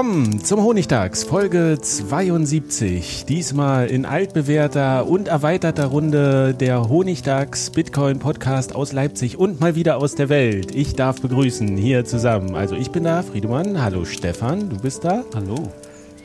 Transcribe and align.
Willkommen 0.00 0.42
zum 0.42 0.62
Honigtags, 0.62 1.24
Folge 1.24 1.76
72. 1.78 3.26
Diesmal 3.28 3.88
in 3.88 4.06
altbewährter 4.06 5.06
und 5.06 5.28
erweiterter 5.28 5.84
Runde 5.84 6.54
der 6.54 6.88
Honigtags 6.88 7.68
Bitcoin 7.68 8.18
Podcast 8.18 8.74
aus 8.74 8.92
Leipzig 8.92 9.36
und 9.36 9.60
mal 9.60 9.74
wieder 9.74 9.98
aus 9.98 10.14
der 10.14 10.30
Welt. 10.30 10.74
Ich 10.74 10.96
darf 10.96 11.20
begrüßen 11.20 11.76
hier 11.76 12.06
zusammen. 12.06 12.54
Also 12.54 12.76
ich 12.76 12.90
bin 12.90 13.04
da, 13.04 13.22
Friedemann. 13.22 13.82
Hallo 13.82 14.06
Stefan, 14.06 14.70
du 14.70 14.78
bist 14.78 15.04
da. 15.04 15.22
Hallo. 15.34 15.70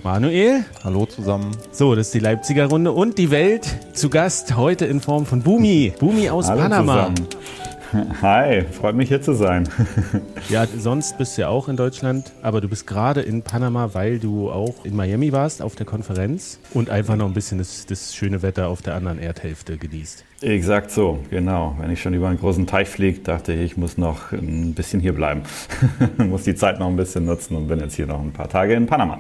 Manuel. 0.04 0.64
Hallo 0.86 1.06
zusammen. 1.06 1.52
So, 1.74 1.96
das 1.96 2.08
ist 2.08 2.14
die 2.14 2.20
Leipziger 2.20 2.68
Runde 2.68 2.94
und 2.94 3.18
die 3.18 3.30
Welt 3.30 3.68
zu 3.92 4.10
Gast 4.10 4.56
heute 4.56 4.86
in 4.86 5.02
Form 5.02 5.26
von 5.26 5.42
Bumi. 5.42 5.92
Bumi 6.00 6.30
aus 6.30 6.48
Hallo 6.48 6.62
Panama. 6.62 7.14
Zusammen. 7.14 7.28
Hi, 8.22 8.64
freut 8.64 8.96
mich 8.96 9.10
hier 9.10 9.22
zu 9.22 9.34
sein. 9.34 9.68
Ja, 10.50 10.68
sonst 10.68 11.18
bist 11.18 11.38
du 11.38 11.42
ja 11.42 11.48
auch 11.48 11.68
in 11.70 11.76
Deutschland, 11.76 12.32
aber 12.44 12.62
du 12.62 12.68
bist 12.68 12.86
gerade 12.86 13.22
in 13.22 13.42
Panama, 13.42 13.90
weil 13.94 14.20
du 14.20 14.52
auch 14.52 14.86
in 14.86 14.96
Miami 14.96 15.32
warst 15.32 15.60
auf 15.60 15.76
der 15.76 15.88
Konferenz 15.88 16.60
und 16.76 16.92
einfach 16.92 17.16
noch 17.16 17.26
ein 17.26 17.34
bisschen 17.34 17.58
das, 17.58 17.88
das 17.88 18.14
schöne 18.14 18.44
Wetter 18.44 18.68
auf 18.68 18.84
der 18.84 18.94
anderen 18.94 19.18
Erdhälfte 19.18 19.78
genießt. 19.78 20.24
Exakt 20.42 20.92
so, 20.92 21.20
genau. 21.32 21.76
Wenn 21.80 21.90
ich 21.90 22.00
schon 22.00 22.14
über 22.14 22.28
einen 22.28 22.38
großen 22.38 22.68
Teich 22.68 22.90
fliege, 22.90 23.22
dachte 23.22 23.54
ich, 23.54 23.72
ich 23.72 23.78
muss 23.78 23.98
noch 23.98 24.32
ein 24.32 24.76
bisschen 24.76 25.00
hier 25.00 25.14
bleiben. 25.14 25.42
muss 26.18 26.44
die 26.44 26.54
Zeit 26.54 26.80
noch 26.80 26.88
ein 26.88 26.96
bisschen 26.96 27.26
nutzen 27.26 27.56
und 27.56 27.68
bin 27.68 27.80
jetzt 27.80 27.96
hier 27.96 28.06
noch 28.06 28.22
ein 28.22 28.32
paar 28.32 28.50
Tage 28.50 28.76
in 28.76 28.86
Panama. 28.86 29.20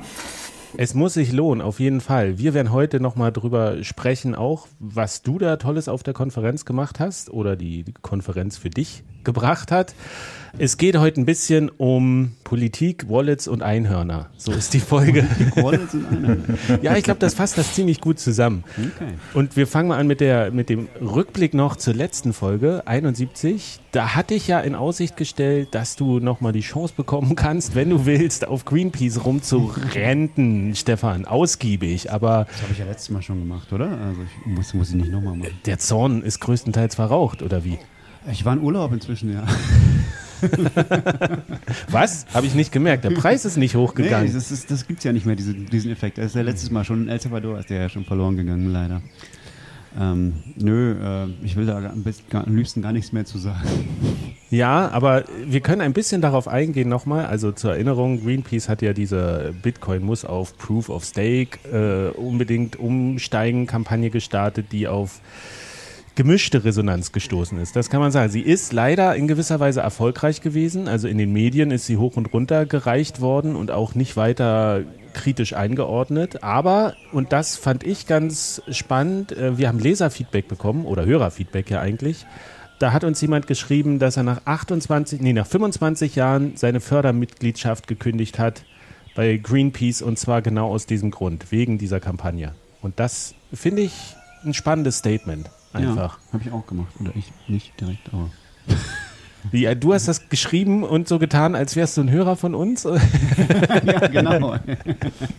Es 0.77 0.93
muss 0.93 1.13
sich 1.13 1.31
lohnen, 1.31 1.61
auf 1.61 1.79
jeden 1.79 2.01
Fall. 2.01 2.37
Wir 2.37 2.53
werden 2.53 2.71
heute 2.71 2.99
nochmal 2.99 3.31
drüber 3.31 3.81
sprechen, 3.83 4.35
auch 4.35 4.67
was 4.79 5.21
du 5.21 5.37
da 5.37 5.55
Tolles 5.55 5.87
auf 5.87 6.03
der 6.03 6.13
Konferenz 6.13 6.65
gemacht 6.65 6.99
hast 6.99 7.29
oder 7.29 7.55
die 7.55 7.85
Konferenz 8.01 8.57
für 8.57 8.69
dich 8.69 9.03
gebracht 9.25 9.71
hat. 9.71 9.93
Es 10.57 10.77
geht 10.77 10.95
heute 10.97 11.19
ein 11.19 11.25
bisschen 11.25 11.67
um 11.67 12.31
Politik, 12.45 13.09
Wallets 13.09 13.45
und 13.49 13.61
Einhörner. 13.61 14.29
So 14.37 14.53
ist 14.53 14.73
die 14.73 14.79
Folge. 14.79 15.27
Wallets 15.57 15.93
und 15.93 16.05
Einhörner. 16.07 16.43
Ja, 16.81 16.95
ich 16.95 17.03
glaube, 17.03 17.19
das 17.19 17.33
fasst 17.33 17.57
das 17.57 17.73
ziemlich 17.73 17.99
gut 17.99 18.19
zusammen. 18.19 18.63
Okay. 18.77 19.15
Und 19.33 19.57
wir 19.57 19.67
fangen 19.67 19.89
mal 19.89 19.97
an 19.97 20.07
mit, 20.07 20.21
der, 20.21 20.51
mit 20.51 20.69
dem 20.69 20.87
Rückblick 21.01 21.53
noch 21.53 21.75
zur 21.75 21.93
letzten 21.93 22.31
Folge, 22.31 22.83
71. 22.85 23.81
Da 23.91 24.15
hatte 24.15 24.33
ich 24.33 24.47
ja 24.47 24.61
in 24.61 24.75
Aussicht 24.75 25.17
gestellt, 25.17 25.69
dass 25.71 25.97
du 25.97 26.19
nochmal 26.19 26.53
die 26.53 26.61
Chance 26.61 26.93
bekommen 26.95 27.35
kannst, 27.35 27.75
wenn 27.75 27.89
du 27.89 28.05
willst, 28.05 28.47
auf 28.47 28.63
Greenpeace 28.63 29.25
rumzurenten, 29.25 30.73
Stefan, 30.75 31.25
ausgiebig. 31.25 32.13
Aber 32.13 32.45
Das 32.49 32.61
habe 32.61 32.71
ich 32.71 32.79
ja 32.79 32.85
letztes 32.85 33.09
Mal 33.09 33.21
schon 33.21 33.39
gemacht, 33.39 33.73
oder? 33.73 33.89
Also 33.89 34.21
ich 34.21 34.45
muss, 34.45 34.73
muss 34.73 34.89
ich 34.91 34.95
nicht 34.95 35.11
nochmal 35.11 35.35
machen. 35.35 35.51
der 35.65 35.79
Zorn 35.79 36.21
ist 36.23 36.39
größtenteils 36.39 36.95
verraucht, 36.95 37.41
oder 37.41 37.65
wie? 37.65 37.77
Ich 38.31 38.43
war 38.45 38.53
in 38.53 38.61
Urlaub 38.61 38.91
inzwischen, 38.93 39.31
ja. 39.33 39.43
Was? 41.89 42.25
Habe 42.33 42.45
ich 42.47 42.55
nicht 42.55 42.71
gemerkt. 42.71 43.03
Der 43.03 43.11
Preis 43.11 43.45
ist 43.45 43.57
nicht 43.57 43.75
hochgegangen. 43.75 44.27
Nee, 44.27 44.33
das, 44.33 44.51
ist, 44.51 44.69
das 44.71 44.87
gibt 44.87 44.99
es 44.99 45.03
ja 45.05 45.13
nicht 45.13 45.25
mehr, 45.25 45.35
diese, 45.35 45.53
diesen 45.53 45.91
Effekt. 45.91 46.17
Das 46.17 46.27
ist 46.27 46.35
ja 46.35 46.41
letztes 46.41 46.71
Mal 46.71 46.83
schon 46.83 47.03
in 47.03 47.09
El 47.09 47.19
Salvador, 47.19 47.59
ist 47.59 47.69
der 47.69 47.81
ja 47.81 47.89
schon 47.89 48.05
verloren 48.05 48.35
gegangen, 48.35 48.71
leider. 48.71 49.01
Ähm, 49.99 50.33
nö, 50.57 50.91
äh, 51.01 51.27
ich 51.45 51.55
will 51.55 51.65
da 51.65 51.77
am, 51.77 52.03
besten, 52.03 52.29
gar- 52.29 52.45
am 52.45 52.55
liebsten 52.55 52.81
gar 52.81 52.91
nichts 52.91 53.13
mehr 53.13 53.25
zu 53.25 53.37
sagen. 53.37 53.61
Ja, 54.49 54.89
aber 54.91 55.23
wir 55.45 55.61
können 55.61 55.79
ein 55.81 55.93
bisschen 55.93 56.21
darauf 56.21 56.47
eingehen 56.49 56.89
nochmal. 56.89 57.25
Also 57.27 57.53
zur 57.53 57.71
Erinnerung, 57.73 58.21
Greenpeace 58.21 58.67
hat 58.67 58.81
ja 58.81 58.91
diese 58.93 59.53
Bitcoin 59.63 60.03
muss 60.03 60.25
auf 60.25 60.57
Proof 60.57 60.89
of 60.89 61.05
Stake 61.05 61.59
äh, 61.71 62.09
unbedingt 62.17 62.75
umsteigen 62.77 63.67
Kampagne 63.67 64.09
gestartet, 64.09 64.67
die 64.73 64.87
auf 64.89 65.21
gemischte 66.15 66.63
Resonanz 66.63 67.11
gestoßen 67.11 67.59
ist. 67.59 67.75
Das 67.75 67.89
kann 67.89 67.99
man 67.99 68.11
sagen. 68.11 68.31
Sie 68.31 68.41
ist 68.41 68.73
leider 68.73 69.15
in 69.15 69.27
gewisser 69.27 69.59
Weise 69.59 69.81
erfolgreich 69.81 70.41
gewesen. 70.41 70.87
Also 70.87 71.07
in 71.07 71.17
den 71.17 71.33
Medien 71.33 71.71
ist 71.71 71.85
sie 71.85 71.97
hoch 71.97 72.15
und 72.15 72.33
runter 72.33 72.65
gereicht 72.65 73.21
worden 73.21 73.55
und 73.55 73.69
auch 73.69 73.95
nicht 73.95 74.15
weiter 74.15 74.83
kritisch 75.13 75.53
eingeordnet. 75.53 76.43
Aber, 76.43 76.95
und 77.11 77.31
das 77.31 77.57
fand 77.57 77.83
ich 77.83 78.07
ganz 78.07 78.61
spannend, 78.69 79.31
äh, 79.31 79.57
wir 79.57 79.67
haben 79.67 79.79
Leserfeedback 79.79 80.47
bekommen 80.47 80.85
oder 80.85 81.05
Hörerfeedback 81.05 81.69
ja 81.69 81.81
eigentlich. 81.81 82.25
Da 82.79 82.91
hat 82.91 83.03
uns 83.03 83.21
jemand 83.21 83.47
geschrieben, 83.47 83.99
dass 83.99 84.17
er 84.17 84.23
nach 84.23 84.41
28, 84.45 85.21
nee, 85.21 85.33
nach 85.33 85.47
25 85.47 86.15
Jahren 86.15 86.57
seine 86.57 86.81
Fördermitgliedschaft 86.81 87.87
gekündigt 87.87 88.37
hat 88.37 88.63
bei 89.15 89.37
Greenpeace 89.37 90.01
und 90.01 90.19
zwar 90.19 90.41
genau 90.41 90.69
aus 90.69 90.85
diesem 90.85 91.09
Grund, 91.09 91.51
wegen 91.51 91.77
dieser 91.77 92.01
Kampagne. 92.01 92.53
Und 92.81 92.99
das 92.99 93.33
finde 93.53 93.83
ich 93.83 93.93
ein 94.43 94.53
spannendes 94.53 94.97
Statement. 94.97 95.49
Einfach. 95.75 96.19
Ja, 96.27 96.33
habe 96.33 96.43
ich 96.43 96.51
auch 96.51 96.65
gemacht. 96.65 96.93
Oder 96.99 97.11
ich 97.15 97.31
nicht 97.47 97.79
direkt, 97.79 98.13
aber. 98.13 98.29
Wie, 99.51 99.65
äh, 99.65 99.75
du 99.75 99.93
hast 99.93 100.07
das 100.07 100.27
geschrieben 100.29 100.83
und 100.83 101.07
so 101.07 101.19
getan, 101.19 101.53
als 101.55 101.75
wärst 101.75 101.97
du 101.97 102.01
ein 102.01 102.09
Hörer 102.09 102.35
von 102.35 102.55
uns? 102.55 102.83
ja, 103.85 104.07
genau. 104.07 104.55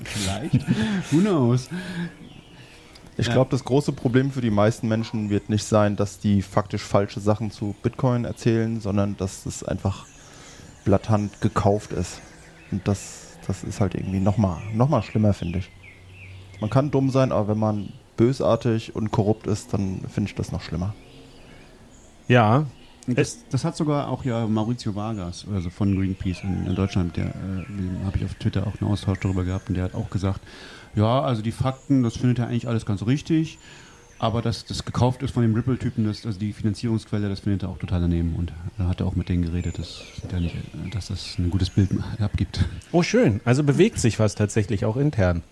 Vielleicht. 0.05 0.65
Who 1.11 1.19
knows? 1.21 1.69
Ich 3.19 3.27
Ja. 3.27 3.33
glaube, 3.33 3.51
das 3.51 3.65
große 3.65 3.93
Problem 3.93 4.31
für 4.31 4.43
die 4.43 4.51
meisten 4.51 4.89
Menschen 4.89 5.31
wird 5.31 5.49
nicht 5.49 5.65
sein, 5.65 5.97
dass 5.97 6.19
die 6.19 6.43
faktisch 6.43 6.83
falsche 6.83 7.19
Sachen 7.19 7.51
zu 7.51 7.75
Bitcoin 7.83 8.25
erzählen, 8.25 8.81
sondern 8.81 9.17
dass 9.17 9.47
es 9.47 9.65
einfach 9.65 10.07
blattant 10.85 11.41
gekauft 11.41 11.93
ist. 11.93 12.21
Und 12.71 12.87
das, 12.87 13.39
das 13.47 13.65
ist 13.65 13.81
halt 13.81 13.95
irgendwie 13.95 14.21
nochmal 14.21 14.59
noch 14.75 14.89
mal 14.89 15.03
schlimmer, 15.03 15.33
finde 15.33 15.61
ich. 15.61 15.71
Man 16.61 16.71
kann 16.71 16.91
dumm 16.91 17.11
sein, 17.11 17.33
aber 17.33 17.49
wenn 17.49 17.59
man 17.59 17.89
bösartig 18.17 18.95
und 18.95 19.11
korrupt 19.11 19.47
ist, 19.47 19.73
dann 19.73 20.01
finde 20.13 20.31
ich 20.31 20.35
das 20.35 20.53
noch 20.53 20.63
schlimmer. 20.63 20.95
Ja, 22.29 22.67
Das, 23.07 23.39
das 23.51 23.65
hat 23.65 23.77
sogar 23.77 24.09
auch 24.09 24.25
ja 24.25 24.47
Maurizio 24.47 24.95
Vargas, 24.97 25.47
also 25.53 25.71
von 25.71 25.97
Greenpeace 25.97 26.43
in, 26.43 26.67
in 26.67 26.75
Deutschland, 26.75 27.17
der 27.17 27.27
äh, 27.27 27.71
mit 27.71 27.79
dem 27.79 28.05
habe 28.05 28.17
ich 28.19 28.25
auf 28.25 28.35
Twitter 28.35 28.67
auch 28.67 28.81
einen 28.81 28.91
Austausch 28.91 29.21
darüber 29.21 29.45
gehabt 29.45 29.69
und 29.69 29.77
der 29.77 29.85
hat 29.85 29.95
auch 29.95 30.11
gesagt, 30.11 30.41
ja, 30.97 31.21
also 31.21 31.41
die 31.43 31.53
Fakten, 31.53 32.03
das 32.03 32.17
findet 32.17 32.41
er 32.41 32.49
eigentlich 32.49 32.67
alles 32.67 32.85
ganz 32.85 33.07
richtig, 33.07 33.59
aber 34.19 34.43
dass 34.43 34.65
das 34.65 34.85
gekauft 34.85 35.23
ist 35.23 35.33
von 35.33 35.43
dem 35.43 35.55
Ripple-Typen, 35.55 36.05
das, 36.05 36.27
also 36.27 36.39
die 36.39 36.53
Finanzierungsquelle, 36.53 37.29
das 37.29 37.41
findet 37.41 37.63
er 37.63 37.69
auch 37.69 37.79
total 37.79 38.01
daneben 38.01 38.35
und 38.35 38.53
da 38.77 38.89
hat 38.89 39.01
er 39.01 39.07
auch 39.07 39.15
mit 39.15 39.29
denen 39.29 39.43
geredet, 39.43 39.79
dass, 39.79 40.03
nicht, 40.41 40.57
dass 40.93 41.09
das 41.09 41.39
ein 41.39 41.51
gutes 41.51 41.71
Bild 41.71 41.91
abgibt. 42.19 42.65
oh 42.91 43.03
schön. 43.05 43.41
Also 43.45 43.63
bewegt 43.63 44.01
sich 44.01 44.19
was 44.19 44.35
tatsächlich 44.35 44.85
auch 44.85 44.97
intern. 44.97 45.45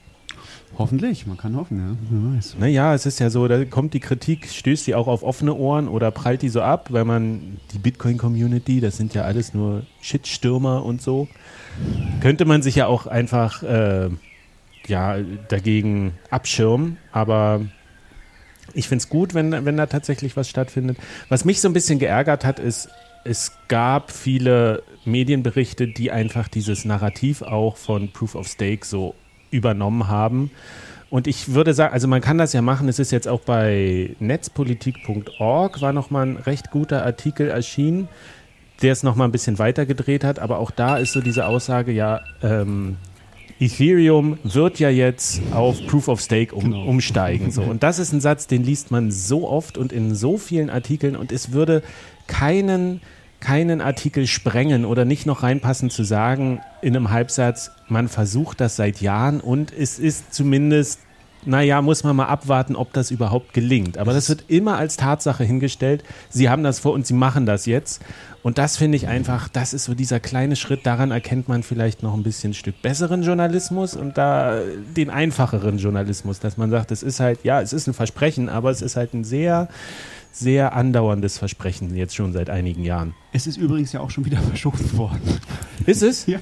Hoffentlich, 0.76 1.26
man 1.26 1.37
kann 1.37 1.56
hoffen, 1.56 1.79
ja, 1.79 1.97
wer 2.11 2.37
weiß. 2.37 2.56
Naja, 2.59 2.94
es 2.94 3.06
ist 3.06 3.21
ja 3.21 3.31
so, 3.31 3.47
da 3.47 3.65
kommt 3.65 3.94
die 3.94 4.00
Kritik, 4.00 4.49
stößt 4.49 4.87
die 4.87 4.94
auch 4.94 5.06
auf 5.06 5.23
offene 5.23 5.55
Ohren 5.55 5.87
oder 5.87 6.11
prallt 6.11 6.43
die 6.43 6.49
so 6.49 6.62
ab, 6.62 6.88
weil 6.91 7.05
man 7.05 7.59
die 7.73 7.79
Bitcoin-Community, 7.79 8.81
das 8.81 8.97
sind 8.97 9.15
ja 9.15 9.23
alles 9.23 9.55
nur 9.55 9.85
Shitstürmer 10.00 10.85
und 10.85 11.00
so, 11.00 11.29
könnte 12.21 12.44
man 12.44 12.62
sich 12.62 12.75
ja 12.75 12.87
auch 12.88 13.06
einfach 13.06 13.62
äh, 13.62 14.11
ja, 14.87 15.17
dagegen 15.49 16.15
abschirmen, 16.31 16.97
aber 17.12 17.61
ich 18.73 18.88
finde 18.88 19.03
es 19.03 19.09
gut, 19.09 19.35
wenn, 19.35 19.65
wenn 19.65 19.76
da 19.76 19.87
tatsächlich 19.87 20.37
was 20.37 20.49
stattfindet. 20.49 20.99
Was 21.29 21.44
mich 21.44 21.61
so 21.61 21.69
ein 21.69 21.73
bisschen 21.73 22.00
geärgert 22.00 22.44
hat, 22.44 22.59
ist, 22.59 22.88
es 23.25 23.53
gab 23.69 24.11
viele 24.11 24.82
Medienberichte, 25.05 25.88
die 25.88 26.11
einfach 26.11 26.49
dieses 26.49 26.85
Narrativ 26.85 27.43
auch 27.43 27.76
von 27.76 28.11
Proof 28.11 28.35
of 28.35 28.49
Stake 28.49 28.85
so 28.85 29.15
übernommen 29.54 30.08
haben 30.08 30.50
Und 31.10 31.26
ich 31.28 31.54
würde 31.54 31.74
sagen, 31.74 31.92
also 31.94 32.08
man 32.08 32.20
kann 32.20 32.38
das 32.38 32.52
ja 32.52 32.60
machen, 32.62 32.88
es 32.88 32.98
ist 32.98 33.12
jetzt 33.12 33.28
auch 33.28 33.40
bei 33.40 34.10
netzpolitik.org, 34.18 35.80
war 35.80 35.92
nochmal 35.92 36.26
ein 36.26 36.36
recht 36.38 36.70
guter 36.72 37.04
Artikel 37.04 37.48
erschienen, 37.48 38.08
der 38.82 38.92
es 38.92 39.02
nochmal 39.04 39.28
ein 39.28 39.32
bisschen 39.32 39.58
weiter 39.60 39.86
gedreht 39.86 40.24
hat, 40.24 40.40
aber 40.40 40.58
auch 40.58 40.72
da 40.72 40.96
ist 40.96 41.12
so 41.12 41.20
diese 41.20 41.46
Aussage, 41.46 41.92
ja, 41.92 42.20
ähm, 42.42 42.96
Ethereum 43.60 44.38
wird 44.42 44.80
ja 44.80 44.90
jetzt 44.90 45.40
auf 45.52 45.76
Proof 45.86 46.08
of 46.08 46.20
Stake 46.20 46.52
um, 46.54 46.64
Genau. 46.64 46.84
umsteigen. 46.86 47.52
So. 47.52 47.62
Und 47.62 47.84
das 47.84 48.00
ist 48.00 48.12
ein 48.12 48.20
Satz, 48.20 48.48
den 48.48 48.64
liest 48.64 48.90
man 48.90 49.12
so 49.12 49.48
oft 49.48 49.78
und 49.78 49.92
in 49.92 50.16
so 50.16 50.36
vielen 50.38 50.70
Artikeln 50.70 51.14
und 51.14 51.30
es 51.30 51.52
würde 51.52 51.82
keinen, 52.26 53.00
keinen 53.44 53.82
Artikel 53.82 54.26
sprengen 54.26 54.87
oder 54.87 55.05
nicht 55.05 55.26
noch 55.26 55.43
reinpassen 55.43 55.91
zu 55.91 56.02
sagen 56.02 56.61
in 56.81 56.96
einem 56.96 57.11
Halbsatz, 57.11 57.73
man 57.88 58.08
versucht 58.08 58.61
das 58.61 58.76
seit 58.76 59.02
Jahren 59.02 59.41
und 59.41 59.70
es 59.73 59.99
ist 59.99 60.35
zumindest 60.35 61.00
naja, 61.46 61.82
muss 61.82 62.05
man 62.05 62.17
mal 62.17 62.26
abwarten, 62.26 62.75
ob 62.75 62.94
das 62.94 63.11
überhaupt 63.11 63.52
gelingt. 63.52 63.99
Aber 63.99 64.14
das 64.14 64.31
wird 64.31 64.44
immer 64.49 64.79
als 64.79 64.96
Tatsache 64.96 65.44
hingestellt. 65.44 66.02
Sie 66.31 66.49
haben 66.49 66.62
das 66.62 66.79
vor 66.79 66.94
und 66.94 67.06
sie 67.06 67.12
machen 67.12 67.44
das 67.44 67.67
jetzt. 67.67 68.02
Und 68.43 68.56
das 68.56 68.76
finde 68.76 68.96
ich 68.96 69.08
einfach, 69.08 69.49
das 69.49 69.75
ist 69.75 69.85
so 69.85 69.94
dieser 69.94 70.20
kleine 70.20 70.56
Schritt. 70.56 70.87
Daran 70.87 71.11
erkennt 71.11 71.49
man 71.49 71.62
vielleicht 71.62 72.02
noch 72.02 72.14
ein 72.14 72.23
bisschen 72.23 72.52
ein 72.52 72.55
Stück 72.55 72.81
besseren 72.82 73.23
Journalismus 73.23 73.94
und 73.94 74.19
da 74.19 74.61
den 74.97 75.11
einfacheren 75.11 75.79
Journalismus, 75.79 76.40
dass 76.40 76.56
man 76.56 76.70
sagt, 76.70 76.90
es 76.93 77.02
ist 77.02 77.20
halt, 77.20 77.40
ja, 77.43 77.61
es 77.61 77.73
ist 77.73 77.87
ein 77.88 77.94
Versprechen, 77.94 78.49
aber 78.49 78.70
es 78.70 78.82
ist 78.82 78.97
halt 78.97 79.14
ein 79.14 79.25
sehr, 79.25 79.69
sehr 80.34 80.75
andauerndes 80.75 81.38
Versprechen 81.38 81.94
jetzt 81.94 82.14
schon 82.14 82.32
seit 82.32 82.50
einigen 82.50 82.82
Jahren. 82.82 83.14
Es 83.32 83.46
ist 83.46 83.56
übrigens 83.56 83.92
ja 83.92 84.00
auch 84.00 84.10
schon 84.10 84.25
wieder 84.25 84.38
verschoben 84.42 84.96
worden. 84.98 85.20
Ist 85.86 86.02
es? 86.02 86.26
Ja. 86.26 86.40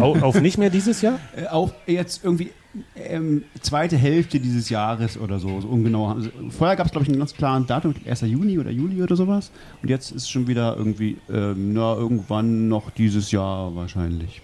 Auf, 0.00 0.22
auf 0.22 0.40
nicht 0.40 0.58
mehr 0.58 0.70
dieses 0.70 1.02
Jahr? 1.02 1.18
Äh, 1.36 1.46
Auf 1.46 1.74
jetzt 1.86 2.24
irgendwie 2.24 2.50
ähm, 2.96 3.44
zweite 3.60 3.96
Hälfte 3.96 4.40
dieses 4.40 4.68
Jahres 4.68 5.18
oder 5.18 5.38
so, 5.38 5.60
so 5.60 5.68
ungenau. 5.68 6.08
Also, 6.08 6.30
vorher 6.50 6.76
gab 6.76 6.86
es, 6.86 6.92
glaube 6.92 7.04
ich, 7.04 7.10
einen 7.10 7.18
ganz 7.18 7.34
klaren 7.34 7.66
Datum, 7.66 7.94
1. 8.06 8.22
Juni 8.22 8.58
oder 8.58 8.70
Juli 8.70 9.02
oder 9.02 9.16
sowas. 9.16 9.50
Und 9.82 9.90
jetzt 9.90 10.10
ist 10.10 10.30
schon 10.30 10.46
wieder 10.46 10.76
irgendwie, 10.76 11.18
ähm, 11.30 11.72
na, 11.72 11.94
irgendwann 11.94 12.68
noch 12.68 12.90
dieses 12.90 13.30
Jahr 13.30 13.74
wahrscheinlich. 13.76 14.42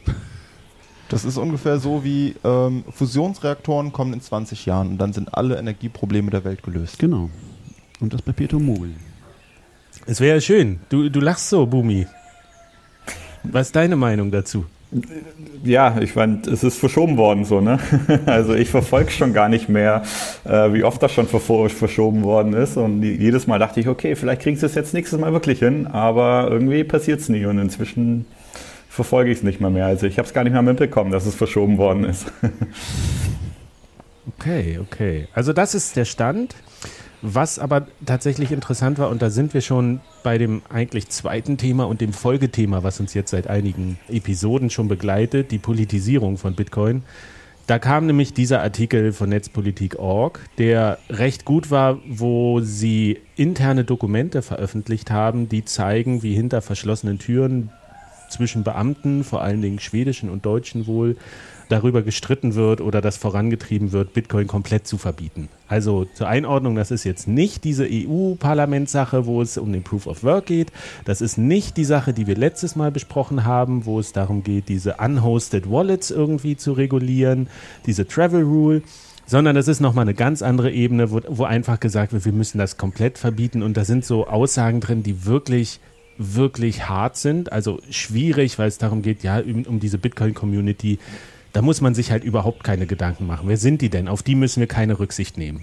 Das 1.09 1.25
ist 1.25 1.39
ungefähr 1.39 1.81
so 1.81 2.05
wie 2.05 2.37
ähm, 2.45 2.85
Fusionsreaktoren 2.91 3.93
kommen 3.93 4.13
in 4.13 4.21
20 4.21 4.67
Jahren 4.67 4.91
und 4.91 4.99
dann 4.99 5.13
sind 5.13 5.35
alle 5.35 5.59
Energieprobleme 5.59 6.31
der 6.31 6.45
Welt 6.45 6.63
gelöst. 6.63 7.01
Genau. 7.01 7.31
Und 8.01 8.15
das 8.15 8.23
Perpetuum 8.23 8.65
mobile. 8.65 8.95
Es 10.07 10.21
wäre 10.21 10.41
schön. 10.41 10.81
Du, 10.89 11.09
du 11.11 11.21
lachst 11.21 11.51
so, 11.51 11.67
Bumi. 11.67 12.07
Was 13.43 13.69
ist 13.69 13.77
deine 13.77 13.97
Meinung 13.97 14.31
dazu? 14.31 14.65
Ja, 15.63 15.99
ich 16.01 16.13
fand, 16.13 16.49
es 16.49 16.65
ist 16.65 16.79
verschoben 16.79 17.17
worden 17.17 17.45
so, 17.45 17.61
ne? 17.61 17.79
Also 18.27 18.55
ich 18.55 18.71
verfolge 18.71 19.11
schon 19.11 19.33
gar 19.33 19.49
nicht 19.49 19.69
mehr, 19.69 20.03
äh, 20.45 20.73
wie 20.73 20.83
oft 20.83 21.01
das 21.03 21.13
schon 21.13 21.29
verschoben 21.29 22.23
worden 22.23 22.55
ist. 22.55 22.77
Und 22.77 23.03
jedes 23.03 23.47
Mal 23.47 23.59
dachte 23.59 23.79
ich, 23.81 23.89
okay, 23.89 24.17
vielleicht 24.17 24.43
kriegen 24.43 24.57
sie 24.57 24.67
es 24.67 24.75
jetzt 24.75 24.93
nächstes 24.95 25.19
Mal 25.19 25.33
wirklich 25.33 25.61
hin, 25.61 25.87
aber 25.87 26.49
irgendwie 26.51 26.83
passiert 26.83 27.21
es 27.21 27.29
nie. 27.29 27.45
Und 27.45 27.59
inzwischen 27.59 28.27
verfolge 28.89 29.31
ich 29.31 29.39
es 29.39 29.45
nicht 29.45 29.61
mal 29.61 29.71
mehr. 29.71 29.87
Also 29.87 30.07
ich 30.07 30.19
habe 30.19 30.27
es 30.27 30.35
gar 30.35 30.43
nicht 30.43 30.55
mehr 30.55 30.63
mitbekommen, 30.63 31.13
dass 31.13 31.25
es 31.27 31.35
verschoben 31.35 31.79
worden 31.79 32.05
ist. 32.05 32.27
Okay, 34.39 34.79
okay. 34.81 35.29
Also 35.35 35.53
das 35.53 35.75
ist 35.75 35.97
der 35.97 36.05
Stand. 36.05 36.55
Was 37.23 37.59
aber 37.59 37.87
tatsächlich 38.07 38.51
interessant 38.51 38.99
war, 38.99 39.11
und 39.11 39.21
da 39.21 39.29
sind 39.29 39.53
wir 39.53 39.61
schon 39.61 40.01
bei 40.23 40.39
dem 40.39 40.63
eigentlich 40.71 41.09
zweiten 41.09 41.59
Thema 41.59 41.87
und 41.87 42.01
dem 42.01 42.15
Folgethema, 42.15 42.83
was 42.83 42.99
uns 42.99 43.13
jetzt 43.13 43.31
seit 43.31 43.47
einigen 43.47 43.99
Episoden 44.09 44.71
schon 44.71 44.89
begleitet, 44.89 45.51
die 45.51 45.59
Politisierung 45.59 46.39
von 46.39 46.55
Bitcoin. 46.55 47.03
Da 47.67 47.79
kam 47.79 48.07
nämlich 48.07 48.33
dieser 48.33 48.63
Artikel 48.63 49.13
von 49.13 49.29
Netzpolitik.org, 49.29 50.41
der 50.59 50.99
recht 51.09 51.45
gut 51.45 51.71
war, 51.71 51.99
wo 52.09 52.61
sie 52.61 53.21
interne 53.37 53.85
Dokumente 53.85 54.43
veröffentlicht 54.43 55.11
haben, 55.11 55.49
die 55.49 55.65
zeigen, 55.65 56.23
wie 56.23 56.35
hinter 56.35 56.63
verschlossenen 56.63 57.19
Türen 57.19 57.71
zwischen 58.31 58.65
Beamten, 58.65 59.25
vor 59.25 59.43
allen 59.43 59.61
Dingen 59.61 59.79
schwedischen 59.79 60.31
und 60.31 60.47
deutschen 60.47 60.87
wohl, 60.87 61.17
darüber 61.71 62.03
gestritten 62.03 62.55
wird 62.55 62.81
oder 62.81 63.01
das 63.01 63.17
vorangetrieben 63.17 63.93
wird, 63.93 64.13
Bitcoin 64.13 64.47
komplett 64.47 64.87
zu 64.87 64.99
verbieten. 64.99 65.49
Also 65.69 66.05
zur 66.15 66.29
Einordnung, 66.29 66.75
das 66.75 66.91
ist 66.91 67.05
jetzt 67.05 67.29
nicht 67.29 67.65
diese 67.65 67.87
EU-Parlamentssache, 67.91 69.27
wo 69.27 69.41
es 69.41 69.57
um 69.57 69.73
den 69.73 69.83
Proof 69.83 70.07
of 70.07 70.25
Work 70.25 70.47
geht. 70.47 70.73
Das 71.05 71.21
ist 71.21 71.39
nicht 71.39 71.77
die 71.77 71.85
Sache, 71.85 72.13
die 72.13 72.27
wir 72.27 72.37
letztes 72.37 72.77
Mal 72.77 72.91
besprochen 72.91 73.45
haben, 73.45 73.87
wo 73.87 74.01
es 74.01 74.13
darum 74.13 74.43
geht, 74.43 74.69
diese 74.69 74.97
unhosted 74.97 75.71
Wallets 75.71 76.11
irgendwie 76.11 76.57
zu 76.57 76.73
regulieren, 76.73 77.49
diese 77.87 78.07
Travel 78.07 78.43
Rule 78.43 78.83
sondern 79.27 79.55
das 79.55 79.69
ist 79.69 79.79
nochmal 79.79 80.03
eine 80.03 80.15
ganz 80.15 80.43
andere 80.43 80.73
Ebene, 80.73 81.13
wo, 81.13 81.21
wo 81.29 81.45
einfach 81.45 81.79
gesagt 81.79 82.13
wird, 82.13 82.25
wir 82.25 82.33
müssen 82.33 82.59
das 82.59 82.79
komplett 82.79 83.17
verbieten 83.17 83.63
und 83.63 83.77
da 83.77 83.85
sind 83.85 84.05
so 84.05 84.27
Aussagen 84.27 84.81
drin, 84.81 85.05
die 85.05 85.25
wirklich, 85.25 85.79
wirklich 86.19 86.89
hart 86.89 87.17
sind, 87.17 87.53
also 87.53 87.79
schwierig, 87.91 88.59
weil 88.59 88.67
es 88.67 88.79
darum 88.79 89.03
geht, 89.03 89.23
ja, 89.23 89.39
um, 89.39 89.63
um 89.67 89.79
diese 89.79 89.99
Bitcoin-Community, 89.99 90.99
da 91.53 91.63
muss 91.63 91.81
man 91.81 91.95
sich 91.95 92.11
halt 92.11 92.25
überhaupt 92.25 92.65
keine 92.65 92.87
Gedanken 92.87 93.27
machen. 93.27 93.49
Wer 93.49 93.57
sind 93.57 93.81
die 93.83 93.91
denn? 93.91 94.09
Auf 94.09 94.23
die 94.23 94.35
müssen 94.35 94.61
wir 94.61 94.67
keine 94.67 94.99
Rücksicht 94.99 95.37
nehmen. 95.39 95.61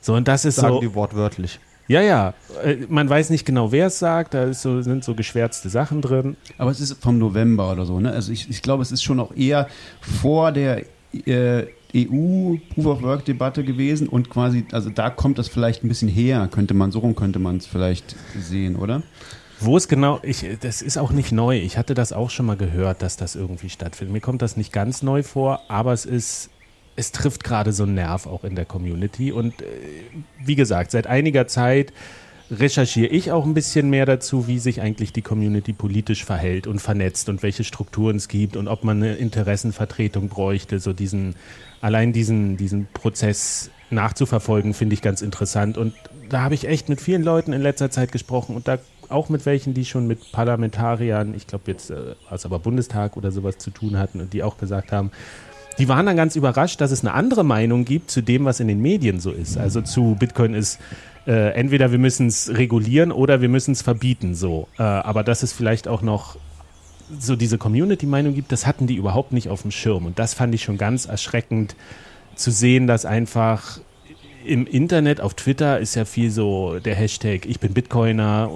So, 0.00 0.14
und 0.14 0.28
das 0.28 0.44
ist 0.44 0.56
Sagen 0.56 0.74
so. 0.74 0.80
die 0.80 0.94
wortwörtlich. 0.94 1.58
Ja, 1.86 2.00
ja. 2.00 2.34
äh, 2.62 2.76
Man 2.88 3.08
weiß 3.08 3.30
nicht 3.30 3.44
genau, 3.44 3.70
wer 3.72 3.88
es 3.88 3.98
sagt. 3.98 4.34
Da 4.34 4.44
ist 4.44 4.62
so, 4.62 4.80
sind 4.80 5.04
so 5.04 5.14
geschwärzte 5.14 5.68
Sachen 5.68 6.00
drin. 6.00 6.36
Aber 6.56 6.70
es 6.70 6.80
ist 6.80 7.02
vom 7.02 7.18
November 7.18 7.72
oder 7.72 7.84
so, 7.84 8.00
ne? 8.00 8.10
Also 8.10 8.32
ich, 8.32 8.48
ich 8.48 8.62
glaube, 8.62 8.82
es 8.82 8.92
ist 8.92 9.02
schon 9.02 9.20
auch 9.20 9.34
eher 9.36 9.68
vor 10.00 10.52
der 10.52 10.84
äh, 11.26 11.66
EU 11.94 12.56
Proof 12.74 12.86
of 12.86 13.02
Work 13.02 13.24
Debatte 13.24 13.64
gewesen 13.64 14.08
und 14.08 14.30
quasi, 14.30 14.64
also 14.72 14.90
da 14.90 15.10
kommt 15.10 15.38
das 15.38 15.48
vielleicht 15.48 15.84
ein 15.84 15.88
bisschen 15.88 16.08
her, 16.08 16.48
könnte 16.50 16.74
man, 16.74 16.90
so 16.90 16.98
rum 17.00 17.14
könnte 17.14 17.38
man 17.38 17.58
es 17.58 17.66
vielleicht 17.66 18.16
sehen, 18.36 18.76
oder? 18.76 19.02
Wo 19.64 19.78
es 19.78 19.88
genau, 19.88 20.20
ich, 20.22 20.44
das 20.60 20.82
ist 20.82 20.98
auch 20.98 21.10
nicht 21.10 21.32
neu. 21.32 21.58
Ich 21.58 21.78
hatte 21.78 21.94
das 21.94 22.12
auch 22.12 22.28
schon 22.28 22.44
mal 22.44 22.56
gehört, 22.56 23.00
dass 23.00 23.16
das 23.16 23.34
irgendwie 23.34 23.70
stattfindet. 23.70 24.12
Mir 24.12 24.20
kommt 24.20 24.42
das 24.42 24.58
nicht 24.58 24.72
ganz 24.72 25.02
neu 25.02 25.22
vor, 25.22 25.62
aber 25.68 25.94
es 25.94 26.04
ist, 26.04 26.50
es 26.96 27.12
trifft 27.12 27.44
gerade 27.44 27.72
so 27.72 27.84
einen 27.84 27.94
Nerv 27.94 28.26
auch 28.26 28.44
in 28.44 28.56
der 28.56 28.66
Community. 28.66 29.32
Und 29.32 29.62
äh, 29.62 29.66
wie 30.44 30.54
gesagt, 30.54 30.90
seit 30.90 31.06
einiger 31.06 31.46
Zeit 31.46 31.94
recherchiere 32.50 33.08
ich 33.08 33.32
auch 33.32 33.46
ein 33.46 33.54
bisschen 33.54 33.88
mehr 33.88 34.04
dazu, 34.04 34.46
wie 34.46 34.58
sich 34.58 34.82
eigentlich 34.82 35.14
die 35.14 35.22
Community 35.22 35.72
politisch 35.72 36.26
verhält 36.26 36.66
und 36.66 36.80
vernetzt 36.80 37.30
und 37.30 37.42
welche 37.42 37.64
Strukturen 37.64 38.16
es 38.16 38.28
gibt 38.28 38.56
und 38.56 38.68
ob 38.68 38.84
man 38.84 39.02
eine 39.02 39.14
Interessenvertretung 39.14 40.28
bräuchte. 40.28 40.78
So 40.78 40.92
diesen, 40.92 41.36
allein 41.80 42.12
diesen, 42.12 42.58
diesen 42.58 42.86
Prozess 42.92 43.70
nachzuverfolgen, 43.88 44.74
finde 44.74 44.92
ich 44.92 45.00
ganz 45.00 45.22
interessant. 45.22 45.78
Und 45.78 45.94
da 46.28 46.42
habe 46.42 46.54
ich 46.54 46.68
echt 46.68 46.88
mit 46.90 47.00
vielen 47.00 47.22
Leuten 47.22 47.54
in 47.54 47.62
letzter 47.62 47.90
Zeit 47.90 48.12
gesprochen 48.12 48.56
und 48.56 48.68
da 48.68 48.78
auch 49.10 49.28
mit 49.28 49.46
welchen, 49.46 49.74
die 49.74 49.84
schon 49.84 50.06
mit 50.06 50.32
Parlamentariern, 50.32 51.34
ich 51.34 51.46
glaube 51.46 51.64
jetzt, 51.70 51.90
äh, 51.90 52.14
was 52.28 52.44
aber 52.44 52.58
Bundestag 52.58 53.16
oder 53.16 53.30
sowas 53.30 53.58
zu 53.58 53.70
tun 53.70 53.98
hatten 53.98 54.20
und 54.20 54.32
die 54.32 54.42
auch 54.42 54.58
gesagt 54.58 54.92
haben, 54.92 55.10
die 55.78 55.88
waren 55.88 56.06
dann 56.06 56.16
ganz 56.16 56.36
überrascht, 56.36 56.80
dass 56.80 56.90
es 56.90 57.00
eine 57.00 57.14
andere 57.14 57.44
Meinung 57.44 57.84
gibt 57.84 58.10
zu 58.10 58.22
dem, 58.22 58.44
was 58.44 58.60
in 58.60 58.68
den 58.68 58.80
Medien 58.80 59.20
so 59.20 59.32
ist. 59.32 59.58
Also 59.58 59.80
zu 59.80 60.16
Bitcoin 60.18 60.54
ist 60.54 60.78
äh, 61.26 61.54
entweder 61.54 61.90
wir 61.90 61.98
müssen 61.98 62.28
es 62.28 62.50
regulieren 62.54 63.10
oder 63.10 63.40
wir 63.40 63.48
müssen 63.48 63.72
es 63.72 63.82
verbieten. 63.82 64.34
So, 64.34 64.68
äh, 64.78 64.82
aber 64.82 65.24
dass 65.24 65.42
es 65.42 65.52
vielleicht 65.52 65.88
auch 65.88 66.02
noch 66.02 66.36
so 67.18 67.36
diese 67.36 67.58
Community-Meinung 67.58 68.34
gibt, 68.34 68.52
das 68.52 68.66
hatten 68.66 68.86
die 68.86 68.94
überhaupt 68.94 69.32
nicht 69.32 69.48
auf 69.48 69.62
dem 69.62 69.70
Schirm. 69.70 70.06
Und 70.06 70.18
das 70.18 70.34
fand 70.34 70.54
ich 70.54 70.62
schon 70.62 70.78
ganz 70.78 71.06
erschreckend 71.06 71.76
zu 72.34 72.50
sehen, 72.50 72.86
dass 72.86 73.04
einfach 73.04 73.80
im 74.44 74.66
Internet, 74.66 75.20
auf 75.20 75.34
Twitter 75.34 75.78
ist 75.78 75.94
ja 75.94 76.04
viel 76.04 76.30
so 76.30 76.78
der 76.78 76.94
Hashtag 76.94 77.46
Ich 77.46 77.60
bin 77.60 77.72
Bitcoiner, 77.72 78.50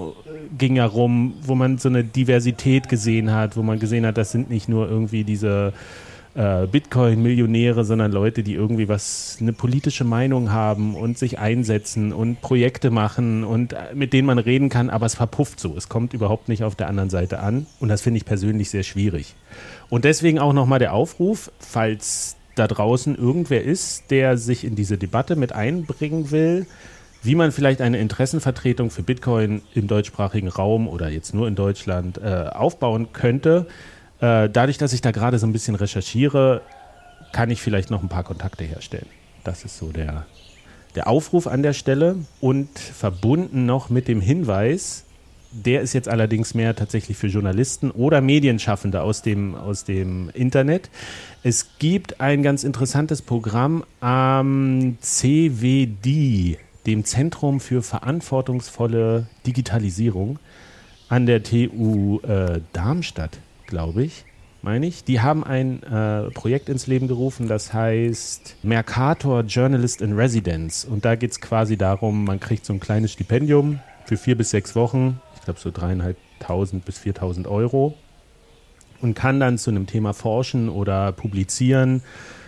ging 0.57 0.75
ja 0.75 0.85
rum, 0.85 1.33
wo 1.41 1.55
man 1.55 1.77
so 1.77 1.89
eine 1.89 2.03
Diversität 2.03 2.89
gesehen 2.89 3.31
hat, 3.31 3.57
wo 3.57 3.63
man 3.63 3.79
gesehen 3.79 4.05
hat, 4.05 4.17
das 4.17 4.31
sind 4.31 4.49
nicht 4.49 4.69
nur 4.69 4.89
irgendwie 4.89 5.23
diese 5.23 5.73
äh, 6.35 6.67
Bitcoin-Millionäre, 6.67 7.83
sondern 7.83 8.11
Leute, 8.11 8.43
die 8.43 8.53
irgendwie 8.53 8.87
was, 8.87 9.37
eine 9.41 9.53
politische 9.53 10.03
Meinung 10.03 10.51
haben 10.51 10.95
und 10.95 11.17
sich 11.17 11.39
einsetzen 11.39 12.13
und 12.13 12.41
Projekte 12.41 12.91
machen 12.91 13.43
und 13.43 13.73
äh, 13.73 13.93
mit 13.93 14.13
denen 14.13 14.27
man 14.27 14.39
reden 14.39 14.69
kann, 14.69 14.89
aber 14.89 15.05
es 15.05 15.15
verpufft 15.15 15.59
so. 15.59 15.75
Es 15.75 15.89
kommt 15.89 16.13
überhaupt 16.13 16.47
nicht 16.47 16.63
auf 16.63 16.75
der 16.75 16.87
anderen 16.87 17.09
Seite 17.09 17.39
an 17.39 17.65
und 17.79 17.89
das 17.89 18.01
finde 18.01 18.17
ich 18.17 18.25
persönlich 18.25 18.69
sehr 18.69 18.83
schwierig. 18.83 19.35
Und 19.89 20.05
deswegen 20.05 20.39
auch 20.39 20.53
nochmal 20.53 20.79
der 20.79 20.93
Aufruf, 20.93 21.51
falls 21.59 22.35
da 22.59 22.67
draußen 22.67 23.15
irgendwer 23.17 23.63
ist, 23.63 24.11
der 24.11 24.37
sich 24.37 24.63
in 24.63 24.75
diese 24.75 24.97
Debatte 24.97 25.35
mit 25.35 25.53
einbringen 25.53 26.31
will, 26.31 26.67
wie 27.23 27.35
man 27.35 27.51
vielleicht 27.51 27.81
eine 27.81 27.99
Interessenvertretung 27.99 28.91
für 28.91 29.03
Bitcoin 29.03 29.61
im 29.73 29.87
deutschsprachigen 29.87 30.47
Raum 30.47 30.87
oder 30.87 31.09
jetzt 31.09 31.33
nur 31.33 31.47
in 31.47 31.55
Deutschland 31.55 32.17
äh, 32.17 32.49
aufbauen 32.51 33.11
könnte. 33.13 33.67
Äh, 34.21 34.49
dadurch, 34.49 34.77
dass 34.77 34.93
ich 34.93 35.01
da 35.01 35.11
gerade 35.11 35.39
so 35.39 35.47
ein 35.47 35.53
bisschen 35.53 35.75
recherchiere, 35.75 36.61
kann 37.31 37.49
ich 37.49 37.61
vielleicht 37.61 37.89
noch 37.89 38.01
ein 38.01 38.09
paar 38.09 38.23
Kontakte 38.23 38.63
herstellen. 38.63 39.07
Das 39.43 39.63
ist 39.63 39.77
so 39.77 39.91
der, 39.91 40.25
der 40.95 41.07
Aufruf 41.07 41.47
an 41.47 41.63
der 41.63 41.73
Stelle 41.73 42.15
und 42.41 42.77
verbunden 42.77 43.65
noch 43.65 43.89
mit 43.89 44.07
dem 44.07 44.21
Hinweis, 44.21 45.05
Der 45.51 45.81
ist 45.81 45.93
jetzt 45.93 46.07
allerdings 46.07 46.53
mehr 46.53 46.75
tatsächlich 46.75 47.17
für 47.17 47.27
Journalisten 47.27 47.89
oder 47.89 48.21
Medienschaffende 48.21 49.01
aus 49.01 49.23
dem, 49.23 49.55
aus 49.55 49.83
dem 49.83 50.29
Internet. 50.33 50.89
Es 51.41 51.71
gibt 51.79 52.21
ein 52.21 52.43
ganz 52.43 52.63
interessantes 52.63 53.21
Programm 53.23 53.83
am 53.99 54.97
CWD, 55.01 56.57
dem 56.85 57.03
Zentrum 57.03 57.59
für 57.59 57.81
verantwortungsvolle 57.81 59.27
Digitalisierung 59.47 60.37
an 61.07 61.25
der 61.25 61.41
TU 61.41 62.19
äh, 62.19 62.61
Darmstadt, 62.73 63.39
glaube 63.65 64.03
ich 64.03 64.25
meine 64.61 64.87
ich. 64.87 65.03
Die 65.03 65.21
haben 65.21 65.43
ein 65.43 65.83
äh, 65.83 66.29
Projekt 66.31 66.69
ins 66.69 66.87
Leben 66.87 67.07
gerufen, 67.07 67.47
das 67.47 67.73
heißt 67.73 68.57
Mercator 68.63 69.41
Journalist 69.41 70.01
in 70.01 70.13
Residence. 70.13 70.85
Und 70.85 71.05
da 71.05 71.15
geht 71.15 71.31
es 71.31 71.41
quasi 71.41 71.77
darum, 71.77 72.25
man 72.25 72.39
kriegt 72.39 72.65
so 72.65 72.73
ein 72.73 72.79
kleines 72.79 73.11
Stipendium 73.11 73.79
für 74.05 74.17
vier 74.17 74.35
bis 74.35 74.49
sechs 74.49 74.75
Wochen, 74.75 75.21
glaube 75.49 75.59
so 75.59 75.71
dreieinhalbtausend 75.71 76.85
bis 76.85 76.99
viertausend 76.99 77.47
Euro 77.47 77.95
und 79.01 79.15
kann 79.15 79.39
dann 79.39 79.57
zu 79.57 79.71
einem 79.71 79.87
Thema 79.87 80.13
forschen 80.13 80.69
oder 80.69 81.11
publizieren, 81.11 82.03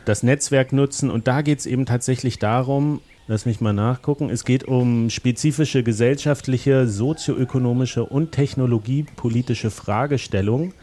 das 0.05 0.22
Netzwerk 0.22 0.72
nutzen. 0.72 1.10
Und 1.10 1.27
da 1.27 1.41
geht 1.41 1.60
es 1.60 1.65
eben 1.65 1.88
tatsächlich 1.88 2.38
darum, 2.38 3.01
lass 3.27 3.48
mich 3.48 3.60
mal 3.60 3.74
nachgucken, 3.74 4.29
es 4.29 4.46
geht 4.46 4.65
um 4.65 5.10
spezifische 5.10 5.81
gesellschaftliche, 5.81 6.88
sozioökonomische 6.88 8.05
und 8.05 8.34
technologiepolitische 8.34 9.72
Fragestellungen 9.72 10.74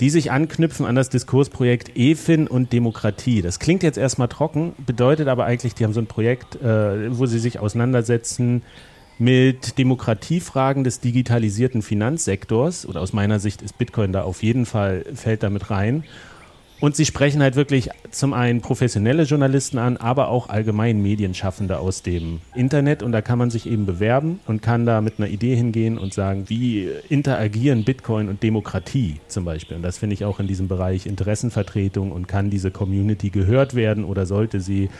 die 0.00 0.10
sich 0.10 0.32
anknüpfen 0.32 0.86
an 0.86 0.96
das 0.96 1.08
Diskursprojekt 1.08 1.96
EFIN 1.96 2.48
und 2.48 2.72
Demokratie. 2.72 3.42
Das 3.42 3.60
klingt 3.60 3.84
jetzt 3.84 3.96
erstmal 3.96 4.26
trocken, 4.26 4.74
bedeutet 4.84 5.28
aber 5.28 5.44
eigentlich, 5.44 5.74
die 5.74 5.84
haben 5.84 5.92
so 5.92 6.00
ein 6.00 6.08
Projekt, 6.08 6.60
äh, 6.60 7.16
wo 7.16 7.26
sie 7.26 7.38
sich 7.38 7.60
auseinandersetzen 7.60 8.62
mit 9.18 9.78
Demokratiefragen 9.78 10.84
des 10.84 11.00
digitalisierten 11.00 11.82
Finanzsektors. 11.82 12.86
Oder 12.86 13.00
aus 13.00 13.12
meiner 13.12 13.38
Sicht 13.38 13.62
ist 13.62 13.78
Bitcoin 13.78 14.12
da 14.12 14.22
auf 14.22 14.42
jeden 14.42 14.66
Fall, 14.66 15.04
fällt 15.14 15.42
damit 15.42 15.70
rein. 15.70 16.04
Und 16.80 16.96
sie 16.96 17.06
sprechen 17.06 17.40
halt 17.40 17.56
wirklich 17.56 17.88
zum 18.10 18.34
einen 18.34 18.60
professionelle 18.60 19.22
Journalisten 19.22 19.78
an, 19.78 19.96
aber 19.96 20.28
auch 20.28 20.48
allgemein 20.48 21.00
Medienschaffende 21.00 21.78
aus 21.78 22.02
dem 22.02 22.40
Internet. 22.54 23.02
Und 23.02 23.12
da 23.12 23.22
kann 23.22 23.38
man 23.38 23.50
sich 23.50 23.66
eben 23.66 23.86
bewerben 23.86 24.40
und 24.46 24.60
kann 24.60 24.84
da 24.84 25.00
mit 25.00 25.14
einer 25.18 25.28
Idee 25.28 25.56
hingehen 25.56 25.96
und 25.96 26.12
sagen, 26.12 26.44
wie 26.48 26.90
interagieren 27.08 27.84
Bitcoin 27.84 28.28
und 28.28 28.42
Demokratie 28.42 29.16
zum 29.28 29.44
Beispiel. 29.46 29.76
Und 29.76 29.82
das 29.82 29.98
finde 29.98 30.14
ich 30.14 30.24
auch 30.24 30.40
in 30.40 30.46
diesem 30.46 30.68
Bereich 30.68 31.06
Interessenvertretung 31.06 32.12
und 32.12 32.28
kann 32.28 32.50
diese 32.50 32.70
Community 32.70 33.30
gehört 33.30 33.74
werden 33.74 34.04
oder 34.04 34.26
sollte 34.26 34.60
sie 34.60 34.90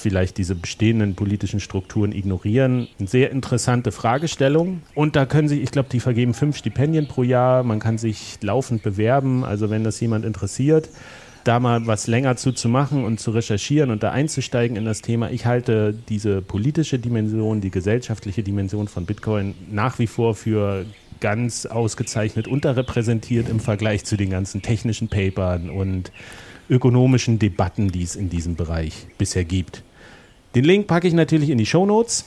vielleicht 0.00 0.38
diese 0.38 0.54
bestehenden 0.54 1.14
politischen 1.14 1.60
Strukturen 1.60 2.12
ignorieren. 2.12 2.88
Eine 2.98 3.08
sehr 3.08 3.30
interessante 3.30 3.92
Fragestellung. 3.92 4.82
Und 4.94 5.16
da 5.16 5.26
können 5.26 5.48
Sie, 5.48 5.60
ich 5.60 5.70
glaube, 5.70 5.88
die 5.90 6.00
vergeben 6.00 6.34
fünf 6.34 6.56
Stipendien 6.56 7.06
pro 7.06 7.22
Jahr. 7.22 7.62
Man 7.62 7.78
kann 7.78 7.98
sich 7.98 8.38
laufend 8.40 8.82
bewerben. 8.82 9.44
Also 9.44 9.70
wenn 9.70 9.84
das 9.84 10.00
jemand 10.00 10.24
interessiert, 10.24 10.88
da 11.44 11.60
mal 11.60 11.86
was 11.86 12.06
länger 12.06 12.36
zu, 12.36 12.52
zu 12.52 12.68
machen 12.68 13.04
und 13.04 13.20
zu 13.20 13.30
recherchieren 13.30 13.90
und 13.90 14.02
da 14.02 14.10
einzusteigen 14.10 14.76
in 14.76 14.84
das 14.84 15.02
Thema. 15.02 15.30
Ich 15.30 15.46
halte 15.46 15.94
diese 16.08 16.42
politische 16.42 16.98
Dimension, 16.98 17.60
die 17.60 17.70
gesellschaftliche 17.70 18.42
Dimension 18.42 18.88
von 18.88 19.06
Bitcoin 19.06 19.54
nach 19.70 19.98
wie 19.98 20.06
vor 20.06 20.34
für 20.34 20.84
ganz 21.20 21.66
ausgezeichnet 21.66 22.48
unterrepräsentiert 22.48 23.48
im 23.48 23.60
Vergleich 23.60 24.04
zu 24.04 24.16
den 24.16 24.30
ganzen 24.30 24.62
technischen 24.62 25.08
Papern 25.08 25.70
und 25.70 26.12
ökonomischen 26.68 27.38
Debatten, 27.38 27.90
die 27.90 28.02
es 28.02 28.16
in 28.16 28.30
diesem 28.30 28.54
Bereich 28.54 29.06
bisher 29.18 29.44
gibt. 29.44 29.82
Den 30.54 30.64
Link 30.64 30.86
packe 30.86 31.06
ich 31.06 31.14
natürlich 31.14 31.50
in 31.50 31.58
die 31.58 31.66
Show 31.66 31.86
Notes. 31.86 32.24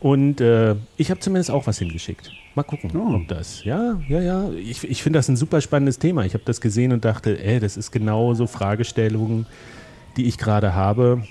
Und 0.00 0.40
äh, 0.40 0.76
ich 0.96 1.10
habe 1.10 1.18
zumindest 1.18 1.50
auch 1.50 1.66
was 1.66 1.78
hingeschickt. 1.78 2.30
Mal 2.54 2.62
gucken, 2.62 2.90
oh. 2.94 3.16
ob 3.16 3.28
das. 3.28 3.64
Ja, 3.64 4.00
ja, 4.08 4.20
ja. 4.20 4.50
Ich, 4.52 4.84
ich 4.84 5.02
finde 5.02 5.18
das 5.18 5.28
ein 5.28 5.36
super 5.36 5.60
spannendes 5.60 5.98
Thema. 5.98 6.24
Ich 6.24 6.34
habe 6.34 6.44
das 6.44 6.60
gesehen 6.60 6.92
und 6.92 7.04
dachte, 7.04 7.42
ey, 7.42 7.58
das 7.58 7.76
ist 7.76 7.90
genau 7.90 8.34
so 8.34 8.46
Fragestellungen, 8.46 9.46
die 10.16 10.26
ich 10.26 10.38
gerade 10.38 10.74
habe. 10.74 11.24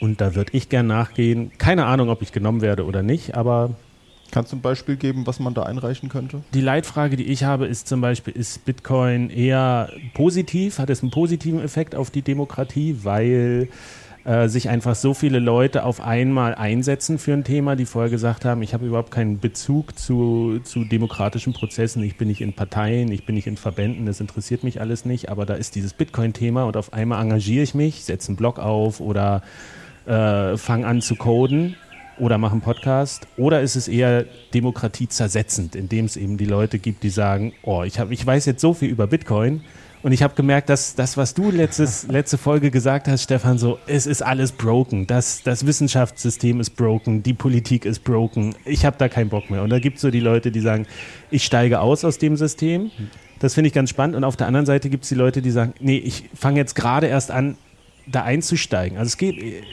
Und 0.00 0.20
da 0.20 0.34
würde 0.34 0.52
ich 0.52 0.68
gern 0.68 0.86
nachgehen. 0.86 1.52
Keine 1.58 1.86
Ahnung, 1.86 2.10
ob 2.10 2.22
ich 2.22 2.32
genommen 2.32 2.60
werde 2.60 2.84
oder 2.84 3.02
nicht, 3.02 3.34
aber. 3.34 3.70
Kannst 4.30 4.52
du 4.52 4.56
ein 4.56 4.60
Beispiel 4.60 4.94
geben, 4.94 5.26
was 5.26 5.40
man 5.40 5.54
da 5.54 5.64
einreichen 5.64 6.08
könnte? 6.08 6.42
Die 6.54 6.60
Leitfrage, 6.60 7.16
die 7.16 7.24
ich 7.24 7.42
habe, 7.42 7.66
ist 7.66 7.88
zum 7.88 8.00
Beispiel, 8.00 8.32
ist 8.32 8.64
Bitcoin 8.64 9.28
eher 9.28 9.90
positiv? 10.14 10.78
Hat 10.78 10.88
es 10.88 11.02
einen 11.02 11.10
positiven 11.10 11.60
Effekt 11.60 11.96
auf 11.96 12.10
die 12.10 12.22
Demokratie? 12.22 12.98
Weil 13.02 13.68
äh, 14.24 14.48
sich 14.48 14.68
einfach 14.68 14.94
so 14.94 15.14
viele 15.14 15.38
Leute 15.38 15.84
auf 15.84 16.00
einmal 16.00 16.54
einsetzen 16.54 17.18
für 17.18 17.32
ein 17.32 17.44
Thema, 17.44 17.76
die 17.76 17.86
vorher 17.86 18.10
gesagt 18.10 18.44
haben, 18.44 18.62
ich 18.62 18.74
habe 18.74 18.86
überhaupt 18.86 19.10
keinen 19.10 19.40
Bezug 19.40 19.98
zu, 19.98 20.60
zu 20.62 20.84
demokratischen 20.84 21.52
Prozessen, 21.52 22.02
ich 22.02 22.16
bin 22.16 22.28
nicht 22.28 22.40
in 22.40 22.52
Parteien, 22.52 23.10
ich 23.12 23.24
bin 23.24 23.34
nicht 23.34 23.46
in 23.46 23.56
Verbänden, 23.56 24.06
das 24.06 24.20
interessiert 24.20 24.62
mich 24.62 24.80
alles 24.80 25.04
nicht, 25.04 25.30
aber 25.30 25.46
da 25.46 25.54
ist 25.54 25.74
dieses 25.74 25.94
Bitcoin-Thema 25.94 26.64
und 26.64 26.76
auf 26.76 26.92
einmal 26.92 27.22
engagiere 27.22 27.62
ich 27.62 27.74
mich, 27.74 28.04
setze 28.04 28.28
einen 28.28 28.36
Blog 28.36 28.58
auf 28.58 29.00
oder 29.00 29.42
äh, 30.06 30.56
fange 30.56 30.86
an 30.86 31.00
zu 31.00 31.16
coden 31.16 31.76
oder 32.18 32.38
mache 32.38 32.52
einen 32.52 32.60
Podcast? 32.60 33.26
Oder 33.36 33.62
ist 33.62 33.76
es 33.76 33.88
eher 33.88 34.26
demokratiezersetzend, 34.52 35.74
indem 35.74 36.04
es 36.04 36.16
eben 36.16 36.36
die 36.36 36.44
Leute 36.44 36.78
gibt, 36.78 37.02
die 37.02 37.10
sagen, 37.10 37.54
oh, 37.62 37.82
ich, 37.82 37.98
hab, 37.98 38.10
ich 38.10 38.24
weiß 38.24 38.46
jetzt 38.46 38.60
so 38.60 38.74
viel 38.74 38.90
über 38.90 39.06
Bitcoin, 39.06 39.62
und 40.02 40.12
ich 40.12 40.22
habe 40.22 40.34
gemerkt, 40.34 40.70
dass 40.70 40.94
das, 40.94 41.16
was 41.16 41.34
du 41.34 41.50
letztes, 41.50 42.06
letzte 42.06 42.38
Folge 42.38 42.70
gesagt 42.70 43.06
hast, 43.06 43.24
Stefan, 43.24 43.58
so, 43.58 43.78
es 43.86 44.06
ist 44.06 44.22
alles 44.22 44.52
broken. 44.52 45.06
Das, 45.06 45.42
das 45.42 45.66
Wissenschaftssystem 45.66 46.58
ist 46.60 46.70
broken, 46.70 47.22
die 47.22 47.34
Politik 47.34 47.84
ist 47.84 48.02
broken. 48.02 48.54
Ich 48.64 48.86
habe 48.86 48.96
da 48.98 49.08
keinen 49.08 49.28
Bock 49.28 49.50
mehr. 49.50 49.62
Und 49.62 49.70
da 49.70 49.78
gibt 49.78 49.96
es 49.96 50.02
so 50.02 50.10
die 50.10 50.20
Leute, 50.20 50.50
die 50.50 50.60
sagen, 50.60 50.86
ich 51.30 51.44
steige 51.44 51.80
aus 51.80 52.04
aus 52.04 52.16
dem 52.16 52.36
System. 52.36 52.90
Das 53.40 53.54
finde 53.54 53.68
ich 53.68 53.74
ganz 53.74 53.90
spannend. 53.90 54.16
Und 54.16 54.24
auf 54.24 54.36
der 54.36 54.46
anderen 54.46 54.66
Seite 54.66 54.88
gibt 54.88 55.04
es 55.04 55.10
die 55.10 55.14
Leute, 55.16 55.42
die 55.42 55.50
sagen, 55.50 55.74
nee, 55.80 55.98
ich 55.98 56.30
fange 56.34 56.58
jetzt 56.58 56.74
gerade 56.74 57.06
erst 57.06 57.30
an, 57.30 57.56
da 58.06 58.22
einzusteigen. 58.22 58.96
Also 58.96 59.08
es 59.08 59.16
geht, 59.18 59.64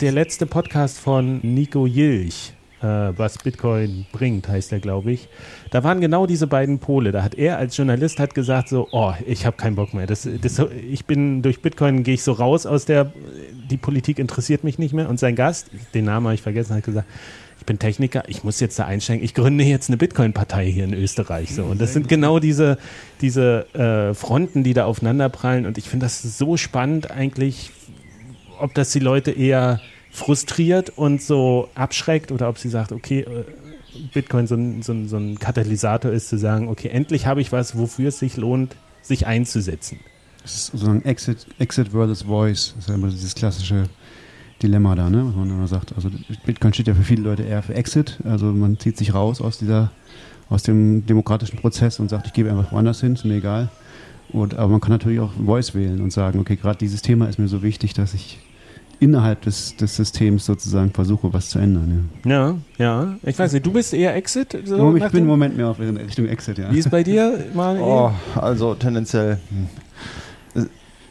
der 0.00 0.12
letzte 0.12 0.46
Podcast 0.46 0.98
von 0.98 1.40
Nico 1.42 1.86
Jilch, 1.86 2.52
äh, 2.52 2.55
was 2.82 3.38
Bitcoin 3.38 4.06
bringt, 4.12 4.48
heißt 4.48 4.70
er, 4.72 4.80
glaube 4.80 5.12
ich. 5.12 5.28
Da 5.70 5.82
waren 5.82 6.00
genau 6.00 6.26
diese 6.26 6.46
beiden 6.46 6.78
Pole. 6.78 7.10
Da 7.10 7.22
hat 7.22 7.34
er 7.34 7.56
als 7.56 7.76
Journalist 7.76 8.18
hat 8.18 8.34
gesagt 8.34 8.68
so, 8.68 8.86
oh, 8.92 9.14
ich 9.26 9.46
habe 9.46 9.56
keinen 9.56 9.76
Bock 9.76 9.94
mehr. 9.94 10.06
Das, 10.06 10.28
das, 10.42 10.60
ich 10.90 11.06
bin 11.06 11.40
durch 11.40 11.62
Bitcoin 11.62 12.02
gehe 12.02 12.14
ich 12.14 12.22
so 12.22 12.32
raus 12.32 12.66
aus 12.66 12.84
der, 12.84 13.12
die 13.70 13.78
Politik 13.78 14.18
interessiert 14.18 14.62
mich 14.62 14.78
nicht 14.78 14.92
mehr. 14.92 15.08
Und 15.08 15.18
sein 15.18 15.36
Gast, 15.36 15.70
den 15.94 16.04
Namen 16.04 16.26
habe 16.26 16.34
ich 16.34 16.42
vergessen, 16.42 16.76
hat 16.76 16.84
gesagt, 16.84 17.08
ich 17.58 17.64
bin 17.64 17.78
Techniker, 17.78 18.24
ich 18.28 18.44
muss 18.44 18.60
jetzt 18.60 18.78
da 18.78 18.84
einsteigen, 18.84 19.24
ich 19.24 19.32
gründe 19.32 19.64
jetzt 19.64 19.88
eine 19.88 19.96
Bitcoin-Partei 19.96 20.66
hier 20.66 20.84
in 20.84 20.92
Österreich. 20.92 21.54
So. 21.54 21.64
Und 21.64 21.80
das 21.80 21.94
sind 21.94 22.08
genau 22.08 22.38
diese, 22.38 22.78
diese 23.22 23.66
äh, 23.74 24.14
Fronten, 24.14 24.62
die 24.62 24.74
da 24.74 24.84
aufeinanderprallen. 24.84 25.64
Und 25.64 25.78
ich 25.78 25.88
finde 25.88 26.06
das 26.06 26.22
so 26.22 26.56
spannend 26.58 27.10
eigentlich, 27.10 27.70
ob 28.60 28.74
das 28.74 28.92
die 28.92 29.00
Leute 29.00 29.30
eher 29.30 29.80
frustriert 30.16 30.90
und 30.96 31.20
so 31.20 31.68
abschreckt 31.74 32.32
oder 32.32 32.48
ob 32.48 32.56
sie 32.56 32.70
sagt, 32.70 32.90
okay, 32.90 33.20
äh, 33.20 33.44
Bitcoin 34.14 34.46
so 34.46 34.54
ein, 34.54 34.82
so, 34.82 34.92
ein, 34.92 35.08
so 35.08 35.18
ein 35.18 35.38
Katalysator 35.38 36.10
ist, 36.10 36.30
zu 36.30 36.38
sagen, 36.38 36.68
okay, 36.68 36.88
endlich 36.88 37.26
habe 37.26 37.42
ich 37.42 37.52
was, 37.52 37.76
wofür 37.76 38.08
es 38.08 38.18
sich 38.18 38.38
lohnt, 38.38 38.76
sich 39.02 39.26
einzusetzen. 39.26 40.00
Das 40.42 40.54
ist 40.54 40.72
so 40.72 40.90
ein 40.90 41.04
Exit, 41.04 41.46
Exit 41.58 41.88
versus 41.88 42.22
Voice. 42.22 42.72
Das 42.74 42.84
ist 42.84 42.88
ja 42.88 42.94
immer 42.94 43.08
dieses 43.08 43.34
klassische 43.34 43.90
Dilemma 44.62 44.94
da, 44.94 45.10
ne? 45.10 45.26
was 45.26 45.34
man 45.34 45.50
immer 45.50 45.66
sagt. 45.68 45.92
Also 45.94 46.08
Bitcoin 46.46 46.72
steht 46.72 46.88
ja 46.88 46.94
für 46.94 47.02
viele 47.02 47.22
Leute 47.22 47.42
eher 47.42 47.62
für 47.62 47.74
Exit. 47.74 48.18
Also 48.24 48.46
man 48.46 48.78
zieht 48.78 48.96
sich 48.96 49.12
raus 49.12 49.42
aus 49.42 49.58
dieser, 49.58 49.92
aus 50.48 50.62
dem 50.62 51.04
demokratischen 51.04 51.58
Prozess 51.58 52.00
und 52.00 52.08
sagt, 52.08 52.26
ich 52.26 52.32
gebe 52.32 52.50
einfach 52.50 52.72
woanders 52.72 53.02
hin, 53.02 53.14
ist 53.14 53.24
mir 53.24 53.34
egal. 53.34 53.68
Und, 54.30 54.54
aber 54.54 54.68
man 54.72 54.80
kann 54.80 54.92
natürlich 54.92 55.20
auch 55.20 55.32
Voice 55.34 55.74
wählen 55.74 56.00
und 56.00 56.10
sagen, 56.10 56.38
okay, 56.38 56.56
gerade 56.56 56.78
dieses 56.78 57.02
Thema 57.02 57.26
ist 57.26 57.38
mir 57.38 57.48
so 57.48 57.62
wichtig, 57.62 57.92
dass 57.92 58.14
ich 58.14 58.38
innerhalb 59.00 59.42
des, 59.42 59.76
des 59.76 59.96
Systems 59.96 60.46
sozusagen 60.46 60.90
versuche, 60.90 61.32
was 61.32 61.50
zu 61.50 61.58
ändern. 61.58 62.10
Ja. 62.24 62.30
ja, 62.30 62.56
ja. 62.78 63.16
Ich 63.22 63.38
weiß 63.38 63.52
nicht, 63.52 63.66
du 63.66 63.72
bist 63.72 63.92
eher 63.92 64.14
Exit? 64.14 64.56
So 64.64 64.96
ich 64.96 65.04
bin 65.08 65.22
im 65.22 65.26
Moment 65.26 65.56
mehr 65.56 65.68
auf 65.68 65.78
Richtung 65.78 66.26
Exit, 66.26 66.58
ja. 66.58 66.72
Wie 66.72 66.78
ist 66.78 66.90
bei 66.90 67.02
dir, 67.02 67.44
Manuel? 67.54 67.82
Oh, 67.82 68.12
also 68.38 68.74
tendenziell. 68.74 69.38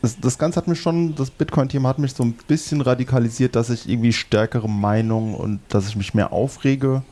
Das, 0.01 0.19
das 0.19 0.37
Ganze 0.37 0.57
hat 0.57 0.67
mich 0.67 0.79
schon, 0.79 1.15
das 1.15 1.31
Bitcoin-Thema 1.31 1.89
hat 1.89 1.99
mich 1.99 2.13
so 2.13 2.23
ein 2.23 2.35
bisschen 2.47 2.81
radikalisiert, 2.81 3.55
dass 3.55 3.69
ich 3.69 3.89
irgendwie 3.89 4.13
stärkere 4.13 4.69
Meinungen 4.69 5.33
und 5.33 5.59
dass 5.69 5.87
ich 5.87 5.95
mich 5.95 6.13
mehr 6.13 6.31
aufrege. 6.31 7.03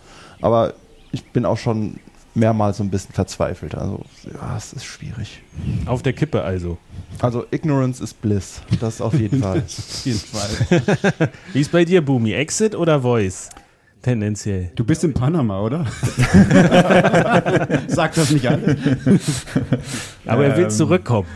Aber 0.41 0.73
ich 1.11 1.23
bin 1.31 1.45
auch 1.45 1.57
schon 1.57 1.95
mehrmals 2.35 2.77
so 2.77 2.83
ein 2.83 2.89
bisschen 2.89 3.13
verzweifelt. 3.13 3.75
Also, 3.75 4.01
ja, 4.33 4.57
es 4.57 4.73
ist 4.73 4.85
schwierig. 4.85 5.41
Auf 5.85 6.01
der 6.01 6.13
Kippe 6.13 6.43
also. 6.43 6.77
Also, 7.19 7.45
Ignorance 7.51 8.03
is 8.03 8.13
Bliss. 8.13 8.61
Das 8.79 9.01
auf 9.01 9.13
jeden 9.13 9.39
Fall. 9.41 9.59
auf 9.59 10.05
jeden 10.05 10.19
Fall. 10.19 11.29
Wie 11.53 11.61
ist 11.61 11.71
bei 11.71 11.85
dir, 11.85 12.03
Boomy? 12.03 12.33
Exit 12.33 12.75
oder 12.75 13.01
Voice? 13.01 13.49
Tendenziell. 14.01 14.71
Du 14.75 14.83
bist 14.83 15.03
in 15.05 15.13
Panama, 15.13 15.61
oder? 15.61 15.85
Sag 17.87 18.13
das 18.15 18.31
nicht 18.31 18.45
an. 18.47 18.61
Aber 20.25 20.45
er 20.45 20.57
will 20.57 20.65
ähm, 20.65 20.69
zurückkommen. 20.69 21.27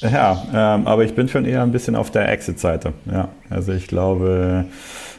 Ja, 0.00 0.46
ähm, 0.52 0.86
aber 0.86 1.04
ich 1.04 1.14
bin 1.14 1.26
schon 1.28 1.46
eher 1.46 1.62
ein 1.62 1.72
bisschen 1.72 1.96
auf 1.96 2.10
der 2.10 2.30
Exit-Seite. 2.30 2.92
Ja, 3.10 3.28
also 3.48 3.72
ich 3.72 3.86
glaube, 3.86 4.66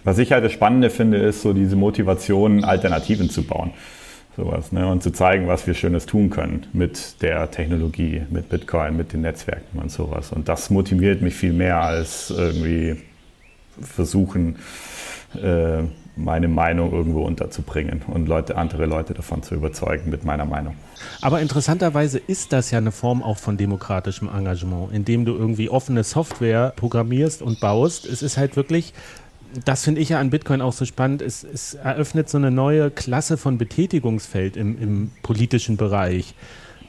was 0.03 0.19
ich 0.19 0.31
halt 0.31 0.45
das 0.45 0.51
Spannende 0.51 0.91
finde, 0.91 1.17
ist 1.17 1.41
so 1.41 1.51
diese 1.51 1.75
Motivation, 1.75 2.63
Alternativen 2.63 3.31
zu 3.31 3.41
bauen. 3.41 3.71
Sowas, 4.37 4.71
ne? 4.71 4.87
Und 4.87 5.01
zu 5.01 5.11
zeigen, 5.11 5.47
was 5.47 5.65
wir 5.65 5.73
Schönes 5.73 6.05
tun 6.05 6.29
können 6.29 6.67
mit 6.71 7.23
der 7.23 7.49
Technologie, 7.49 8.21
mit 8.29 8.49
Bitcoin, 8.49 8.95
mit 8.95 9.11
den 9.11 9.21
Netzwerken 9.21 9.79
und 9.79 9.91
sowas. 9.91 10.31
Und 10.31 10.47
das 10.47 10.69
motiviert 10.69 11.23
mich 11.23 11.33
viel 11.33 11.53
mehr 11.53 11.81
als 11.81 12.29
irgendwie 12.29 13.01
versuchen, 13.81 14.57
äh, 15.41 15.81
meine 16.15 16.47
Meinung 16.47 16.93
irgendwo 16.93 17.23
unterzubringen 17.23 18.03
und 18.07 18.27
Leute, 18.27 18.57
andere 18.57 18.85
Leute 18.85 19.15
davon 19.15 19.41
zu 19.41 19.55
überzeugen 19.55 20.09
mit 20.09 20.23
meiner 20.23 20.45
Meinung. 20.45 20.75
Aber 21.21 21.41
interessanterweise 21.41 22.19
ist 22.19 22.53
das 22.53 22.69
ja 22.69 22.77
eine 22.77 22.91
Form 22.91 23.23
auch 23.23 23.37
von 23.37 23.57
demokratischem 23.57 24.29
Engagement, 24.29 24.91
indem 24.93 25.25
du 25.25 25.33
irgendwie 25.33 25.69
offene 25.69 26.03
Software 26.03 26.73
programmierst 26.75 27.41
und 27.41 27.59
baust. 27.59 28.05
Es 28.05 28.21
ist 28.21 28.37
halt 28.37 28.55
wirklich 28.55 28.93
das 29.65 29.83
finde 29.83 30.01
ich 30.01 30.09
ja 30.09 30.19
an 30.19 30.29
Bitcoin 30.29 30.61
auch 30.61 30.73
so 30.73 30.85
spannend. 30.85 31.21
Es, 31.21 31.43
es, 31.43 31.73
eröffnet 31.75 32.29
so 32.29 32.37
eine 32.37 32.51
neue 32.51 32.91
Klasse 32.91 33.37
von 33.37 33.57
Betätigungsfeld 33.57 34.57
im, 34.57 34.81
im, 34.81 35.11
politischen 35.23 35.77
Bereich, 35.77 36.33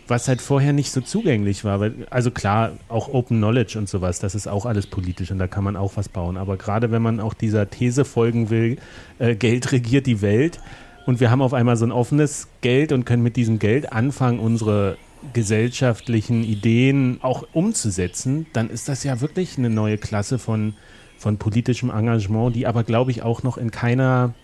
was 0.06 0.28
halt 0.28 0.40
vorher 0.40 0.72
nicht 0.72 0.90
so 0.90 1.00
zugänglich 1.00 1.64
war. 1.64 1.80
Weil, 1.80 2.06
also 2.10 2.30
klar, 2.30 2.72
auch 2.88 3.08
Open 3.08 3.38
Knowledge 3.38 3.78
und 3.78 3.88
sowas, 3.88 4.18
das 4.18 4.34
ist 4.34 4.48
auch 4.48 4.66
alles 4.66 4.87
politisch 4.87 5.30
und 5.30 5.38
da 5.38 5.46
kann 5.46 5.64
man 5.64 5.76
auch 5.76 5.96
was 5.96 6.08
bauen. 6.08 6.37
Aber 6.37 6.56
gerade 6.56 6.90
wenn 6.90 7.02
man 7.02 7.20
auch 7.20 7.34
dieser 7.34 7.70
These 7.70 8.04
folgen 8.04 8.50
will, 8.50 8.78
äh, 9.18 9.34
Geld 9.34 9.72
regiert 9.72 10.06
die 10.06 10.20
Welt 10.20 10.60
und 11.06 11.20
wir 11.20 11.30
haben 11.30 11.42
auf 11.42 11.54
einmal 11.54 11.76
so 11.76 11.87
ein 11.87 11.92
offenes 11.92 12.48
Geld 12.60 12.92
und 12.92 13.04
können 13.04 13.22
mit 13.22 13.37
diesem 13.37 13.58
Geld 13.58 13.92
anfangen, 13.92 14.40
unsere 14.40 14.96
gesellschaftlichen 15.32 16.44
Ideen 16.44 17.18
auch 17.22 17.44
umzusetzen, 17.52 18.46
dann 18.52 18.70
ist 18.70 18.88
das 18.88 19.02
ja 19.04 19.20
wirklich 19.20 19.58
eine 19.58 19.70
neue 19.70 19.98
Klasse 19.98 20.38
von 20.38 20.75
von 21.18 21.37
politischem 21.37 21.90
Engagement, 21.90 22.54
die 22.54 22.66
aber, 22.66 22.84
glaube 22.84 23.10
ich, 23.10 23.22
auch 23.22 23.42
noch 23.42 23.58
in 23.58 23.70
keiner 23.70 24.34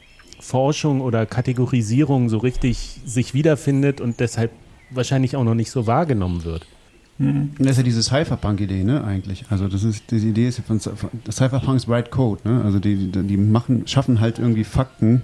Forschung 0.40 1.00
oder 1.00 1.25
Kategorisierung 1.25 2.28
so 2.28 2.38
richtig 2.38 3.00
sich 3.07 3.33
wiederfindet 3.33 4.00
und 4.00 4.21
deshalb 4.21 4.50
wahrscheinlich 4.90 5.37
auch 5.37 5.45
noch 5.45 5.54
nicht 5.54 5.71
so 5.71 5.87
wahrgenommen 5.87 6.45
wird. 6.45 6.66
Mhm. 7.19 7.52
Das 7.59 7.73
ist 7.73 7.76
ja 7.78 7.83
diese 7.85 8.02
Cypherpunk-Idee, 8.02 8.83
ne, 8.83 9.04
eigentlich. 9.04 9.45
Also 9.49 9.69
das 9.69 9.85
ist, 9.85 10.11
diese 10.11 10.26
Idee 10.26 10.49
ist 10.49 10.59
ja 10.59 10.64
von, 10.64 10.81
von 10.81 11.11
Cypherpunks 11.31 11.88
Right 11.88 12.11
Code, 12.11 12.40
ne? 12.45 12.62
Also 12.64 12.81
die, 12.81 13.11
die 13.11 13.37
machen, 13.37 13.87
schaffen 13.87 14.21
halt 14.21 14.40
irgendwie 14.40 14.64
Fakten, 14.64 15.23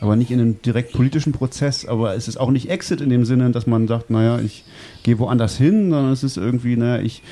aber 0.00 0.14
nicht 0.14 0.30
in 0.30 0.40
einem 0.40 0.62
direkt 0.62 0.92
politischen 0.92 1.32
Prozess, 1.32 1.86
aber 1.86 2.14
es 2.14 2.28
ist 2.28 2.36
auch 2.36 2.50
nicht 2.50 2.70
Exit 2.70 3.00
in 3.00 3.10
dem 3.10 3.24
Sinne, 3.24 3.50
dass 3.50 3.66
man 3.66 3.88
sagt, 3.88 4.10
naja, 4.10 4.38
ich 4.38 4.64
gehe 5.02 5.18
woanders 5.18 5.56
hin, 5.56 5.90
sondern 5.90 6.12
es 6.12 6.22
ist 6.22 6.36
irgendwie, 6.36 6.76
naja, 6.76 7.02
ich 7.02 7.22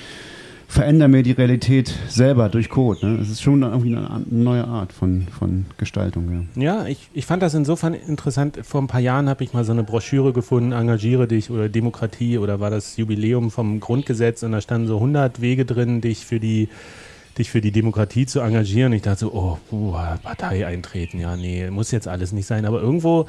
verändere 0.73 1.11
mir 1.11 1.23
die 1.23 1.33
Realität 1.33 1.95
selber 2.09 2.49
durch 2.49 2.71
Code. 2.71 3.07
Ne? 3.07 3.19
Es 3.21 3.29
ist 3.29 3.43
schon 3.43 3.61
irgendwie 3.61 3.95
eine, 3.95 4.25
neue 4.31 4.64
Art 4.64 4.95
von, 4.95 5.26
von 5.38 5.67
Gestaltung. 5.76 6.49
Ja, 6.55 6.62
ja 6.62 6.87
ich, 6.87 7.11
ich 7.12 7.26
fand 7.26 7.43
das 7.43 7.52
insofern 7.52 7.93
interessant. 7.93 8.59
Vor 8.62 8.81
ein 8.81 8.87
paar 8.87 9.00
Jahren 9.00 9.29
habe 9.29 9.45
ich 9.45 9.52
mal 9.52 9.64
so 9.64 9.73
eine 9.73 9.83
Broschüre 9.83 10.33
gefunden, 10.33 10.73
Engagiere 10.73 11.29
dich 11.29 11.50
oder 11.50 11.69
Demokratie 11.69 12.38
oder 12.38 12.59
war 12.59 12.71
das 12.71 12.97
Jubiläum 12.97 13.50
vom 13.50 13.81
Grundgesetz 13.81 14.43
und 14.45 14.52
da 14.52 14.62
standen 14.62 14.88
so 14.88 14.97
100 14.97 15.43
Wege 15.43 15.67
drin, 15.67 16.00
dich 16.00 16.25
für 16.25 16.41
die 16.41 16.71
dich 17.37 17.50
für 17.50 17.61
die 17.61 17.73
Demokratie 17.73 18.25
zu 18.25 18.41
engagieren. 18.41 18.93
Ich 18.93 19.02
dachte 19.02 19.21
so, 19.21 19.33
oh, 19.33 19.59
puh, 19.69 19.93
Partei 20.23 20.67
eintreten, 20.67 21.19
ja, 21.19 21.37
nee, 21.37 21.71
muss 21.71 21.91
jetzt 21.91 22.09
alles 22.09 22.33
nicht 22.33 22.47
sein. 22.47 22.67
Aber 22.67 22.81
irgendwo 22.81 23.26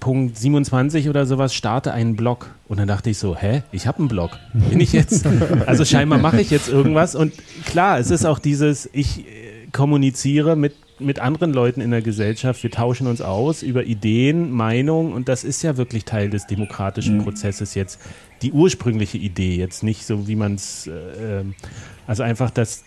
Punkt 0.00 0.36
27 0.36 1.08
oder 1.08 1.26
sowas, 1.26 1.54
starte 1.54 1.92
einen 1.92 2.16
Blog. 2.16 2.50
Und 2.68 2.78
dann 2.78 2.88
dachte 2.88 3.10
ich 3.10 3.18
so, 3.18 3.36
hä, 3.36 3.62
ich 3.72 3.86
habe 3.86 3.98
einen 3.98 4.08
Blog. 4.08 4.30
Bin 4.52 4.80
ich 4.80 4.92
jetzt? 4.92 5.24
Also 5.66 5.84
scheinbar 5.84 6.18
mache 6.18 6.40
ich 6.40 6.50
jetzt 6.50 6.68
irgendwas. 6.68 7.14
Und 7.14 7.32
klar, 7.64 7.98
es 7.98 8.10
ist 8.10 8.24
auch 8.24 8.38
dieses, 8.38 8.88
ich 8.92 9.20
äh, 9.20 9.50
kommuniziere 9.72 10.56
mit, 10.56 10.74
mit 10.98 11.20
anderen 11.20 11.52
Leuten 11.52 11.80
in 11.80 11.90
der 11.90 12.02
Gesellschaft, 12.02 12.62
wir 12.62 12.70
tauschen 12.70 13.06
uns 13.06 13.20
aus 13.20 13.62
über 13.62 13.84
Ideen, 13.84 14.50
Meinungen 14.50 15.12
und 15.12 15.28
das 15.28 15.44
ist 15.44 15.62
ja 15.62 15.76
wirklich 15.76 16.04
Teil 16.04 16.30
des 16.30 16.46
demokratischen 16.46 17.18
mhm. 17.18 17.24
Prozesses 17.24 17.74
jetzt. 17.74 18.00
Die 18.42 18.52
ursprüngliche 18.52 19.18
Idee, 19.18 19.56
jetzt 19.56 19.82
nicht 19.82 20.06
so, 20.06 20.26
wie 20.26 20.36
man 20.36 20.54
es, 20.54 20.86
äh, 20.86 21.40
ähm, 21.40 21.54
also 22.06 22.22
einfach 22.22 22.50
das, 22.50 22.84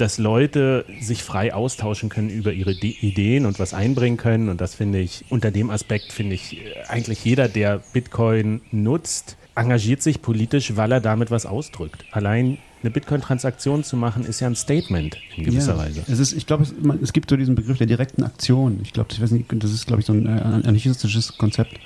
dass 0.00 0.18
Leute 0.18 0.84
sich 1.00 1.22
frei 1.22 1.52
austauschen 1.52 2.08
können 2.08 2.30
über 2.30 2.52
ihre 2.52 2.74
De 2.74 2.90
Ideen 3.00 3.46
und 3.46 3.58
was 3.58 3.74
einbringen 3.74 4.16
können. 4.16 4.48
Und 4.48 4.60
das 4.60 4.74
finde 4.74 4.98
ich, 5.00 5.24
unter 5.28 5.50
dem 5.50 5.70
Aspekt 5.70 6.12
finde 6.12 6.34
ich, 6.34 6.58
äh, 6.58 6.84
eigentlich 6.88 7.24
jeder, 7.24 7.48
der 7.48 7.82
Bitcoin 7.92 8.60
nutzt, 8.70 9.36
engagiert 9.54 10.02
sich 10.02 10.22
politisch, 10.22 10.76
weil 10.76 10.92
er 10.92 11.00
damit 11.00 11.30
was 11.30 11.46
ausdrückt. 11.46 12.04
Allein 12.12 12.58
eine 12.82 12.90
Bitcoin-Transaktion 12.90 13.84
zu 13.84 13.96
machen, 13.96 14.24
ist 14.24 14.40
ja 14.40 14.46
ein 14.46 14.56
Statement 14.56 15.18
in 15.36 15.44
gewisser 15.44 15.72
ja, 15.72 15.78
Weise. 15.78 16.02
Es 16.08 16.18
ist, 16.18 16.32
ich 16.32 16.46
glaube, 16.46 16.62
es, 16.62 16.72
es, 17.02 17.12
gibt 17.12 17.28
so 17.28 17.36
diesen 17.36 17.54
Begriff 17.54 17.76
der 17.76 17.86
direkten 17.86 18.22
Aktion. 18.22 18.80
Ich 18.82 18.94
glaube, 18.94 19.10
das 19.10 19.70
ist, 19.70 19.86
glaube 19.86 20.00
ich, 20.00 20.06
so 20.06 20.14
ein 20.14 20.26
äh, 20.26 20.30
anarchistisches 20.30 21.36
Konzept. 21.36 21.78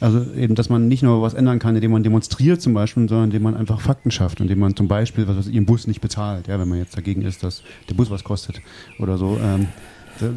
Also 0.00 0.24
eben, 0.34 0.54
dass 0.54 0.68
man 0.68 0.86
nicht 0.86 1.02
nur 1.02 1.22
was 1.22 1.34
ändern 1.34 1.58
kann, 1.58 1.74
indem 1.74 1.90
man 1.90 2.02
demonstriert 2.02 2.62
zum 2.62 2.72
Beispiel, 2.72 3.08
sondern 3.08 3.28
indem 3.28 3.42
man 3.42 3.56
einfach 3.56 3.80
Fakten 3.80 4.10
schafft, 4.10 4.40
indem 4.40 4.60
man 4.60 4.76
zum 4.76 4.86
Beispiel, 4.86 5.26
was 5.26 5.36
weiß 5.36 5.46
ich, 5.48 5.56
im 5.56 5.66
Bus 5.66 5.86
nicht 5.86 6.00
bezahlt, 6.00 6.46
ja, 6.46 6.58
wenn 6.60 6.68
man 6.68 6.78
jetzt 6.78 6.96
dagegen 6.96 7.22
ist, 7.22 7.42
dass 7.42 7.62
der 7.88 7.94
Bus 7.94 8.10
was 8.10 8.22
kostet 8.22 8.60
oder 8.98 9.18
so. 9.18 9.38
Ähm, 9.42 9.66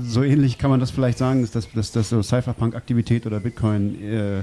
so 0.03 0.23
ähnlich 0.23 0.57
kann 0.57 0.69
man 0.69 0.79
das 0.79 0.91
vielleicht 0.91 1.17
sagen, 1.17 1.47
dass, 1.51 1.71
dass, 1.71 1.91
dass 1.91 2.09
so 2.09 2.21
Cypherpunk-Aktivität 2.21 3.25
oder 3.25 3.39
Bitcoin 3.39 4.01
äh, 4.01 4.41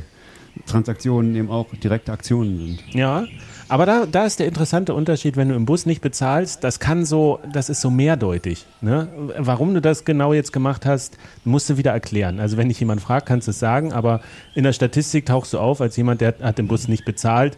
eben 0.67 1.51
auch 1.51 1.67
direkte 1.83 2.13
Aktionen 2.13 2.59
sind. 2.59 2.95
Ja, 2.95 3.25
aber 3.69 3.87
da, 3.87 4.07
da 4.07 4.25
ist 4.25 4.39
der 4.39 4.47
interessante 4.47 4.95
Unterschied, 4.95 5.37
wenn 5.37 5.49
du 5.49 5.55
im 5.55 5.67
Bus 5.67 5.87
nicht 5.87 6.01
bezahlst, 6.01 6.65
das 6.65 6.81
kann 6.81 7.05
so, 7.05 7.41
das 7.53 7.69
ist 7.69 7.81
so 7.81 7.91
mehrdeutig. 7.91 8.67
Ne? 8.81 9.09
Warum 9.37 9.75
du 9.75 9.81
das 9.81 10.05
genau 10.05 10.33
jetzt 10.33 10.53
gemacht 10.53 10.87
hast, 10.87 11.19
musst 11.45 11.69
du 11.69 11.77
wieder 11.77 11.93
erklären. 11.93 12.41
Also 12.41 12.57
wenn 12.57 12.69
dich 12.69 12.81
jemand 12.81 13.01
fragt, 13.01 13.27
kannst 13.27 13.47
du 13.47 13.51
es 13.51 13.59
sagen, 13.59 13.93
aber 13.93 14.21
in 14.55 14.65
der 14.65 14.73
Statistik 14.73 15.27
tauchst 15.27 15.53
du 15.53 15.59
auf 15.59 15.81
als 15.81 15.97
jemand, 15.97 16.21
der 16.21 16.35
hat 16.41 16.59
den 16.59 16.69
Bus 16.69 16.89
nicht 16.89 17.05
bezahlt 17.05 17.57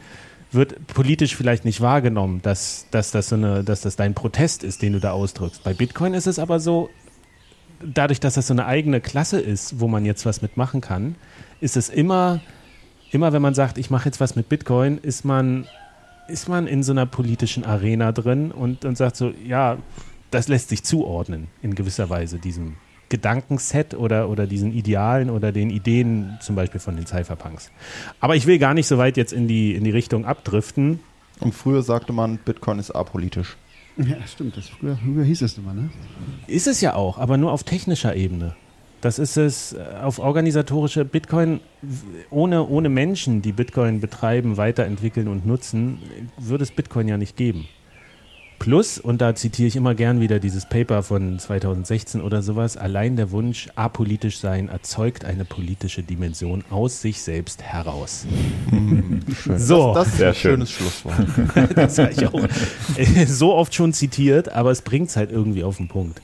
wird 0.52 0.86
politisch 0.88 1.36
vielleicht 1.36 1.64
nicht 1.64 1.80
wahrgenommen, 1.80 2.42
dass, 2.42 2.86
dass, 2.90 3.10
das 3.10 3.28
so 3.28 3.36
eine, 3.36 3.62
dass 3.62 3.82
das 3.82 3.96
dein 3.96 4.14
Protest 4.14 4.64
ist, 4.64 4.82
den 4.82 4.94
du 4.94 5.00
da 5.00 5.12
ausdrückst. 5.12 5.62
Bei 5.62 5.74
Bitcoin 5.74 6.14
ist 6.14 6.26
es 6.26 6.38
aber 6.38 6.58
so, 6.58 6.90
dadurch, 7.82 8.20
dass 8.20 8.34
das 8.34 8.46
so 8.46 8.54
eine 8.54 8.66
eigene 8.66 9.00
Klasse 9.00 9.40
ist, 9.40 9.80
wo 9.80 9.88
man 9.88 10.04
jetzt 10.04 10.26
was 10.26 10.42
mitmachen 10.42 10.80
kann, 10.80 11.14
ist 11.60 11.76
es 11.76 11.88
immer, 11.88 12.40
immer 13.10 13.32
wenn 13.32 13.42
man 13.42 13.54
sagt, 13.54 13.78
ich 13.78 13.90
mache 13.90 14.06
jetzt 14.06 14.20
was 14.20 14.36
mit 14.36 14.48
Bitcoin, 14.48 14.98
ist 14.98 15.24
man 15.24 15.66
ist 16.30 16.48
man 16.48 16.66
in 16.66 16.82
so 16.82 16.92
einer 16.92 17.06
politischen 17.06 17.64
Arena 17.64 18.12
drin 18.12 18.52
und, 18.52 18.84
und 18.84 18.96
sagt 18.96 19.16
so, 19.16 19.32
ja, 19.46 19.78
das 20.30 20.48
lässt 20.48 20.68
sich 20.68 20.84
zuordnen 20.84 21.48
in 21.62 21.74
gewisser 21.74 22.08
Weise, 22.08 22.38
diesem 22.38 22.76
Gedankenset 23.08 23.94
oder, 23.94 24.28
oder 24.28 24.46
diesen 24.46 24.72
Idealen 24.72 25.30
oder 25.30 25.52
den 25.52 25.68
Ideen 25.70 26.38
zum 26.40 26.54
Beispiel 26.54 26.80
von 26.80 26.96
den 26.96 27.06
Cypherpunks. 27.06 27.70
Aber 28.20 28.36
ich 28.36 28.46
will 28.46 28.58
gar 28.58 28.72
nicht 28.72 28.86
so 28.86 28.98
weit 28.98 29.16
jetzt 29.16 29.32
in 29.32 29.48
die, 29.48 29.74
in 29.74 29.84
die 29.84 29.90
Richtung 29.90 30.24
abdriften. 30.24 31.00
Und 31.40 31.54
früher 31.54 31.82
sagte 31.82 32.12
man, 32.12 32.38
Bitcoin 32.38 32.78
ist 32.78 32.92
apolitisch. 32.92 33.56
Ja, 33.96 34.16
stimmt. 34.26 34.56
Das 34.56 34.68
früher, 34.68 34.96
früher 34.96 35.24
hieß 35.24 35.42
es 35.42 35.58
immer, 35.58 35.74
ne? 35.74 35.90
Ist 36.46 36.68
es 36.68 36.80
ja 36.80 36.94
auch, 36.94 37.18
aber 37.18 37.36
nur 37.36 37.52
auf 37.52 37.64
technischer 37.64 38.14
Ebene. 38.14 38.54
Das 39.00 39.18
ist 39.18 39.36
es 39.36 39.72
äh, 39.72 39.78
auf 40.02 40.18
organisatorische 40.18 41.04
Bitcoin 41.04 41.60
ohne, 42.30 42.66
ohne 42.66 42.88
Menschen, 42.88 43.42
die 43.42 43.52
Bitcoin 43.52 44.00
betreiben, 44.00 44.56
weiterentwickeln 44.56 45.28
und 45.28 45.46
nutzen, 45.46 45.98
würde 46.36 46.64
es 46.64 46.70
Bitcoin 46.70 47.08
ja 47.08 47.16
nicht 47.16 47.36
geben. 47.36 47.66
Plus, 48.60 48.98
und 48.98 49.22
da 49.22 49.34
zitiere 49.34 49.68
ich 49.68 49.74
immer 49.74 49.94
gern 49.94 50.20
wieder 50.20 50.38
dieses 50.38 50.66
Paper 50.66 51.02
von 51.02 51.38
2016 51.38 52.20
oder 52.20 52.42
sowas, 52.42 52.76
allein 52.76 53.16
der 53.16 53.30
Wunsch, 53.30 53.70
apolitisch 53.74 54.38
sein, 54.38 54.68
erzeugt 54.68 55.24
eine 55.24 55.46
politische 55.46 56.02
Dimension 56.02 56.62
aus 56.68 57.00
sich 57.00 57.22
selbst 57.22 57.62
heraus. 57.62 58.26
Schön. 58.68 59.58
So. 59.58 59.94
Das, 59.94 60.08
das 60.08 60.14
ist 60.14 60.22
ein 60.22 60.34
schön. 60.34 60.50
schönes 60.52 60.70
Schlusswort. 60.72 61.14
das 61.74 61.96
habe 61.96 62.12
ich 62.12 62.26
auch 62.26 62.48
so 63.28 63.54
oft 63.54 63.74
schon 63.74 63.94
zitiert, 63.94 64.50
aber 64.50 64.70
es 64.70 64.82
bringt 64.82 65.08
es 65.08 65.16
halt 65.16 65.32
irgendwie 65.32 65.64
auf 65.64 65.78
den 65.78 65.88
Punkt. 65.88 66.20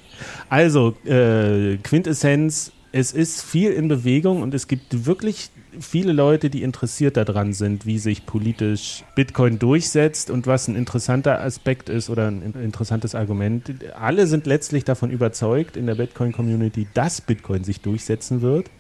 Also, 0.51 0.95
äh, 1.07 1.79
Quintessenz, 1.79 2.71
es 2.93 3.13
ist 3.13 3.41
viel 3.41 3.73
in 3.73 3.89
Bewegung 3.89 4.43
und 4.43 4.53
es 4.53 4.69
gibt 4.69 5.07
wirklich 5.07 5.49
viele 5.81 6.13
Leute, 6.13 6.51
die 6.51 6.63
interessiert 6.63 7.17
daran 7.17 7.53
sind, 7.53 7.87
wie 7.87 7.99
sich 7.99 8.27
politisch 8.27 9.05
Bitcoin 9.15 9.59
durchsetzt 9.59 10.31
und 10.31 10.47
was 10.47 10.69
ein 10.69 10.77
interessanter 10.77 11.41
Aspekt 11.41 11.89
ist 11.89 12.11
oder 12.11 12.29
ein 12.29 12.55
interessantes 12.55 13.15
Argument. 13.15 13.73
Alle 13.99 14.27
sind 14.27 14.47
letztlich 14.47 14.85
davon 14.85 15.11
überzeugt 15.11 15.77
in 15.77 15.87
der 15.87 15.95
Bitcoin-Community, 15.95 16.87
dass 16.95 17.21
Bitcoin 17.21 17.65
sich 17.65 17.81
durchsetzen 17.81 18.43
wird. 18.43 18.71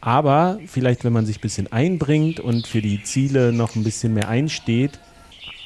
Aber 0.00 0.58
vielleicht, 0.66 1.04
wenn 1.04 1.12
man 1.12 1.26
sich 1.26 1.38
ein 1.38 1.42
bisschen 1.42 1.72
einbringt 1.72 2.40
und 2.40 2.66
für 2.66 2.80
die 2.80 3.02
Ziele 3.02 3.52
noch 3.52 3.74
ein 3.74 3.84
bisschen 3.84 4.14
mehr 4.14 4.28
einsteht, 4.28 5.00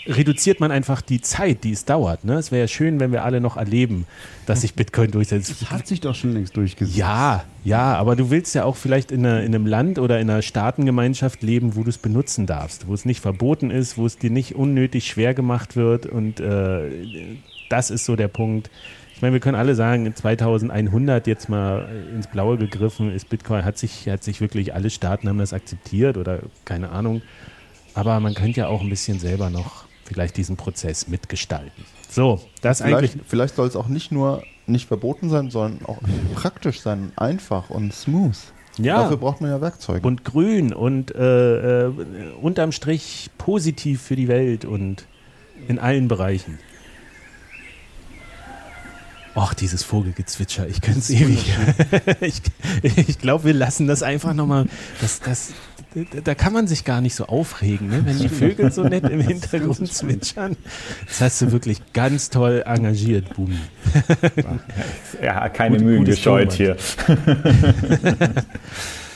reduziert 0.06 0.60
man 0.60 0.70
einfach 0.70 1.00
die 1.00 1.20
Zeit, 1.20 1.64
die 1.64 1.72
es 1.72 1.84
dauert. 1.84 2.24
Ne? 2.24 2.34
Es 2.34 2.50
wäre 2.50 2.62
ja 2.62 2.68
schön, 2.68 3.00
wenn 3.00 3.12
wir 3.12 3.24
alle 3.24 3.40
noch 3.40 3.56
erleben, 3.56 4.06
dass 4.46 4.62
sich 4.62 4.74
Bitcoin 4.74 5.10
durchsetzt. 5.10 5.62
Das 5.62 5.70
hat 5.70 5.86
sich 5.86 6.00
doch 6.00 6.14
schon 6.14 6.32
längst 6.32 6.56
durchgesetzt. 6.56 6.96
Ja, 6.96 7.44
ja, 7.64 7.94
aber 7.94 8.16
du 8.16 8.30
willst 8.30 8.54
ja 8.54 8.64
auch 8.64 8.76
vielleicht 8.76 9.12
in, 9.12 9.24
einer, 9.24 9.42
in 9.42 9.54
einem 9.54 9.66
Land 9.66 9.98
oder 9.98 10.20
in 10.20 10.28
einer 10.28 10.42
Staatengemeinschaft 10.42 11.42
leben, 11.42 11.76
wo 11.76 11.84
du 11.84 11.90
es 11.90 11.98
benutzen 11.98 12.46
darfst, 12.46 12.88
wo 12.88 12.94
es 12.94 13.04
nicht 13.04 13.20
verboten 13.20 13.70
ist, 13.70 13.96
wo 13.96 14.06
es 14.06 14.18
dir 14.18 14.30
nicht 14.30 14.54
unnötig 14.56 15.06
schwer 15.06 15.34
gemacht 15.34 15.76
wird. 15.76 16.06
Und 16.06 16.40
äh, 16.40 16.90
das 17.68 17.90
ist 17.90 18.04
so 18.04 18.16
der 18.16 18.28
Punkt. 18.28 18.70
Ich 19.12 19.22
Ich 19.22 19.22
meine, 19.22 19.34
wir 19.34 19.40
können 19.40 19.56
alle 19.56 19.76
sagen, 19.76 20.12
2100 20.12 21.28
jetzt 21.28 21.48
mal 21.48 21.88
ins 22.12 22.26
Blaue 22.26 22.58
gegriffen 22.58 23.14
ist 23.14 23.28
Bitcoin, 23.28 23.64
hat 23.64 23.78
sich, 23.78 24.08
hat 24.08 24.24
sich 24.24 24.40
wirklich 24.40 24.74
alle 24.74 24.90
Staaten 24.90 25.28
haben 25.28 25.38
das 25.38 25.52
akzeptiert 25.52 26.16
oder 26.16 26.40
keine 26.64 26.90
Ahnung. 26.90 27.22
Aber 27.94 28.18
man 28.18 28.34
könnte 28.34 28.60
ja 28.60 28.66
auch 28.66 28.80
ein 28.80 28.88
bisschen 28.88 29.20
selber 29.20 29.48
noch 29.48 29.84
vielleicht 30.04 30.36
diesen 30.36 30.56
Prozess 30.56 31.08
mitgestalten. 31.08 31.84
So, 32.08 32.40
das 32.60 32.82
Vielleicht, 32.82 33.14
eigentlich. 33.14 33.22
vielleicht 33.26 33.56
soll 33.56 33.66
es 33.68 33.76
auch 33.76 33.88
nicht 33.88 34.12
nur 34.12 34.42
nicht 34.66 34.86
verboten 34.86 35.30
sein, 35.30 35.50
sondern 35.50 35.84
auch 35.86 35.98
praktisch 36.34 36.80
sein, 36.80 37.12
einfach 37.16 37.70
und 37.70 37.92
smooth. 37.92 38.36
Ja. 38.78 39.02
Dafür 39.02 39.16
braucht 39.18 39.40
man 39.40 39.50
ja 39.50 39.60
Werkzeuge. 39.60 40.06
Und 40.06 40.24
grün 40.24 40.72
und 40.72 41.14
äh, 41.14 41.86
äh, 41.86 41.92
unterm 42.40 42.72
Strich 42.72 43.30
positiv 43.38 44.02
für 44.02 44.16
die 44.16 44.28
Welt 44.28 44.64
und 44.64 45.06
in 45.68 45.78
allen 45.78 46.08
Bereichen. 46.08 46.58
Och, 49.34 49.54
dieses 49.54 49.82
Vogelgezwitscher, 49.82 50.66
ich 50.68 50.80
könnte 50.82 51.00
es 51.00 51.10
ewig. 51.10 51.52
ich 52.20 52.42
ich 52.82 53.18
glaube, 53.18 53.44
wir 53.44 53.54
lassen 53.54 53.86
das 53.86 54.02
einfach 54.02 54.34
nochmal. 54.34 54.66
Das, 55.00 55.20
das, 55.20 55.52
da 56.24 56.34
kann 56.34 56.52
man 56.52 56.66
sich 56.66 56.84
gar 56.84 57.00
nicht 57.00 57.14
so 57.14 57.26
aufregen, 57.26 57.88
ne? 57.88 58.02
wenn 58.04 58.18
die 58.18 58.28
Vögel 58.28 58.70
so 58.70 58.82
nett 58.82 59.04
im 59.04 59.20
Hintergrund 59.20 59.90
zwitschern. 59.92 60.56
Das 61.06 61.20
hast 61.22 61.40
du 61.42 61.50
wirklich 61.52 61.80
ganz 61.94 62.28
toll 62.28 62.62
engagiert, 62.66 63.34
Bumi. 63.34 63.58
Ja, 65.22 65.48
keine 65.48 65.76
Gut- 65.76 65.84
Mühen 65.86 66.04
gescheut 66.04 66.52
hier. 66.52 66.76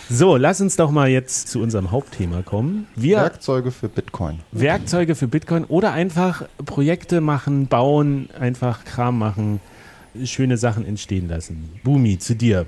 So, 0.09 0.37
lass 0.37 0.61
uns 0.61 0.76
doch 0.76 0.92
mal 0.92 1.09
jetzt 1.09 1.48
zu 1.48 1.61
unserem 1.61 1.90
Hauptthema 1.90 2.42
kommen. 2.42 2.87
Wir 2.94 3.16
Werkzeuge 3.16 3.72
für 3.72 3.88
Bitcoin. 3.88 4.38
Werkzeuge 4.52 5.16
für 5.16 5.26
Bitcoin 5.26 5.64
oder 5.64 5.92
einfach 5.94 6.44
Projekte 6.64 7.20
machen, 7.20 7.66
bauen, 7.66 8.29
einfach 8.38 8.85
Kram 8.85 9.18
machen, 9.18 9.61
schöne 10.24 10.57
Sachen 10.57 10.87
entstehen 10.87 11.29
lassen. 11.29 11.70
Bumi, 11.85 12.18
zu 12.18 12.35
dir. 12.35 12.66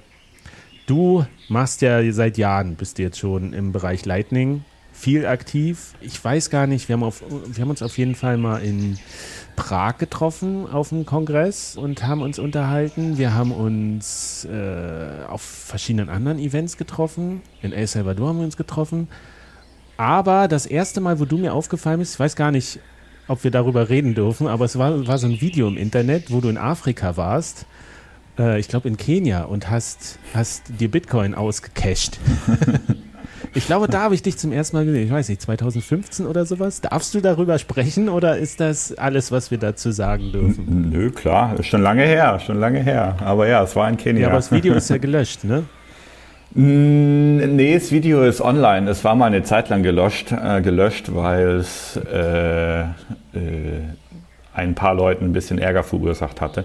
Du 0.86 1.26
machst 1.48 1.82
ja 1.82 2.12
seit 2.12 2.38
Jahren, 2.38 2.76
bist 2.76 2.98
du 2.98 3.02
jetzt 3.02 3.18
schon 3.18 3.52
im 3.52 3.72
Bereich 3.72 4.04
Lightning 4.06 4.64
viel 4.98 5.26
aktiv. 5.26 5.94
Ich 6.00 6.22
weiß 6.22 6.50
gar 6.50 6.66
nicht, 6.66 6.88
wir 6.88 6.94
haben, 6.94 7.04
auf, 7.04 7.22
wir 7.22 7.62
haben 7.62 7.70
uns 7.70 7.82
auf 7.82 7.96
jeden 7.98 8.16
Fall 8.16 8.36
mal 8.36 8.58
in 8.58 8.98
Prag 9.54 9.98
getroffen 9.98 10.66
auf 10.66 10.88
dem 10.88 11.06
Kongress 11.06 11.76
und 11.76 12.04
haben 12.04 12.20
uns 12.20 12.38
unterhalten. 12.38 13.16
Wir 13.16 13.32
haben 13.32 13.52
uns 13.52 14.44
äh, 14.44 15.26
auf 15.28 15.42
verschiedenen 15.42 16.08
anderen 16.08 16.38
Events 16.38 16.76
getroffen. 16.76 17.42
In 17.62 17.72
El 17.72 17.86
Salvador 17.86 18.28
haben 18.28 18.38
wir 18.38 18.44
uns 18.44 18.56
getroffen. 18.56 19.08
Aber 19.96 20.48
das 20.48 20.66
erste 20.66 21.00
Mal, 21.00 21.20
wo 21.20 21.24
du 21.24 21.38
mir 21.38 21.54
aufgefallen 21.54 22.00
bist, 22.00 22.14
ich 22.14 22.20
weiß 22.20 22.34
gar 22.34 22.50
nicht, 22.50 22.80
ob 23.28 23.44
wir 23.44 23.50
darüber 23.50 23.88
reden 23.88 24.14
dürfen, 24.14 24.46
aber 24.46 24.64
es 24.64 24.78
war, 24.78 25.06
war 25.06 25.18
so 25.18 25.26
ein 25.26 25.40
Video 25.40 25.68
im 25.68 25.76
Internet, 25.76 26.32
wo 26.32 26.40
du 26.40 26.48
in 26.48 26.58
Afrika 26.58 27.16
warst, 27.16 27.66
äh, 28.38 28.58
ich 28.58 28.68
glaube 28.68 28.88
in 28.88 28.96
Kenia, 28.96 29.44
und 29.44 29.70
hast, 29.70 30.18
hast 30.34 30.64
dir 30.80 30.90
Bitcoin 30.90 31.34
ausgecached. 31.34 32.18
ich 33.54 33.66
glaube, 33.66 33.88
da 33.88 34.02
habe 34.02 34.14
ich 34.14 34.22
dich 34.22 34.38
zum 34.38 34.52
ersten 34.52 34.76
Mal 34.76 34.86
gesehen. 34.86 35.04
Ich 35.04 35.10
weiß 35.10 35.28
nicht, 35.28 35.42
2015 35.42 36.26
oder 36.26 36.46
sowas. 36.46 36.80
Darfst 36.80 37.14
du 37.14 37.20
darüber 37.20 37.58
sprechen 37.58 38.08
oder 38.08 38.38
ist 38.38 38.60
das 38.60 38.96
alles, 38.96 39.30
was 39.30 39.50
wir 39.50 39.58
dazu 39.58 39.90
sagen 39.90 40.32
dürfen? 40.32 40.90
Nö, 40.90 41.10
klar, 41.10 41.58
ist 41.58 41.66
schon 41.66 41.82
lange 41.82 42.04
her, 42.04 42.40
schon 42.40 42.58
lange 42.58 42.82
her. 42.82 43.16
Aber 43.20 43.46
ja, 43.46 43.62
es 43.62 43.76
war 43.76 43.88
in 43.88 43.96
Kenia. 43.96 44.22
Ja, 44.22 44.28
aber 44.28 44.36
das 44.36 44.50
Video 44.50 44.74
ist 44.74 44.88
ja 44.88 44.96
gelöscht, 44.98 45.44
ne? 45.44 45.64
Nee, 46.60 47.74
das 47.74 47.92
Video 47.92 48.24
ist 48.24 48.40
online. 48.40 48.90
Es 48.90 49.04
war 49.04 49.14
mal 49.14 49.26
eine 49.26 49.44
Zeit 49.44 49.68
lang 49.68 49.84
gelöscht, 49.84 50.32
äh, 50.32 50.60
gelöscht 50.60 51.14
weil 51.14 51.50
es 51.50 51.96
äh, 52.12 52.80
äh, 52.80 52.86
ein 54.54 54.74
paar 54.74 54.94
Leuten 54.94 55.26
ein 55.26 55.32
bisschen 55.32 55.58
Ärger 55.60 55.84
verursacht 55.84 56.40
hatte, 56.40 56.62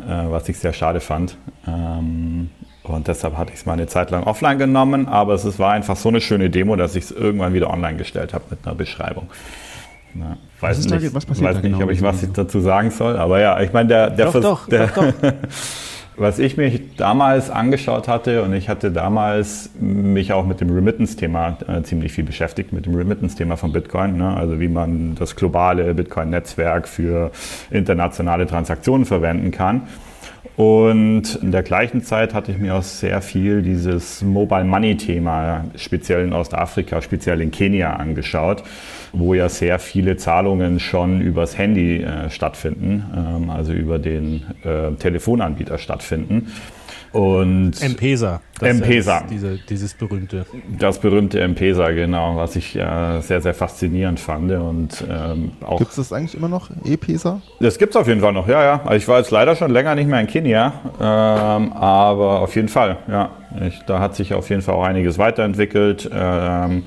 äh, 0.00 0.30
was 0.30 0.48
ich 0.48 0.58
sehr 0.58 0.72
schade 0.72 0.98
fand. 0.98 1.36
Ähm, 1.64 2.50
und 2.82 3.06
deshalb 3.06 3.38
hatte 3.38 3.52
ich 3.52 3.60
es 3.60 3.66
mal 3.66 3.74
eine 3.74 3.86
Zeit 3.86 4.10
lang 4.10 4.24
offline 4.24 4.58
genommen, 4.58 5.06
aber 5.06 5.34
es 5.34 5.58
war 5.60 5.70
einfach 5.72 5.94
so 5.94 6.08
eine 6.08 6.20
schöne 6.20 6.50
Demo, 6.50 6.74
dass 6.74 6.96
ich 6.96 7.04
es 7.04 7.10
irgendwann 7.12 7.54
wieder 7.54 7.70
online 7.70 7.96
gestellt 7.96 8.34
habe 8.34 8.42
mit 8.50 8.66
einer 8.66 8.74
Beschreibung. 8.74 9.28
Ja, 10.16 10.36
weiß 10.60 10.86
da 10.88 10.96
nicht, 10.96 11.02
ge- 11.04 11.14
was 11.14 11.28
weiß 11.30 11.38
da 11.38 11.50
nicht 11.52 11.62
genau 11.62 11.82
ob 11.82 11.90
ich 11.90 12.02
was 12.02 12.20
ich 12.22 12.32
dazu 12.32 12.58
sagen 12.60 12.90
soll, 12.90 13.16
aber 13.16 13.38
ja, 13.40 13.60
ich 13.60 13.72
meine, 13.72 13.88
der, 13.88 14.10
der, 14.10 14.26
Doch, 14.26 14.32
Vers- 14.32 14.42
doch, 14.44 14.68
der, 14.68 14.86
doch, 14.88 14.94
doch. 15.22 15.32
was 16.16 16.38
ich 16.38 16.56
mich 16.56 16.96
damals 16.96 17.50
angeschaut 17.50 18.08
hatte 18.08 18.42
und 18.42 18.52
ich 18.52 18.68
hatte 18.68 18.90
damals 18.90 19.70
mich 19.80 20.32
auch 20.32 20.46
mit 20.46 20.60
dem 20.60 20.70
Remittance-Thema 20.70 21.58
äh, 21.66 21.82
ziemlich 21.82 22.12
viel 22.12 22.24
beschäftigt, 22.24 22.72
mit 22.72 22.86
dem 22.86 22.94
Remittance-Thema 22.94 23.56
von 23.56 23.72
Bitcoin, 23.72 24.16
ne? 24.16 24.36
also 24.36 24.60
wie 24.60 24.68
man 24.68 25.14
das 25.16 25.34
globale 25.34 25.94
Bitcoin-Netzwerk 25.94 26.88
für 26.88 27.30
internationale 27.70 28.46
Transaktionen 28.46 29.06
verwenden 29.06 29.50
kann. 29.50 29.82
Und 30.56 31.34
in 31.42 31.50
der 31.50 31.64
gleichen 31.64 32.02
Zeit 32.02 32.32
hatte 32.32 32.52
ich 32.52 32.58
mir 32.58 32.76
auch 32.76 32.82
sehr 32.82 33.20
viel 33.22 33.62
dieses 33.62 34.22
Mobile 34.22 34.64
Money 34.64 34.96
Thema, 34.96 35.64
speziell 35.74 36.24
in 36.24 36.32
Ostafrika, 36.32 37.02
speziell 37.02 37.40
in 37.40 37.50
Kenia 37.50 37.94
angeschaut, 37.94 38.62
wo 39.12 39.34
ja 39.34 39.48
sehr 39.48 39.80
viele 39.80 40.16
Zahlungen 40.16 40.78
schon 40.78 41.20
übers 41.20 41.58
Handy 41.58 42.02
äh, 42.02 42.30
stattfinden, 42.30 43.04
ähm, 43.16 43.50
also 43.50 43.72
über 43.72 43.98
den 43.98 44.44
äh, 44.62 44.92
Telefonanbieter 44.92 45.78
stattfinden. 45.78 46.52
Und 47.14 47.80
M-Pesa. 47.80 48.40
Das 48.58 48.70
ist 48.70 48.80
M-Pesa. 48.80 49.22
Diese, 49.30 49.56
dieses 49.68 49.94
berühmte. 49.94 50.46
das 50.80 50.98
berühmte 50.98 51.40
M-Pesa, 51.40 51.92
genau, 51.92 52.34
was 52.34 52.56
ich 52.56 52.74
äh, 52.74 53.20
sehr, 53.20 53.40
sehr 53.40 53.54
faszinierend 53.54 54.18
fand. 54.18 54.50
Und 54.50 55.04
ähm, 55.08 55.52
auch 55.64 55.78
Gibt 55.78 55.90
es 55.90 55.96
das 55.96 56.12
eigentlich 56.12 56.34
immer 56.34 56.48
noch, 56.48 56.70
E-Pesa? 56.84 57.40
Das 57.60 57.78
gibt's 57.78 57.94
auf 57.94 58.08
jeden 58.08 58.20
Fall 58.20 58.32
noch, 58.32 58.48
ja, 58.48 58.64
ja. 58.64 58.80
Also 58.84 58.96
ich 58.96 59.06
war 59.06 59.18
jetzt 59.18 59.30
leider 59.30 59.54
schon 59.54 59.70
länger 59.70 59.94
nicht 59.94 60.08
mehr 60.08 60.20
in 60.20 60.26
Kenia, 60.26 60.72
ähm, 61.00 61.72
aber 61.72 62.40
auf 62.40 62.56
jeden 62.56 62.68
Fall, 62.68 62.96
ja. 63.06 63.30
Ich, 63.64 63.80
da 63.86 64.00
hat 64.00 64.16
sich 64.16 64.34
auf 64.34 64.50
jeden 64.50 64.62
Fall 64.62 64.74
auch 64.74 64.82
einiges 64.82 65.16
weiterentwickelt. 65.16 66.10
Ähm, 66.12 66.82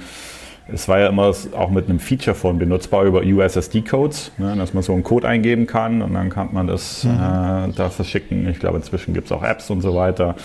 es 0.72 0.88
war 0.88 1.00
ja 1.00 1.08
immer 1.08 1.32
auch 1.54 1.70
mit 1.70 1.90
einem 1.90 2.00
Feature-Phone 2.00 2.60
benutzbar 2.60 3.06
über 3.06 3.22
USSD-Codes, 3.22 4.32
ne, 4.38 4.56
dass 4.58 4.74
man 4.74 4.84
so 4.84 4.94
einen 4.94 5.04
Code 5.04 5.28
eingeben 5.28 5.66
kann 5.66 6.02
und 6.02 6.14
dann 6.14 6.30
kann 6.30 6.50
man 6.52 6.68
das 6.68 7.06
äh, 7.06 7.08
da 7.08 7.90
verschicken. 7.90 8.48
Ich 8.50 8.60
glaube, 8.60 8.78
inzwischen 8.78 9.14
gibt's 9.14 9.32
auch 9.32 9.44
Apps 9.44 9.70
und 9.70 9.82
so 9.82 9.96
weiter. 9.96 10.36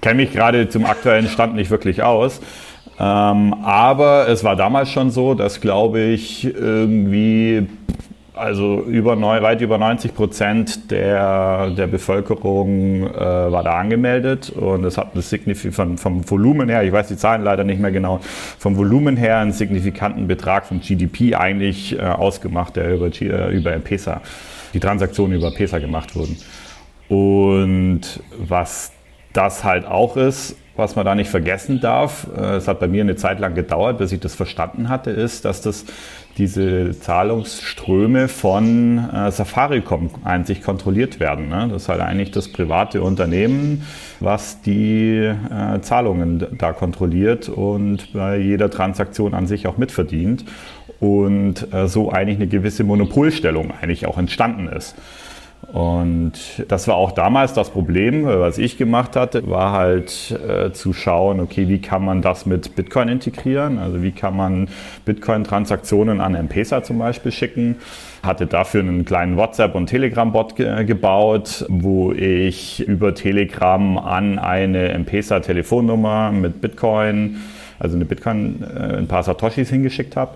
Kenne 0.00 0.16
mich 0.16 0.32
gerade 0.32 0.68
zum 0.68 0.86
aktuellen 0.86 1.28
Stand 1.28 1.54
nicht 1.54 1.70
wirklich 1.70 2.02
aus. 2.02 2.40
Ähm, 2.98 3.54
aber 3.62 4.28
es 4.28 4.44
war 4.44 4.54
damals 4.54 4.90
schon 4.90 5.10
so, 5.10 5.34
dass, 5.34 5.60
glaube 5.60 6.00
ich, 6.00 6.44
irgendwie 6.44 7.66
also 8.34 8.82
über 8.82 9.14
neu, 9.14 9.42
weit 9.42 9.60
über 9.60 9.76
90 9.76 10.14
Prozent 10.14 10.90
der, 10.90 11.70
der 11.70 11.86
Bevölkerung 11.86 13.06
äh, 13.06 13.14
war 13.14 13.62
da 13.62 13.78
angemeldet 13.78 14.50
und 14.50 14.84
es 14.84 14.96
hat 14.96 15.10
eine 15.12 15.22
signif- 15.22 15.70
von, 15.70 15.98
vom 15.98 16.28
Volumen 16.30 16.68
her, 16.68 16.82
ich 16.82 16.92
weiß 16.92 17.08
die 17.08 17.16
Zahlen 17.16 17.42
leider 17.42 17.64
nicht 17.64 17.80
mehr 17.80 17.92
genau, 17.92 18.20
vom 18.58 18.76
Volumen 18.76 19.16
her 19.16 19.38
einen 19.38 19.52
signifikanten 19.52 20.26
Betrag 20.28 20.64
vom 20.66 20.80
GDP 20.80 21.34
eigentlich 21.34 21.98
äh, 21.98 22.02
ausgemacht, 22.02 22.76
der 22.76 22.94
über, 22.94 23.08
äh, 23.08 23.54
über 23.54 23.72
M-Pesa, 23.72 24.22
die 24.72 24.80
Transaktionen 24.80 25.36
über 25.36 25.50
Pesa 25.50 25.78
gemacht 25.78 26.16
wurden. 26.16 26.38
Und 27.08 28.22
was 28.38 28.92
das 29.34 29.62
halt 29.64 29.86
auch 29.86 30.16
ist, 30.16 30.56
was 30.76 30.96
man 30.96 31.04
da 31.04 31.14
nicht 31.14 31.30
vergessen 31.30 31.80
darf, 31.80 32.26
äh, 32.36 32.56
es 32.56 32.68
hat 32.68 32.80
bei 32.80 32.88
mir 32.88 33.02
eine 33.02 33.16
Zeit 33.16 33.40
lang 33.40 33.54
gedauert, 33.54 33.98
bis 33.98 34.12
ich 34.12 34.20
das 34.20 34.34
verstanden 34.34 34.88
hatte, 34.88 35.10
ist, 35.10 35.44
dass 35.44 35.60
das 35.60 35.84
diese 36.38 36.98
Zahlungsströme 36.98 38.28
von 38.28 38.98
äh, 38.98 39.30
Safaricom 39.30 40.10
einzig 40.24 40.62
kontrolliert 40.62 41.20
werden. 41.20 41.48
Ne? 41.48 41.68
Das 41.70 41.82
ist 41.82 41.88
halt 41.88 42.00
eigentlich 42.00 42.30
das 42.30 42.48
private 42.48 43.02
Unternehmen, 43.02 43.86
was 44.20 44.62
die 44.62 45.16
äh, 45.18 45.80
Zahlungen 45.80 46.46
da 46.58 46.72
kontrolliert 46.72 47.48
und 47.48 48.12
bei 48.12 48.38
jeder 48.38 48.70
Transaktion 48.70 49.34
an 49.34 49.46
sich 49.46 49.66
auch 49.66 49.76
mitverdient 49.76 50.44
und 51.00 51.72
äh, 51.72 51.88
so 51.88 52.10
eigentlich 52.10 52.36
eine 52.36 52.46
gewisse 52.46 52.84
Monopolstellung 52.84 53.72
eigentlich 53.80 54.06
auch 54.06 54.18
entstanden 54.18 54.68
ist. 54.68 54.94
Und 55.70 56.32
das 56.68 56.88
war 56.88 56.96
auch 56.96 57.12
damals 57.12 57.54
das 57.54 57.70
Problem, 57.70 58.28
äh, 58.28 58.40
was 58.40 58.58
ich 58.58 58.76
gemacht 58.76 59.14
hatte, 59.16 59.48
war 59.48 59.72
halt 59.72 60.36
äh, 60.46 60.72
zu 60.72 60.92
schauen, 60.92 61.40
okay, 61.40 61.68
wie 61.68 61.80
kann 61.80 62.04
man 62.04 62.20
das 62.20 62.46
mit 62.46 62.74
Bitcoin 62.74 63.08
integrieren? 63.08 63.78
Also 63.78 64.02
wie 64.02 64.10
kann 64.10 64.36
man 64.36 64.68
Bitcoin-Transaktionen 65.04 66.20
an 66.20 66.34
M-Pesa 66.34 66.82
zum 66.82 66.98
Beispiel 66.98 67.32
schicken? 67.32 67.76
Hatte 68.22 68.46
dafür 68.46 68.80
einen 68.80 69.04
kleinen 69.04 69.36
WhatsApp- 69.36 69.74
und 69.74 69.86
Telegram-Bot 69.86 70.56
ge 70.56 70.84
gebaut, 70.84 71.64
wo 71.68 72.12
ich 72.12 72.86
über 72.86 73.14
Telegram 73.14 73.98
an 73.98 74.38
eine 74.38 74.88
M-Pesa-Telefonnummer 74.90 76.32
mit 76.32 76.60
Bitcoin, 76.60 77.40
also 77.78 77.96
eine 77.96 78.04
Bitcoin, 78.04 78.62
äh, 78.62 78.98
ein 78.98 79.06
paar 79.06 79.22
Satoshis 79.22 79.70
hingeschickt 79.70 80.16
habe. 80.16 80.32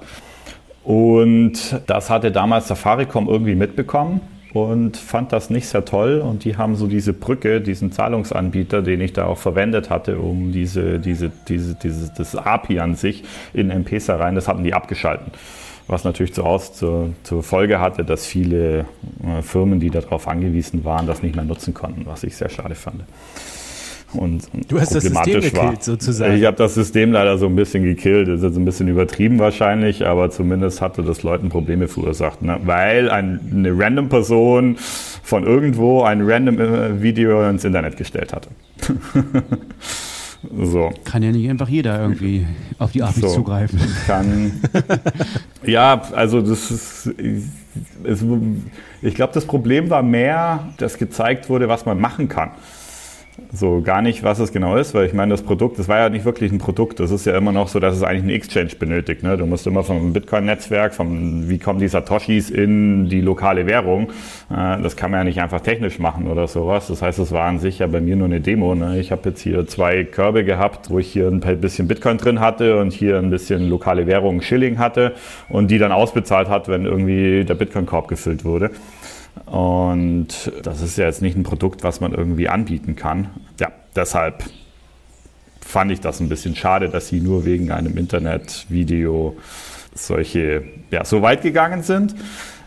Und 0.85 1.81
das 1.89 2.11
hatte 2.11 2.31
damals 2.31 2.69
Safaricom 2.69 3.29
irgendwie 3.29 3.57
mitbekommen 3.57 4.21
und 4.65 4.97
fand 4.97 5.33
das 5.33 5.51
nicht 5.51 5.69
sehr 5.69 5.85
toll. 5.85 6.21
Und 6.21 6.45
die 6.45 6.57
haben 6.57 6.77
so 6.77 6.87
diese 6.87 7.13
Brücke, 7.13 7.61
diesen 7.61 7.93
Zahlungsanbieter, 7.93 8.83
den 8.83 9.01
ich 9.01 9.13
da 9.13 9.27
auch 9.27 9.39
verwendet 9.39 9.91
hatte, 9.91 10.19
um 10.19 10.53
diese, 10.53 10.99
diese, 10.99 11.31
diese, 11.49 11.75
diese, 11.75 12.13
das 12.17 12.35
API 12.35 12.81
an 12.81 12.95
sich 12.95 13.25
in 13.53 13.71
M-Pesa 13.71 14.17
rein, 14.17 14.35
das 14.35 14.49
hatten 14.49 14.65
die 14.65 14.75
abgeschalten. 14.75 15.33
Was 15.89 16.05
natürlich 16.05 16.35
zu 16.35 16.45
Hause 16.45 16.73
zur, 16.73 17.11
zur 17.23 17.43
Folge 17.43 17.81
hatte, 17.81 18.05
dass 18.05 18.27
viele 18.27 18.87
äh, 19.25 19.43
Firmen, 19.43 19.79
die 19.79 19.91
darauf 19.91 20.27
angewiesen 20.27 20.85
waren, 20.85 21.07
das 21.07 21.23
nicht 21.23 21.37
mehr 21.37 21.45
nutzen 21.45 21.75
konnten, 21.75 22.07
was 22.07 22.25
ich 22.25 22.37
sehr 22.37 22.49
schade 22.49 22.75
fand. 22.75 23.05
Und, 24.13 24.45
und 24.53 24.71
Du 24.71 24.81
hast 24.81 24.95
das 24.95 25.03
System 25.03 25.23
problematisch 25.23 25.55
war. 25.55 25.65
gekillt, 25.65 25.83
sozusagen. 25.85 26.35
Ich 26.37 26.45
habe 26.45 26.57
das 26.57 26.75
System 26.75 27.13
leider 27.13 27.37
so 27.39 27.47
ein 27.47 27.57
bisschen 27.57 27.83
gekillt. 27.85 28.29
Das 28.29 28.37
ist 28.39 28.45
jetzt 28.45 28.57
ein 28.57 28.65
bisschen 28.65 28.89
übertrieben 28.89 29.39
wahrscheinlich, 29.39 30.07
aber 30.07 30.31
zumindest 30.31 30.81
hatte 30.81 31.03
das 31.03 31.23
Leuten 31.23 31.49
Probleme 31.49 31.89
verursacht. 31.89 32.41
Ne? 32.43 32.59
Weil 32.65 33.11
ein, 33.11 33.41
eine 33.53 33.77
random 33.79 34.09
Person 34.09 34.77
von 35.23 35.45
irgendwo 35.45 36.03
ein 36.03 36.23
random 36.23 36.59
äh, 36.61 37.03
Video 37.03 37.49
ins 37.49 37.65
Internet 37.65 37.97
gestellt 37.97 38.33
hatte. 38.33 38.49
so. 40.63 40.93
Kann 41.05 41.23
ja 41.23 41.33
nicht 41.33 41.49
einfach 41.51 41.69
jeder 41.69 42.01
irgendwie 42.01 42.47
auf 42.79 42.93
die 42.93 43.03
API 43.03 43.21
So. 43.21 43.29
zugreifen. 43.29 43.81
kann. 44.07 44.53
ja, 45.65 46.01
also 46.13 46.41
das 46.41 46.71
ist. 46.71 47.11
Es, 48.05 48.25
ich 49.03 49.15
glaube, 49.15 49.35
das 49.35 49.45
Problem 49.45 49.91
war 49.91 50.03
mehr, 50.03 50.69
dass 50.79 50.97
gezeigt 50.97 51.51
wurde, 51.51 51.69
was 51.69 51.85
man 51.85 52.01
machen 52.01 52.29
kann. 52.29 52.53
So 53.53 53.83
gar 53.83 54.01
nicht, 54.01 54.23
was 54.23 54.39
es 54.39 54.53
genau 54.53 54.77
ist, 54.77 54.95
weil 54.95 55.07
ich 55.07 55.13
meine, 55.13 55.31
das 55.31 55.43
Produkt, 55.43 55.79
das 55.79 55.89
war 55.89 55.99
ja 55.99 56.09
nicht 56.09 56.25
wirklich 56.25 56.53
ein 56.53 56.59
Produkt. 56.59 57.01
Das 57.01 57.11
ist 57.11 57.27
ja 57.27 57.37
immer 57.37 57.53
noch 57.53 57.69
so, 57.69 57.79
dass 57.79 57.95
es 57.95 58.03
eigentlich 58.03 58.23
einen 58.23 58.31
Exchange 58.31 58.71
benötigt. 58.79 59.23
Ne? 59.23 59.37
Du 59.37 59.45
musst 59.45 59.67
immer 59.67 59.83
vom 59.83 60.15
Bitcoin-Netzwerk, 60.15 60.95
vom 60.95 61.49
wie 61.49 61.59
kommen 61.59 61.79
die 61.79 61.89
Satoshis 61.89 62.49
in 62.49 63.09
die 63.09 63.21
lokale 63.21 63.67
Währung. 63.67 64.09
Äh, 64.51 64.81
das 64.83 64.97
kann 64.97 65.11
man 65.11 65.21
ja 65.21 65.25
nicht 65.25 65.41
einfach 65.41 65.61
technisch 65.61 65.99
machen 65.99 66.29
oder 66.29 66.49
sowas. 66.49 66.89
Das 66.89 67.03
heißt, 67.03 67.19
es 67.19 67.31
war 67.31 67.45
an 67.45 67.59
sich 67.59 67.79
ja 67.81 67.87
bei 67.87 68.01
mir 68.01 68.17
nur 68.17 68.27
eine 68.27 68.41
Demo. 68.41 68.75
Ne? 68.75 68.99
Ich 69.01 69.13
habe 69.13 69.29
jetzt 69.29 69.43
hier 69.43 69.67
zwei 69.67 70.05
Körbe 70.05 70.45
gehabt, 70.45 70.89
wo 70.91 70.99
ich 70.99 71.09
hier 71.09 71.29
ein 71.29 71.41
bisschen 71.61 71.89
Bitcoin 71.89 72.17
drin 72.17 72.41
hatte 72.41 72.79
und 72.79 72.93
hier 72.93 73.19
ein 73.19 73.31
bisschen 73.31 73.69
lokale 73.69 74.07
Währung 74.07 74.41
Schilling 74.41 74.79
hatte 74.79 75.15
und 75.51 75.71
die 75.71 75.79
dann 75.79 75.93
ausbezahlt 75.93 76.49
hat, 76.49 76.69
wenn 76.69 76.87
irgendwie 76.87 77.45
der 77.45 77.55
Bitcoin-Korb 77.55 78.09
gefüllt 78.09 78.45
wurde. 78.47 78.71
Und 79.45 80.51
das 80.63 80.81
ist 80.81 80.97
ja 80.99 81.05
jetzt 81.05 81.23
nicht 81.23 81.37
ein 81.37 81.43
Produkt, 81.43 81.85
was 81.85 82.01
man 82.01 82.13
irgendwie 82.13 82.49
anbieten 82.49 82.97
kann. 82.97 83.29
Ja, 83.61 83.71
deshalb 83.95 84.45
fand 85.61 85.91
ich 85.91 86.01
das 86.01 86.21
ein 86.21 86.29
bisschen 86.29 86.57
schade, 86.57 86.89
dass 86.89 87.09
sie 87.09 87.21
nur 87.21 87.45
wegen 87.45 87.71
einem 87.71 87.99
Internetvideo 87.99 89.37
solche, 89.95 90.65
ja, 90.91 91.05
so 91.05 91.23
weit 91.23 91.43
gegangen 91.43 91.83
sind. 91.83 92.15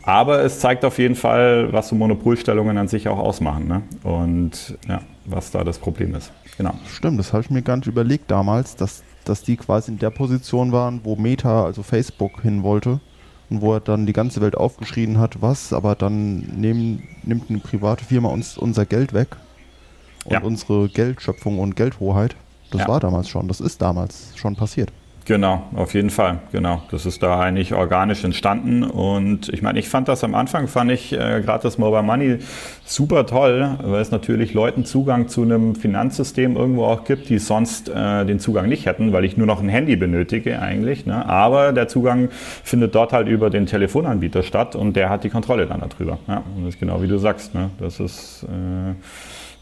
Aber 0.04 0.44
es 0.44 0.60
zeigt 0.60 0.86
auf 0.86 0.98
jeden 0.98 1.16
Fall, 1.16 1.72
was 1.72 1.90
so 1.90 1.96
Monopolstellungen 1.96 2.78
an 2.78 2.88
sich 2.88 3.08
auch 3.08 3.20
ausmachen. 3.20 3.68
Ne? 3.68 3.82
Und 4.04 4.78
ja, 4.88 5.02
was 5.26 5.52
da 5.52 5.64
das 5.64 5.78
Problem 5.78 6.16
ist. 6.16 6.32
Genau. 6.58 6.74
Stimmt, 6.88 7.20
das 7.20 7.32
habe 7.32 7.44
ich 7.44 7.50
mir 7.50 7.62
gar 7.62 7.78
nicht 7.78 7.88
überlegt 7.88 8.32
damals, 8.32 8.76
dass, 8.76 9.04
dass 9.24 9.44
die 9.44 9.56
quasi 9.56 9.92
in 9.92 10.00
der 10.00 10.10
Position 10.10 10.72
waren, 10.72 11.02
wo 11.04 11.16
Meta, 11.16 11.64
also 11.64 11.84
Facebook, 11.84 12.42
hin 12.42 12.64
wollte. 12.64 13.00
Und 13.50 13.62
wo 13.62 13.74
er 13.74 13.80
dann 13.80 14.06
die 14.06 14.14
ganze 14.14 14.42
Welt 14.42 14.56
aufgeschrien 14.56 15.18
hat, 15.18 15.42
was, 15.42 15.74
aber 15.74 15.96
dann 15.96 16.38
nehmen, 16.60 17.04
nimmt 17.24 17.50
eine 17.50 17.60
private 17.60 18.06
Firma 18.06 18.30
uns 18.30 18.58
unser 18.58 18.86
Geld 18.86 19.14
weg 19.14 19.30
und 20.26 20.34
Ja. 20.34 20.42
unsere 20.42 20.88
Geldschöpfung 20.90 21.58
und 21.60 21.76
Geldhoheit. 21.76 22.36
Das 22.72 22.82
Ja. 22.82 22.88
war 22.88 23.00
damals 23.00 23.28
schon, 23.30 23.48
das 23.48 23.60
ist 23.60 23.82
damals 23.82 24.34
schon 24.36 24.56
passiert. 24.56 24.92
Genau, 25.30 25.62
auf 25.76 25.94
jeden 25.94 26.10
Fall. 26.10 26.40
Genau, 26.52 26.82
das 26.90 27.06
ist 27.06 27.22
da 27.22 27.40
eigentlich 27.40 27.76
organisch 27.76 28.24
entstanden 28.24 28.82
und 28.82 29.50
ich 29.50 29.62
meine, 29.62 29.78
ich 29.78 29.88
fand 29.88 30.08
das 30.08 30.24
am 30.24 30.34
Anfang, 30.34 30.68
fand 30.68 30.90
ich 30.90 31.14
äh, 31.14 31.42
gerade 31.46 31.62
das 31.62 31.78
Mobile 31.78 32.02
Money 32.02 32.40
super 32.84 33.28
toll, 33.28 33.78
weil 33.84 34.02
es 34.02 34.10
natürlich 34.10 34.56
Leuten 34.56 34.86
Zugang 34.86 35.28
zu 35.28 35.44
einem 35.44 35.76
Finanzsystem 35.76 36.56
irgendwo 36.56 36.86
auch 36.86 37.04
gibt, 37.04 37.30
die 37.30 37.38
sonst 37.38 37.90
äh, 37.90 38.26
den 38.26 38.40
Zugang 38.40 38.68
nicht 38.68 38.88
hätten, 38.88 39.14
weil 39.14 39.24
ich 39.24 39.38
nur 39.38 39.46
noch 39.46 39.62
ein 39.62 39.70
Handy 39.70 39.96
benötige 39.98 40.60
eigentlich. 40.60 41.06
Ne? 41.06 41.24
Aber 41.28 41.74
der 41.74 41.88
Zugang 41.88 42.30
findet 42.64 42.96
dort 42.96 43.14
halt 43.14 43.28
über 43.28 43.52
den 43.52 43.68
Telefonanbieter 43.68 44.42
statt 44.42 44.76
und 44.76 44.96
der 44.96 45.12
hat 45.12 45.24
die 45.24 45.30
Kontrolle 45.30 45.68
dann 45.68 45.84
darüber. 45.88 46.18
Ja, 46.28 46.42
und 46.56 46.66
das 46.66 46.74
ist 46.74 46.80
genau 46.80 47.04
wie 47.04 47.08
du 47.08 47.20
sagst. 47.20 47.54
Ne? 47.54 47.70
Das 47.80 48.00
ist 48.00 48.48
äh, 48.50 48.96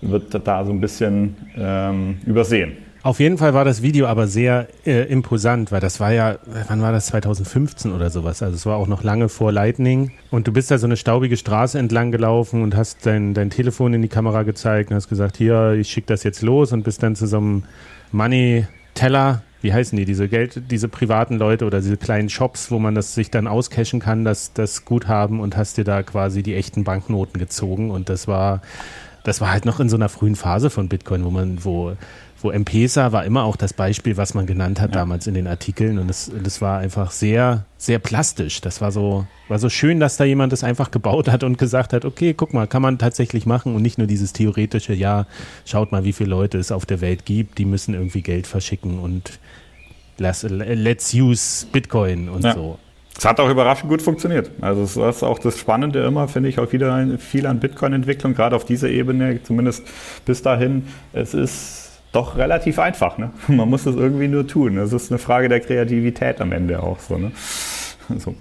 wird 0.09 0.33
da 0.47 0.63
so 0.63 0.71
ein 0.71 0.79
bisschen 0.79 1.35
ähm, 1.57 2.19
übersehen. 2.25 2.86
Auf 3.07 3.21
jeden 3.21 3.37
Fall 3.37 3.53
war 3.53 3.63
das 3.63 3.81
Video 3.81 4.05
aber 4.07 4.27
sehr 4.27 4.67
äh, 4.85 5.03
imposant, 5.03 5.71
weil 5.71 5.79
das 5.79 6.01
war 6.01 6.11
ja, 6.11 6.39
wann 6.67 6.81
war 6.81 6.91
das, 6.91 7.05
2015 7.05 7.93
oder 7.93 8.09
sowas? 8.09 8.43
Also 8.43 8.55
es 8.55 8.65
war 8.65 8.75
auch 8.75 8.87
noch 8.87 9.01
lange 9.01 9.29
vor 9.29 9.53
Lightning. 9.53 10.11
Und 10.29 10.45
du 10.45 10.51
bist 10.51 10.71
da 10.71 10.77
so 10.77 10.87
eine 10.87 10.97
staubige 10.97 11.37
Straße 11.37 11.79
entlang 11.79 12.11
gelaufen 12.11 12.61
und 12.61 12.75
hast 12.75 13.05
dein, 13.05 13.33
dein 13.33 13.49
Telefon 13.49 13.93
in 13.93 14.01
die 14.01 14.09
Kamera 14.09 14.43
gezeigt 14.43 14.89
und 14.89 14.97
hast 14.97 15.07
gesagt, 15.07 15.37
hier, 15.37 15.71
ich 15.79 15.89
schicke 15.89 16.07
das 16.07 16.23
jetzt 16.23 16.41
los 16.41 16.73
und 16.73 16.83
bist 16.83 17.01
dann 17.01 17.15
zu 17.15 17.27
so 17.27 17.37
einem 17.37 17.63
Money-Teller, 18.11 19.41
wie 19.61 19.71
heißen 19.71 19.97
die, 19.97 20.03
diese 20.03 20.27
Geld, 20.27 20.63
diese 20.69 20.89
privaten 20.89 21.37
Leute 21.37 21.63
oder 21.63 21.79
diese 21.79 21.95
kleinen 21.95 22.27
Shops, 22.27 22.71
wo 22.71 22.77
man 22.77 22.93
das 22.93 23.15
sich 23.15 23.31
dann 23.31 23.47
auscashen 23.47 24.01
kann, 24.01 24.25
das, 24.25 24.51
das 24.51 24.83
Guthaben 24.83 25.39
und 25.39 25.55
hast 25.55 25.77
dir 25.77 25.85
da 25.85 26.03
quasi 26.03 26.43
die 26.43 26.55
echten 26.55 26.83
Banknoten 26.83 27.39
gezogen 27.39 27.89
und 27.89 28.09
das 28.09 28.27
war, 28.27 28.61
das 29.23 29.39
war 29.39 29.49
halt 29.49 29.65
noch 29.65 29.79
in 29.79 29.87
so 29.87 29.95
einer 29.95 30.09
frühen 30.09 30.35
Phase 30.35 30.69
von 30.69 30.89
Bitcoin, 30.89 31.23
wo 31.23 31.31
man, 31.31 31.63
wo, 31.63 31.93
wo 32.41 32.51
M-Pesa 32.51 33.11
war 33.11 33.25
immer 33.25 33.43
auch 33.43 33.55
das 33.55 33.73
Beispiel, 33.73 34.15
was 34.17 34.33
man 34.33 34.45
genannt 34.45 34.79
hat 34.79 34.93
damals 34.93 35.25
in 35.25 35.33
den 35.33 35.47
Artikeln 35.47 35.97
und 35.97 36.07
das, 36.07 36.31
das 36.43 36.61
war 36.61 36.79
einfach 36.79 37.09
sehr, 37.11 37.65
sehr 37.77 37.97
plastisch. 37.99 38.61
Das 38.61 38.79
war 38.79 38.91
so, 38.91 39.25
war 39.47 39.57
so 39.57 39.69
schön, 39.69 39.99
dass 39.99 40.17
da 40.17 40.23
jemand 40.23 40.53
das 40.53 40.63
einfach 40.63 40.91
gebaut 40.91 41.29
hat 41.29 41.43
und 41.43 41.57
gesagt 41.57 41.93
hat, 41.93 42.05
okay, 42.05 42.33
guck 42.35 42.53
mal, 42.53 42.67
kann 42.67 42.81
man 42.83 42.99
tatsächlich 42.99 43.45
machen 43.47 43.73
und 43.75 43.81
nicht 43.81 43.97
nur 43.97 44.05
dieses 44.07 44.33
theoretische, 44.33 44.93
ja, 44.93 45.25
schaut 45.65 45.91
mal, 45.91 46.03
wie 46.03 46.13
viele 46.13 46.29
Leute 46.29 46.59
es 46.59 46.71
auf 46.71 46.85
der 46.85 47.01
Welt 47.01 47.25
gibt, 47.25 47.57
die 47.57 47.65
müssen 47.65 47.93
irgendwie 47.95 48.21
Geld 48.21 48.45
verschicken 48.45 48.99
und 48.99 49.39
lass, 50.19 50.43
let's 50.43 51.13
use 51.13 51.65
Bitcoin 51.71 52.29
und 52.29 52.43
Ja. 52.43 52.53
so. 52.53 52.77
Es 53.17 53.25
hat 53.25 53.39
auch 53.39 53.49
überraschend 53.49 53.89
gut 53.89 54.03
funktioniert. 54.03 54.51
Also 54.61 54.83
es 54.83 54.95
ist 54.95 55.23
auch 55.23 55.39
das 55.39 55.57
Spannende 55.57 56.03
immer, 56.05 56.27
finde 56.27 56.49
ich, 56.49 56.59
auch 56.59 56.71
wieder 56.71 57.17
viel 57.17 57.47
an 57.47 57.59
Bitcoin-Entwicklung, 57.59 58.35
gerade 58.35 58.55
auf 58.55 58.63
dieser 58.63 58.89
Ebene, 58.89 59.41
zumindest 59.41 59.81
bis 60.23 60.43
dahin. 60.43 60.85
Es 61.13 61.33
ist 61.33 61.86
doch 62.17 62.35
relativ 62.35 62.79
einfach. 62.79 63.17
Ne? 63.17 63.31
Man 63.47 63.69
muss 63.69 63.85
es 63.85 63.95
irgendwie 63.95 64.27
nur 64.27 64.47
tun. 64.47 64.77
Es 64.77 64.91
ist 64.91 65.11
eine 65.11 65.19
Frage 65.19 65.49
der 65.49 65.59
Kreativität 65.59 66.41
am 66.41 66.51
Ende 66.51 66.81
auch 66.81 66.99
so. 66.99 67.17
Ne? 67.17 67.31
So. 68.19 68.33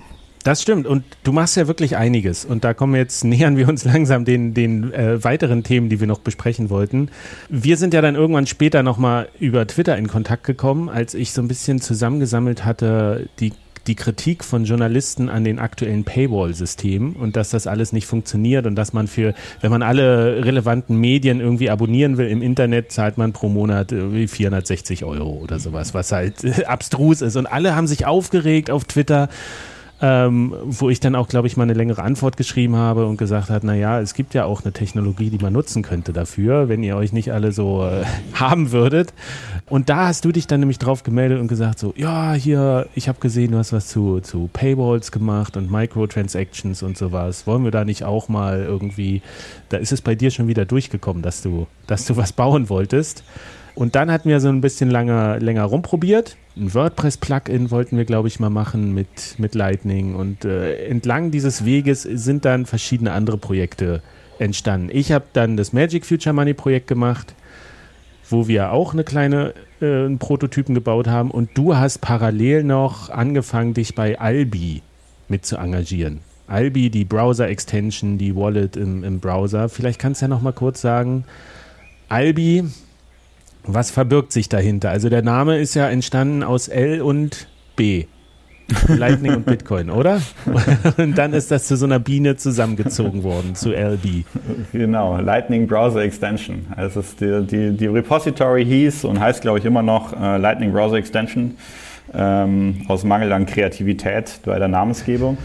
Das 0.44 0.62
stimmt. 0.62 0.86
Und 0.86 1.02
du 1.24 1.32
machst 1.32 1.56
ja 1.56 1.66
wirklich 1.66 1.96
einiges. 1.96 2.44
Und 2.44 2.62
da 2.62 2.72
kommen 2.72 2.94
jetzt, 2.94 3.24
nähern 3.32 3.56
wir 3.56 3.68
uns 3.68 3.84
langsam 3.84 4.24
den, 4.24 4.54
den 4.54 4.92
äh, 4.92 5.24
weiteren 5.24 5.64
Themen, 5.64 5.88
die 5.88 5.98
wir 5.98 6.06
noch 6.06 6.20
besprechen 6.20 6.70
wollten. 6.70 7.10
Wir 7.48 7.76
sind 7.76 7.92
ja 7.92 8.00
dann 8.00 8.14
irgendwann 8.14 8.46
später 8.46 8.84
nochmal 8.84 9.28
über 9.40 9.66
Twitter 9.66 9.98
in 9.98 10.06
Kontakt 10.06 10.44
gekommen, 10.44 10.88
als 10.88 11.14
ich 11.14 11.32
so 11.32 11.42
ein 11.42 11.48
bisschen 11.48 11.80
zusammengesammelt 11.80 12.64
hatte, 12.64 13.28
die 13.40 13.54
die 13.86 13.94
Kritik 13.94 14.44
von 14.44 14.64
Journalisten 14.64 15.28
an 15.28 15.44
den 15.44 15.58
aktuellen 15.58 16.04
Paywall-Systemen 16.04 17.14
und 17.14 17.36
dass 17.36 17.50
das 17.50 17.66
alles 17.66 17.92
nicht 17.92 18.06
funktioniert 18.06 18.66
und 18.66 18.74
dass 18.74 18.92
man 18.92 19.06
für, 19.06 19.34
wenn 19.60 19.70
man 19.70 19.82
alle 19.82 20.44
relevanten 20.44 20.96
Medien 20.96 21.40
irgendwie 21.40 21.70
abonnieren 21.70 22.16
will 22.18 22.28
im 22.28 22.42
Internet, 22.42 22.92
zahlt 22.92 23.18
man 23.18 23.32
pro 23.32 23.48
Monat 23.48 23.92
irgendwie 23.92 24.26
460 24.26 25.04
Euro 25.04 25.30
oder 25.42 25.58
sowas, 25.58 25.94
was 25.94 26.12
halt 26.12 26.44
äh, 26.44 26.64
abstrus 26.64 27.22
ist. 27.22 27.36
Und 27.36 27.46
alle 27.46 27.74
haben 27.74 27.86
sich 27.86 28.06
aufgeregt 28.06 28.70
auf 28.70 28.84
Twitter 28.84 29.28
ähm, 30.02 30.54
wo 30.64 30.90
ich 30.90 31.00
dann 31.00 31.14
auch, 31.14 31.26
glaube 31.26 31.46
ich, 31.46 31.56
mal 31.56 31.62
eine 31.62 31.72
längere 31.72 32.02
Antwort 32.02 32.36
geschrieben 32.36 32.76
habe 32.76 33.06
und 33.06 33.16
gesagt 33.16 33.48
hat, 33.48 33.64
naja, 33.64 34.00
es 34.00 34.12
gibt 34.12 34.34
ja 34.34 34.44
auch 34.44 34.62
eine 34.62 34.72
Technologie, 34.72 35.30
die 35.30 35.38
man 35.38 35.54
nutzen 35.54 35.82
könnte 35.82 36.12
dafür, 36.12 36.68
wenn 36.68 36.82
ihr 36.82 36.96
euch 36.96 37.12
nicht 37.12 37.32
alle 37.32 37.52
so 37.52 37.86
äh, 37.86 38.04
haben 38.34 38.72
würdet. 38.72 39.14
Und 39.68 39.88
da 39.88 40.08
hast 40.08 40.24
du 40.24 40.32
dich 40.32 40.46
dann 40.46 40.60
nämlich 40.60 40.78
drauf 40.78 41.02
gemeldet 41.02 41.40
und 41.40 41.48
gesagt 41.48 41.78
so, 41.78 41.94
ja, 41.96 42.34
hier, 42.34 42.88
ich 42.94 43.08
habe 43.08 43.20
gesehen, 43.20 43.52
du 43.52 43.58
hast 43.58 43.72
was 43.72 43.88
zu, 43.88 44.20
zu 44.20 44.50
Paywalls 44.52 45.12
gemacht 45.12 45.56
und 45.56 45.70
Microtransactions 45.70 46.82
und 46.82 46.98
sowas. 46.98 47.46
Wollen 47.46 47.64
wir 47.64 47.70
da 47.70 47.84
nicht 47.84 48.04
auch 48.04 48.28
mal 48.28 48.62
irgendwie, 48.62 49.22
da 49.70 49.78
ist 49.78 49.92
es 49.92 50.02
bei 50.02 50.14
dir 50.14 50.30
schon 50.30 50.46
wieder 50.46 50.66
durchgekommen, 50.66 51.22
dass 51.22 51.40
du, 51.40 51.66
dass 51.86 52.04
du 52.04 52.16
was 52.16 52.32
bauen 52.32 52.68
wolltest. 52.68 53.24
Und 53.76 53.94
dann 53.94 54.10
hatten 54.10 54.30
wir 54.30 54.40
so 54.40 54.48
ein 54.48 54.62
bisschen 54.62 54.90
länger, 54.90 55.38
länger 55.38 55.64
rumprobiert. 55.64 56.36
Ein 56.56 56.72
WordPress-Plugin 56.72 57.70
wollten 57.70 57.98
wir, 57.98 58.06
glaube 58.06 58.26
ich, 58.26 58.40
mal 58.40 58.48
machen 58.48 58.94
mit, 58.94 59.38
mit 59.38 59.54
Lightning. 59.54 60.14
Und 60.14 60.46
äh, 60.46 60.86
entlang 60.86 61.30
dieses 61.30 61.66
Weges 61.66 62.02
sind 62.02 62.46
dann 62.46 62.64
verschiedene 62.64 63.12
andere 63.12 63.36
Projekte 63.36 64.02
entstanden. 64.38 64.88
Ich 64.90 65.12
habe 65.12 65.26
dann 65.34 65.58
das 65.58 65.74
Magic 65.74 66.06
Future 66.06 66.32
Money 66.32 66.54
Projekt 66.54 66.88
gemacht, 66.88 67.34
wo 68.30 68.48
wir 68.48 68.72
auch 68.72 68.94
eine 68.94 69.04
kleine 69.04 69.52
äh, 69.82 70.06
einen 70.06 70.18
Prototypen 70.18 70.74
gebaut 70.74 71.06
haben. 71.06 71.30
Und 71.30 71.50
du 71.52 71.76
hast 71.76 71.98
parallel 71.98 72.64
noch 72.64 73.10
angefangen, 73.10 73.74
dich 73.74 73.94
bei 73.94 74.18
Albi 74.18 74.80
mit 75.28 75.44
zu 75.44 75.58
engagieren. 75.58 76.20
Albi, 76.46 76.88
die 76.88 77.04
Browser-Extension, 77.04 78.16
die 78.16 78.34
Wallet 78.34 78.78
im, 78.78 79.04
im 79.04 79.20
Browser. 79.20 79.68
Vielleicht 79.68 80.00
kannst 80.00 80.22
du 80.22 80.24
ja 80.24 80.28
noch 80.28 80.40
mal 80.40 80.52
kurz 80.52 80.80
sagen, 80.80 81.24
Albi, 82.08 82.64
was 83.66 83.90
verbirgt 83.90 84.32
sich 84.32 84.48
dahinter? 84.48 84.90
Also 84.90 85.08
der 85.08 85.22
Name 85.22 85.58
ist 85.58 85.74
ja 85.74 85.88
entstanden 85.88 86.42
aus 86.42 86.68
L 86.68 87.00
und 87.00 87.48
B. 87.76 88.06
Lightning 88.88 89.36
und 89.36 89.46
Bitcoin, 89.46 89.90
oder? 89.90 90.20
Und 90.96 91.16
dann 91.16 91.32
ist 91.34 91.52
das 91.52 91.68
zu 91.68 91.76
so 91.76 91.86
einer 91.86 92.00
Biene 92.00 92.36
zusammengezogen 92.36 93.22
worden, 93.22 93.54
zu 93.54 93.70
LB. 93.72 94.24
Genau, 94.72 95.18
Lightning 95.20 95.68
Browser 95.68 96.00
Extension. 96.00 96.66
Also 96.74 97.00
es 97.00 97.10
ist 97.10 97.20
die, 97.20 97.46
die, 97.46 97.76
die 97.76 97.86
Repository 97.86 98.64
hieß 98.64 99.04
und 99.04 99.20
heißt, 99.20 99.40
glaube 99.40 99.60
ich, 99.60 99.64
immer 99.64 99.82
noch 99.82 100.12
äh, 100.20 100.38
Lightning 100.38 100.72
Browser 100.72 100.96
Extension. 100.96 101.56
Ähm, 102.14 102.82
aus 102.88 103.04
Mangel 103.04 103.32
an 103.32 103.46
Kreativität 103.46 104.40
bei 104.44 104.58
der 104.58 104.68
Namensgebung. 104.68 105.38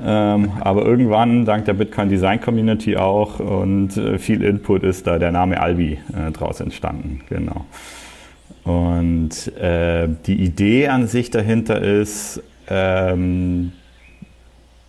Ähm, 0.00 0.52
aber 0.60 0.84
irgendwann, 0.84 1.44
dank 1.44 1.64
der 1.64 1.74
Bitcoin 1.74 2.08
Design 2.08 2.40
Community 2.40 2.96
auch 2.96 3.40
und 3.40 3.96
äh, 3.96 4.18
viel 4.18 4.42
Input, 4.42 4.84
ist 4.84 5.06
da 5.06 5.18
der 5.18 5.32
Name 5.32 5.60
Albi 5.60 5.98
äh, 6.14 6.30
draus 6.30 6.60
entstanden. 6.60 7.20
Genau. 7.28 7.66
Und 8.64 9.56
äh, 9.56 10.08
die 10.26 10.42
Idee 10.42 10.88
an 10.88 11.06
sich 11.06 11.30
dahinter 11.30 11.80
ist, 11.80 12.42
ähm, 12.68 13.72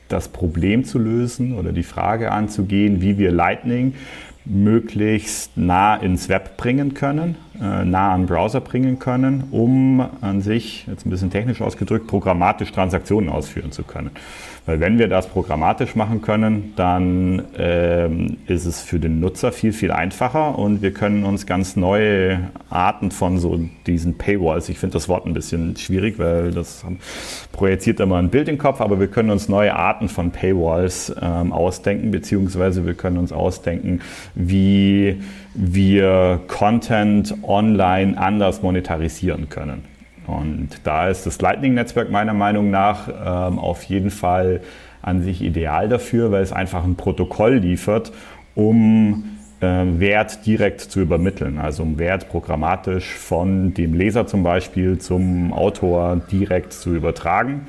das 0.10 0.28
Problem 0.28 0.84
zu 0.84 1.00
lösen 1.00 1.58
oder 1.58 1.72
die 1.72 1.84
Frage 1.84 2.32
anzugehen, 2.32 3.02
wie 3.02 3.18
wir 3.18 3.32
Lightning 3.32 3.94
möglichst 4.46 5.56
nah 5.58 5.96
ins 5.96 6.28
Web 6.28 6.58
bringen 6.58 6.94
können, 6.96 7.36
äh, 7.62 7.86
nah 7.86 8.14
an 8.14 8.26
Browser 8.26 8.62
bringen 8.62 8.98
können, 9.00 9.44
um 9.52 10.04
an 10.22 10.42
sich, 10.42 10.88
jetzt 10.88 11.06
ein 11.06 11.12
bisschen 11.12 11.30
technisch 11.30 11.62
ausgedrückt, 11.62 12.08
programmatisch 12.08 12.72
Transaktionen 12.72 13.30
ausführen 13.30 13.72
zu 13.72 13.84
können. 13.84 14.10
Weil 14.66 14.80
wenn 14.80 15.00
wir 15.00 15.08
das 15.08 15.28
programmatisch 15.28 15.96
machen 15.96 16.22
können, 16.22 16.74
dann 16.76 17.44
ähm, 17.58 18.38
ist 18.48 18.66
es 18.66 18.82
für 18.82 19.00
den 19.00 19.20
Nutzer 19.20 19.52
viel, 19.52 19.74
viel 19.74 19.92
einfacher 19.92 20.58
und 20.58 20.82
wir 20.82 20.94
können 20.94 21.24
uns 21.26 21.46
ganz 21.46 21.76
neue 21.76 22.52
Arten 22.70 23.12
von 23.12 23.38
so 23.38 23.60
diesen 23.88 24.18
Paywalls, 24.18 24.70
ich 24.70 24.78
finde 24.78 24.94
das 24.94 25.10
Wort 25.10 25.26
ein 25.26 25.34
bisschen 25.34 25.76
schwierig, 25.76 26.20
weil 26.20 26.52
das 26.52 26.86
projiziert 27.52 28.00
immer 28.00 28.18
ein 28.18 28.30
Bild 28.30 28.48
im 28.48 28.58
Kopf, 28.58 28.82
aber 28.82 29.00
wir 29.00 29.08
können 29.08 29.30
uns 29.32 29.50
neue 29.50 29.76
Arten 29.76 30.10
von 30.10 30.32
Paywalls 30.32 31.16
ähm, 31.22 31.52
ausdenken, 31.52 32.12
beziehungsweise 32.12 32.86
wir 32.86 32.94
können 32.94 33.18
uns 33.18 33.32
ausdenken, 33.32 34.02
wie 34.36 35.22
wir 35.54 36.42
Content 36.48 37.36
online 37.44 38.18
anders 38.18 38.62
monetarisieren 38.62 39.50
können. 39.50 39.99
Und 40.30 40.70
da 40.84 41.10
ist 41.10 41.26
das 41.26 41.42
Lightning-Netzwerk 41.42 42.12
meiner 42.12 42.34
Meinung 42.34 42.70
nach 42.70 43.08
ähm, 43.08 43.60
auf 43.60 43.84
jeden 43.84 44.12
Fall 44.12 44.62
an 45.02 45.24
sich 45.24 45.42
ideal 45.42 45.90
dafür, 45.90 46.32
weil 46.32 46.44
es 46.44 46.52
einfach 46.52 46.84
ein 46.84 46.96
Protokoll 46.96 47.56
liefert, 47.56 48.12
um 48.54 49.38
äh, 49.62 49.66
Wert 49.66 50.46
direkt 50.46 50.82
zu 50.82 51.00
übermitteln. 51.00 51.58
Also 51.58 51.84
um 51.84 51.98
Wert 51.98 52.30
programmatisch 52.30 53.14
von 53.14 53.74
dem 53.74 53.94
Leser 53.94 54.28
zum 54.28 54.44
Beispiel 54.44 55.00
zum 55.00 55.54
Autor 55.54 56.18
direkt 56.32 56.74
zu 56.74 56.94
übertragen. 56.94 57.68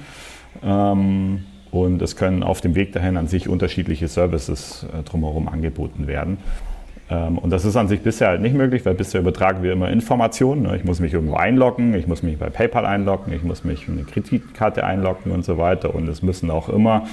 Ähm, 0.63 1.45
und 1.71 2.03
es 2.03 2.17
können 2.17 2.43
auf 2.43 2.61
dem 2.61 2.75
Weg 2.75 2.93
dahin 2.93 3.17
an 3.17 3.29
sich 3.29 3.49
unterschiedliche 3.49 4.09
Services 4.09 4.87
äh, 4.93 5.03
drumherum 5.05 5.49
angeboten 5.49 6.07
werden. 6.07 6.39
Ähm, 7.11 7.39
und 7.39 7.51
das 7.51 7.65
ist 7.65 7.77
an 7.77 7.89
sich 7.89 8.01
bisher 8.01 8.29
halt 8.29 8.41
nicht 8.41 8.55
möglich, 8.55 8.87
weil 8.87 8.95
bisher 8.95 9.21
übertragen 9.21 9.63
wir 9.63 9.73
immer 9.73 9.91
Informationen. 9.91 10.63
Ne? 10.63 10.77
Ich 10.77 10.85
muss 10.85 11.01
mich 11.01 11.13
irgendwo 11.13 11.35
einloggen, 11.35 11.95
ich 11.95 12.07
muss 12.07 12.23
mich 12.23 12.39
bei 12.39 12.51
PayPal 12.51 12.87
einloggen, 12.87 13.33
ich 13.33 13.43
muss 13.43 13.65
mich 13.65 13.89
mit 13.89 13.99
eine 13.99 14.07
Kreditkarte 14.07 14.85
einloggen 14.85 15.33
und 15.33 15.45
so 15.45 15.59
weiter. 15.59 15.95
Und 15.95 16.09
es 16.09 16.23
müssen 16.23 16.51
auch 16.51 16.69
immer 16.69 17.07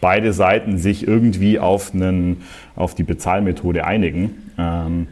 beide 0.00 0.32
Seiten 0.32 0.76
sich 0.76 1.06
irgendwie 1.06 1.58
auf, 1.58 1.94
einen, 1.94 2.42
auf 2.76 2.94
die 2.94 3.04
Bezahlmethode 3.04 3.86
einigen, 3.86 4.52
ähm, 4.58 5.06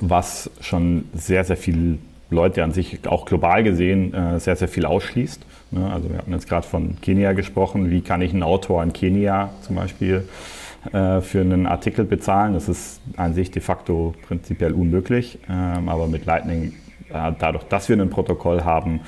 was 0.00 0.50
schon 0.60 1.04
sehr, 1.14 1.44
sehr 1.44 1.56
viele 1.56 1.98
Leute 2.30 2.62
an 2.62 2.72
sich 2.72 3.00
auch 3.06 3.24
global 3.24 3.62
gesehen 3.62 4.14
äh, 4.14 4.38
sehr, 4.38 4.56
sehr 4.56 4.68
viel 4.68 4.84
ausschließt. 4.84 5.44
Ne? 5.72 5.90
Also 5.92 6.10
wir 6.10 6.18
hatten 6.18 6.32
jetzt 6.32 6.48
gerade 6.48 6.66
von 6.66 7.00
Kenia 7.00 7.32
gesprochen. 7.32 7.90
Wie 7.90 8.02
kann 8.02 8.22
ich 8.22 8.32
einen 8.32 8.42
Autor 8.42 8.82
in 8.82 8.92
Kenia 8.92 9.50
zum 9.62 9.76
Beispiel 9.76 10.28
äh, 10.92 11.20
für 11.20 11.40
einen 11.40 11.66
Artikel 11.66 12.04
bezahlen. 12.04 12.54
Das 12.54 12.68
ist 12.68 13.00
an 13.16 13.34
sich 13.34 13.50
de 13.50 13.60
facto 13.60 14.14
prinzipiell 14.26 14.72
unmöglich. 14.72 15.38
Ähm, 15.48 15.88
aber 15.88 16.06
mit 16.06 16.24
Lightning, 16.26 16.74
äh, 17.12 17.32
dadurch, 17.38 17.64
dass 17.64 17.88
wir 17.88 18.00
ein 18.00 18.10
Protokoll 18.10 18.64
haben, 18.64 19.00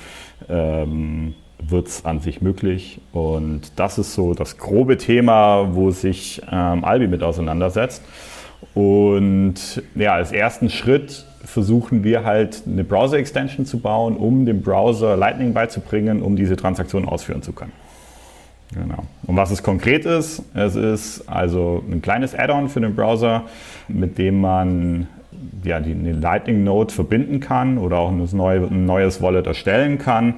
ähm, 0.49 1.35
wird 1.59 1.87
es 1.87 2.05
an 2.05 2.19
sich 2.19 2.41
möglich. 2.41 3.01
Und 3.11 3.79
das 3.79 3.97
ist 3.97 4.13
so 4.13 4.33
das 4.33 4.57
grobe 4.57 4.97
Thema, 4.97 5.73
wo 5.73 5.91
sich 5.91 6.41
ähm, 6.51 6.83
Albi 6.83 7.07
mit 7.07 7.23
auseinandersetzt. 7.23 8.03
Und 8.73 9.81
ja, 9.95 10.13
als 10.13 10.31
ersten 10.31 10.69
Schritt 10.69 11.25
versuchen 11.43 12.03
wir 12.03 12.23
halt 12.23 12.63
eine 12.65 12.83
Browser-Extension 12.83 13.65
zu 13.65 13.79
bauen, 13.79 14.15
um 14.15 14.45
dem 14.45 14.61
Browser 14.61 15.17
Lightning 15.17 15.53
beizubringen, 15.53 16.21
um 16.21 16.35
diese 16.35 16.55
Transaktion 16.55 17.07
ausführen 17.07 17.41
zu 17.41 17.51
können. 17.51 17.73
Genau. 18.73 19.03
Und 19.27 19.35
was 19.35 19.51
es 19.51 19.63
konkret 19.63 20.05
ist, 20.05 20.43
es 20.53 20.75
ist 20.75 21.27
also 21.27 21.83
ein 21.89 22.01
kleines 22.01 22.33
Add-on 22.33 22.69
für 22.69 22.81
den 22.81 22.95
Browser, 22.95 23.43
mit 23.87 24.17
dem 24.17 24.41
man 24.41 25.07
ja, 25.63 25.79
die, 25.79 25.91
eine 25.91 26.13
Lightning 26.13 26.63
Node 26.63 26.93
verbinden 26.93 27.39
kann 27.39 27.77
oder 27.77 27.97
auch 27.97 28.11
ein, 28.11 28.27
neue, 28.33 28.67
ein 28.67 28.85
neues 28.85 29.21
Wallet 29.21 29.47
erstellen 29.47 29.97
kann. 29.97 30.35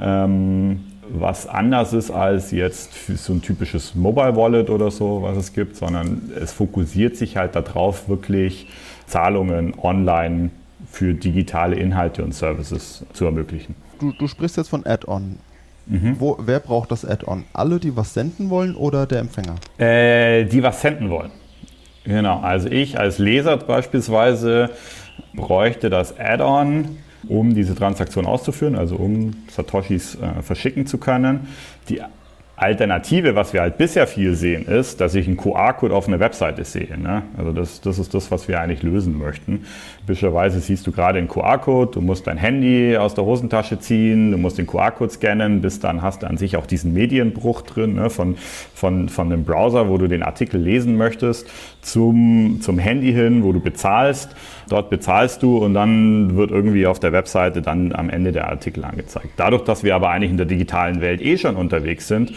Ähm, 0.00 0.80
was 1.08 1.46
anders 1.46 1.92
ist 1.92 2.10
als 2.10 2.50
jetzt 2.50 2.92
so 3.16 3.34
ein 3.34 3.42
typisches 3.42 3.94
Mobile 3.94 4.36
Wallet 4.36 4.70
oder 4.70 4.90
so, 4.90 5.22
was 5.22 5.36
es 5.36 5.52
gibt, 5.52 5.76
sondern 5.76 6.32
es 6.40 6.52
fokussiert 6.52 7.16
sich 7.16 7.36
halt 7.36 7.54
darauf, 7.54 8.08
wirklich 8.08 8.68
Zahlungen 9.06 9.74
online 9.80 10.50
für 10.90 11.12
digitale 11.12 11.76
Inhalte 11.76 12.24
und 12.24 12.34
Services 12.34 13.04
zu 13.12 13.26
ermöglichen. 13.26 13.74
Du, 13.98 14.12
du 14.12 14.26
sprichst 14.26 14.56
jetzt 14.56 14.68
von 14.68 14.86
Add-on. 14.86 15.38
Mhm. 15.86 16.16
Wo, 16.18 16.38
wer 16.40 16.60
braucht 16.60 16.90
das 16.90 17.04
Add-on? 17.04 17.44
Alle, 17.52 17.78
die 17.78 17.96
was 17.96 18.14
senden 18.14 18.50
wollen 18.50 18.74
oder 18.74 19.06
der 19.06 19.20
Empfänger? 19.20 19.56
Äh, 19.78 20.44
die 20.44 20.62
was 20.62 20.80
senden 20.80 21.10
wollen. 21.10 21.30
Genau, 22.04 22.40
also 22.40 22.68
ich 22.68 22.98
als 22.98 23.18
Leser 23.18 23.56
beispielsweise 23.56 24.70
bräuchte 25.34 25.90
das 25.90 26.18
Add-on, 26.18 26.98
um 27.28 27.54
diese 27.54 27.74
Transaktion 27.74 28.26
auszuführen, 28.26 28.76
also 28.76 28.96
um 28.96 29.32
Satoshis 29.50 30.16
äh, 30.16 30.42
verschicken 30.42 30.86
zu 30.86 30.98
können. 30.98 31.48
Die 31.88 32.02
Alternative, 32.56 33.34
was 33.34 33.52
wir 33.52 33.62
halt 33.62 33.78
bisher 33.78 34.06
viel 34.06 34.36
sehen, 34.36 34.66
ist, 34.66 35.00
dass 35.00 35.16
ich 35.16 35.26
einen 35.26 35.36
QR-Code 35.36 35.92
auf 35.92 36.06
einer 36.06 36.20
Webseite 36.20 36.64
sehe. 36.64 36.96
Ne? 36.96 37.22
Also 37.36 37.50
das, 37.50 37.80
das 37.80 37.98
ist 37.98 38.14
das, 38.14 38.30
was 38.30 38.46
wir 38.46 38.60
eigentlich 38.60 38.84
lösen 38.84 39.18
möchten. 39.18 39.66
Typischerweise 40.00 40.60
siehst 40.60 40.86
du 40.86 40.92
gerade 40.92 41.18
einen 41.18 41.26
QR-Code, 41.26 41.90
du 41.94 42.00
musst 42.00 42.28
dein 42.28 42.36
Handy 42.36 42.96
aus 42.96 43.14
der 43.14 43.24
Hosentasche 43.24 43.80
ziehen, 43.80 44.30
du 44.30 44.38
musst 44.38 44.56
den 44.58 44.68
QR-Code 44.68 45.10
scannen, 45.12 45.62
bis 45.62 45.80
dann 45.80 46.00
hast 46.00 46.22
du 46.22 46.28
an 46.28 46.36
sich 46.36 46.56
auch 46.56 46.66
diesen 46.66 46.92
Medienbruch 46.92 47.62
drin 47.62 47.94
ne? 47.94 48.08
von, 48.08 48.36
von, 48.72 49.08
von 49.08 49.30
dem 49.30 49.44
Browser, 49.44 49.88
wo 49.88 49.98
du 49.98 50.06
den 50.06 50.22
Artikel 50.22 50.60
lesen 50.60 50.96
möchtest, 50.96 51.50
zum, 51.84 52.58
zum 52.60 52.78
Handy 52.78 53.12
hin, 53.12 53.44
wo 53.44 53.52
du 53.52 53.60
bezahlst. 53.60 54.34
Dort 54.68 54.90
bezahlst 54.90 55.42
du 55.42 55.58
und 55.58 55.74
dann 55.74 56.36
wird 56.36 56.50
irgendwie 56.50 56.86
auf 56.86 56.98
der 56.98 57.12
Webseite 57.12 57.62
dann 57.62 57.92
am 57.92 58.10
Ende 58.10 58.32
der 58.32 58.48
Artikel 58.48 58.84
angezeigt. 58.84 59.30
Dadurch, 59.36 59.62
dass 59.64 59.84
wir 59.84 59.94
aber 59.94 60.10
eigentlich 60.10 60.30
in 60.30 60.36
der 60.36 60.46
digitalen 60.46 61.00
Welt 61.00 61.20
eh 61.20 61.36
schon 61.36 61.56
unterwegs 61.56 62.08
sind, 62.08 62.32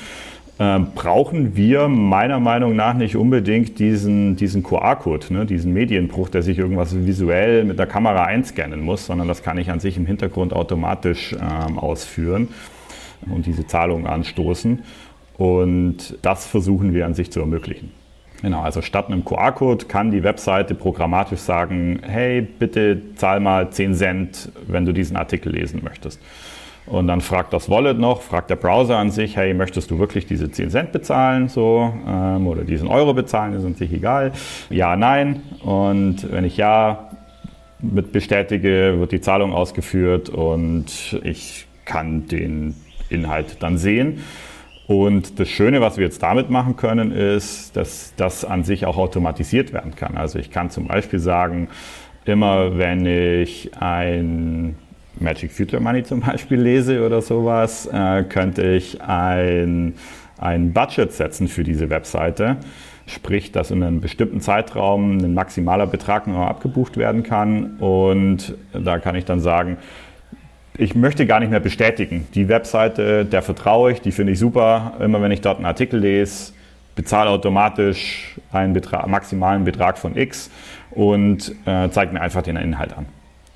äh, 0.59 0.79
brauchen 0.79 1.55
wir 1.55 1.87
meiner 1.87 2.39
Meinung 2.39 2.75
nach 2.75 2.95
nicht 2.95 3.15
unbedingt 3.15 3.79
diesen, 3.79 4.35
diesen 4.35 4.63
QR-Code, 4.63 5.33
ne, 5.33 5.45
diesen 5.45 5.71
Medienbruch, 5.71 6.29
der 6.29 6.41
sich 6.41 6.57
irgendwas 6.57 6.95
visuell 7.05 7.63
mit 7.63 7.79
der 7.79 7.85
Kamera 7.85 8.23
einscannen 8.23 8.81
muss, 8.81 9.05
sondern 9.05 9.27
das 9.27 9.43
kann 9.43 9.57
ich 9.57 9.69
an 9.69 9.79
sich 9.79 9.97
im 9.97 10.05
Hintergrund 10.05 10.53
automatisch 10.53 11.33
ähm, 11.33 11.77
ausführen 11.77 12.49
und 13.29 13.45
diese 13.45 13.67
Zahlung 13.67 14.07
anstoßen. 14.07 14.79
Und 15.37 16.17
das 16.23 16.47
versuchen 16.47 16.93
wir 16.93 17.05
an 17.05 17.13
sich 17.13 17.31
zu 17.31 17.39
ermöglichen. 17.39 17.91
Genau, 18.41 18.61
also 18.61 18.81
statt 18.81 19.07
einem 19.07 19.25
QR-Code 19.25 19.85
kann 19.85 20.11
die 20.11 20.23
Webseite 20.23 20.75
programmatisch 20.75 21.39
sagen, 21.39 21.99
hey, 22.03 22.41
bitte 22.41 23.01
zahl 23.15 23.39
mal 23.39 23.69
10 23.69 23.95
Cent, 23.95 24.51
wenn 24.67 24.85
du 24.85 24.93
diesen 24.93 25.17
Artikel 25.17 25.53
lesen 25.53 25.81
möchtest. 25.83 26.21
Und 26.85 27.07
dann 27.07 27.19
fragt 27.19 27.51
das 27.51 27.69
Wallet 27.69 27.99
noch, 27.99 28.21
fragt 28.21 28.49
der 28.49 28.55
Browser 28.55 28.97
an 28.97 29.11
sich, 29.11 29.35
hey, 29.35 29.53
möchtest 29.53 29.91
du 29.91 29.99
wirklich 29.99 30.25
diese 30.25 30.49
10 30.49 30.69
Cent 30.69 30.91
bezahlen 30.93 31.49
so 31.49 31.93
ähm, 32.07 32.47
oder 32.47 32.63
diesen 32.63 32.87
Euro 32.87 33.13
bezahlen, 33.13 33.53
ist 33.53 33.65
an 33.65 33.75
sich 33.75 33.91
egal. 33.91 34.31
Ja, 34.69 34.95
nein. 34.95 35.41
Und 35.63 36.31
wenn 36.31 36.45
ich 36.45 36.55
ja 36.57 37.09
mit 37.79 38.11
bestätige, 38.11 38.95
wird 38.99 39.11
die 39.11 39.21
Zahlung 39.21 39.53
ausgeführt 39.53 40.29
und 40.29 41.19
ich 41.23 41.67
kann 41.85 42.27
den 42.27 42.75
Inhalt 43.09 43.57
dann 43.61 43.77
sehen. 43.77 44.23
Und 44.87 45.37
das 45.37 45.49
Schöne, 45.49 45.81
was 45.81 45.97
wir 45.97 46.05
jetzt 46.05 46.23
damit 46.23 46.49
machen 46.49 46.77
können, 46.77 47.11
ist, 47.11 47.75
dass 47.75 48.13
das 48.15 48.45
an 48.45 48.63
sich 48.63 48.85
auch 48.85 48.97
automatisiert 48.97 49.73
werden 49.73 49.95
kann. 49.95 50.15
Also 50.15 50.39
ich 50.39 50.49
kann 50.49 50.69
zum 50.69 50.87
Beispiel 50.87 51.19
sagen, 51.19 51.67
immer 52.23 52.77
wenn 52.77 53.05
ich 53.05 53.71
ein 53.79 54.77
Magic 55.19 55.51
Future 55.51 55.81
Money 55.81 56.03
zum 56.03 56.21
Beispiel 56.21 56.59
lese 56.59 57.05
oder 57.05 57.21
sowas, 57.21 57.85
äh, 57.87 58.23
könnte 58.23 58.65
ich 58.71 59.01
ein, 59.01 59.95
ein 60.37 60.71
Budget 60.71 61.11
setzen 61.11 61.49
für 61.49 61.65
diese 61.65 61.89
Webseite. 61.89 62.57
Sprich, 63.07 63.51
dass 63.51 63.71
in 63.71 63.83
einem 63.83 63.99
bestimmten 63.99 64.39
Zeitraum 64.39 65.17
ein 65.17 65.33
maximaler 65.33 65.87
Betrag 65.87 66.27
noch 66.27 66.45
abgebucht 66.45 66.95
werden 66.95 67.23
kann. 67.23 67.77
Und 67.77 68.55
da 68.73 68.99
kann 68.99 69.15
ich 69.15 69.25
dann 69.25 69.39
sagen, 69.39 69.77
ich 70.77 70.95
möchte 70.95 71.25
gar 71.25 71.39
nicht 71.39 71.49
mehr 71.49 71.59
bestätigen. 71.59 72.27
Die 72.35 72.47
Webseite, 72.47 73.25
der 73.25 73.41
vertraue 73.41 73.91
ich, 73.91 74.01
die 74.01 74.11
finde 74.11 74.33
ich 74.33 74.39
super. 74.39 74.93
Immer 74.99 75.21
wenn 75.21 75.31
ich 75.31 75.41
dort 75.41 75.57
einen 75.57 75.65
Artikel 75.65 75.99
lese, 75.99 76.53
bezahle 76.95 77.29
automatisch 77.29 78.35
einen 78.51 78.73
Betrag, 78.73 79.07
maximalen 79.07 79.63
Betrag 79.63 79.97
von 79.97 80.15
X 80.15 80.49
und 80.91 81.53
äh, 81.65 81.89
zeigt 81.89 82.13
mir 82.13 82.21
einfach 82.21 82.43
den 82.43 82.57
Inhalt 82.57 82.95
an. 82.95 83.05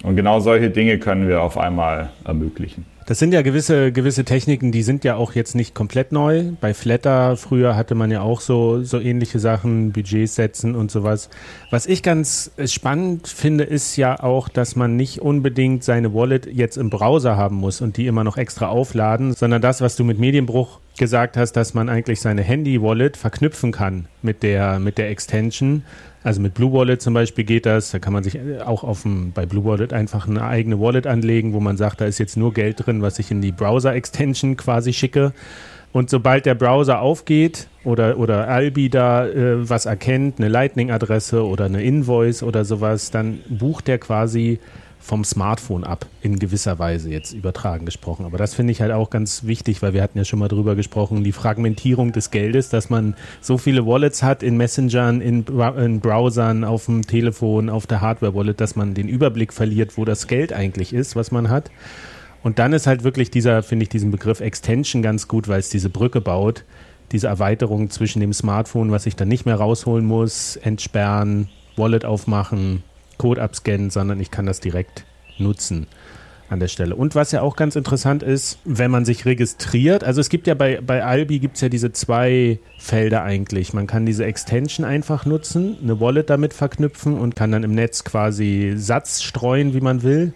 Und 0.04 0.16
genau 0.16 0.40
solche 0.40 0.70
Dinge 0.72 0.98
können 0.98 1.28
wir 1.28 1.42
auf 1.42 1.58
einmal 1.58 2.10
ermöglichen. 2.26 2.86
Das 3.12 3.20
sind 3.20 3.34
ja 3.34 3.42
gewisse, 3.42 3.92
gewisse 3.92 4.24
Techniken, 4.24 4.72
die 4.72 4.84
sind 4.84 5.04
ja 5.04 5.18
auch 5.18 5.34
jetzt 5.34 5.54
nicht 5.54 5.76
komplett 5.76 6.14
neu. 6.14 6.54
Bei 6.62 6.74
Flatter 6.74 7.36
früher 7.36 7.76
hatte 7.76 7.94
man 7.94 8.10
ja 8.10 8.22
auch 8.22 8.40
so, 8.40 8.84
so 8.84 9.02
ähnliche 9.02 9.38
Sachen, 9.38 9.92
Budgets 9.92 10.36
setzen 10.36 10.76
und 10.76 10.92
sowas. 10.92 11.30
Was 11.72 11.88
ich 11.88 12.04
ganz 12.04 12.52
spannend 12.68 13.28
finde, 13.28 13.66
ist 13.66 13.98
ja 13.98 14.24
auch, 14.24 14.48
dass 14.48 14.78
man 14.78 14.96
nicht 14.96 15.20
unbedingt 15.20 15.84
seine 15.84 16.14
Wallet 16.14 16.46
jetzt 16.46 16.78
im 16.78 16.90
Browser 16.90 17.36
haben 17.36 17.58
muss 17.58 17.82
und 17.82 17.98
die 17.98 18.08
immer 18.08 18.24
noch 18.24 18.38
extra 18.38 18.70
aufladen, 18.70 19.34
sondern 19.34 19.62
das, 19.62 19.82
was 19.82 19.98
du 19.98 20.06
mit 20.06 20.18
Medienbruch 20.18 20.80
gesagt 20.98 21.36
hast, 21.36 21.52
dass 21.58 21.74
man 21.74 21.90
eigentlich 21.90 22.22
seine 22.22 22.44
Handy-Wallet 22.44 23.18
verknüpfen 23.18 23.74
kann 23.74 24.06
mit 24.22 24.42
der, 24.42 24.80
mit 24.80 24.98
der 24.98 25.10
Extension 25.10 25.84
also 26.24 26.40
mit 26.40 26.54
Blue 26.54 26.72
Wallet 26.72 27.02
zum 27.02 27.14
Beispiel 27.14 27.44
geht 27.44 27.66
das. 27.66 27.92
Da 27.92 28.00
kann 28.00 28.14
man 28.14 28.24
sich 28.24 28.40
auch 28.64 28.84
auf 28.84 29.04
dem, 29.04 29.32
bei 29.32 29.46
Blue 29.46 29.66
Wallet 29.66 29.94
einfach 29.94 30.28
eine 30.28 30.44
eigene 30.44 30.80
Wallet 30.80 31.08
anlegen, 31.08 31.54
wo 31.54 31.60
man 31.60 31.78
sagt, 31.78 32.02
da 32.02 32.06
ist 32.06 32.20
jetzt 32.20 32.38
nur 32.38 32.54
Geld 32.54 32.86
drin, 32.86 33.02
was 33.02 33.18
ich 33.20 33.32
in 33.32 33.42
die 33.42 33.52
Browser-Extension 33.52 34.56
quasi 34.58 34.94
schicke. 34.94 35.34
Und 35.94 36.10
sobald 36.10 36.46
der 36.46 36.56
Browser 36.56 37.02
aufgeht 37.02 37.68
oder, 37.84 38.18
oder 38.18 38.48
Albi 38.48 38.90
da 38.90 39.28
äh, 39.28 39.68
was 39.70 39.86
erkennt, 39.86 40.40
eine 40.40 40.48
Lightning-Adresse 40.48 41.46
oder 41.46 41.66
eine 41.66 41.82
Invoice 41.84 42.44
oder 42.44 42.64
sowas, 42.64 43.12
dann 43.12 43.40
bucht 43.50 43.88
der 43.88 43.98
quasi 43.98 44.60
vom 45.02 45.24
Smartphone 45.24 45.84
ab, 45.84 46.06
in 46.22 46.40
gewisser 46.40 46.80
Weise 46.80 47.10
jetzt 47.10 47.34
übertragen 47.34 47.86
gesprochen. 47.86 48.26
Aber 48.26 48.38
das 48.38 48.54
finde 48.54 48.72
ich 48.72 48.82
halt 48.82 48.92
auch 48.92 49.10
ganz 49.10 49.44
wichtig, 49.44 49.82
weil 49.82 49.94
wir 49.94 50.04
hatten 50.04 50.18
ja 50.18 50.26
schon 50.26 50.40
mal 50.40 50.48
drüber 50.48 50.76
gesprochen, 50.76 51.24
die 51.24 51.32
Fragmentierung 51.32 52.12
des 52.12 52.32
Geldes, 52.32 52.70
dass 52.70 52.90
man 52.90 53.16
so 53.42 53.58
viele 53.58 53.86
Wallets 53.86 54.22
hat 54.22 54.44
in 54.44 54.58
Messengern, 54.58 55.20
in, 55.20 55.46
in 55.78 56.00
Browsern, 56.00 56.64
auf 56.64 56.86
dem 56.86 57.06
Telefon, 57.06 57.70
auf 57.70 57.88
der 57.88 58.02
Hardware-Wallet, 58.02 58.62
dass 58.62 58.76
man 58.76 58.94
den 58.94 59.08
Überblick 59.08 59.54
verliert, 59.54 59.98
wo 59.98 60.06
das 60.06 60.28
Geld 60.28 60.54
eigentlich 60.54 60.94
ist, 60.94 61.16
was 61.16 61.32
man 61.32 61.50
hat. 61.50 61.72
Und 62.44 62.60
dann 62.60 62.74
ist 62.74 62.88
halt 62.88 63.04
wirklich 63.04 63.32
dieser, 63.32 63.64
finde 63.64 63.84
ich, 63.84 63.90
diesen 63.90 64.12
Begriff 64.12 64.40
Extension 64.40 65.02
ganz 65.02 65.28
gut, 65.28 65.48
weil 65.48 65.60
es 65.60 65.70
diese 65.70 65.90
Brücke 65.90 66.22
baut, 66.22 66.64
diese 67.12 67.28
Erweiterung 67.28 67.90
zwischen 67.90 68.20
dem 68.20 68.34
Smartphone, 68.34 68.92
was 68.92 69.06
ich 69.06 69.16
dann 69.16 69.28
nicht 69.28 69.46
mehr 69.46 69.56
rausholen 69.56 70.06
muss, 70.06 70.56
entsperren, 70.56 71.50
Wallet 71.76 72.06
aufmachen, 72.06 72.84
Code 73.22 73.40
abscannen, 73.40 73.92
sondern 73.92 74.20
ich 74.20 74.32
kann 74.32 74.48
das 74.48 74.62
direkt 74.62 75.06
nutzen 75.38 75.86
an 76.50 76.60
der 76.60 76.70
Stelle. 76.70 76.96
Und 76.96 77.14
was 77.14 77.32
ja 77.32 77.44
auch 77.44 77.56
ganz 77.56 77.76
interessant 77.76 78.24
ist, 78.24 78.58
wenn 78.66 78.90
man 78.90 79.06
sich 79.06 79.26
registriert, 79.26 80.04
also 80.04 80.20
es 80.20 80.30
gibt 80.30 80.48
ja 80.48 80.56
bei, 80.56 80.82
bei 80.82 81.04
Albi 81.04 81.38
gibt 81.38 81.58
es 81.58 81.62
ja 81.62 81.70
diese 81.70 81.92
zwei 81.92 82.58
Felder 82.80 83.22
eigentlich. 83.22 83.74
Man 83.74 83.86
kann 83.86 84.08
diese 84.08 84.26
Extension 84.26 84.88
einfach 84.88 85.28
nutzen, 85.28 85.78
eine 85.84 86.00
Wallet 86.00 86.32
damit 86.32 86.54
verknüpfen 86.54 87.20
und 87.20 87.36
kann 87.36 87.52
dann 87.52 87.64
im 87.64 87.76
Netz 87.76 88.04
quasi 88.04 88.74
Satz 88.76 89.22
streuen, 89.22 89.76
wie 89.76 89.82
man 89.82 90.02
will. 90.02 90.34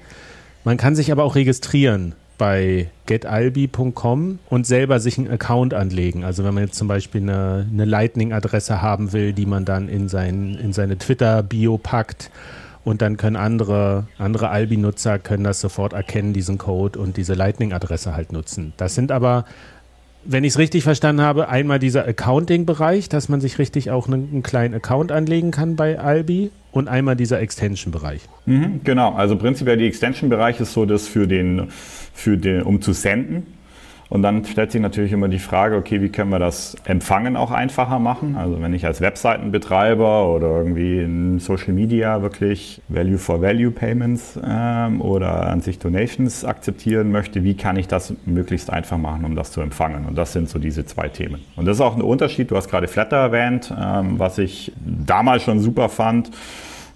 Man 0.63 0.77
kann 0.77 0.95
sich 0.95 1.11
aber 1.11 1.23
auch 1.23 1.33
registrieren 1.33 2.13
bei 2.38 2.91
getalbi.com 3.07 4.38
und 4.47 4.67
selber 4.67 4.99
sich 4.99 5.17
einen 5.17 5.31
Account 5.31 5.73
anlegen. 5.73 6.23
Also 6.23 6.43
wenn 6.43 6.53
man 6.53 6.65
jetzt 6.65 6.77
zum 6.77 6.88
Beispiel 6.88 7.21
eine, 7.21 7.65
eine 7.71 7.86
Lightning-Adresse 7.86 8.79
haben 8.79 9.11
will, 9.11 9.33
die 9.33 9.47
man 9.47 9.65
dann 9.65 9.89
in, 9.89 10.07
sein, 10.07 10.55
in 10.61 10.71
seine 10.71 10.99
Twitter-Bio 10.99 11.79
packt 11.79 12.29
und 12.86 13.01
dann 13.01 13.17
können 13.17 13.36
andere, 13.36 14.07
andere 14.17 14.49
Albi-Nutzer 14.49 15.19
können 15.19 15.43
das 15.43 15.59
sofort 15.59 15.91
erkennen, 15.93 16.31
diesen 16.31 16.57
Code 16.57 16.97
und 16.97 17.17
diese 17.17 17.33
Lightning-Adresse 17.33 18.15
halt 18.15 18.31
nutzen. 18.31 18.73
Das 18.77 18.93
sind 18.93 19.11
aber, 19.11 19.45
wenn 20.23 20.43
ich 20.43 20.53
es 20.53 20.59
richtig 20.59 20.83
verstanden 20.83 21.23
habe, 21.23 21.49
einmal 21.49 21.79
dieser 21.79 22.07
Accounting-Bereich, 22.07 23.09
dass 23.09 23.27
man 23.27 23.41
sich 23.41 23.57
richtig 23.57 23.89
auch 23.89 24.07
einen, 24.07 24.29
einen, 24.31 24.43
kleinen 24.43 24.75
Account 24.75 25.11
anlegen 25.11 25.49
kann 25.49 25.75
bei 25.75 25.99
Albi 25.99 26.51
und 26.71 26.88
einmal 26.88 27.15
dieser 27.15 27.39
Extension-Bereich. 27.41 28.21
Mhm, 28.45 28.81
genau, 28.83 29.15
also 29.15 29.36
prinzipiell 29.36 29.77
die 29.77 29.88
Extension-Bereich 29.88 30.59
ist 30.59 30.73
so, 30.73 30.86
dass 30.86 31.07
für 31.07 31.27
den, 31.27 31.67
für 32.13 32.38
den, 32.38 32.61
um 32.61 32.83
zu 32.83 32.93
senden, 32.93 33.47
und 34.10 34.22
dann 34.22 34.45
stellt 34.45 34.72
sich 34.72 34.82
natürlich 34.82 35.12
immer 35.12 35.28
die 35.28 35.39
Frage, 35.39 35.76
okay, 35.76 36.01
wie 36.01 36.10
können 36.10 36.30
wir 36.30 36.39
das 36.39 36.76
Empfangen 36.86 37.36
auch 37.36 37.51
einfacher 37.51 37.97
machen? 37.97 38.36
Also 38.36 38.62
wenn 38.62 38.74
ich 38.74 38.86
als 38.86 39.01
Webseitenbetreiber 39.01 40.30
oder 40.30 40.58
irgendwie 40.58 40.99
in 40.99 41.39
Social 41.39 41.74
Media 41.74 42.22
wirklich 42.22 42.82
Value 42.88 43.18
for 43.18 43.41
Value 43.41 43.72
Payments 43.72 44.39
ähm, 44.45 45.01
oder 45.01 45.47
an 45.47 45.62
sich 45.62 45.80
Donations 45.80 46.45
akzeptieren 46.45 47.12
möchte, 47.12 47.43
wie 47.43 47.56
kann 47.56 47.78
ich 47.78 47.88
das 47.88 48.14
möglichst 48.26 48.72
einfach 48.72 48.97
machen, 48.97 49.26
um 49.26 49.36
das 49.36 49.51
zu 49.51 49.62
empfangen? 49.62 50.06
Und 50.06 50.16
das 50.16 50.34
sind 50.34 50.49
so 50.49 50.60
diese 50.60 50.86
zwei 50.86 51.10
Themen. 51.10 51.41
Und 51.56 51.66
das 51.66 51.78
ist 51.78 51.82
auch 51.82 51.95
ein 51.95 52.03
Unterschied. 52.03 52.51
Du 52.51 52.56
hast 52.56 52.70
gerade 52.70 52.88
Flatter 52.88 53.18
erwähnt, 53.18 53.74
ähm, 53.76 54.20
was 54.20 54.38
ich 54.38 54.72
damals 54.86 55.43
schon 55.43 55.60
super 55.60 55.89
fand 55.89 56.30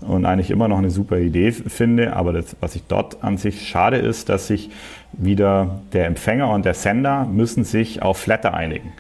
und 0.02 0.26
eigentlich 0.26 0.52
immer 0.52 0.68
noch 0.68 0.78
eine 0.78 0.92
super 0.92 1.18
Idee 1.18 1.52
finde. 1.52 2.16
Aber 2.16 2.34
das, 2.34 2.56
was 2.60 2.76
ich 2.76 2.84
dort 2.88 3.24
an 3.24 3.38
sich 3.38 3.68
schade 3.68 3.98
ist, 3.98 4.30
dass 4.30 4.48
sich 4.48 4.70
wieder 5.14 5.82
der 5.94 6.06
Empfänger 6.06 6.50
und 6.52 6.66
der 6.66 6.74
Sender 6.74 7.26
müssen 7.26 7.64
sich 7.64 8.02
auf 8.02 8.18
Flatter 8.18 8.54
einigen. 8.54 8.94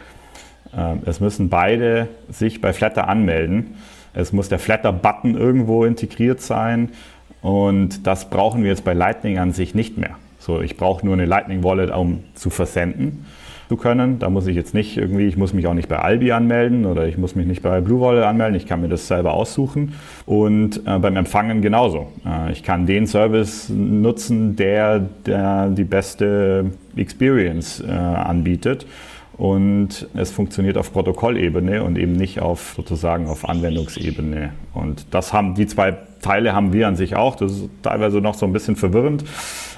Ähm, 0.75 1.01
es 1.05 1.19
müssen 1.19 1.49
beide 1.49 2.07
sich 2.29 2.61
bei 2.61 2.73
Flatter 2.73 3.07
anmelden. 3.07 3.75
Es 4.13 4.33
muss 4.33 4.49
der 4.49 4.59
Flatter-Button 4.59 5.35
irgendwo 5.35 5.85
integriert 5.85 6.41
sein. 6.41 6.89
Und 7.41 8.05
das 8.07 8.29
brauchen 8.29 8.63
wir 8.63 8.69
jetzt 8.69 8.83
bei 8.83 8.93
Lightning 8.93 9.37
an 9.37 9.53
sich 9.53 9.75
nicht 9.75 9.97
mehr. 9.97 10.15
So, 10.39 10.61
ich 10.61 10.77
brauche 10.77 11.05
nur 11.05 11.13
eine 11.13 11.25
Lightning 11.25 11.63
Wallet, 11.63 11.91
um 11.91 12.23
zu 12.33 12.49
versenden 12.49 13.25
zu 13.69 13.77
können. 13.77 14.17
Da 14.17 14.31
muss 14.31 14.47
ich 14.47 14.55
jetzt 14.55 14.73
nicht 14.73 14.97
irgendwie, 14.97 15.27
ich 15.27 15.37
muss 15.37 15.53
mich 15.53 15.67
auch 15.67 15.75
nicht 15.75 15.87
bei 15.87 15.99
Albi 15.99 16.31
anmelden 16.31 16.87
oder 16.87 17.07
ich 17.07 17.19
muss 17.19 17.35
mich 17.35 17.45
nicht 17.45 17.61
bei 17.61 17.81
Blue 17.81 18.01
Wallet 18.01 18.23
anmelden. 18.23 18.55
Ich 18.55 18.65
kann 18.65 18.81
mir 18.81 18.89
das 18.89 19.07
selber 19.07 19.33
aussuchen. 19.33 19.93
Und 20.25 20.81
äh, 20.87 20.97
beim 20.97 21.15
Empfangen 21.15 21.61
genauso. 21.61 22.07
Äh, 22.25 22.51
ich 22.51 22.63
kann 22.63 22.87
den 22.87 23.05
Service 23.05 23.69
nutzen, 23.69 24.55
der, 24.55 24.99
der 24.99 25.69
die 25.69 25.83
beste 25.83 26.71
Experience 26.95 27.79
äh, 27.79 27.91
anbietet. 27.91 28.87
Und 29.37 30.07
es 30.15 30.31
funktioniert 30.31 30.75
auf 30.75 30.91
Protokollebene 30.91 31.83
und 31.83 31.97
eben 31.97 32.13
nicht 32.13 32.41
auf 32.41 32.73
sozusagen 32.75 33.27
auf 33.27 33.47
Anwendungsebene. 33.47 34.49
Und 34.73 35.05
das 35.11 35.31
haben 35.31 35.53
die 35.53 35.67
zwei 35.67 35.95
Teile 36.21 36.53
haben 36.53 36.73
wir 36.73 36.87
an 36.87 36.95
sich 36.95 37.15
auch. 37.15 37.35
Das 37.35 37.51
ist 37.51 37.69
teilweise 37.81 38.21
noch 38.21 38.33
so 38.33 38.45
ein 38.45 38.53
bisschen 38.53 38.75
verwirrend. 38.75 39.23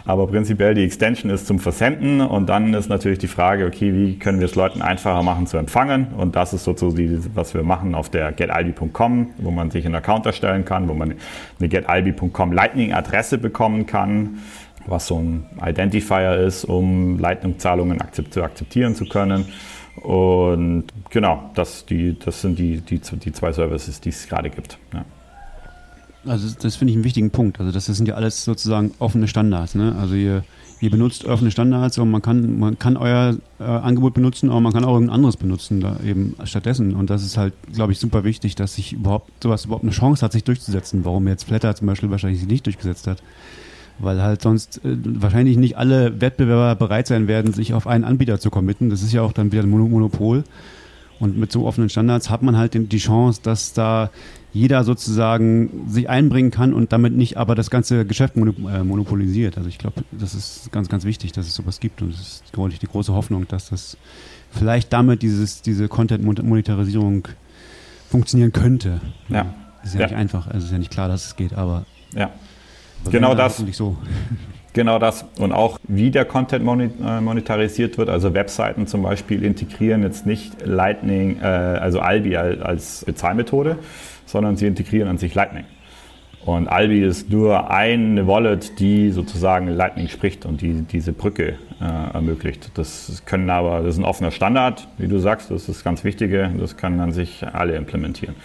Aber 0.06 0.28
prinzipiell 0.28 0.74
die 0.74 0.84
Extension 0.84 1.32
ist 1.32 1.46
zum 1.46 1.60
Versenden 1.60 2.22
und 2.22 2.50
dann 2.50 2.74
ist 2.74 2.90
natürlich 2.90 3.20
die 3.20 3.28
Frage, 3.28 3.66
okay, 3.66 3.94
wie 3.94 4.18
können 4.18 4.40
wir 4.40 4.46
es 4.46 4.56
Leuten 4.56 4.82
einfacher 4.82 5.22
machen 5.22 5.46
zu 5.46 5.58
empfangen? 5.58 6.08
Und 6.18 6.36
das 6.36 6.54
ist 6.54 6.64
sozusagen, 6.64 7.24
was 7.36 7.54
wir 7.54 7.64
machen 7.64 7.94
auf 7.94 8.10
der 8.10 8.32
getalbi.com, 8.32 9.28
wo 9.38 9.52
man 9.52 9.70
sich 9.70 9.86
einen 9.86 9.96
Account 9.96 10.26
erstellen 10.26 10.66
kann, 10.66 10.90
wo 10.90 10.94
man 10.94 11.16
eine 11.60 11.70
getalbi.com 11.70 12.52
Lightning-Adresse 12.52 13.38
bekommen 13.38 13.86
kann, 13.86 14.40
was 14.88 15.08
so 15.08 15.20
ein 15.20 15.46
Identifier 15.64 16.38
ist, 16.38 16.66
um 16.66 17.20
Lightning-Zahlungen 17.20 18.00
zu 18.32 18.44
akzeptieren 18.44 18.96
zu 18.96 19.06
können. 19.06 19.46
Und 19.98 20.86
genau, 21.12 21.52
das, 21.54 21.86
die, 21.86 22.18
das 22.18 22.42
sind 22.42 22.58
die, 22.58 22.82
die, 22.82 23.00
die 23.00 23.32
zwei 23.32 23.52
Services, 23.52 24.02
die 24.02 24.10
es 24.10 24.28
gerade 24.28 24.50
gibt. 24.50 24.80
Ja. 24.94 25.06
Also 26.26 26.48
das 26.62 26.76
finde 26.76 26.92
ich 26.92 26.98
einen 26.98 27.04
wichtigen 27.04 27.32
Punkt. 27.32 27.60
Also 27.60 27.72
das 27.72 27.86
sind 27.86 28.08
ja 28.08 28.14
alles 28.16 28.44
sozusagen 28.44 28.92
offene 29.00 29.28
Standards. 29.28 29.74
Ne? 29.74 29.96
Also 30.00 30.14
ihr, 30.14 30.44
ihr 30.80 30.92
benutzt 30.92 31.26
offene 31.26 31.50
Standards 31.50 31.98
und 31.98 32.12
man 32.12 32.22
kann, 32.22 32.60
man 32.60 32.78
kann 32.78 32.96
euer 32.96 33.38
äh, 33.60 33.64
Angebot 33.64 34.14
benutzen, 34.14 34.52
aber 34.52 34.60
man 34.60 34.72
kann 34.72 34.86
auch 34.86 34.94
irgendein 34.94 35.16
anderes 35.16 35.38
benutzen 35.38 35.82
da 35.82 35.98
eben 36.06 36.36
stattdessen. 36.44 36.96
Und 36.96 37.10
das 37.10 37.24
ist 37.24 37.38
halt, 37.38 37.54
glaube 37.74 37.92
ich, 37.92 38.00
super 38.00 38.24
wichtig, 38.24 38.56
dass 38.56 38.76
sich 38.76 38.94
überhaupt 38.94 39.32
sowas 39.42 39.66
überhaupt 39.66 39.84
eine 39.84 39.92
Chance 39.92 40.24
hat, 40.24 40.32
sich 40.32 40.44
durchzusetzen. 40.44 41.04
Warum 41.06 41.28
jetzt 41.28 41.46
Flatter 41.46 41.76
zum 41.76 41.88
Beispiel 41.88 42.12
wahrscheinlich 42.12 42.40
sich 42.40 42.50
nicht 42.50 42.66
durchgesetzt 42.68 43.08
hat. 43.08 43.24
Weil 43.98 44.22
halt 44.22 44.44
sonst 44.44 44.86
äh, 44.86 44.98
wahrscheinlich 45.04 45.58
nicht 45.58 45.78
alle 45.78 46.22
Wettbewerber 46.22 46.76
bereit 46.76 47.08
sein 47.08 47.28
werden, 47.28 47.52
sich 47.54 47.74
auf 47.74 47.88
einen 47.88 48.04
Anbieter 48.04 48.40
zu 48.40 48.52
committen. 48.52 48.92
Das 48.92 49.02
ist 49.02 49.12
ja 49.12 49.24
auch 49.24 49.34
dann 49.34 49.52
wieder 49.52 49.64
ein 49.64 49.70
Monopol. 49.70 50.44
Und 51.20 51.38
mit 51.38 51.52
so 51.52 51.68
offenen 51.68 51.90
Standards 51.90 52.32
hat 52.32 52.42
man 52.42 52.58
halt 52.58 52.74
die 52.74 52.98
Chance, 52.98 53.42
dass 53.44 53.74
da 53.74 54.10
jeder 54.54 54.84
sozusagen 54.84 55.86
sich 55.88 56.10
einbringen 56.10 56.52
kann 56.52 56.74
und 56.74 56.92
damit 56.92 57.14
nicht 57.14 57.38
aber 57.38 57.56
das 57.56 57.70
ganze 57.70 58.06
Geschäft 58.06 58.36
äh, 58.36 58.84
monopolisiert. 58.84 59.58
Also 59.58 59.70
ich 59.70 59.78
glaube, 59.78 60.04
das 60.12 60.36
ist 60.36 60.72
ganz, 60.72 60.90
ganz 60.90 61.06
wichtig, 61.06 61.32
dass 61.32 61.48
es 61.48 61.56
sowas 61.56 61.80
gibt 61.80 62.02
und 62.02 62.14
es 62.14 62.20
ist 62.20 62.82
die 62.82 62.88
große 62.88 63.14
Hoffnung, 63.14 63.48
dass 63.48 63.70
das 63.70 63.98
vielleicht 64.52 64.92
damit 64.92 65.22
dieses, 65.22 65.62
diese 65.62 65.88
Content-Monetarisierung 65.88 67.28
funktionieren 68.10 68.52
könnte. 68.52 69.00
Ja. 69.30 69.54
Das 69.82 69.90
ist 69.90 69.96
ja, 69.96 70.02
ja, 70.02 70.08
nicht 70.08 70.16
einfach, 70.18 70.48
also 70.48 70.60
es 70.60 70.66
ist 70.66 70.72
ja 70.72 70.78
nicht 70.78 70.92
klar, 70.92 71.08
dass 71.08 71.28
es 71.28 71.36
geht, 71.36 71.54
aber, 71.54 71.86
ja. 72.14 72.30
aber 73.04 73.12
genau 73.12 73.36
das. 73.36 73.58
So. 73.72 73.98
Genau 74.74 75.00
das. 75.00 75.26
Und 75.38 75.52
auch 75.52 75.80
wie 75.88 76.12
der 76.12 76.24
Content 76.24 76.64
äh, 76.64 77.20
monetarisiert 77.20 77.98
wird, 77.98 78.08
also 78.08 78.34
Webseiten 78.34 78.88
zum 78.88 79.04
Beispiel 79.04 79.44
integrieren 79.44 80.02
jetzt 80.02 80.26
nicht 80.26 80.66
Lightning, 80.66 81.40
äh, 81.42 81.46
also 81.46 82.00
Albi 82.00 82.38
als 82.38 83.04
Bezahlmethode, 83.04 83.78
sondern 84.32 84.56
sie 84.56 84.68
integrieren 84.68 85.08
an 85.08 85.18
sich 85.18 85.36
Lightning. 85.36 85.66
Und 86.46 86.68
Albi 86.68 87.04
ist 87.04 87.30
nur 87.30 87.70
eine 87.70 88.26
Wallet, 88.26 88.80
die 88.80 89.12
sozusagen 89.12 89.68
Lightning 89.68 90.08
spricht 90.08 90.46
und 90.46 90.62
die 90.62 90.82
diese 90.82 91.14
Brücke 91.14 91.60
äh, 91.80 92.14
ermöglicht. 92.14 92.72
Das 92.74 93.22
können 93.26 93.50
aber, 93.52 93.82
das 93.82 93.96
ist 93.96 94.00
ein 94.00 94.06
offener 94.06 94.32
Standard, 94.32 94.88
wie 94.98 95.08
du 95.08 95.20
sagst, 95.20 95.52
das 95.52 95.62
ist 95.62 95.70
das 95.70 95.84
ganz 95.84 96.04
Wichtige, 96.04 96.52
das 96.58 96.78
kann 96.78 97.00
an 97.00 97.12
sich 97.12 97.46
alle 97.54 97.76
implementieren. 97.76 98.36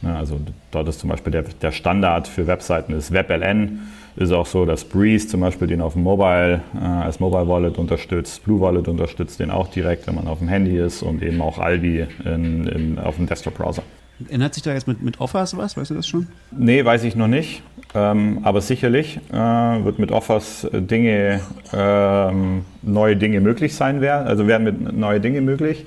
Ne, 0.00 0.16
also 0.16 0.40
dort 0.70 0.88
ist 0.88 1.00
zum 1.00 1.10
Beispiel 1.10 1.32
der, 1.32 1.42
der 1.42 1.72
Standard 1.72 2.28
für 2.28 2.46
Webseiten 2.46 2.94
ist 2.94 3.12
WebLN. 3.12 3.80
Ist 4.16 4.32
auch 4.32 4.46
so, 4.46 4.64
dass 4.64 4.84
Breeze 4.84 5.28
zum 5.28 5.40
Beispiel 5.40 5.68
den 5.68 5.80
auf 5.80 5.92
dem 5.92 6.02
Mobile 6.02 6.62
äh, 6.74 6.84
als 6.84 7.20
Mobile 7.20 7.46
Wallet 7.46 7.78
unterstützt, 7.78 8.42
Blue 8.44 8.60
Wallet 8.60 8.88
unterstützt 8.88 9.38
den 9.38 9.50
auch 9.50 9.68
direkt, 9.68 10.06
wenn 10.06 10.14
man 10.14 10.26
auf 10.26 10.38
dem 10.38 10.48
Handy 10.48 10.76
ist 10.76 11.02
und 11.02 11.22
eben 11.22 11.40
auch 11.40 11.58
Albi 11.58 12.06
in, 12.24 12.66
in, 12.66 12.98
auf 12.98 13.16
dem 13.16 13.26
Desktop-Browser. 13.26 13.82
Ändert 14.28 14.54
sich 14.54 14.62
da 14.62 14.72
jetzt 14.72 14.88
mit, 14.88 15.02
mit 15.02 15.20
Offers 15.20 15.56
was? 15.56 15.76
Weißt 15.76 15.90
du 15.90 15.94
das 15.94 16.06
schon? 16.06 16.26
Nee, 16.50 16.84
weiß 16.84 17.04
ich 17.04 17.14
noch 17.14 17.28
nicht. 17.28 17.62
Ähm, 17.94 18.40
aber 18.42 18.60
sicherlich 18.60 19.18
äh, 19.32 19.34
wird 19.34 19.98
mit 19.98 20.10
Offers 20.12 20.66
Dinge, 20.72 21.40
ähm, 21.72 22.64
neue 22.82 23.16
Dinge 23.16 23.40
möglich 23.40 23.74
sein 23.74 24.00
werden. 24.00 24.26
Also 24.26 24.46
werden 24.46 24.64
mit 24.64 24.92
neue 24.96 25.20
Dinge 25.20 25.40
möglich. 25.40 25.86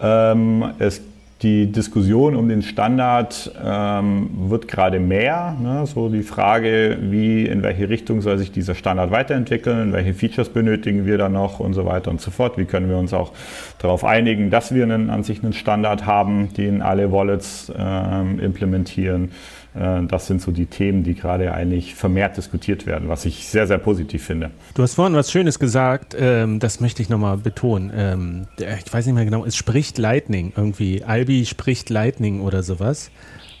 Ähm, 0.00 0.72
es 0.78 1.02
die 1.42 1.70
Diskussion 1.70 2.34
um 2.34 2.48
den 2.48 2.62
Standard 2.62 3.52
ähm, 3.62 4.30
wird 4.48 4.68
gerade 4.68 5.00
mehr. 5.00 5.54
Ne? 5.60 5.86
So 5.86 6.08
die 6.08 6.22
Frage, 6.22 6.96
wie, 7.00 7.44
in 7.44 7.62
welche 7.62 7.90
Richtung 7.90 8.22
soll 8.22 8.38
sich 8.38 8.52
dieser 8.52 8.74
Standard 8.74 9.10
weiterentwickeln, 9.10 9.92
welche 9.92 10.14
Features 10.14 10.48
benötigen 10.48 11.04
wir 11.04 11.18
da 11.18 11.28
noch 11.28 11.60
und 11.60 11.74
so 11.74 11.84
weiter 11.84 12.10
und 12.10 12.22
so 12.22 12.30
fort. 12.30 12.56
Wie 12.56 12.64
können 12.64 12.88
wir 12.88 12.96
uns 12.96 13.12
auch 13.12 13.32
darauf 13.78 14.02
einigen, 14.02 14.48
dass 14.48 14.74
wir 14.74 14.84
einen, 14.84 15.10
an 15.10 15.24
sich 15.24 15.42
einen 15.42 15.52
Standard 15.52 16.06
haben, 16.06 16.54
den 16.54 16.80
alle 16.80 17.12
Wallets 17.12 17.70
ähm, 17.76 18.40
implementieren. 18.40 19.32
Äh, 19.76 20.06
das 20.06 20.26
sind 20.26 20.40
so 20.40 20.52
die 20.52 20.66
Themen, 20.66 21.02
die 21.02 21.14
gerade 21.14 21.52
eigentlich 21.52 21.94
vermehrt 21.94 22.36
diskutiert 22.36 22.86
werden, 22.86 23.08
was 23.08 23.24
ich 23.24 23.46
sehr, 23.46 23.66
sehr 23.66 23.78
positiv 23.78 24.24
finde. 24.24 24.50
Du 24.74 24.82
hast 24.82 24.94
vorhin 24.94 25.14
was 25.14 25.30
Schönes 25.30 25.58
gesagt, 25.58 26.16
ähm, 26.18 26.58
das 26.58 26.80
möchte 26.80 27.02
ich 27.02 27.08
nochmal 27.08 27.36
betonen. 27.36 27.92
Ähm, 27.94 28.46
ich 28.58 28.92
weiß 28.92 29.06
nicht 29.06 29.14
mehr 29.14 29.24
genau, 29.24 29.44
es 29.44 29.56
spricht 29.56 29.98
Lightning 29.98 30.52
irgendwie. 30.56 31.04
Albi 31.04 31.44
spricht 31.44 31.90
Lightning 31.90 32.40
oder 32.40 32.62
sowas. 32.62 33.10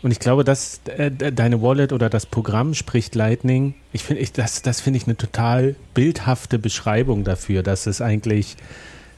Und 0.02 0.10
ich 0.10 0.20
glaube, 0.20 0.44
dass 0.44 0.80
äh, 0.96 1.10
deine 1.10 1.62
Wallet 1.62 1.92
oder 1.92 2.08
das 2.08 2.26
Programm 2.26 2.74
spricht 2.74 3.14
Lightning. 3.14 3.74
Ich 3.92 4.04
finde, 4.04 4.24
das, 4.34 4.62
das 4.62 4.80
finde 4.80 4.98
ich 4.98 5.06
eine 5.06 5.16
total 5.16 5.74
bildhafte 5.94 6.58
Beschreibung 6.58 7.24
dafür, 7.24 7.62
dass 7.62 7.86
es 7.86 8.00
eigentlich, 8.00 8.56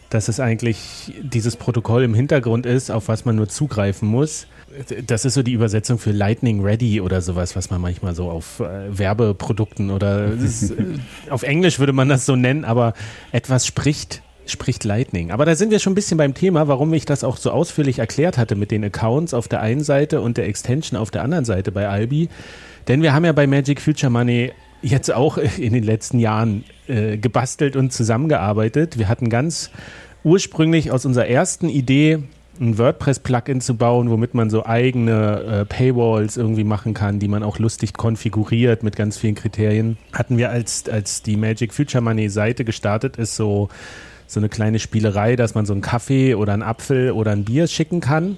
dass 0.09 0.29
es 0.29 0.41
eigentlich 0.41 1.13
dieses 1.21 1.57
Protokoll 1.57 2.05
im 2.05 2.15
Hintergrund 2.15 2.65
ist, 2.65 2.91
auf 2.91 3.09
was 3.09 3.25
man 3.25 3.37
nur 3.37 3.49
zugreifen 3.49 4.09
muss 4.09 4.47
das 5.07 5.25
ist 5.25 5.35
so 5.35 5.43
die 5.43 5.53
Übersetzung 5.53 5.99
für 5.99 6.13
Lightning 6.13 6.63
Ready 6.63 7.01
oder 7.01 7.21
sowas, 7.21 7.57
was 7.57 7.71
man 7.71 7.81
manchmal 7.81 8.15
so 8.15 8.31
auf 8.31 8.61
äh, 8.61 8.97
Werbeprodukten 8.97 9.91
oder 9.91 10.33
ist, 10.33 10.71
äh, 10.71 10.85
auf 11.31 11.43
Englisch 11.43 11.79
würde 11.79 11.93
man 11.93 12.09
das 12.09 12.27
so 12.27 12.37
nennen, 12.37 12.65
aber 12.65 12.95
etwas 13.33 13.67
spricht 13.67 14.23
spricht 14.47 14.85
Lightning. 14.85 15.31
Aber 15.31 15.45
da 15.45 15.55
sind 15.55 15.71
wir 15.71 15.79
schon 15.79 15.93
ein 15.93 15.95
bisschen 15.95 16.17
beim 16.17 16.33
Thema, 16.33 16.69
warum 16.69 16.95
ich 16.95 17.05
das 17.05 17.23
auch 17.23 17.37
so 17.37 17.51
ausführlich 17.51 17.99
erklärt 17.99 18.39
hatte 18.39 18.57
mit 18.57 18.71
den 18.71 18.83
Accounts 18.83 19.35
auf 19.35 19.47
der 19.47 19.61
einen 19.61 19.85
Seite 19.85 20.23
und 20.23 20.39
der 20.39 20.47
Extension 20.47 20.99
auf 20.99 21.11
der 21.11 21.23
anderen 21.23 21.45
Seite 21.45 21.71
bei 21.71 21.87
Albi. 21.87 22.31
Denn 22.89 23.03
wir 23.03 23.13
haben 23.13 23.27
ja 23.27 23.33
bei 23.33 23.47
Magic 23.47 23.79
Future 23.79 24.11
Money 24.11 24.53
jetzt 24.81 25.13
auch 25.13 25.37
in 25.59 25.73
den 25.73 25.85
letzten 25.85 26.19
Jahren 26.19 26.65
äh, 26.87 27.19
gebastelt 27.19 27.77
und 27.77 27.93
zusammengearbeitet. 27.93 28.99
Wir 28.99 29.09
hatten 29.09 29.29
ganz 29.29 29.71
ursprünglich 30.25 30.91
aus 30.91 31.05
unserer 31.05 31.27
ersten 31.27 31.69
Idee 31.69 32.21
ein 32.61 32.79
WordPress-Plugin 32.79 33.61
zu 33.61 33.77
bauen, 33.77 34.11
womit 34.11 34.35
man 34.35 34.51
so 34.51 34.67
eigene 34.67 35.43
äh, 35.43 35.65
Paywalls 35.65 36.37
irgendwie 36.37 36.65
machen 36.65 36.95
kann, 36.95 37.19
die 37.19 37.29
man 37.29 37.43
auch 37.43 37.59
lustig 37.59 37.95
konfiguriert 37.95 38.83
mit 38.83 38.97
ganz 38.97 39.17
vielen 39.17 39.35
Kriterien. 39.35 39.97
Hatten 40.13 40.39
wir 40.39 40.51
als, 40.51 40.89
als 40.89 41.23
die 41.23 41.37
Magic 41.37 41.73
Future 41.73 42.03
Money 42.03 42.29
Seite 42.29 42.65
gestartet 42.65 43.17
ist, 43.17 43.37
so, 43.37 43.69
so 44.27 44.41
eine 44.41 44.49
kleine 44.49 44.79
Spielerei, 44.79 45.37
dass 45.37 45.55
man 45.55 45.67
so 45.67 45.73
einen 45.73 45.83
Kaffee 45.83 46.35
oder 46.35 46.53
einen 46.53 46.63
Apfel 46.63 47.13
oder 47.13 47.33
ein 47.33 47.45
Bier 47.45 47.67
schicken 47.67 48.01
kann. 48.01 48.37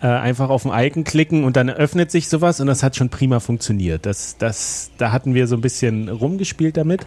Äh, 0.00 0.06
einfach 0.06 0.48
auf 0.48 0.64
ein 0.64 0.86
Icon 0.86 1.02
klicken 1.02 1.42
und 1.42 1.56
dann 1.56 1.68
öffnet 1.68 2.12
sich 2.12 2.28
sowas 2.28 2.60
und 2.60 2.68
das 2.68 2.84
hat 2.84 2.94
schon 2.94 3.08
prima 3.08 3.40
funktioniert. 3.40 4.06
Das, 4.06 4.36
das, 4.38 4.92
da 4.96 5.10
hatten 5.10 5.34
wir 5.34 5.48
so 5.48 5.56
ein 5.56 5.60
bisschen 5.60 6.08
rumgespielt 6.08 6.76
damit. 6.76 7.04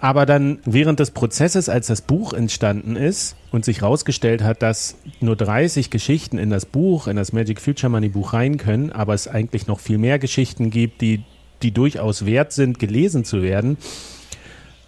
Aber 0.00 0.24
dann 0.24 0.60
während 0.64 0.98
des 0.98 1.10
Prozesses, 1.10 1.68
als 1.68 1.86
das 1.86 2.00
Buch 2.00 2.32
entstanden 2.32 2.96
ist 2.96 3.36
und 3.52 3.66
sich 3.66 3.82
herausgestellt 3.82 4.42
hat, 4.42 4.62
dass 4.62 4.96
nur 5.20 5.36
30 5.36 5.90
Geschichten 5.90 6.38
in 6.38 6.48
das 6.48 6.64
Buch, 6.64 7.06
in 7.06 7.16
das 7.16 7.34
Magic 7.34 7.60
Future 7.60 7.90
Money 7.90 8.08
Buch 8.08 8.32
rein 8.32 8.56
können, 8.56 8.92
aber 8.92 9.12
es 9.12 9.28
eigentlich 9.28 9.66
noch 9.66 9.78
viel 9.78 9.98
mehr 9.98 10.18
Geschichten 10.18 10.70
gibt, 10.70 11.02
die, 11.02 11.22
die 11.62 11.72
durchaus 11.72 12.24
wert 12.24 12.52
sind, 12.52 12.78
gelesen 12.78 13.26
zu 13.26 13.42
werden, 13.42 13.76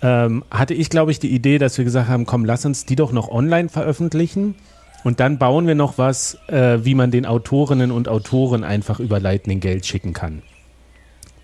ähm, 0.00 0.44
hatte 0.50 0.72
ich, 0.72 0.88
glaube 0.88 1.10
ich, 1.10 1.18
die 1.18 1.30
Idee, 1.30 1.58
dass 1.58 1.76
wir 1.76 1.84
gesagt 1.84 2.08
haben, 2.08 2.24
komm, 2.24 2.46
lass 2.46 2.64
uns 2.64 2.86
die 2.86 2.96
doch 2.96 3.12
noch 3.12 3.28
online 3.28 3.68
veröffentlichen. 3.68 4.54
Und 5.04 5.20
dann 5.20 5.36
bauen 5.36 5.66
wir 5.66 5.74
noch 5.74 5.98
was, 5.98 6.38
äh, 6.46 6.78
wie 6.84 6.94
man 6.94 7.10
den 7.10 7.26
Autorinnen 7.26 7.90
und 7.90 8.08
Autoren 8.08 8.64
einfach 8.64 8.98
über 8.98 9.20
Lightning 9.20 9.60
Geld 9.60 9.84
schicken 9.84 10.12
kann. 10.12 10.42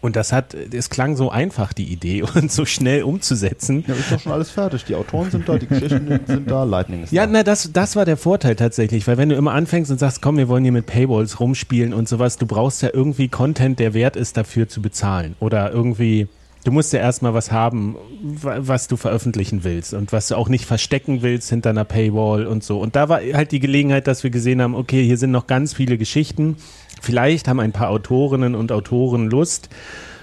Und 0.01 0.15
das 0.17 0.33
hat, 0.33 0.55
es 0.55 0.91
klang 0.91 1.17
so 1.17 1.31
einfach, 1.31 1.73
die 1.73 1.85
Idee, 1.85 2.23
und 2.35 2.53
so 2.53 2.65
schnell 2.65 3.03
umzusetzen. 3.03 3.85
Ja, 3.87 3.95
ist 3.95 4.13
doch 4.13 4.21
schon 4.21 4.33
alles 4.33 4.51
fertig. 4.51 4.85
Die 4.85 4.95
Autoren 4.95 5.31
sind 5.31 5.49
da, 5.49 5.59
die 5.59 5.67
Geschichten 5.67 6.21
sind 6.27 6.51
da, 6.51 6.65
Lightning 6.65 7.03
ist 7.03 7.13
ja, 7.13 7.27
da. 7.27 7.33
Ja, 7.33 7.39
na, 7.39 7.43
das, 7.43 7.73
das 7.73 7.97
war 7.97 8.05
der 8.05 8.17
Vorteil 8.17 8.57
tatsächlich, 8.57 9.07
weil 9.07 9.19
wenn 9.19 9.29
du 9.29 9.37
immer 9.37 9.53
anfängst 9.53 9.91
und 9.91 9.99
sagst, 9.99 10.23
komm, 10.23 10.37
wir 10.37 10.49
wollen 10.49 10.63
hier 10.63 10.73
mit 10.73 10.87
Paywalls 10.87 11.41
rumspielen 11.41 11.93
und 11.93 12.09
sowas, 12.09 12.37
du 12.37 12.47
brauchst 12.47 12.83
ja 12.83 12.91
irgendwie 12.93 13.29
Content, 13.29 13.79
der 13.79 13.95
wert 13.95 14.17
ist, 14.17 14.37
dafür 14.37 14.69
zu 14.69 14.81
bezahlen. 14.81 15.35
Oder 15.41 15.73
irgendwie, 15.73 16.29
du 16.65 16.71
musst 16.71 16.93
ja 16.93 17.01
erstmal 17.01 17.35
was 17.35 17.51
haben, 17.51 17.97
was 18.21 18.87
du 18.87 18.97
veröffentlichen 18.97 19.65
willst 19.65 19.95
und 19.95 20.13
was 20.13 20.29
du 20.29 20.37
auch 20.37 20.49
nicht 20.49 20.65
verstecken 20.65 21.23
willst 21.23 21.51
hinter 21.51 21.71
einer 21.71 21.85
Paywall 21.85 22.47
und 22.47 22.63
so. 22.63 22.79
Und 22.79 22.95
da 22.95 23.09
war 23.09 23.21
halt 23.21 23.53
die 23.53 23.61
Gelegenheit, 23.61 24.07
dass 24.07 24.23
wir 24.23 24.31
gesehen 24.31 24.63
haben, 24.63 24.75
okay, 24.75 25.05
hier 25.05 25.19
sind 25.19 25.33
noch 25.33 25.47
ganz 25.47 25.75
viele 25.75 25.99
Geschichten 25.99 26.57
Vielleicht 27.01 27.49
haben 27.49 27.61
ein 27.61 27.73
paar 27.73 27.91
Autorinnen 27.91 28.55
und 28.55 28.73
Autoren 28.73 29.31
Lust, 29.31 29.69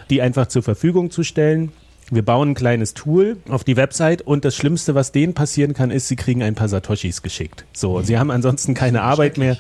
die 0.10 0.22
einfach 0.22 0.48
zur 0.48 0.64
Verfügung 0.64 1.12
zu 1.12 1.24
stellen. 1.24 1.72
Wir 2.12 2.24
bauen 2.24 2.51
ein 2.51 2.53
kleines 2.53 2.93
Tool 2.93 3.38
auf 3.49 3.64
die 3.64 3.78
Website 3.78 4.22
und 4.22 4.45
das 4.45 4.56
Schlimmste, 4.56 4.93
was 4.93 5.12
denen 5.12 5.34
passieren 5.34 5.74
kann, 5.74 5.89
ist, 5.89 6.08
sie 6.08 6.16
kriegen 6.16 6.43
ein 6.43 6.53
paar 6.53 6.70
Satoshis 6.70 7.24
geschickt. 7.24 7.66
So, 7.74 7.99
sie 8.03 8.20
haben 8.20 8.30
ansonsten 8.30 8.76
keine 8.76 9.01
Arbeit 9.01 9.39
mehr 9.39 9.58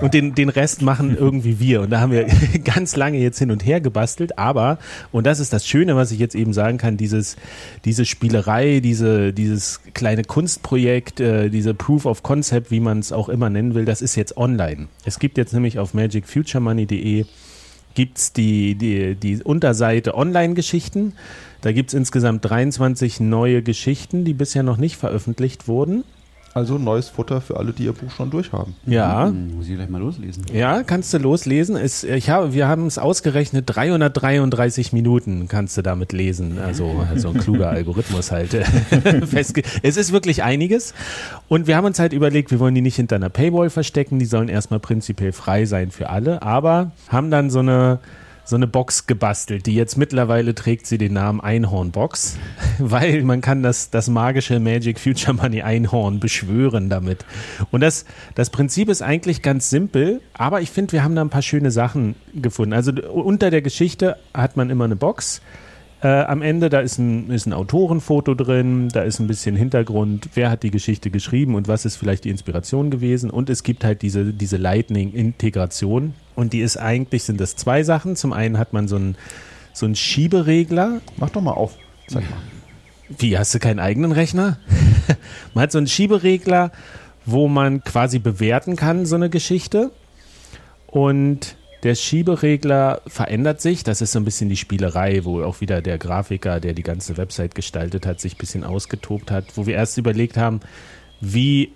und 0.00 0.14
den, 0.14 0.36
den 0.36 0.48
Rest 0.48 0.82
machen 0.82 1.16
irgendwie 1.18 1.58
wir. 1.58 1.80
Und 1.80 1.90
da 1.90 2.00
haben 2.00 2.12
wir 2.12 2.26
ganz 2.64 2.94
lange 2.94 3.18
jetzt 3.18 3.40
hin 3.40 3.50
und 3.50 3.66
her 3.66 3.80
gebastelt, 3.80 4.38
aber, 4.38 4.78
und 5.10 5.26
das 5.26 5.40
ist 5.40 5.52
das 5.52 5.66
Schöne, 5.66 5.96
was 5.96 6.12
ich 6.12 6.20
jetzt 6.20 6.36
eben 6.36 6.52
sagen 6.52 6.78
kann, 6.78 6.96
dieses, 6.96 7.36
diese 7.84 8.04
Spielerei, 8.04 8.78
diese, 8.78 9.32
dieses 9.32 9.80
kleine 9.92 10.22
Kunstprojekt, 10.22 11.18
äh, 11.18 11.48
diese 11.50 11.74
Proof 11.74 12.06
of 12.06 12.22
Concept, 12.22 12.70
wie 12.70 12.80
man 12.80 13.00
es 13.00 13.10
auch 13.10 13.28
immer 13.28 13.50
nennen 13.50 13.74
will, 13.74 13.86
das 13.86 14.02
ist 14.02 14.14
jetzt 14.14 14.36
online. 14.36 14.86
Es 15.04 15.18
gibt 15.18 15.36
jetzt 15.36 15.52
nämlich 15.52 15.80
auf 15.80 15.94
magicfuturemoney.de 15.94 17.24
gibt 17.94 18.18
es 18.18 18.32
die, 18.32 18.74
die, 18.74 19.14
die 19.14 19.42
Unterseite 19.42 20.14
Online-Geschichten. 20.14 21.14
Da 21.60 21.72
gibt 21.72 21.90
es 21.90 21.94
insgesamt 21.94 22.44
23 22.44 23.20
neue 23.20 23.62
Geschichten, 23.62 24.24
die 24.24 24.34
bisher 24.34 24.62
noch 24.62 24.76
nicht 24.76 24.96
veröffentlicht 24.96 25.68
wurden. 25.68 26.04
Also 26.54 26.76
neues 26.76 27.08
Futter 27.08 27.40
für 27.40 27.56
alle, 27.56 27.72
die 27.72 27.84
ihr 27.84 27.92
Buch 27.92 28.10
schon 28.10 28.30
durchhaben. 28.30 28.74
Ja. 28.86 29.26
Hm, 29.26 29.56
muss 29.56 29.68
ich 29.68 29.74
gleich 29.74 29.88
mal 29.88 30.00
loslesen. 30.00 30.44
Ja, 30.52 30.82
kannst 30.82 31.14
du 31.14 31.18
loslesen. 31.18 31.76
Es, 31.76 32.04
ich 32.04 32.28
habe, 32.28 32.52
wir 32.52 32.68
haben 32.68 32.86
es 32.86 32.98
ausgerechnet, 32.98 33.64
333 33.66 34.92
Minuten 34.92 35.48
kannst 35.48 35.78
du 35.78 35.82
damit 35.82 36.12
lesen. 36.12 36.58
Also, 36.58 37.06
also 37.08 37.30
ein 37.30 37.38
kluger 37.38 37.70
Algorithmus 37.70 38.30
halt. 38.32 38.54
es 39.82 39.96
ist 39.96 40.12
wirklich 40.12 40.42
einiges. 40.42 40.92
Und 41.48 41.66
wir 41.66 41.76
haben 41.76 41.86
uns 41.86 41.98
halt 41.98 42.12
überlegt, 42.12 42.50
wir 42.50 42.60
wollen 42.60 42.74
die 42.74 42.82
nicht 42.82 42.96
hinter 42.96 43.16
einer 43.16 43.30
Paywall 43.30 43.70
verstecken. 43.70 44.18
Die 44.18 44.26
sollen 44.26 44.48
erstmal 44.48 44.80
prinzipiell 44.80 45.32
frei 45.32 45.64
sein 45.64 45.90
für 45.90 46.10
alle. 46.10 46.42
Aber 46.42 46.92
haben 47.08 47.30
dann 47.30 47.48
so 47.48 47.60
eine 47.60 47.98
so 48.44 48.56
eine 48.56 48.66
Box 48.66 49.06
gebastelt, 49.06 49.66
die 49.66 49.74
jetzt 49.74 49.96
mittlerweile 49.96 50.54
trägt 50.54 50.86
sie 50.86 50.98
den 50.98 51.12
Namen 51.12 51.40
Einhornbox, 51.40 52.38
weil 52.78 53.22
man 53.22 53.40
kann 53.40 53.62
das, 53.62 53.90
das 53.90 54.08
magische 54.08 54.60
Magic 54.60 54.98
Future 54.98 55.34
Money 55.34 55.62
Einhorn 55.62 56.20
beschwören 56.20 56.88
damit. 56.88 57.24
Und 57.70 57.80
das, 57.80 58.04
das 58.34 58.50
Prinzip 58.50 58.88
ist 58.88 59.02
eigentlich 59.02 59.42
ganz 59.42 59.70
simpel, 59.70 60.20
aber 60.34 60.60
ich 60.60 60.70
finde, 60.70 60.92
wir 60.92 61.04
haben 61.04 61.14
da 61.14 61.22
ein 61.22 61.30
paar 61.30 61.42
schöne 61.42 61.70
Sachen 61.70 62.16
gefunden. 62.34 62.72
Also 62.72 62.92
unter 62.92 63.50
der 63.50 63.62
Geschichte 63.62 64.16
hat 64.34 64.56
man 64.56 64.70
immer 64.70 64.84
eine 64.84 64.96
Box. 64.96 65.40
Äh, 66.02 66.24
am 66.24 66.42
Ende, 66.42 66.68
da 66.68 66.80
ist 66.80 66.98
ein, 66.98 67.30
ist 67.30 67.46
ein 67.46 67.52
Autorenfoto 67.52 68.34
drin, 68.34 68.88
da 68.88 69.02
ist 69.02 69.20
ein 69.20 69.28
bisschen 69.28 69.54
Hintergrund, 69.54 70.30
wer 70.34 70.50
hat 70.50 70.64
die 70.64 70.72
Geschichte 70.72 71.10
geschrieben 71.10 71.54
und 71.54 71.68
was 71.68 71.84
ist 71.84 71.96
vielleicht 71.96 72.24
die 72.24 72.30
Inspiration 72.30 72.90
gewesen. 72.90 73.30
Und 73.30 73.48
es 73.48 73.62
gibt 73.62 73.84
halt 73.84 74.02
diese, 74.02 74.32
diese 74.32 74.56
Lightning-Integration, 74.56 76.14
und 76.34 76.52
die 76.52 76.60
ist 76.60 76.76
eigentlich, 76.76 77.24
sind 77.24 77.40
das 77.40 77.56
zwei 77.56 77.82
Sachen. 77.82 78.16
Zum 78.16 78.32
einen 78.32 78.58
hat 78.58 78.72
man 78.72 78.88
so 78.88 78.96
einen, 78.96 79.16
so 79.72 79.86
einen 79.86 79.96
Schieberegler. 79.96 81.00
Mach 81.16 81.30
doch 81.30 81.42
mal 81.42 81.52
auf. 81.52 81.76
Zeig 82.08 82.28
mal. 82.30 82.38
Wie, 83.18 83.36
hast 83.36 83.54
du 83.54 83.58
keinen 83.58 83.80
eigenen 83.80 84.12
Rechner? 84.12 84.58
man 85.54 85.62
hat 85.62 85.72
so 85.72 85.78
einen 85.78 85.86
Schieberegler, 85.86 86.72
wo 87.26 87.48
man 87.48 87.84
quasi 87.84 88.18
bewerten 88.18 88.76
kann, 88.76 89.04
so 89.04 89.16
eine 89.16 89.28
Geschichte. 89.28 89.90
Und 90.86 91.56
der 91.82 91.94
Schieberegler 91.94 93.02
verändert 93.06 93.60
sich. 93.60 93.82
Das 93.82 94.00
ist 94.00 94.12
so 94.12 94.20
ein 94.20 94.24
bisschen 94.24 94.48
die 94.48 94.56
Spielerei, 94.56 95.24
wo 95.24 95.42
auch 95.42 95.60
wieder 95.60 95.82
der 95.82 95.98
Grafiker, 95.98 96.60
der 96.60 96.74
die 96.74 96.82
ganze 96.82 97.16
Website 97.16 97.54
gestaltet 97.54 98.06
hat, 98.06 98.20
sich 98.20 98.34
ein 98.34 98.38
bisschen 98.38 98.64
ausgetobt 98.64 99.30
hat. 99.30 99.56
Wo 99.56 99.66
wir 99.66 99.74
erst 99.74 99.98
überlegt 99.98 100.36
haben, 100.36 100.60
wie 101.20 101.72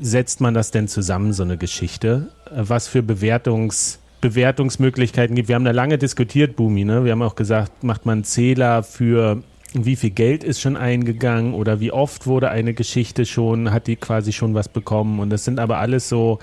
setzt 0.00 0.40
man 0.40 0.54
das 0.54 0.70
denn 0.70 0.88
zusammen, 0.88 1.32
so 1.32 1.42
eine 1.42 1.56
Geschichte? 1.56 2.28
Was 2.50 2.88
für 2.88 3.00
Bewertungs- 3.00 3.98
Bewertungsmöglichkeiten 4.20 5.36
gibt. 5.36 5.48
Wir 5.48 5.54
haben 5.54 5.64
da 5.64 5.70
lange 5.70 5.98
diskutiert, 5.98 6.56
Bumi. 6.56 6.84
Ne? 6.84 7.04
Wir 7.04 7.12
haben 7.12 7.22
auch 7.22 7.36
gesagt, 7.36 7.84
macht 7.84 8.06
man 8.06 8.24
Zähler 8.24 8.82
für 8.82 9.42
wie 9.74 9.96
viel 9.96 10.10
Geld 10.10 10.44
ist 10.44 10.60
schon 10.60 10.76
eingegangen 10.76 11.54
oder 11.54 11.78
wie 11.78 11.92
oft 11.92 12.26
wurde 12.26 12.50
eine 12.50 12.72
Geschichte 12.72 13.26
schon, 13.26 13.70
hat 13.70 13.86
die 13.86 13.96
quasi 13.96 14.32
schon 14.32 14.54
was 14.54 14.68
bekommen. 14.68 15.20
Und 15.20 15.30
das 15.30 15.44
sind 15.44 15.60
aber 15.60 15.78
alles 15.78 16.08
so, 16.08 16.38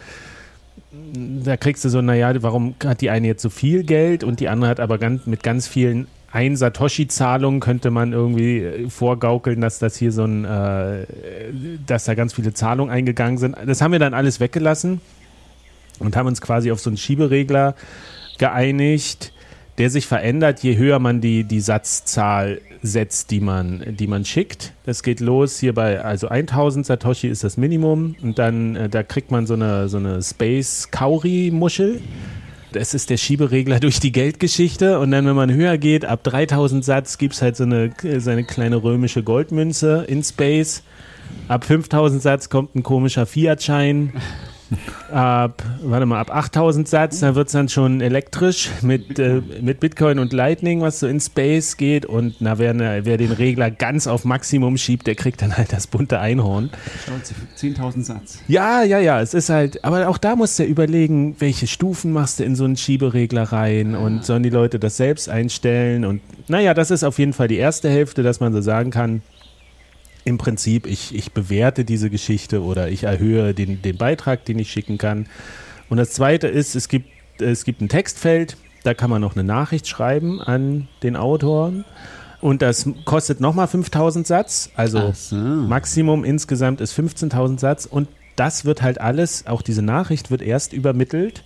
da 1.44 1.58
kriegst 1.58 1.86
du 1.86 1.90
so, 1.90 2.02
naja, 2.02 2.32
warum 2.42 2.76
hat 2.84 3.02
die 3.02 3.10
eine 3.10 3.28
jetzt 3.28 3.42
so 3.42 3.50
viel 3.50 3.84
Geld 3.84 4.24
und 4.24 4.40
die 4.40 4.50
andere 4.50 4.70
hat 4.70 4.80
aber 4.80 4.98
ganz, 4.98 5.26
mit 5.26 5.44
ganz 5.44 5.68
vielen 5.68 6.08
ein 6.36 6.58
Satoshi-Zahlungen 6.58 7.62
könnte 7.62 7.92
man 7.92 8.12
irgendwie 8.12 8.60
äh, 8.60 8.90
vorgaukeln, 8.90 9.62
dass 9.62 9.80
das 9.80 9.96
hier 9.96 10.12
so 10.12 10.26
ein, 10.26 10.44
äh, 10.44 11.06
dass 11.88 12.04
da 12.04 12.14
ganz 12.14 12.34
viele 12.34 12.54
Zahlungen 12.54 12.92
eingegangen 12.92 13.38
sind. 13.38 13.56
Das 13.66 13.82
haben 13.82 13.94
wir 13.94 14.00
dann 14.00 14.14
alles 14.14 14.42
weggelassen 14.42 15.00
und 16.00 16.18
haben 16.18 16.28
uns 16.28 16.42
quasi 16.42 16.74
auf 16.74 16.82
so 16.82 16.90
einen 16.90 16.98
Schieberegler 16.98 17.76
geeinigt, 18.38 19.32
der 19.78 19.90
sich 19.90 20.06
verändert, 20.06 20.62
je 20.62 20.78
höher 20.78 21.00
man 21.00 21.22
die, 21.22 21.44
die 21.44 21.60
Satzzahl 21.60 22.62
setzt, 22.82 23.32
die 23.32 23.40
man, 23.40 23.84
die 23.98 24.08
man 24.08 24.24
schickt. 24.24 24.74
Das 24.86 25.04
geht 25.04 25.20
los 25.20 25.60
hier 25.60 25.74
bei, 25.74 26.02
also 26.02 26.28
1000 26.28 26.86
Satoshi 26.86 27.28
ist 27.28 27.44
das 27.44 27.58
Minimum 27.58 28.16
und 28.22 28.40
dann, 28.40 28.76
äh, 28.76 28.90
da 28.90 29.04
kriegt 29.04 29.32
man 29.32 29.46
so 29.46 29.56
eine, 29.56 29.90
so 29.90 29.98
eine 29.98 30.22
Space 30.22 30.90
Kauri 30.92 31.52
Muschel. 31.52 32.02
Das 32.72 32.94
ist 32.94 33.10
der 33.10 33.18
Schieberegler 33.18 33.80
durch 33.82 34.00
die 34.00 34.12
Geldgeschichte 34.12 35.00
und 35.00 35.12
dann, 35.12 35.26
wenn 35.26 35.36
man 35.36 35.54
höher 35.54 35.78
geht, 35.78 36.06
ab 36.06 36.24
3000 36.24 36.86
Satz 36.86 37.18
gibt 37.18 37.34
es 37.34 37.42
halt 37.42 37.58
so 37.58 37.64
eine, 37.64 37.92
so 38.20 38.30
eine 38.30 38.44
kleine 38.44 38.82
römische 38.82 39.24
Goldmünze 39.24 40.06
in 40.08 40.24
Space. 40.24 40.84
Ab 41.48 41.66
5000 41.66 42.22
Satz 42.22 42.50
kommt 42.50 42.76
ein 42.76 42.84
komischer 42.84 43.26
Fiat-Schein 43.26 44.14
ab, 45.12 45.64
warte 45.82 46.06
mal, 46.06 46.20
ab 46.20 46.36
8000 46.36 46.88
Satz, 46.88 47.20
da 47.20 47.36
wird 47.36 47.48
es 47.48 47.54
dann 47.54 47.70
schon 47.70 48.02
elektrisch 48.02 48.70
mit, 48.82 49.10
Bitcoin. 49.10 49.52
Äh, 49.52 49.62
mit 49.62 49.80
Bitcoin 49.80 50.20
und 50.20 50.34
Lightning, 50.34 50.82
was 50.82 51.00
so 51.00 51.08
in 51.08 51.20
Space 51.20 51.78
geht. 51.78 52.06
Und 52.06 52.36
na, 52.40 52.58
wer, 52.58 52.74
ne, 52.74 53.02
wer 53.04 53.18
den 53.18 53.32
Regler 53.32 53.72
ganz 53.72 54.08
auf 54.08 54.26
Maximum 54.26 54.78
schiebt, 54.78 55.08
der 55.08 55.16
kriegt 55.16 55.42
dann 55.42 55.58
halt 55.58 55.74
das 55.74 55.88
bunte 55.88 56.20
Einhorn. 56.20 56.70
10.000 57.58 58.04
Satz. 58.04 58.40
Ja, 58.48 58.84
ja, 58.84 59.00
ja, 59.00 59.22
es 59.22 59.34
ist 59.34 59.50
halt, 59.50 59.84
aber 59.84 60.08
auch 60.08 60.18
da 60.18 60.36
musst 60.36 60.60
du 60.60 60.64
ja 60.64 60.70
überlegen, 60.70 61.36
welche 61.40 61.68
Stufen 61.68 62.12
machst 62.12 62.40
du 62.40 62.44
in 62.44 62.56
so 62.56 62.66
einen 62.66 62.78
Schieberegler 62.78 63.44
rein 63.44 63.96
und 63.96 64.26
sollen 64.26 64.44
die 64.44 64.50
Leute 64.50 64.80
das 64.80 64.98
selbst 64.98 65.30
einstellen. 65.30 66.06
Und 66.06 66.22
naja, 66.48 66.74
das 66.74 66.92
ist 66.92 67.04
auf 67.04 67.20
jeden 67.20 67.34
Fall 67.34 67.48
die 67.48 67.58
erste 67.58 67.90
Hälfte, 67.90 68.24
dass 68.24 68.40
man 68.40 68.54
so 68.54 68.62
sagen 68.62 68.92
kann, 68.92 69.22
im 70.26 70.38
Prinzip, 70.38 70.88
ich, 70.88 71.16
ich 71.16 71.32
bewerte 71.32 71.86
diese 71.86 72.10
Geschichte 72.10 72.64
oder 72.64 72.90
ich 72.90 73.04
erhöhe 73.04 73.54
den, 73.54 73.82
den 73.82 73.98
Beitrag, 73.98 74.44
den 74.44 74.60
ich 74.60 74.72
schicken 74.72 74.98
kann. 74.98 75.28
Und 75.88 75.98
das 75.98 76.12
Zweite 76.12 76.48
ist, 76.48 76.76
es 76.76 76.90
gibt, 76.90 77.08
es 77.40 77.64
gibt 77.64 77.82
ein 77.82 77.90
Textfeld, 77.90 78.58
da 78.84 78.94
kann 78.94 79.10
man 79.10 79.22
noch 79.22 79.36
eine 79.36 79.44
Nachricht 79.44 79.88
schreiben 79.88 80.42
an 80.42 80.88
den 81.04 81.16
Autoren. 81.16 81.86
Und 82.42 82.62
das 82.62 82.90
kostet 83.06 83.40
nochmal 83.40 83.68
5000 83.68 84.28
Satz. 84.28 84.72
Also 84.76 85.12
so. 85.14 85.36
Maximum 85.36 86.24
insgesamt 86.24 86.82
ist 86.82 86.98
15.000 86.98 87.60
Satz. 87.60 87.86
Und 87.86 88.08
das 88.36 88.66
wird 88.66 88.82
halt 88.82 89.00
alles, 89.00 89.48
auch 89.48 89.62
diese 89.62 89.82
Nachricht 89.82 90.32
wird 90.32 90.42
erst 90.42 90.74
übermittelt, 90.74 91.44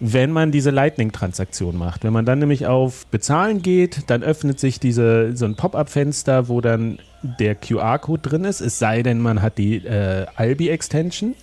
wenn 0.00 0.32
man 0.32 0.50
diese 0.50 0.70
Lightning-Transaktion 0.70 1.76
macht. 1.76 2.04
Wenn 2.04 2.12
man 2.12 2.24
dann 2.24 2.38
nämlich 2.38 2.66
auf 2.66 3.06
Bezahlen 3.06 3.62
geht, 3.62 4.10
dann 4.10 4.22
öffnet 4.22 4.58
sich 4.58 4.80
diese, 4.80 5.36
so 5.36 5.44
ein 5.44 5.54
Pop-up-Fenster, 5.54 6.48
wo 6.48 6.60
dann 6.60 6.98
der 7.22 7.54
QR-Code 7.54 8.28
drin 8.28 8.44
ist, 8.44 8.60
es 8.60 8.78
sei 8.78 9.02
denn, 9.02 9.20
man 9.20 9.42
hat 9.42 9.58
die 9.58 9.76
äh, 9.76 10.26
Albi-Extension. 10.36 11.34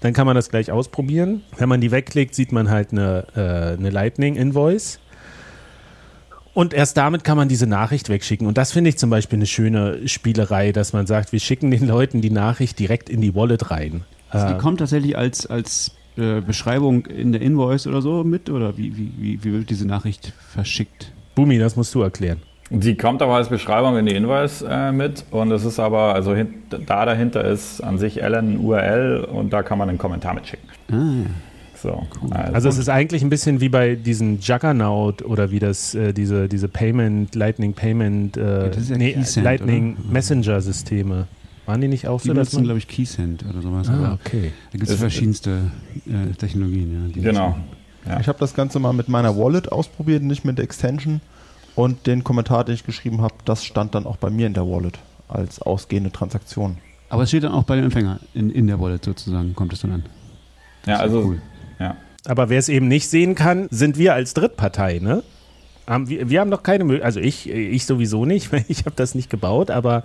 Dann 0.00 0.12
kann 0.12 0.26
man 0.26 0.36
das 0.36 0.50
gleich 0.50 0.70
ausprobieren. 0.70 1.42
Wenn 1.56 1.68
man 1.68 1.80
die 1.80 1.90
wegklickt, 1.90 2.34
sieht 2.34 2.52
man 2.52 2.70
halt 2.70 2.92
eine, 2.92 3.24
äh, 3.34 3.78
eine 3.78 3.90
Lightning-Invoice. 3.90 5.00
Und 6.54 6.74
erst 6.74 6.96
damit 6.98 7.24
kann 7.24 7.36
man 7.36 7.48
diese 7.48 7.66
Nachricht 7.66 8.08
wegschicken. 8.08 8.46
Und 8.46 8.58
das 8.58 8.72
finde 8.72 8.90
ich 8.90 8.98
zum 8.98 9.08
Beispiel 9.08 9.38
eine 9.38 9.46
schöne 9.46 10.06
Spielerei, 10.06 10.72
dass 10.72 10.92
man 10.92 11.06
sagt, 11.06 11.32
wir 11.32 11.40
schicken 11.40 11.70
den 11.70 11.86
Leuten 11.86 12.20
die 12.20 12.30
Nachricht 12.30 12.78
direkt 12.78 13.08
in 13.08 13.22
die 13.22 13.34
Wallet 13.34 13.70
rein. 13.70 14.04
Also 14.28 14.48
die 14.48 14.54
äh, 14.54 14.58
kommt 14.58 14.80
tatsächlich 14.80 15.16
als, 15.16 15.46
als 15.46 15.92
äh, 16.16 16.42
Beschreibung 16.42 17.06
in 17.06 17.32
der 17.32 17.40
Invoice 17.40 17.86
oder 17.86 18.02
so 18.02 18.22
mit? 18.22 18.50
Oder 18.50 18.76
wie, 18.76 18.96
wie, 18.96 19.12
wie, 19.16 19.44
wie 19.44 19.52
wird 19.52 19.70
diese 19.70 19.86
Nachricht 19.86 20.32
verschickt? 20.50 21.12
Bumi, 21.34 21.58
das 21.58 21.76
musst 21.76 21.94
du 21.94 22.02
erklären. 22.02 22.42
Die 22.74 22.96
kommt 22.96 23.20
aber 23.20 23.34
als 23.34 23.50
Beschreibung 23.50 23.98
in 23.98 24.06
die 24.06 24.14
Invoice 24.14 24.64
äh, 24.66 24.92
mit 24.92 25.26
und 25.30 25.50
es 25.52 25.64
ist 25.66 25.78
aber, 25.78 26.14
also 26.14 26.34
da 26.70 27.04
dahinter 27.04 27.44
ist 27.44 27.82
an 27.82 27.98
sich 27.98 28.22
Ellen 28.22 28.58
URL 28.58 29.24
und 29.24 29.52
da 29.52 29.62
kann 29.62 29.76
man 29.76 29.90
einen 29.90 29.98
Kommentar 29.98 30.32
mitschicken. 30.32 30.68
Ah, 30.90 30.94
ja. 30.94 31.30
So, 31.76 32.06
also. 32.30 32.54
also. 32.54 32.68
es 32.70 32.78
ist 32.78 32.88
eigentlich 32.88 33.22
ein 33.22 33.28
bisschen 33.28 33.60
wie 33.60 33.68
bei 33.68 33.96
diesen 33.96 34.38
Juggernaut 34.40 35.22
oder 35.22 35.50
wie 35.50 35.58
das 35.58 35.94
äh, 35.94 36.14
diese 36.14 36.48
diese 36.48 36.68
Payment 36.68 37.34
Lightning 37.34 37.74
Payment 37.74 38.36
äh, 38.36 38.70
ja 38.70 38.96
nee, 38.96 39.18
Lightning 39.36 39.96
oder? 39.98 40.12
Messenger 40.12 40.60
Systeme. 40.60 41.26
Waren 41.66 41.80
die 41.80 41.88
nicht 41.88 42.08
auch 42.08 42.22
die 42.22 42.28
so? 42.28 42.34
Das 42.34 42.52
sind 42.52 42.64
glaube 42.64 42.78
ich 42.78 42.88
Keysend 42.88 43.44
oder 43.48 43.60
sowas. 43.60 43.88
Ah, 43.88 44.18
okay. 44.24 44.52
Da 44.72 44.78
gibt 44.78 44.90
es 44.90 44.96
verschiedenste 44.96 45.58
äh, 46.06 46.32
Technologien. 46.36 47.12
Ja, 47.14 47.22
genau. 47.22 47.56
Ja. 48.08 48.20
Ich 48.20 48.28
habe 48.28 48.38
das 48.38 48.54
Ganze 48.54 48.78
mal 48.78 48.92
mit 48.92 49.08
meiner 49.08 49.36
Wallet 49.36 49.70
ausprobiert, 49.70 50.22
nicht 50.22 50.44
mit 50.44 50.58
der 50.58 50.64
Extension. 50.64 51.20
Und 51.74 52.06
den 52.06 52.22
Kommentar, 52.24 52.64
den 52.64 52.74
ich 52.74 52.84
geschrieben 52.84 53.22
habe, 53.22 53.34
das 53.44 53.64
stand 53.64 53.94
dann 53.94 54.06
auch 54.06 54.16
bei 54.16 54.30
mir 54.30 54.46
in 54.46 54.54
der 54.54 54.66
Wallet 54.66 54.98
als 55.28 55.62
ausgehende 55.62 56.12
Transaktion. 56.12 56.78
Aber 57.08 57.22
es 57.22 57.30
steht 57.30 57.44
dann 57.44 57.52
auch 57.52 57.64
bei 57.64 57.76
dem 57.76 57.86
Empfänger 57.86 58.20
in, 58.34 58.50
in 58.50 58.66
der 58.66 58.80
Wallet 58.80 59.04
sozusagen, 59.04 59.54
kommt 59.54 59.72
es 59.72 59.80
dann 59.80 59.92
an. 59.92 60.04
Ja, 60.86 60.96
also. 60.96 61.22
Cool. 61.22 61.42
Ja. 61.78 61.96
Aber 62.26 62.48
wer 62.48 62.58
es 62.58 62.68
eben 62.68 62.88
nicht 62.88 63.08
sehen 63.08 63.34
kann, 63.34 63.68
sind 63.70 63.98
wir 63.98 64.14
als 64.14 64.34
Drittpartei, 64.34 65.00
ne? 65.00 65.22
wir, 65.86 66.30
wir 66.30 66.40
haben 66.40 66.50
noch 66.50 66.62
keine 66.62 66.84
Möglichkeit, 66.84 67.06
also 67.06 67.20
ich, 67.20 67.48
ich 67.48 67.84
sowieso 67.86 68.24
nicht, 68.24 68.52
weil 68.52 68.64
ich 68.68 68.80
habe 68.80 68.96
das 68.96 69.14
nicht 69.14 69.30
gebaut, 69.30 69.70
aber 69.70 70.04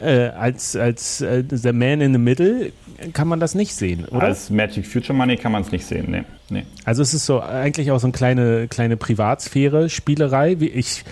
äh, 0.00 0.28
als, 0.28 0.76
als 0.76 1.20
äh, 1.20 1.44
The 1.48 1.72
Man 1.72 2.00
in 2.00 2.12
the 2.12 2.18
Middle 2.18 2.72
kann 3.12 3.28
man 3.28 3.40
das 3.40 3.54
nicht 3.54 3.74
sehen, 3.74 4.04
oder? 4.06 4.24
Als 4.24 4.50
Magic 4.50 4.86
Future 4.86 5.16
Money 5.16 5.36
kann 5.36 5.52
man 5.52 5.62
es 5.62 5.70
nicht 5.70 5.86
sehen, 5.86 6.10
nee. 6.10 6.24
nee. 6.50 6.64
Also 6.84 7.02
es 7.02 7.14
ist 7.14 7.26
so 7.26 7.40
eigentlich 7.40 7.90
auch 7.90 8.00
so 8.00 8.06
eine 8.06 8.12
kleine, 8.12 8.68
kleine 8.68 8.96
Privatsphäre-Spielerei. 8.96 10.56
Ich, 10.58 11.04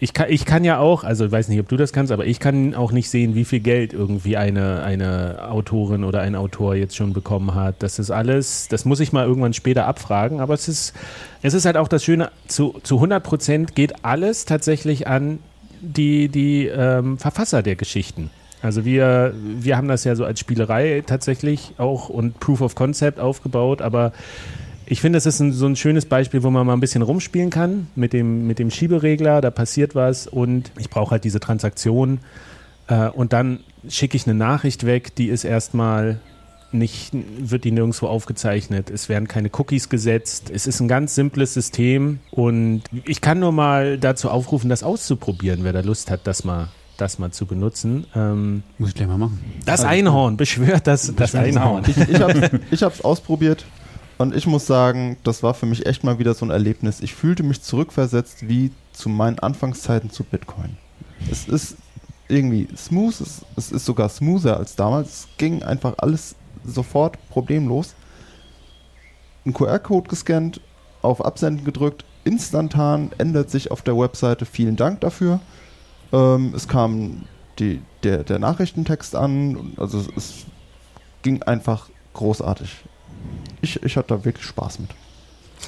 ich, 0.00 0.14
kann, 0.14 0.26
ich 0.30 0.44
kann 0.44 0.64
ja 0.64 0.78
auch, 0.78 1.04
also 1.04 1.26
ich 1.26 1.32
weiß 1.32 1.48
nicht, 1.48 1.60
ob 1.60 1.68
du 1.68 1.76
das 1.76 1.92
kannst, 1.92 2.10
aber 2.10 2.26
ich 2.26 2.40
kann 2.40 2.74
auch 2.74 2.90
nicht 2.90 3.08
sehen, 3.08 3.36
wie 3.36 3.44
viel 3.44 3.60
Geld 3.60 3.92
irgendwie 3.92 4.36
eine, 4.36 4.82
eine 4.82 5.48
Autorin 5.48 6.02
oder 6.02 6.20
ein 6.22 6.34
Autor 6.34 6.74
jetzt 6.74 6.96
schon 6.96 7.12
bekommen 7.12 7.54
hat. 7.54 7.76
Das 7.84 8.00
ist 8.00 8.10
alles, 8.10 8.66
das 8.68 8.84
muss 8.84 8.98
ich 8.98 9.12
mal 9.12 9.24
irgendwann 9.24 9.52
später 9.52 9.86
abfragen, 9.86 10.40
aber 10.40 10.54
es 10.54 10.66
ist, 10.66 10.92
es 11.42 11.54
ist 11.54 11.66
halt 11.66 11.76
auch 11.76 11.88
das 11.88 12.02
Schöne, 12.02 12.32
zu, 12.48 12.80
zu 12.82 12.96
100 12.96 13.22
Prozent 13.22 13.74
geht 13.76 14.04
alles 14.04 14.44
tatsächlich 14.44 15.06
an 15.06 15.38
die, 15.82 16.28
die 16.28 16.66
ähm, 16.66 17.18
Verfasser 17.18 17.62
der 17.62 17.76
Geschichten. 17.76 18.30
Also 18.62 18.84
wir, 18.84 19.34
wir 19.42 19.76
haben 19.76 19.88
das 19.88 20.04
ja 20.04 20.14
so 20.14 20.24
als 20.24 20.38
Spielerei 20.38 21.02
tatsächlich 21.04 21.74
auch 21.78 22.08
und 22.08 22.38
Proof 22.38 22.60
of 22.60 22.74
Concept 22.76 23.18
aufgebaut, 23.18 23.82
aber 23.82 24.12
ich 24.86 25.00
finde, 25.00 25.18
es 25.18 25.26
ist 25.26 25.40
ein, 25.40 25.52
so 25.52 25.66
ein 25.66 25.74
schönes 25.74 26.06
Beispiel, 26.06 26.42
wo 26.42 26.50
man 26.50 26.66
mal 26.66 26.74
ein 26.74 26.80
bisschen 26.80 27.02
rumspielen 27.02 27.50
kann 27.50 27.88
mit 27.96 28.12
dem, 28.12 28.46
mit 28.46 28.58
dem 28.58 28.70
Schieberegler, 28.70 29.40
da 29.40 29.50
passiert 29.50 29.94
was 29.94 30.28
und 30.28 30.70
ich 30.78 30.90
brauche 30.90 31.12
halt 31.12 31.24
diese 31.24 31.40
Transaktion 31.40 32.20
äh, 32.86 33.08
und 33.08 33.32
dann 33.32 33.60
schicke 33.88 34.16
ich 34.16 34.26
eine 34.26 34.34
Nachricht 34.34 34.86
weg, 34.86 35.14
die 35.16 35.28
ist 35.28 35.44
erstmal 35.44 36.20
nicht, 36.74 37.12
wird 37.12 37.64
die 37.64 37.72
nirgendwo 37.72 38.06
aufgezeichnet. 38.06 38.90
Es 38.90 39.08
werden 39.08 39.28
keine 39.28 39.50
Cookies 39.56 39.88
gesetzt. 39.88 40.50
Es 40.52 40.66
ist 40.66 40.80
ein 40.80 40.88
ganz 40.88 41.14
simples 41.14 41.54
System 41.54 42.20
und 42.30 42.82
ich 43.04 43.20
kann 43.20 43.38
nur 43.38 43.52
mal 43.52 43.98
dazu 43.98 44.30
aufrufen, 44.30 44.70
das 44.70 44.82
auszuprobieren, 44.82 45.64
wer 45.64 45.72
da 45.72 45.80
Lust 45.80 46.10
hat, 46.10 46.26
das 46.26 46.44
mal 46.44 46.68
das 46.98 47.18
mal 47.18 47.32
zu 47.32 47.46
benutzen. 47.46 48.06
Ähm, 48.14 48.62
Muss 48.78 48.90
ich 48.90 48.94
gleich 48.94 49.08
mal 49.08 49.18
machen. 49.18 49.40
Das 49.64 49.82
Einhorn, 49.82 50.36
beschwört 50.36 50.86
das, 50.86 51.12
das 51.16 51.34
Einhorn. 51.34 51.84
Ich, 51.86 51.96
ich 51.96 52.82
habe 52.82 52.94
es 52.94 53.00
ausprobiert 53.02 53.64
und 54.18 54.36
ich 54.36 54.46
muss 54.46 54.66
sagen, 54.66 55.16
das 55.24 55.42
war 55.42 55.54
für 55.54 55.66
mich 55.66 55.86
echt 55.86 56.04
mal 56.04 56.18
wieder 56.18 56.34
so 56.34 56.46
ein 56.46 56.50
Erlebnis. 56.50 57.00
Ich 57.00 57.14
fühlte 57.14 57.42
mich 57.42 57.62
zurückversetzt 57.62 58.48
wie 58.48 58.70
zu 58.92 59.08
meinen 59.08 59.38
Anfangszeiten 59.38 60.10
zu 60.10 60.22
Bitcoin. 60.22 60.76
Es 61.30 61.48
ist 61.48 61.76
irgendwie 62.28 62.68
smooth, 62.76 63.20
es, 63.20 63.44
es 63.56 63.72
ist 63.72 63.84
sogar 63.84 64.08
smoother 64.08 64.56
als 64.56 64.76
damals. 64.76 65.08
Es 65.08 65.28
ging 65.38 65.62
einfach 65.62 65.94
alles 65.98 66.34
sofort 66.64 67.18
problemlos. 67.28 67.94
Ein 69.44 69.52
QR-Code 69.52 70.08
gescannt, 70.08 70.60
auf 71.02 71.24
Absenden 71.24 71.64
gedrückt, 71.64 72.04
instantan 72.24 73.10
ändert 73.18 73.50
sich 73.50 73.70
auf 73.70 73.82
der 73.82 73.96
Webseite. 73.96 74.46
Vielen 74.46 74.76
Dank 74.76 75.00
dafür. 75.00 75.40
Ähm, 76.12 76.52
es 76.54 76.68
kam 76.68 77.24
die, 77.58 77.82
der, 78.02 78.24
der 78.24 78.38
Nachrichtentext 78.38 79.16
an, 79.16 79.72
also 79.76 80.04
es, 80.16 80.46
ging 81.22 81.42
einfach 81.42 81.88
großartig. 82.14 82.84
Ich, 83.60 83.82
ich 83.82 83.96
hatte 83.96 84.08
da 84.08 84.24
wirklich 84.24 84.44
Spaß 84.46 84.80
mit. 84.80 84.90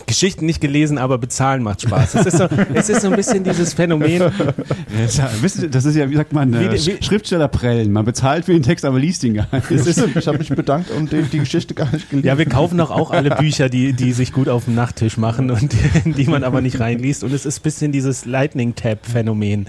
Geschichten 0.06 0.46
nicht 0.46 0.60
gelesen, 0.60 0.98
aber 0.98 1.18
bezahlen 1.18 1.62
macht 1.62 1.82
Spaß. 1.82 2.14
Es 2.16 2.26
ist 2.26 2.38
so, 2.38 2.48
es 2.74 2.88
ist 2.88 3.02
so 3.02 3.08
ein 3.10 3.16
bisschen 3.16 3.44
dieses 3.44 3.74
Phänomen. 3.74 4.18
Das 4.20 5.12
ist 5.12 5.18
ja, 5.18 5.30
wisst 5.40 5.62
ihr, 5.62 5.70
das 5.70 5.84
ist 5.84 5.96
ja, 5.96 6.08
wie 6.10 6.16
sagt 6.16 6.32
man, 6.32 6.52
äh, 6.52 6.72
Wie- 6.72 6.86
wie- 6.98 7.02
Schriftstellerprellen. 7.02 7.92
Man 7.92 8.04
bezahlt 8.04 8.44
für 8.44 8.52
den 8.52 8.62
Text, 8.62 8.84
aber 8.84 8.98
liest 8.98 9.24
ihn 9.24 9.34
gar 9.34 9.48
nicht. 9.52 9.70
Ich 9.70 10.26
habe 10.26 10.38
mich 10.38 10.48
bedankt 10.50 10.90
und 10.90 11.12
die, 11.12 11.22
die 11.22 11.38
Geschichte 11.38 11.74
gar 11.74 11.90
nicht 11.92 12.10
gelesen. 12.10 12.26
ja, 12.26 12.36
wir 12.38 12.46
kaufen 12.46 12.78
doch 12.78 12.90
auch 12.90 13.10
alle 13.10 13.30
Bücher, 13.30 13.68
die, 13.68 13.92
die 13.92 14.12
sich 14.12 14.32
gut 14.32 14.48
auf 14.48 14.64
dem 14.66 14.74
Nachttisch 14.74 15.16
machen 15.16 15.50
und 15.50 15.72
die, 15.72 16.12
die 16.12 16.24
man 16.26 16.44
aber 16.44 16.60
nicht 16.60 16.80
reinliest. 16.80 17.24
Und 17.24 17.32
es 17.32 17.46
ist 17.46 17.60
ein 17.60 17.62
bisschen 17.62 17.92
dieses 17.92 18.24
Lightning-Tab-Phänomen, 18.24 19.66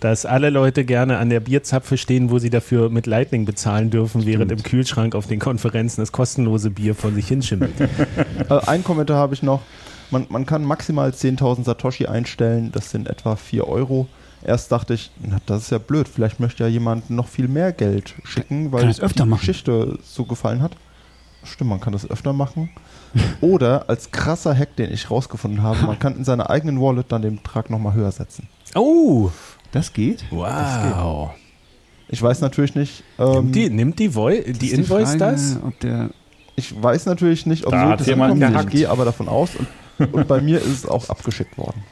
dass 0.00 0.26
alle 0.26 0.50
Leute 0.50 0.84
gerne 0.84 1.18
an 1.18 1.30
der 1.30 1.40
Bierzapfe 1.40 1.96
stehen, 1.96 2.30
wo 2.30 2.38
sie 2.38 2.50
dafür 2.50 2.90
mit 2.90 3.06
Lightning 3.06 3.44
bezahlen 3.44 3.90
dürfen, 3.90 4.26
während 4.26 4.52
im 4.52 4.62
Kühlschrank 4.62 5.14
auf 5.14 5.26
den 5.26 5.38
Konferenzen 5.38 6.02
das 6.02 6.12
kostenlose 6.12 6.70
Bier 6.70 6.94
vor 6.94 7.12
sich 7.12 7.28
hinschimmelt. 7.28 7.74
Äh, 8.48 8.60
ein 8.66 8.84
Kommentar 8.84 9.16
habe 9.16 9.34
ich 9.34 9.42
noch. 9.42 9.62
Man, 10.10 10.26
man 10.28 10.46
kann 10.46 10.64
maximal 10.64 11.10
10.000 11.10 11.64
Satoshi 11.64 12.06
einstellen, 12.06 12.70
das 12.70 12.90
sind 12.90 13.08
etwa 13.08 13.34
4 13.34 13.66
Euro. 13.66 14.06
Erst 14.44 14.70
dachte 14.70 14.94
ich, 14.94 15.10
na, 15.20 15.38
das 15.46 15.62
ist 15.62 15.70
ja 15.70 15.78
blöd, 15.78 16.06
vielleicht 16.06 16.38
möchte 16.38 16.62
ja 16.62 16.68
jemand 16.68 17.10
noch 17.10 17.26
viel 17.26 17.48
mehr 17.48 17.72
Geld 17.72 18.14
schicken, 18.24 18.70
weil 18.70 18.80
Kann 18.80 18.88
das 18.88 19.00
öfter 19.00 19.24
die 19.24 19.30
machen. 19.30 19.40
Geschichte 19.40 19.98
so 20.04 20.24
gefallen 20.24 20.62
hat. 20.62 20.76
Stimmt, 21.42 21.70
man 21.70 21.80
kann 21.80 21.92
das 21.92 22.08
öfter 22.08 22.32
machen. 22.32 22.70
Oder 23.40 23.88
als 23.88 24.10
krasser 24.10 24.54
Hack, 24.54 24.76
den 24.76 24.92
ich 24.92 25.10
rausgefunden 25.10 25.62
habe, 25.62 25.84
man 25.86 25.98
kann 25.98 26.16
in 26.16 26.24
seiner 26.24 26.50
eigenen 26.50 26.80
Wallet 26.80 27.06
dann 27.10 27.22
den 27.22 27.36
Betrag 27.36 27.70
nochmal 27.70 27.94
höher 27.94 28.12
setzen. 28.12 28.48
Oh, 28.74 29.30
Das 29.72 29.92
geht? 29.92 30.24
wow. 30.30 31.30
Ich 32.08 32.22
weiß 32.22 32.40
natürlich 32.40 32.74
nicht, 32.76 33.02
ähm, 33.18 33.32
Nimmt 33.32 33.54
die, 33.56 33.70
nimmt 33.70 33.98
die, 33.98 34.14
Voi 34.14 34.42
die 34.46 34.52
die 34.52 34.70
Invoice 34.70 35.08
Frage, 35.16 35.18
das? 35.18 35.58
Ob 35.64 35.80
der, 35.80 36.10
ich 36.54 36.80
weiß 36.80 37.06
natürlich 37.06 37.46
nicht, 37.46 37.66
ob 37.66 37.72
Da 37.72 37.82
so 37.82 37.88
hat 37.90 38.00
das 38.00 38.06
jemand 38.06 38.38
gehackt. 38.38 38.66
Ich 38.66 38.80
gehe 38.80 38.90
aber 38.90 39.04
davon 39.04 39.28
aus 39.28 39.50
und, 39.98 40.14
und 40.14 40.28
bei 40.28 40.40
mir 40.40 40.58
ist 40.58 40.68
es 40.68 40.86
auch 40.86 41.08
abgeschickt 41.08 41.58
worden. 41.58 41.82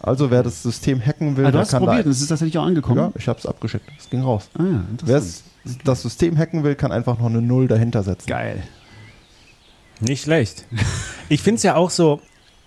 Also 0.00 0.30
wer 0.30 0.44
das 0.44 0.62
System 0.62 1.04
hacken 1.04 1.36
will, 1.36 1.46
ah, 1.46 1.48
du 1.48 1.52
der 1.52 1.60
hast 1.62 1.68
es 1.68 1.72
kann 1.72 1.84
probiert 1.84 2.06
da 2.06 2.10
es 2.10 2.20
ist 2.20 2.28
tatsächlich 2.28 2.56
auch 2.58 2.64
angekommen. 2.64 2.98
Ja, 2.98 3.12
ich 3.16 3.26
habe 3.26 3.38
es 3.38 3.46
abgeschickt. 3.46 3.90
Es 3.98 4.08
ging 4.08 4.22
raus. 4.22 4.48
Ah, 4.56 4.62
Wer 5.02 5.20
das 5.84 6.02
System 6.02 6.38
hacken 6.38 6.62
will, 6.62 6.76
kann 6.76 6.92
einfach 6.92 7.18
noch 7.18 7.26
eine 7.26 7.42
Null 7.42 7.66
dahinter 7.66 8.04
setzen. 8.04 8.28
Geil. 8.28 8.62
Nicht 10.00 10.22
schlecht. 10.22 10.64
Ich 11.28 11.42
finde 11.42 11.56
es 11.56 11.64
ja 11.64 11.74
auch 11.74 11.90
so, 11.90 12.20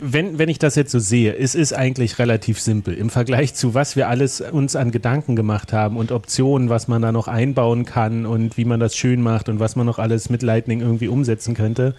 wenn, 0.03 0.39
wenn 0.39 0.49
ich 0.49 0.57
das 0.57 0.75
jetzt 0.75 0.91
so 0.91 0.97
sehe, 0.97 1.37
es 1.37 1.53
ist 1.53 1.73
eigentlich 1.73 2.17
relativ 2.17 2.59
simpel 2.59 2.95
im 2.95 3.11
Vergleich 3.11 3.53
zu 3.53 3.75
was 3.75 3.95
wir 3.95 4.09
alles 4.09 4.41
uns 4.41 4.75
an 4.75 4.89
Gedanken 4.89 5.35
gemacht 5.35 5.73
haben 5.73 5.95
und 5.95 6.11
Optionen, 6.11 6.69
was 6.69 6.87
man 6.87 7.03
da 7.03 7.11
noch 7.11 7.27
einbauen 7.27 7.85
kann 7.85 8.25
und 8.25 8.57
wie 8.57 8.65
man 8.65 8.79
das 8.79 8.95
schön 8.95 9.21
macht 9.21 9.47
und 9.47 9.59
was 9.59 9.75
man 9.75 9.85
noch 9.85 9.99
alles 9.99 10.29
mit 10.31 10.41
Lightning 10.41 10.81
irgendwie 10.81 11.07
umsetzen 11.07 11.53
könnte. 11.53 11.93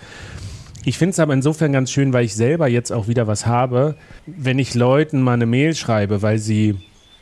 Ich 0.84 0.98
finde 0.98 1.12
es 1.12 1.20
aber 1.20 1.32
insofern 1.32 1.72
ganz 1.72 1.92
schön, 1.92 2.12
weil 2.12 2.24
ich 2.24 2.34
selber 2.34 2.66
jetzt 2.66 2.90
auch 2.90 3.06
wieder 3.06 3.28
was 3.28 3.46
habe, 3.46 3.94
wenn 4.26 4.58
ich 4.58 4.74
Leuten 4.74 5.22
mal 5.22 5.34
eine 5.34 5.46
Mail 5.46 5.76
schreibe, 5.76 6.22
weil 6.22 6.38
sie, 6.38 6.74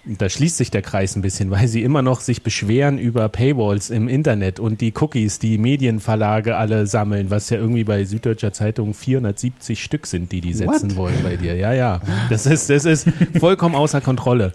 da 0.04 0.28
schließt 0.28 0.56
sich 0.56 0.70
der 0.70 0.80
Kreis 0.80 1.14
ein 1.14 1.22
bisschen, 1.22 1.50
weil 1.50 1.68
sie 1.68 1.82
immer 1.82 2.00
noch 2.00 2.20
sich 2.20 2.42
beschweren 2.42 2.98
über 2.98 3.28
Paywalls 3.28 3.90
im 3.90 4.08
Internet 4.08 4.58
und 4.58 4.80
die 4.80 4.94
Cookies, 4.98 5.38
die 5.38 5.58
Medienverlage 5.58 6.56
alle 6.56 6.86
sammeln, 6.86 7.30
was 7.30 7.50
ja 7.50 7.58
irgendwie 7.58 7.84
bei 7.84 8.04
Süddeutscher 8.04 8.52
Zeitung 8.52 8.94
470 8.94 9.82
Stück 9.82 10.06
sind, 10.06 10.32
die 10.32 10.40
die 10.40 10.54
setzen 10.54 10.90
What? 10.92 10.96
wollen 10.96 11.22
bei 11.22 11.36
dir. 11.36 11.54
Ja, 11.54 11.72
ja. 11.72 12.00
Das 12.30 12.46
ist, 12.46 12.70
das 12.70 12.86
ist 12.86 13.08
vollkommen 13.38 13.74
außer 13.74 14.00
Kontrolle. 14.00 14.52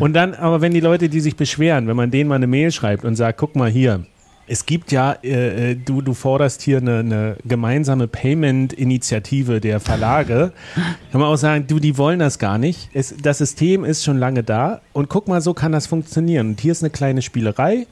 Und 0.00 0.14
dann, 0.14 0.34
aber 0.34 0.62
wenn 0.62 0.72
die 0.72 0.80
Leute, 0.80 1.08
die 1.08 1.20
sich 1.20 1.36
beschweren, 1.36 1.88
wenn 1.88 1.96
man 1.96 2.10
denen 2.10 2.28
mal 2.28 2.36
eine 2.36 2.46
Mail 2.46 2.72
schreibt 2.72 3.04
und 3.04 3.16
sagt, 3.16 3.38
guck 3.38 3.54
mal 3.54 3.70
hier, 3.70 4.06
es 4.48 4.66
gibt 4.66 4.92
ja, 4.92 5.12
äh, 5.22 5.72
äh, 5.72 5.74
du, 5.76 6.02
du 6.02 6.14
forderst 6.14 6.62
hier 6.62 6.78
eine, 6.78 7.00
eine 7.00 7.36
gemeinsame 7.44 8.06
Payment-Initiative 8.06 9.60
der 9.60 9.80
Verlage. 9.80 10.52
Kann 11.10 11.20
man 11.20 11.30
auch 11.30 11.36
sagen, 11.36 11.66
du, 11.66 11.78
die 11.80 11.98
wollen 11.98 12.18
das 12.18 12.38
gar 12.38 12.58
nicht. 12.58 12.90
Es, 12.92 13.14
das 13.20 13.38
System 13.38 13.84
ist 13.84 14.04
schon 14.04 14.18
lange 14.18 14.44
da 14.44 14.80
und 14.92 15.08
guck 15.08 15.26
mal, 15.26 15.40
so 15.40 15.52
kann 15.52 15.72
das 15.72 15.86
funktionieren. 15.86 16.50
Und 16.50 16.60
hier 16.60 16.72
ist 16.72 16.82
eine 16.82 16.90
kleine 16.90 17.22
Spielerei. 17.22 17.86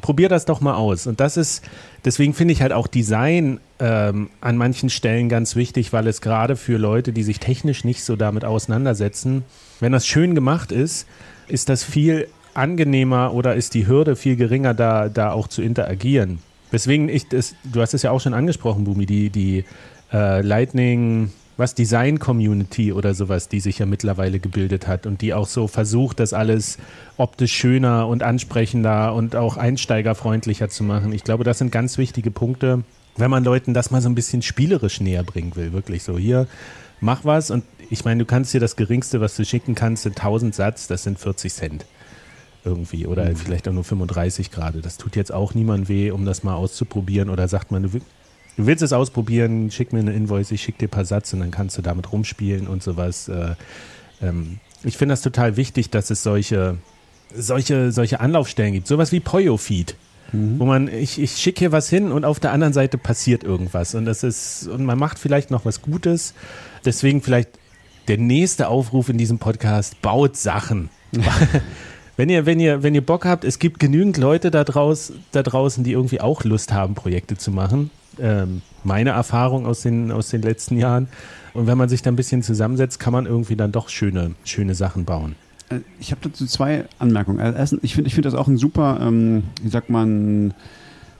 Probier 0.00 0.28
das 0.28 0.44
doch 0.44 0.60
mal 0.60 0.74
aus. 0.74 1.08
Und 1.08 1.18
das 1.18 1.36
ist, 1.36 1.64
deswegen 2.04 2.32
finde 2.32 2.52
ich 2.52 2.62
halt 2.62 2.72
auch 2.72 2.86
Design 2.86 3.58
ähm, 3.80 4.30
an 4.40 4.56
manchen 4.56 4.90
Stellen 4.90 5.28
ganz 5.28 5.56
wichtig, 5.56 5.92
weil 5.92 6.06
es 6.06 6.20
gerade 6.20 6.54
für 6.54 6.76
Leute, 6.76 7.12
die 7.12 7.24
sich 7.24 7.40
technisch 7.40 7.82
nicht 7.82 8.04
so 8.04 8.14
damit 8.14 8.44
auseinandersetzen, 8.44 9.42
wenn 9.80 9.90
das 9.90 10.06
schön 10.06 10.36
gemacht 10.36 10.70
ist, 10.70 11.08
ist 11.48 11.68
das 11.68 11.82
viel 11.82 12.28
angenehmer 12.58 13.32
oder 13.32 13.54
ist 13.54 13.74
die 13.74 13.86
Hürde 13.86 14.16
viel 14.16 14.36
geringer, 14.36 14.74
da, 14.74 15.08
da 15.08 15.32
auch 15.32 15.48
zu 15.48 15.62
interagieren. 15.62 16.40
Weswegen 16.70 17.08
ich 17.08 17.28
das, 17.28 17.54
du 17.64 17.80
hast 17.80 17.94
es 17.94 18.02
ja 18.02 18.10
auch 18.10 18.20
schon 18.20 18.34
angesprochen, 18.34 18.84
Bumi, 18.84 19.06
die, 19.06 19.30
die 19.30 19.64
äh, 20.12 20.42
Lightning, 20.42 21.30
was 21.56 21.74
Design 21.74 22.18
Community 22.18 22.92
oder 22.92 23.14
sowas, 23.14 23.48
die 23.48 23.60
sich 23.60 23.78
ja 23.78 23.86
mittlerweile 23.86 24.38
gebildet 24.38 24.86
hat 24.86 25.06
und 25.06 25.22
die 25.22 25.32
auch 25.32 25.46
so 25.46 25.66
versucht, 25.66 26.20
das 26.20 26.32
alles 26.32 26.78
optisch 27.16 27.54
schöner 27.54 28.06
und 28.06 28.22
ansprechender 28.22 29.14
und 29.14 29.34
auch 29.34 29.56
einsteigerfreundlicher 29.56 30.68
zu 30.68 30.84
machen. 30.84 31.12
Ich 31.12 31.24
glaube, 31.24 31.44
das 31.44 31.58
sind 31.58 31.72
ganz 31.72 31.96
wichtige 31.96 32.30
Punkte, 32.30 32.84
wenn 33.16 33.30
man 33.30 33.44
Leuten 33.44 33.72
das 33.72 33.90
mal 33.90 34.02
so 34.02 34.08
ein 34.08 34.14
bisschen 34.14 34.42
spielerisch 34.42 35.00
näher 35.00 35.24
bringen 35.24 35.56
will. 35.56 35.72
Wirklich 35.72 36.02
so, 36.02 36.18
hier, 36.18 36.46
mach 37.00 37.24
was 37.24 37.50
und 37.50 37.64
ich 37.90 38.04
meine, 38.04 38.18
du 38.18 38.26
kannst 38.26 38.52
dir 38.52 38.60
das 38.60 38.76
Geringste, 38.76 39.20
was 39.20 39.34
du 39.34 39.44
schicken 39.44 39.74
kannst, 39.74 40.02
sind 40.02 40.18
1000 40.18 40.54
Satz, 40.54 40.86
das 40.86 41.04
sind 41.04 41.18
40 41.18 41.52
Cent 41.52 41.84
irgendwie 42.68 43.06
oder 43.06 43.34
vielleicht 43.34 43.66
auch 43.68 43.72
nur 43.72 43.84
35 43.84 44.50
gerade. 44.50 44.80
Das 44.80 44.96
tut 44.96 45.16
jetzt 45.16 45.32
auch 45.32 45.54
niemand 45.54 45.88
weh, 45.88 46.10
um 46.10 46.24
das 46.24 46.42
mal 46.42 46.54
auszuprobieren 46.54 47.30
oder 47.30 47.48
sagt 47.48 47.70
man, 47.70 47.82
du, 47.82 47.88
du 47.88 48.02
willst 48.56 48.82
es 48.82 48.92
ausprobieren, 48.92 49.70
schick 49.70 49.92
mir 49.92 50.00
eine 50.00 50.12
Invoice, 50.12 50.50
ich 50.52 50.62
schick 50.62 50.78
dir 50.78 50.86
ein 50.86 50.90
paar 50.90 51.04
Satz 51.04 51.32
und 51.32 51.40
dann 51.40 51.50
kannst 51.50 51.78
du 51.78 51.82
damit 51.82 52.12
rumspielen 52.12 52.66
und 52.66 52.82
sowas. 52.82 53.28
Äh, 53.28 53.54
ähm, 54.22 54.58
ich 54.84 54.96
finde 54.96 55.14
das 55.14 55.22
total 55.22 55.56
wichtig, 55.56 55.90
dass 55.90 56.10
es 56.10 56.22
solche, 56.22 56.76
solche, 57.34 57.90
solche 57.92 58.20
Anlaufstellen 58.20 58.74
gibt. 58.74 58.86
Sowas 58.86 59.12
wie 59.12 59.20
Poyo-Feed. 59.20 59.96
Wo 60.30 60.66
man, 60.66 60.88
ich, 60.88 61.18
ich 61.18 61.38
schicke 61.38 61.60
hier 61.60 61.72
was 61.72 61.88
hin 61.88 62.12
und 62.12 62.26
auf 62.26 62.38
der 62.38 62.52
anderen 62.52 62.74
Seite 62.74 62.98
passiert 62.98 63.44
irgendwas. 63.44 63.94
Und 63.94 64.04
das 64.04 64.22
ist, 64.22 64.68
und 64.68 64.84
man 64.84 64.98
macht 64.98 65.18
vielleicht 65.18 65.50
noch 65.50 65.64
was 65.64 65.80
Gutes. 65.80 66.34
Deswegen 66.84 67.22
vielleicht 67.22 67.48
der 68.08 68.18
nächste 68.18 68.68
Aufruf 68.68 69.08
in 69.08 69.16
diesem 69.16 69.38
Podcast, 69.38 70.02
baut 70.02 70.36
Sachen. 70.36 70.90
Wenn 72.18 72.30
ihr, 72.30 72.46
wenn 72.46 72.58
ihr, 72.58 72.82
wenn 72.82 72.96
ihr 72.96 73.06
Bock 73.06 73.24
habt, 73.24 73.44
es 73.44 73.60
gibt 73.60 73.78
genügend 73.78 74.16
Leute 74.16 74.50
da, 74.50 74.64
draus, 74.64 75.12
da 75.30 75.44
draußen, 75.44 75.84
die 75.84 75.92
irgendwie 75.92 76.20
auch 76.20 76.42
Lust 76.42 76.72
haben, 76.72 76.96
Projekte 76.96 77.36
zu 77.36 77.52
machen. 77.52 77.92
Ähm, 78.18 78.60
meine 78.82 79.10
Erfahrung 79.10 79.66
aus 79.66 79.82
den, 79.82 80.10
aus 80.10 80.28
den 80.28 80.42
letzten 80.42 80.78
Jahren. 80.78 81.06
Und 81.54 81.68
wenn 81.68 81.78
man 81.78 81.88
sich 81.88 82.02
da 82.02 82.10
ein 82.10 82.16
bisschen 82.16 82.42
zusammensetzt, 82.42 82.98
kann 82.98 83.12
man 83.12 83.26
irgendwie 83.26 83.54
dann 83.54 83.70
doch 83.70 83.88
schöne, 83.88 84.32
schöne 84.42 84.74
Sachen 84.74 85.04
bauen. 85.04 85.36
Äh, 85.70 85.78
Ich 86.00 86.10
habe 86.10 86.20
dazu 86.24 86.44
zwei 86.46 86.86
Anmerkungen. 86.98 87.38
Also 87.38 87.56
Erstens, 87.56 87.84
ich 87.84 87.94
finde 87.94 88.08
ich 88.08 88.14
find 88.14 88.26
das 88.26 88.34
auch 88.34 88.48
ein 88.48 88.58
super, 88.58 88.98
ähm, 89.00 89.44
wie 89.62 89.68
sagt 89.68 89.88
man, 89.88 90.54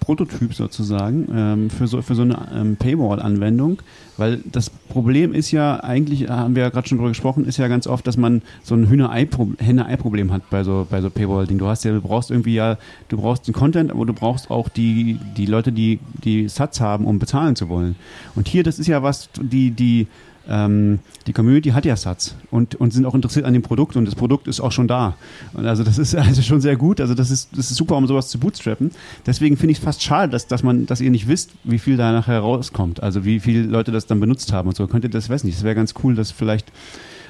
Prototyp 0.08 0.54
sozusagen 0.54 1.28
ähm, 1.34 1.68
für, 1.68 1.86
so, 1.86 2.00
für 2.00 2.14
so 2.14 2.22
eine 2.22 2.48
ähm, 2.54 2.76
Paywall-Anwendung, 2.76 3.82
weil 4.16 4.40
das 4.50 4.70
Problem 4.70 5.34
ist 5.34 5.50
ja 5.50 5.80
eigentlich, 5.80 6.22
äh, 6.22 6.28
haben 6.28 6.54
wir 6.56 6.62
ja 6.62 6.70
gerade 6.70 6.88
schon 6.88 6.96
drüber 6.96 7.10
gesprochen, 7.10 7.44
ist 7.44 7.58
ja 7.58 7.68
ganz 7.68 7.86
oft, 7.86 8.06
dass 8.06 8.16
man 8.16 8.40
so 8.62 8.74
ein 8.74 8.88
Hühner-Ei-Pro- 8.88 9.52
Henne-Ei-Problem 9.58 10.32
hat 10.32 10.48
bei 10.48 10.64
so, 10.64 10.86
bei 10.88 11.02
so 11.02 11.10
Paywall-Ding. 11.10 11.58
Du 11.58 11.66
hast 11.66 11.84
ja, 11.84 11.92
du 11.92 12.00
brauchst 12.00 12.30
irgendwie 12.30 12.54
ja, 12.54 12.78
du 13.08 13.18
brauchst 13.18 13.46
den 13.46 13.52
Content, 13.52 13.90
aber 13.90 14.06
du 14.06 14.14
brauchst 14.14 14.50
auch 14.50 14.70
die, 14.70 15.18
die 15.36 15.44
Leute, 15.44 15.72
die 15.72 15.98
die 16.24 16.48
Satz 16.48 16.80
haben, 16.80 17.04
um 17.04 17.18
bezahlen 17.18 17.54
zu 17.54 17.68
wollen. 17.68 17.94
Und 18.34 18.48
hier, 18.48 18.62
das 18.62 18.78
ist 18.78 18.86
ja 18.86 19.02
was, 19.02 19.28
die, 19.38 19.72
die, 19.72 20.06
ähm, 20.48 21.00
die 21.26 21.32
Community 21.32 21.70
hat 21.70 21.84
ja 21.84 21.94
Satz 21.96 22.34
und, 22.50 22.74
und 22.74 22.92
sind 22.92 23.04
auch 23.04 23.14
interessiert 23.14 23.44
an 23.44 23.52
dem 23.52 23.62
Produkt 23.62 23.96
und 23.96 24.06
das 24.06 24.14
Produkt 24.14 24.48
ist 24.48 24.60
auch 24.60 24.72
schon 24.72 24.88
da. 24.88 25.16
Und 25.52 25.66
also 25.66 25.84
das 25.84 25.98
ist 25.98 26.14
also 26.16 26.42
schon 26.42 26.60
sehr 26.60 26.76
gut. 26.76 27.00
Also 27.00 27.14
das 27.14 27.30
ist, 27.30 27.50
das 27.56 27.70
ist 27.70 27.76
super, 27.76 27.96
um 27.96 28.06
sowas 28.06 28.28
zu 28.28 28.38
bootstrappen. 28.38 28.90
Deswegen 29.26 29.56
finde 29.56 29.72
ich 29.72 29.78
es 29.78 29.84
fast 29.84 30.02
schade, 30.02 30.32
dass, 30.32 30.46
dass 30.46 30.62
man, 30.62 30.86
dass 30.86 31.00
ihr 31.00 31.10
nicht 31.10 31.28
wisst, 31.28 31.50
wie 31.64 31.78
viel 31.78 31.96
da 31.96 32.12
nachher 32.12 32.40
rauskommt. 32.40 33.02
Also 33.02 33.24
wie 33.24 33.40
viele 33.40 33.64
Leute 33.64 33.92
das 33.92 34.06
dann 34.06 34.20
benutzt 34.20 34.52
haben 34.52 34.68
und 34.68 34.76
so. 34.76 34.86
Könnt 34.86 35.04
ihr 35.04 35.10
das, 35.10 35.28
weiß 35.28 35.44
nicht, 35.44 35.58
das 35.58 35.64
wäre 35.64 35.74
ganz 35.74 35.94
cool, 36.02 36.14
dass 36.14 36.30
vielleicht, 36.30 36.72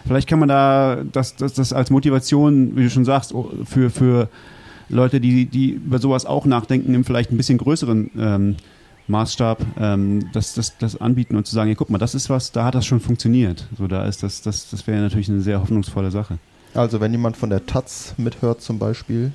vielleicht 0.06 0.28
kann 0.28 0.38
man 0.38 0.48
da 0.48 0.98
das, 1.12 1.34
das, 1.34 1.54
das 1.54 1.72
als 1.72 1.90
Motivation, 1.90 2.76
wie 2.76 2.84
du 2.84 2.90
schon 2.90 3.04
sagst, 3.04 3.34
oh, 3.34 3.50
für, 3.64 3.90
für 3.90 4.28
Leute, 4.88 5.20
die, 5.20 5.46
die 5.46 5.70
über 5.70 5.98
sowas 5.98 6.24
auch 6.24 6.46
nachdenken, 6.46 6.94
im 6.94 7.04
vielleicht 7.04 7.32
ein 7.32 7.36
bisschen 7.36 7.58
größeren 7.58 8.10
ähm, 8.16 8.56
Maßstab 9.08 9.64
ähm, 9.80 10.30
das, 10.32 10.54
das, 10.54 10.76
das 10.78 11.00
anbieten 11.00 11.36
und 11.36 11.46
zu 11.46 11.54
sagen, 11.54 11.68
ja, 11.70 11.74
guck 11.74 11.90
mal, 11.90 11.98
das 11.98 12.14
ist 12.14 12.30
was, 12.30 12.52
da 12.52 12.64
hat 12.64 12.74
das 12.74 12.86
schon 12.86 13.00
funktioniert. 13.00 13.66
So, 13.76 13.86
da 13.86 14.04
ist 14.04 14.22
das, 14.22 14.42
das, 14.42 14.70
das 14.70 14.86
wäre 14.86 15.00
natürlich 15.00 15.28
eine 15.28 15.40
sehr 15.40 15.60
hoffnungsvolle 15.60 16.10
Sache. 16.10 16.38
Also 16.74 17.00
wenn 17.00 17.12
jemand 17.12 17.36
von 17.36 17.50
der 17.50 17.66
Taz 17.66 18.14
mithört 18.18 18.60
zum 18.60 18.78
Beispiel, 18.78 19.32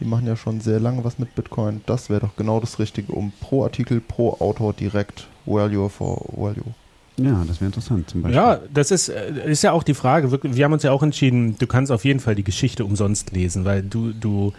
die 0.00 0.04
machen 0.04 0.26
ja 0.26 0.36
schon 0.36 0.60
sehr 0.60 0.80
lange 0.80 1.04
was 1.04 1.18
mit 1.18 1.34
Bitcoin, 1.34 1.82
das 1.86 2.10
wäre 2.10 2.20
doch 2.20 2.36
genau 2.36 2.60
das 2.60 2.78
Richtige, 2.78 3.12
um 3.12 3.32
pro 3.40 3.64
Artikel, 3.64 4.00
pro 4.00 4.30
Autor 4.40 4.72
direkt 4.72 5.28
Value 5.46 5.88
for 5.88 6.24
Value. 6.36 6.74
Ja, 7.16 7.44
das 7.46 7.60
wäre 7.60 7.66
interessant 7.66 8.10
zum 8.10 8.22
Beispiel. 8.22 8.36
Ja, 8.36 8.60
das 8.72 8.90
ist, 8.90 9.08
äh, 9.08 9.50
ist 9.50 9.62
ja 9.62 9.70
auch 9.70 9.84
die 9.84 9.94
Frage. 9.94 10.32
Wir 10.42 10.64
haben 10.64 10.72
uns 10.72 10.82
ja 10.82 10.90
auch 10.90 11.02
entschieden, 11.02 11.56
du 11.58 11.66
kannst 11.66 11.92
auf 11.92 12.04
jeden 12.04 12.18
Fall 12.18 12.34
die 12.34 12.42
Geschichte 12.42 12.84
umsonst 12.84 13.30
lesen, 13.30 13.64
weil 13.64 13.82
du, 13.82 14.12
du 14.12 14.52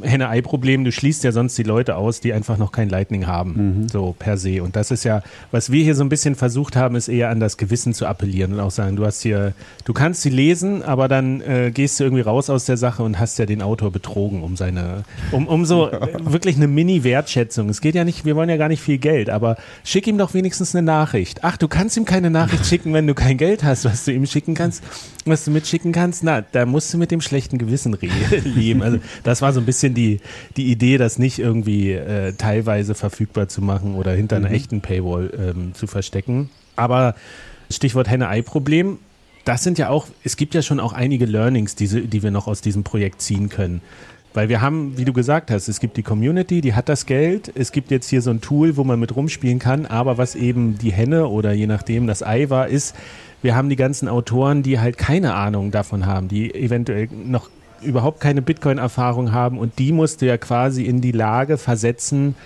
Henne-Ei-Problem, 0.00 0.84
du 0.84 0.92
schließt 0.92 1.24
ja 1.24 1.32
sonst 1.32 1.56
die 1.58 1.62
Leute 1.62 1.96
aus, 1.96 2.20
die 2.20 2.32
einfach 2.32 2.56
noch 2.56 2.72
kein 2.72 2.88
Lightning 2.88 3.26
haben, 3.26 3.82
mhm. 3.82 3.88
so 3.88 4.14
per 4.18 4.36
se. 4.36 4.62
Und 4.62 4.76
das 4.76 4.90
ist 4.90 5.04
ja, 5.04 5.22
was 5.50 5.70
wir 5.70 5.82
hier 5.82 5.94
so 5.94 6.02
ein 6.02 6.08
bisschen 6.08 6.34
versucht 6.34 6.76
haben, 6.76 6.96
ist 6.96 7.08
eher 7.08 7.30
an 7.30 7.40
das 7.40 7.56
Gewissen 7.56 7.94
zu 7.94 8.06
appellieren 8.06 8.54
und 8.54 8.60
auch 8.60 8.70
sagen, 8.70 8.96
du 8.96 9.04
hast 9.04 9.22
hier, 9.22 9.52
du 9.84 9.92
kannst 9.92 10.22
sie 10.22 10.30
lesen, 10.30 10.82
aber 10.82 11.08
dann 11.08 11.40
äh, 11.40 11.70
gehst 11.72 12.00
du 12.00 12.04
irgendwie 12.04 12.22
raus 12.22 12.50
aus 12.50 12.64
der 12.64 12.76
Sache 12.76 13.02
und 13.02 13.18
hast 13.18 13.38
ja 13.38 13.46
den 13.46 13.62
Autor 13.62 13.90
betrogen 13.90 14.42
um 14.42 14.56
seine, 14.56 15.04
um, 15.30 15.46
um 15.46 15.64
so 15.64 15.90
wirklich 16.22 16.56
eine 16.56 16.68
Mini-Wertschätzung. 16.68 17.68
Es 17.68 17.80
geht 17.80 17.94
ja 17.94 18.04
nicht, 18.04 18.24
wir 18.24 18.36
wollen 18.36 18.48
ja 18.48 18.56
gar 18.56 18.68
nicht 18.68 18.82
viel 18.82 18.98
Geld, 18.98 19.30
aber 19.30 19.56
schick 19.84 20.06
ihm 20.06 20.18
doch 20.18 20.34
wenigstens 20.34 20.74
eine 20.74 20.84
Nachricht. 20.84 21.40
Ach, 21.42 21.56
du 21.56 21.68
kannst 21.68 21.96
ihm 21.96 22.04
keine 22.04 22.30
Nachricht 22.30 22.66
schicken, 22.66 22.92
wenn 22.92 23.06
du 23.06 23.14
kein 23.14 23.36
Geld 23.36 23.64
hast, 23.64 23.84
was 23.84 24.04
du 24.04 24.12
ihm 24.12 24.26
schicken 24.26 24.54
kannst, 24.54 24.82
was 25.24 25.44
du 25.44 25.50
mitschicken 25.50 25.92
kannst. 25.92 26.24
Na, 26.24 26.40
da 26.40 26.66
musst 26.66 26.92
du 26.92 26.98
mit 26.98 27.10
dem 27.10 27.20
schlechten 27.20 27.58
Gewissen 27.58 27.96
leben. 28.44 28.82
Also 28.82 28.98
das 29.22 29.42
war 29.42 29.52
so 29.52 29.60
ein 29.60 29.66
bisschen 29.66 29.94
die, 29.94 30.20
die 30.56 30.70
Idee, 30.70 30.98
das 30.98 31.18
nicht 31.18 31.38
irgendwie 31.38 31.92
äh, 31.92 32.32
teilweise 32.32 32.94
verfügbar 32.94 33.48
zu 33.48 33.62
machen 33.62 33.94
oder 33.94 34.12
hinter 34.12 34.36
einer 34.36 34.48
mhm. 34.48 34.54
echten 34.54 34.80
Paywall 34.80 35.30
ähm, 35.38 35.74
zu 35.74 35.86
verstecken. 35.86 36.50
Aber 36.76 37.14
Stichwort 37.70 38.08
Henne-Ei-Problem, 38.08 38.98
das 39.44 39.62
sind 39.64 39.78
ja 39.78 39.88
auch, 39.88 40.06
es 40.24 40.36
gibt 40.36 40.54
ja 40.54 40.62
schon 40.62 40.80
auch 40.80 40.92
einige 40.92 41.26
Learnings, 41.26 41.74
die, 41.74 42.06
die 42.06 42.22
wir 42.22 42.30
noch 42.30 42.46
aus 42.46 42.60
diesem 42.60 42.84
Projekt 42.84 43.20
ziehen 43.20 43.48
können. 43.48 43.80
Weil 44.34 44.48
wir 44.48 44.62
haben, 44.62 44.96
wie 44.96 45.04
du 45.04 45.12
gesagt 45.12 45.50
hast, 45.50 45.68
es 45.68 45.78
gibt 45.78 45.96
die 45.98 46.02
Community, 46.02 46.62
die 46.62 46.72
hat 46.72 46.88
das 46.88 47.04
Geld. 47.04 47.52
Es 47.54 47.70
gibt 47.70 47.90
jetzt 47.90 48.08
hier 48.08 48.22
so 48.22 48.30
ein 48.30 48.40
Tool, 48.40 48.78
wo 48.78 48.84
man 48.84 48.98
mit 48.98 49.14
rumspielen 49.14 49.58
kann. 49.58 49.84
Aber 49.84 50.16
was 50.16 50.34
eben 50.34 50.78
die 50.78 50.92
Henne 50.92 51.26
oder 51.28 51.52
je 51.52 51.66
nachdem 51.66 52.06
das 52.06 52.22
Ei 52.22 52.48
war, 52.48 52.68
ist, 52.68 52.94
wir 53.42 53.54
haben 53.54 53.68
die 53.68 53.76
ganzen 53.76 54.08
Autoren, 54.08 54.62
die 54.62 54.80
halt 54.80 54.96
keine 54.98 55.34
Ahnung 55.34 55.70
davon 55.70 56.06
haben, 56.06 56.28
die 56.28 56.54
eventuell 56.54 57.08
noch 57.12 57.50
überhaupt 57.82 58.20
keine 58.20 58.42
Bitcoin-Erfahrung 58.42 59.32
haben 59.32 59.58
und 59.58 59.78
die 59.78 59.92
musste 59.92 60.26
ja 60.26 60.38
quasi 60.38 60.84
in 60.84 61.00
die 61.00 61.12
Lage 61.12 61.58
versetzen, 61.58 62.36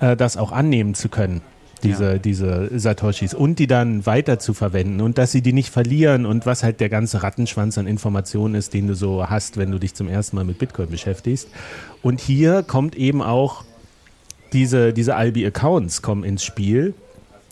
äh, 0.00 0.16
das 0.16 0.36
auch 0.36 0.52
annehmen 0.52 0.94
zu 0.94 1.08
können 1.08 1.42
diese, 1.82 2.12
ja. 2.12 2.18
diese 2.18 2.70
Satoshis 2.78 3.34
und 3.34 3.58
die 3.58 3.66
dann 3.66 4.04
weiter 4.06 4.38
zu 4.38 4.54
verwenden 4.54 5.00
und 5.00 5.18
dass 5.18 5.32
sie 5.32 5.42
die 5.42 5.52
nicht 5.52 5.70
verlieren 5.70 6.26
und 6.26 6.46
was 6.46 6.62
halt 6.62 6.80
der 6.80 6.88
ganze 6.88 7.22
Rattenschwanz 7.22 7.78
an 7.78 7.86
Informationen 7.86 8.54
ist, 8.54 8.74
den 8.74 8.86
du 8.86 8.94
so 8.94 9.28
hast, 9.28 9.56
wenn 9.56 9.70
du 9.70 9.78
dich 9.78 9.94
zum 9.94 10.08
ersten 10.08 10.36
Mal 10.36 10.44
mit 10.44 10.58
Bitcoin 10.58 10.90
beschäftigst. 10.90 11.48
Und 12.02 12.20
hier 12.20 12.62
kommt 12.62 12.96
eben 12.96 13.22
auch 13.22 13.64
diese, 14.52 14.92
diese 14.92 15.16
Albi-Accounts 15.16 16.02
kommen 16.02 16.24
ins 16.24 16.44
Spiel, 16.44 16.94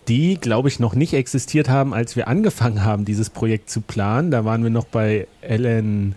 die, 0.09 0.36
glaube 0.36 0.68
ich, 0.68 0.80
noch 0.80 0.94
nicht 0.94 1.12
existiert 1.12 1.68
haben, 1.68 1.92
als 1.92 2.16
wir 2.16 2.28
angefangen 2.28 2.84
haben, 2.84 3.04
dieses 3.04 3.30
Projekt 3.30 3.70
zu 3.70 3.80
planen. 3.80 4.30
Da 4.30 4.44
waren 4.44 4.62
wir 4.62 4.70
noch 4.70 4.86
bei 4.86 5.26
Ellen 5.40 6.14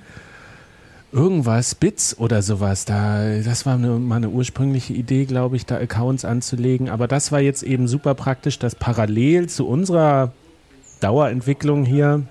irgendwas, 1.12 1.76
Bits 1.76 2.18
oder 2.18 2.42
sowas. 2.42 2.86
Da, 2.86 3.40
das 3.44 3.66
war 3.66 3.76
eine, 3.76 4.00
mal 4.00 4.16
eine 4.18 4.30
ursprüngliche 4.30 4.94
Idee, 4.94 5.26
glaube 5.26 5.56
ich, 5.56 5.66
da 5.66 5.78
Accounts 5.78 6.26
anzulegen. 6.26 6.90
Aber 6.90 7.08
das 7.08 7.32
war 7.32 7.42
jetzt 7.42 7.64
eben 7.64 7.88
super 7.88 8.16
praktisch, 8.16 8.60
dass 8.60 8.76
parallel 8.76 9.50
zu 9.50 9.68
unserer 9.68 10.32
Dauerentwicklung 11.02 11.84
hier 11.86 12.24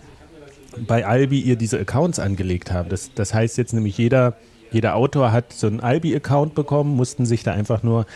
bei 0.86 1.04
Albi 1.04 1.40
ihr 1.40 1.56
diese 1.56 1.78
Accounts 1.78 2.18
angelegt 2.18 2.72
haben. 2.72 2.88
Das, 2.88 3.12
das 3.14 3.34
heißt 3.34 3.58
jetzt 3.58 3.74
nämlich 3.74 3.98
jeder, 3.98 4.36
jeder 4.70 4.94
Autor 4.94 5.32
hat 5.32 5.52
so 5.52 5.66
einen 5.66 5.80
Albi-Account 5.80 6.54
bekommen, 6.54 6.94
mussten 6.96 7.26
sich 7.26 7.42
da 7.42 7.52
einfach 7.52 7.82
nur, 7.82 8.06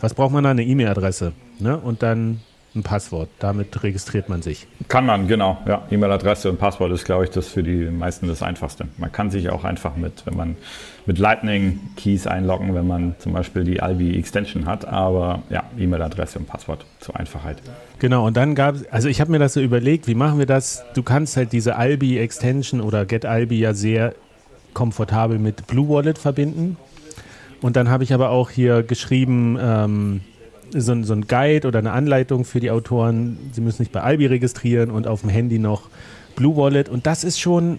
was 0.00 0.14
braucht 0.14 0.32
man 0.32 0.44
da, 0.44 0.50
eine 0.50 0.64
E-Mail-Adresse. 0.64 1.32
Ne? 1.60 1.76
Und 1.76 2.02
dann 2.02 2.40
ein 2.74 2.82
Passwort. 2.82 3.28
Damit 3.38 3.82
registriert 3.82 4.28
man 4.28 4.42
sich. 4.42 4.66
Kann 4.88 5.06
man, 5.06 5.26
genau. 5.26 5.58
Ja, 5.66 5.82
E-Mail-Adresse 5.90 6.50
und 6.50 6.58
Passwort 6.58 6.92
ist, 6.92 7.04
glaube 7.04 7.24
ich, 7.24 7.30
das 7.30 7.48
für 7.48 7.62
die 7.62 7.90
meisten 7.90 8.28
das 8.28 8.42
Einfachste. 8.42 8.86
Man 8.98 9.10
kann 9.10 9.30
sich 9.30 9.50
auch 9.50 9.64
einfach 9.64 9.96
mit, 9.96 10.26
wenn 10.26 10.36
man 10.36 10.56
mit 11.06 11.18
Lightning 11.18 11.80
Keys 11.96 12.26
einloggen, 12.26 12.74
wenn 12.74 12.86
man 12.86 13.14
zum 13.18 13.32
Beispiel 13.32 13.64
die 13.64 13.80
Albi 13.80 14.16
Extension 14.18 14.66
hat. 14.66 14.86
Aber 14.86 15.42
ja, 15.50 15.64
E-Mail-Adresse 15.78 16.38
und 16.38 16.46
Passwort 16.46 16.84
zur 17.00 17.16
Einfachheit. 17.16 17.58
Genau, 17.98 18.26
und 18.26 18.36
dann 18.36 18.54
gab 18.54 18.76
es, 18.76 18.86
also 18.92 19.08
ich 19.08 19.20
habe 19.20 19.30
mir 19.30 19.38
das 19.38 19.54
so 19.54 19.60
überlegt, 19.60 20.06
wie 20.06 20.14
machen 20.14 20.38
wir 20.38 20.46
das? 20.46 20.84
Du 20.94 21.02
kannst 21.02 21.36
halt 21.36 21.52
diese 21.52 21.76
Albi 21.76 22.18
Extension 22.18 22.80
oder 22.80 23.06
Get 23.06 23.24
Albi 23.24 23.58
ja 23.58 23.74
sehr 23.74 24.14
komfortabel 24.74 25.38
mit 25.38 25.66
Blue 25.66 25.88
Wallet 25.88 26.18
verbinden. 26.18 26.76
Und 27.60 27.76
dann 27.76 27.88
habe 27.88 28.04
ich 28.04 28.14
aber 28.14 28.30
auch 28.30 28.50
hier 28.50 28.82
geschrieben, 28.82 29.58
ähm, 29.60 30.20
so, 30.72 31.02
so 31.02 31.12
ein 31.12 31.26
Guide 31.26 31.66
oder 31.66 31.78
eine 31.78 31.92
Anleitung 31.92 32.44
für 32.44 32.60
die 32.60 32.70
Autoren. 32.70 33.38
Sie 33.52 33.60
müssen 33.60 33.78
sich 33.78 33.90
bei 33.90 34.00
Albi 34.00 34.26
registrieren 34.26 34.90
und 34.90 35.06
auf 35.06 35.22
dem 35.22 35.30
Handy 35.30 35.58
noch 35.58 35.88
Blue 36.36 36.56
Wallet. 36.56 36.88
Und 36.88 37.06
das 37.06 37.24
ist 37.24 37.40
schon, 37.40 37.78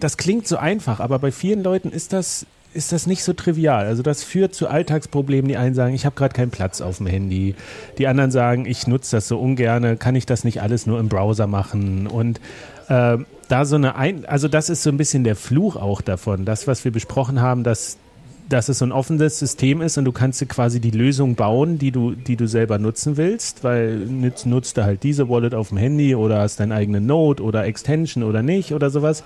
das 0.00 0.16
klingt 0.16 0.46
so 0.46 0.56
einfach, 0.56 1.00
aber 1.00 1.18
bei 1.18 1.30
vielen 1.30 1.62
Leuten 1.62 1.90
ist 1.90 2.12
das, 2.12 2.46
ist 2.74 2.92
das 2.92 3.06
nicht 3.06 3.22
so 3.22 3.32
trivial. 3.32 3.86
Also 3.86 4.02
das 4.02 4.22
führt 4.22 4.54
zu 4.54 4.68
Alltagsproblemen. 4.68 5.48
Die 5.48 5.56
einen 5.56 5.74
sagen, 5.74 5.94
ich 5.94 6.06
habe 6.06 6.16
gerade 6.16 6.34
keinen 6.34 6.50
Platz 6.50 6.80
auf 6.80 6.98
dem 6.98 7.06
Handy. 7.06 7.54
Die 7.98 8.06
anderen 8.06 8.30
sagen, 8.30 8.66
ich 8.66 8.86
nutze 8.86 9.16
das 9.16 9.28
so 9.28 9.38
ungern. 9.38 9.98
Kann 9.98 10.16
ich 10.16 10.26
das 10.26 10.44
nicht 10.44 10.62
alles 10.62 10.86
nur 10.86 10.98
im 10.98 11.08
Browser 11.08 11.46
machen? 11.46 12.06
Und 12.06 12.40
äh, 12.88 13.18
da 13.48 13.64
so 13.64 13.76
eine, 13.76 13.96
ein 13.96 14.24
also 14.24 14.48
das 14.48 14.70
ist 14.70 14.82
so 14.82 14.90
ein 14.90 14.96
bisschen 14.96 15.24
der 15.24 15.36
Fluch 15.36 15.76
auch 15.76 16.00
davon. 16.00 16.44
Das, 16.44 16.66
was 16.66 16.84
wir 16.84 16.92
besprochen 16.92 17.40
haben, 17.40 17.64
dass 17.64 17.98
dass 18.52 18.68
es 18.68 18.78
so 18.78 18.84
ein 18.84 18.92
offenes 18.92 19.38
System 19.38 19.80
ist 19.80 19.96
und 19.96 20.04
du 20.04 20.12
kannst 20.12 20.40
dir 20.40 20.46
quasi 20.46 20.78
die 20.78 20.90
Lösung 20.90 21.34
bauen, 21.34 21.78
die 21.78 21.90
du, 21.90 22.12
die 22.12 22.36
du 22.36 22.46
selber 22.46 22.78
nutzen 22.78 23.16
willst, 23.16 23.64
weil 23.64 23.96
nutzt, 23.96 24.44
nutzt 24.44 24.76
du 24.76 24.84
halt 24.84 25.02
diese 25.02 25.28
Wallet 25.28 25.54
auf 25.54 25.68
dem 25.68 25.78
Handy 25.78 26.14
oder 26.14 26.40
hast 26.40 26.60
deinen 26.60 26.72
eigenen 26.72 27.06
Node 27.06 27.42
oder 27.42 27.64
Extension 27.64 28.22
oder 28.22 28.42
nicht 28.42 28.74
oder 28.74 28.90
sowas, 28.90 29.24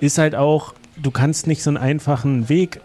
ist 0.00 0.16
halt 0.16 0.34
auch, 0.34 0.74
du 1.02 1.10
kannst 1.10 1.46
nicht 1.46 1.62
so 1.62 1.70
einen 1.70 1.76
einfachen 1.76 2.48
Weg 2.48 2.80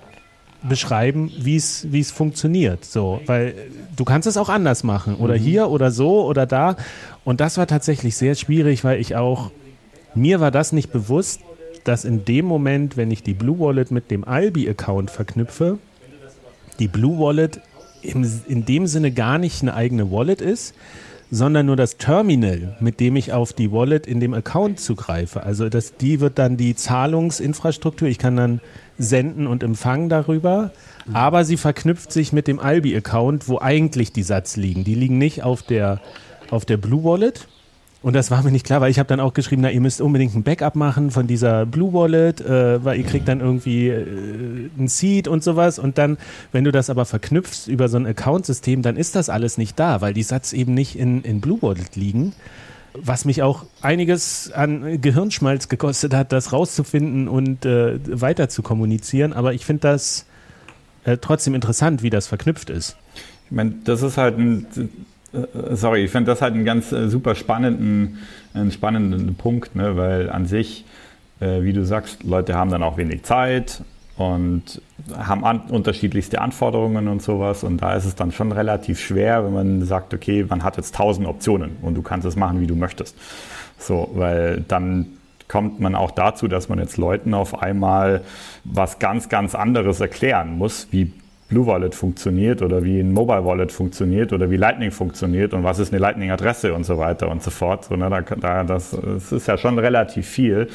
beschreiben, 0.62 1.32
wie 1.40 1.56
es 1.56 1.88
wie 1.90 2.02
es 2.02 2.12
funktioniert, 2.12 2.84
so, 2.84 3.22
weil 3.26 3.54
du 3.96 4.04
kannst 4.04 4.28
es 4.28 4.36
auch 4.36 4.50
anders 4.50 4.84
machen 4.84 5.16
oder 5.16 5.36
mhm. 5.36 5.40
hier 5.40 5.70
oder 5.70 5.90
so 5.92 6.26
oder 6.26 6.46
da 6.46 6.76
und 7.24 7.40
das 7.40 7.58
war 7.58 7.66
tatsächlich 7.66 8.18
sehr 8.18 8.36
schwierig, 8.36 8.84
weil 8.84 9.00
ich 9.00 9.16
auch 9.16 9.52
mir 10.16 10.42
war 10.42 10.52
das 10.52 10.74
nicht 10.74 10.92
bewusst, 10.92 11.40
dass 11.84 12.06
in 12.06 12.26
dem 12.26 12.46
Moment, 12.46 12.98
wenn 12.98 13.12
ich 13.12 13.24
die 13.24 13.34
Blue 13.34 13.60
Wallet 13.60 13.92
mit 13.92 14.12
dem 14.12 14.24
Albi-Account 14.24 15.12
verknüpfe, 15.12 15.80
die 16.80 16.88
Blue 16.88 17.20
Wallet 17.20 17.62
im, 18.02 18.26
in 18.48 18.66
dem 18.66 18.88
Sinne 18.88 19.12
gar 19.12 19.38
nicht 19.38 19.62
eine 19.62 19.74
eigene 19.74 20.12
Wallet 20.12 20.42
ist, 20.42 20.74
sondern 21.32 21.68
nur 21.68 21.76
das 21.76 21.98
Terminal, 21.98 22.76
mit 22.80 23.00
dem 23.00 23.16
ich 23.16 23.34
auf 23.34 23.54
die 23.54 23.72
Wallet 23.72 24.08
in 24.08 24.20
dem 24.20 24.34
Account 24.34 24.80
zugreife. 24.80 25.44
Also 25.44 25.70
das, 25.70 25.96
die 25.96 26.20
wird 26.22 26.40
dann 26.40 26.58
die 26.58 26.76
Zahlungsinfrastruktur, 26.76 28.08
ich 28.08 28.18
kann 28.18 28.36
dann 28.36 28.62
senden 28.98 29.46
und 29.46 29.62
empfangen 29.62 30.10
darüber, 30.10 30.72
aber 31.14 31.46
sie 31.46 31.58
verknüpft 31.58 32.12
sich 32.12 32.34
mit 32.34 32.48
dem 32.48 32.60
Albi-Account, 32.60 33.48
wo 33.48 33.60
eigentlich 33.60 34.12
die 34.12 34.24
Satz 34.24 34.58
liegen. 34.58 34.84
Die 34.84 34.96
liegen 34.96 35.18
nicht 35.18 35.44
auf 35.44 35.62
der, 35.62 36.02
auf 36.50 36.66
der 36.66 36.78
Blue 36.78 37.04
Wallet, 37.04 37.48
und 38.02 38.16
das 38.16 38.32
war 38.32 38.42
mir 38.44 38.52
nicht 38.52 38.66
klar, 38.66 38.80
weil 38.80 38.92
ich 38.92 38.98
habe 38.98 39.08
dann 39.08 39.20
auch 39.20 39.34
geschrieben, 39.34 39.62
na, 39.62 39.72
ihr 39.72 39.82
müsst 39.82 40.00
unbedingt 40.00 40.34
ein 40.34 40.44
Backup 40.44 40.78
machen 40.78 41.12
von 41.12 41.28
dieser 41.28 41.66
Blue 41.66 41.92
Wallet, 41.92 42.40
äh, 42.40 42.84
weil 42.84 42.98
ihr 42.98 43.04
kriegt 43.04 43.28
dann 43.28 43.42
irgendwie 43.42 43.90
äh, 43.90 44.70
ein 44.78 44.88
Seed 44.88 45.28
und 45.28 45.44
sowas. 45.44 45.80
Und 45.80 45.98
dann, 45.98 46.18
wenn 46.54 46.64
du 46.64 46.72
das 46.72 46.90
aber 46.90 47.04
verknüpfst 47.04 47.68
über 47.68 47.90
so 47.90 47.98
ein 47.98 48.06
Account-System, 48.06 48.84
dann 48.84 48.96
ist 48.96 49.18
das 49.18 49.30
alles 49.30 49.58
nicht 49.58 49.78
da, 49.78 50.00
weil 50.00 50.14
die 50.14 50.24
Satz 50.24 50.54
eben 50.54 50.74
nicht 50.74 50.98
in, 50.98 51.24
in 51.24 51.42
Blue 51.42 51.62
Wallet 51.62 51.98
liegen. 51.98 52.34
Was 52.94 53.26
mich 53.26 53.44
auch 53.44 53.66
einiges 53.82 54.50
an 54.54 55.02
Gehirnschmalz 55.02 55.68
gekostet 55.68 56.14
hat, 56.14 56.32
das 56.32 56.54
rauszufinden 56.54 57.28
und 57.28 57.66
äh, 57.66 58.00
weiter 58.22 58.48
zu 58.48 58.62
kommunizieren. 58.62 59.34
Aber 59.34 59.54
ich 59.54 59.66
finde 59.66 59.82
das 59.82 60.26
äh, 61.04 61.18
trotzdem 61.18 61.54
interessant, 61.54 62.02
wie 62.02 62.10
das 62.10 62.28
verknüpft 62.28 62.70
ist. 62.70 62.96
Ich 63.46 63.52
meine, 63.52 63.74
das 63.84 64.04
ist 64.04 64.18
halt 64.18 64.38
ein 64.38 64.68
sorry, 65.72 66.06
ich 66.06 66.12
finde 66.12 66.32
das 66.32 66.42
halt 66.42 66.54
einen 66.54 66.66
ganz 66.66 66.92
äh, 66.92 67.10
super 67.10 67.36
spannenden, 67.36 68.20
einen 68.54 68.72
spannenden 68.72 69.36
Punkt, 69.36 69.76
ne? 69.76 69.96
weil 69.96 70.30
an 70.30 70.46
sich, 70.46 70.86
äh, 71.40 71.62
wie 71.62 71.74
du 71.74 71.86
sagst, 71.86 72.24
Leute 72.24 72.56
haben 72.56 72.72
dann 72.72 72.84
auch 72.84 72.98
wenig 72.98 73.24
Zeit 73.24 73.84
und 74.18 74.82
haben 75.18 75.46
an, 75.46 75.62
unterschiedlichste 75.70 76.42
Anforderungen 76.42 77.08
und 77.08 77.22
sowas. 77.22 77.64
Und 77.64 77.82
da 77.82 77.94
ist 77.94 78.06
es 78.06 78.16
dann 78.16 78.32
schon 78.32 78.52
relativ 78.52 79.00
schwer, 79.00 79.46
wenn 79.46 79.54
man 79.54 79.86
sagt, 79.86 80.14
okay, 80.14 80.46
man 80.48 80.64
hat 80.64 80.78
jetzt 80.78 80.96
tausend 80.96 81.28
Optionen 81.28 81.78
und 81.82 81.96
du 81.96 82.02
kannst 82.02 82.28
es 82.28 82.36
machen, 82.36 82.60
wie 82.60 82.68
du 82.68 82.76
möchtest. 82.76 83.16
So, 83.78 84.10
weil 84.14 84.62
dann 84.68 85.08
kommt 85.48 85.80
man 85.80 85.96
auch 85.96 86.12
dazu, 86.12 86.48
dass 86.48 86.70
man 86.70 86.80
jetzt 86.80 86.98
Leuten 86.98 87.34
auf 87.34 87.62
einmal 87.62 88.22
was 88.66 89.00
ganz, 89.00 89.30
ganz 89.30 89.56
anderes 89.56 90.00
erklären 90.00 90.58
muss, 90.58 90.88
wie 90.92 91.14
Blue 91.50 91.66
Wallet 91.66 91.96
funktioniert 91.96 92.62
oder 92.62 92.84
wie 92.84 93.00
ein 93.00 93.12
Mobile 93.12 93.44
Wallet 93.44 93.72
funktioniert 93.72 94.32
oder 94.32 94.50
wie 94.52 94.58
Lightning 94.58 94.92
funktioniert 94.92 95.54
und 95.54 95.64
was 95.64 95.80
ist 95.80 95.92
eine 95.92 96.00
Lightning-Adresse 96.00 96.74
und 96.74 96.86
so 96.86 97.00
weiter 97.00 97.30
und 97.30 97.42
so 97.42 97.50
fort. 97.50 97.86
So, 97.86 97.96
ne, 97.96 98.10
da, 98.10 98.22
da, 98.22 98.64
das, 98.64 98.92
das 98.92 99.32
ist 99.32 99.48
ja 99.48 99.58
schon 99.58 99.80
relativ 99.80 100.28
viel, 100.28 100.70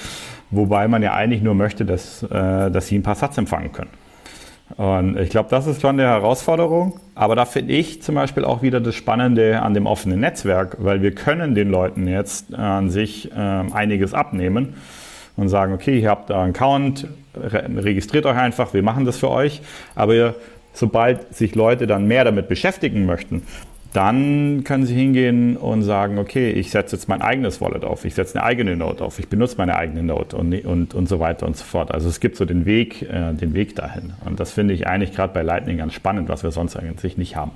wobei 0.51 0.89
man 0.89 1.03
ja 1.03 1.15
eigentlich 1.15 1.43
nur 1.43 1.55
möchte, 1.55 1.85
dass, 1.85 2.25
äh, 2.25 2.71
dass 2.71 2.89
sie 2.89 2.99
ein 2.99 3.05
paar 3.05 3.15
Satz 3.15 3.39
empfangen 3.39 3.73
können. 3.73 3.91
Und 4.77 5.19
ich 5.19 5.31
glaube, 5.31 5.49
das 5.51 5.67
ist 5.67 5.81
schon 5.81 6.01
eine 6.01 6.09
Herausforderung. 6.09 6.99
Aber 7.15 7.37
da 7.37 7.45
finde 7.45 7.75
ich 7.75 8.03
zum 8.03 8.17
Beispiel 8.17 8.45
auch 8.45 8.63
wieder 8.63 8.81
das 8.81 8.95
Spannende 8.95 9.63
an 9.63 9.75
dem 9.75 9.87
offenen 9.87 10.21
Netzwerk, 10.21 10.79
weil 10.81 11.03
wir 11.03 11.15
können 11.15 11.55
den 11.55 11.71
Leuten 11.71 12.09
jetzt 12.09 12.53
an 12.55 12.91
sich 12.91 13.31
äh, 13.31 13.35
einiges 13.37 14.15
abnehmen 14.15 14.75
und 15.37 15.49
sagen, 15.49 15.73
okay, 15.73 16.01
ihr 16.01 16.11
habt 16.11 16.31
da 16.31 16.43
einen 16.43 16.55
Account, 16.55 17.07
re 17.37 17.69
registriert 17.77 18.27
euch 18.27 18.37
einfach, 18.37 18.73
wir 18.73 18.83
machen 18.83 19.05
das 19.05 19.19
für 19.19 19.31
euch. 19.31 19.63
Aber 19.95 20.15
ihr, 20.15 20.35
sobald 20.75 21.35
sich 21.35 21.55
Leute 21.55 21.87
dann 21.87 22.07
mehr 22.07 22.25
damit 22.25 22.49
beschäftigen 22.49 23.07
möchten, 23.07 23.43
dann 23.95 24.65
können 24.65 24.85
Sie 24.85 24.95
hingehen 24.95 25.57
und 25.57 25.83
sagen, 25.83 26.19
okay, 26.19 26.51
ich 26.51 26.73
setze 26.73 26.97
jetzt 26.97 27.09
mein 27.09 27.23
eigenes 27.23 27.61
Wallet 27.61 27.85
auf, 27.85 28.05
ich 28.05 28.15
setze 28.15 28.37
eine 28.37 28.45
eigene 28.45 28.77
Note 28.77 29.05
auf, 29.05 29.21
ich 29.21 29.29
benutze 29.29 29.55
meine 29.57 29.77
eigene 29.77 30.03
Note 30.03 30.37
und, 30.37 30.53
und, 30.65 30.95
und 30.95 31.09
so 31.09 31.21
weiter 31.21 31.47
und 31.47 31.57
so 31.57 31.65
fort. 31.65 31.93
Also 31.95 32.09
es 32.09 32.19
gibt 32.19 32.37
so 32.37 32.45
den 32.45 32.67
Weg, 32.67 33.03
äh, 33.03 33.33
den 33.33 33.55
Weg 33.55 33.77
dahin. 33.77 34.13
Und 34.25 34.41
das 34.41 34.51
finde 34.51 34.75
ich 34.75 34.89
eigentlich 34.89 35.15
gerade 35.15 35.33
bei 35.33 35.43
Lightning 35.43 35.79
ganz 35.79 35.95
spannend, 35.95 36.29
was 36.29 36.43
wir 36.43 36.51
sonst 36.51 36.77
eigentlich 36.77 37.17
nicht 37.17 37.37
haben. 37.37 37.53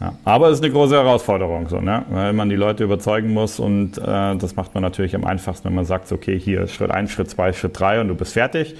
Ja, 0.00 0.14
aber 0.24 0.48
es 0.48 0.58
ist 0.60 0.64
eine 0.64 0.72
große 0.72 0.94
Herausforderung, 0.94 1.68
so, 1.68 1.78
ne? 1.78 2.06
weil 2.08 2.32
man 2.32 2.48
die 2.48 2.56
Leute 2.56 2.82
überzeugen 2.82 3.34
muss 3.34 3.60
und 3.60 3.98
äh, 3.98 4.36
das 4.36 4.56
macht 4.56 4.72
man 4.72 4.82
natürlich 4.82 5.14
am 5.14 5.26
einfachsten, 5.26 5.68
wenn 5.68 5.74
man 5.74 5.84
sagt, 5.84 6.10
okay, 6.10 6.38
hier 6.38 6.68
Schritt 6.68 6.90
1, 6.90 7.12
Schritt 7.12 7.28
2, 7.28 7.52
Schritt 7.52 7.78
3 7.78 8.00
und 8.00 8.08
du 8.08 8.14
bist 8.14 8.32
fertig. 8.32 8.76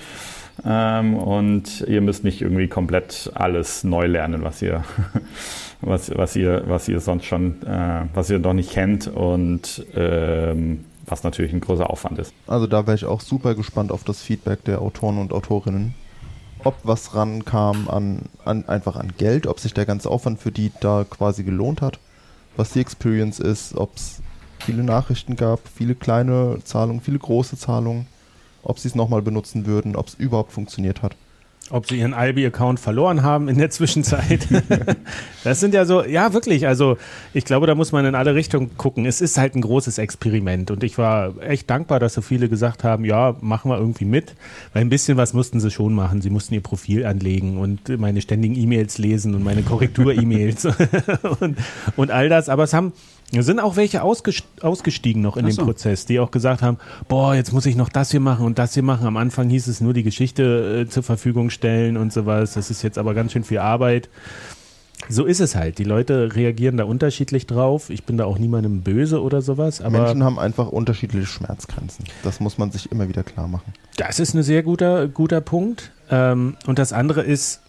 Ähm, 0.65 1.15
und 1.15 1.81
ihr 1.89 2.01
müsst 2.01 2.25
nicht 2.25 2.43
irgendwie 2.43 2.69
komplett 2.69 3.31
alles 3.35 3.85
neu 3.85 4.07
lernen, 4.07 4.43
was 4.43 4.61
ihr, 4.61 4.85
was, 5.81 6.15
was 6.15 6.37
ihr, 6.37 6.65
was 6.67 6.89
ihr 6.89 7.01
sonst 7.01 7.25
schon, 7.25 7.63
äh, 7.63 8.07
was 8.13 8.31
ihr 8.31 8.39
noch 8.39 8.53
nicht 8.53 8.71
kennt 8.71 9.07
und 9.07 9.85
ähm, 9.95 10.85
was 11.07 11.25
natürlich 11.25 11.53
ein 11.53 11.61
großer 11.61 11.89
Aufwand 11.89 12.19
ist. 12.19 12.33
Also 12.47 12.67
da 12.67 12.87
wäre 12.87 12.95
ich 12.95 13.05
auch 13.05 13.21
super 13.21 13.55
gespannt 13.55 13.91
auf 13.91 14.05
das 14.05 14.23
Feedback 14.23 14.65
der 14.65 14.81
Autoren 14.83 15.19
und 15.19 15.33
Autorinnen. 15.33 15.95
Ob 16.63 16.77
was 16.83 17.15
rankam 17.15 17.89
an, 17.89 18.23
an 18.45 18.69
einfach 18.69 18.97
an 18.97 19.13
Geld, 19.17 19.47
ob 19.47 19.61
sich 19.61 19.73
der 19.73 19.87
ganze 19.87 20.11
Aufwand 20.11 20.41
für 20.41 20.53
die 20.53 20.71
da 20.81 21.07
quasi 21.09 21.43
gelohnt 21.43 21.81
hat, 21.81 21.99
was 22.57 22.73
die 22.73 22.81
Experience 22.81 23.41
ist, 23.41 23.75
ob 23.77 23.97
es 23.97 24.21
viele 24.59 24.85
Nachrichten 24.85 25.37
gab, 25.37 25.61
viele 25.75 25.95
kleine 25.95 26.59
Zahlungen, 26.65 27.01
viele 27.01 27.19
große 27.19 27.57
Zahlungen 27.57 28.07
ob 28.63 28.79
sie 28.79 28.89
es 28.89 28.95
nochmal 28.95 29.23
benutzen 29.23 29.67
würden, 29.67 29.97
ob 29.97 30.09
es 30.09 30.15
überhaupt 30.15 30.53
funktioniert 30.53 31.03
hat. 31.03 31.17
Ob 31.73 31.87
sie 31.87 31.99
ihren 32.01 32.15
Albi-Account 32.15 32.81
verloren 32.81 33.23
haben 33.23 33.49
in 33.49 33.57
der 33.57 33.71
Zwischenzeit. 33.71 34.49
das 35.45 35.61
sind 35.61 35.73
ja 35.73 35.85
so, 35.85 36.03
ja, 36.03 36.33
wirklich. 36.33 36.67
Also, 36.67 36.97
ich 37.33 37.45
glaube, 37.45 37.69
da 37.69 37.77
muss 37.77 37.93
man 37.93 38.05
in 38.05 38.17
alle 38.17 38.35
Richtungen 38.35 38.77
gucken. 38.77 39.07
Es 39.07 39.21
ist 39.21 39.39
halt 39.39 39.55
ein 39.55 39.61
großes 39.61 39.99
Experiment. 39.99 40.73
Und 40.73 40.83
ich 40.83 40.99
war 40.99 41.41
echt 41.41 41.71
dankbar, 41.71 42.01
dass 42.01 42.15
so 42.15 42.23
viele 42.23 42.49
gesagt 42.49 42.83
haben: 42.83 43.05
Ja, 43.05 43.37
machen 43.41 43.71
wir 43.71 43.79
irgendwie 43.79 44.05
mit. 44.05 44.35
Weil 44.73 44.83
ein 44.83 44.89
bisschen 44.89 45.17
was 45.17 45.33
mussten 45.33 45.61
sie 45.61 45.71
schon 45.71 45.95
machen. 45.95 46.23
Sie 46.23 46.31
mussten 46.31 46.55
ihr 46.55 46.63
Profil 46.63 47.07
anlegen 47.07 47.59
und 47.59 47.89
meine 48.01 48.21
ständigen 48.21 48.57
E-Mails 48.57 48.99
lesen 48.99 49.37
und 49.37 49.45
meine 49.45 49.63
Korrektur-E-Mails 49.63 50.65
und, 51.41 51.57
und 51.95 52.11
all 52.11 52.29
das. 52.29 52.49
Aber 52.49 52.65
es 52.65 52.75
haben 52.75 52.93
es 53.33 53.47
sind 53.47 53.61
auch 53.61 53.77
welche 53.77 54.03
ausgestiegen 54.03 55.23
noch 55.23 55.37
in 55.37 55.49
so. 55.51 55.63
dem 55.63 55.67
Prozess, 55.67 56.05
die 56.05 56.19
auch 56.19 56.31
gesagt 56.31 56.63
haben, 56.63 56.79
boah, 57.09 57.35
jetzt 57.35 57.53
muss 57.53 57.65
ich 57.67 57.77
noch 57.77 57.89
das 57.89 58.11
hier 58.11 58.21
machen 58.21 58.45
und 58.45 58.59
das 58.59 58.75
hier 58.75 58.83
machen. 58.83 59.07
Am 59.07 59.17
Anfang 59.17 59.49
hieß 59.49 59.69
es 59.69 59.81
nur 59.81 59.95
die 59.95 60.03
Geschichte 60.03 60.85
äh, 60.87 60.89
zur 60.89 61.03
Verfügung 61.03 61.51
stellen 61.51 61.97
und 61.97 62.13
sowas. 62.13 62.55
Das 62.55 62.71
ist 62.71 62.83
jetzt 62.83 62.99
aber 62.99 63.15
ganz 63.15 63.33
schön 63.33 63.45
viel 63.45 63.59
Arbeit. 63.59 64.09
So 65.09 65.25
ist 65.25 65.41
es 65.41 65.55
halt. 65.55 65.79
Die 65.79 65.85
Leute 65.85 66.35
reagieren 66.35 66.77
da 66.77 66.85
unterschiedlich 66.85 67.47
drauf. 67.47 67.91
Ich 67.91 68.05
bin 68.05 68.17
da 68.17 68.25
auch 68.25 68.39
niemandem 68.39 68.83
böse 68.83 69.23
oder 69.23 69.43
sowas. 69.43 69.81
Aber 69.81 70.03
Menschen 70.03 70.25
haben 70.25 70.39
einfach 70.39 70.69
unterschiedliche 70.69 71.27
Schmerzgrenzen. 71.27 72.05
Das 72.23 72.41
muss 72.41 72.59
man 72.59 72.71
sich 72.71 72.93
immer 72.93 73.09
wieder 73.09 73.23
klar 73.23 73.49
machen. 73.49 73.73
Das 73.97 74.21
ist 74.21 74.35
ein 74.35 74.43
sehr 74.43 74.63
guter, 74.63 75.09
guter 75.09 75.41
Punkt. 75.41 75.93
Ähm, 76.11 76.57
und 76.67 76.79
das 76.79 76.93
andere 76.93 77.23
ist, 77.23 77.61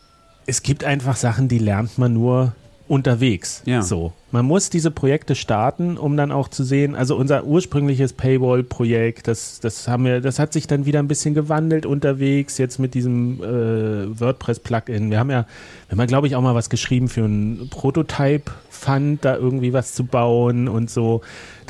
es 0.45 0.63
gibt 0.63 0.83
einfach 0.83 1.15
Sachen, 1.15 1.47
die 1.47 1.59
lernt 1.59 1.97
man 1.97 2.13
nur 2.13 2.53
unterwegs. 2.91 3.63
Ja. 3.65 3.81
So. 3.81 4.11
Man 4.31 4.45
muss 4.45 4.69
diese 4.69 4.91
Projekte 4.91 5.33
starten, 5.33 5.97
um 5.97 6.17
dann 6.17 6.29
auch 6.29 6.49
zu 6.49 6.65
sehen, 6.65 6.93
also 6.93 7.15
unser 7.15 7.45
ursprüngliches 7.45 8.11
Paywall-Projekt, 8.11 9.29
das, 9.29 9.61
das 9.61 9.87
haben 9.87 10.03
wir, 10.03 10.19
das 10.19 10.39
hat 10.39 10.51
sich 10.51 10.67
dann 10.67 10.85
wieder 10.85 10.99
ein 10.99 11.07
bisschen 11.07 11.33
gewandelt 11.33 11.85
unterwegs, 11.85 12.57
jetzt 12.57 12.79
mit 12.79 12.93
diesem 12.93 13.41
äh, 13.41 14.19
WordPress-Plugin. 14.19 15.09
Wir 15.09 15.19
haben 15.19 15.31
ja, 15.31 15.45
wir 15.87 15.91
haben 15.91 15.99
ja, 15.99 16.05
glaube 16.05 16.27
ich, 16.27 16.35
auch 16.35 16.41
mal 16.41 16.53
was 16.53 16.69
geschrieben 16.69 17.07
für 17.07 17.21
ein 17.21 17.69
Prototype-Fund, 17.69 19.23
da 19.23 19.37
irgendwie 19.37 19.71
was 19.71 19.93
zu 19.93 20.03
bauen 20.03 20.67
und 20.67 20.89
so. 20.89 21.21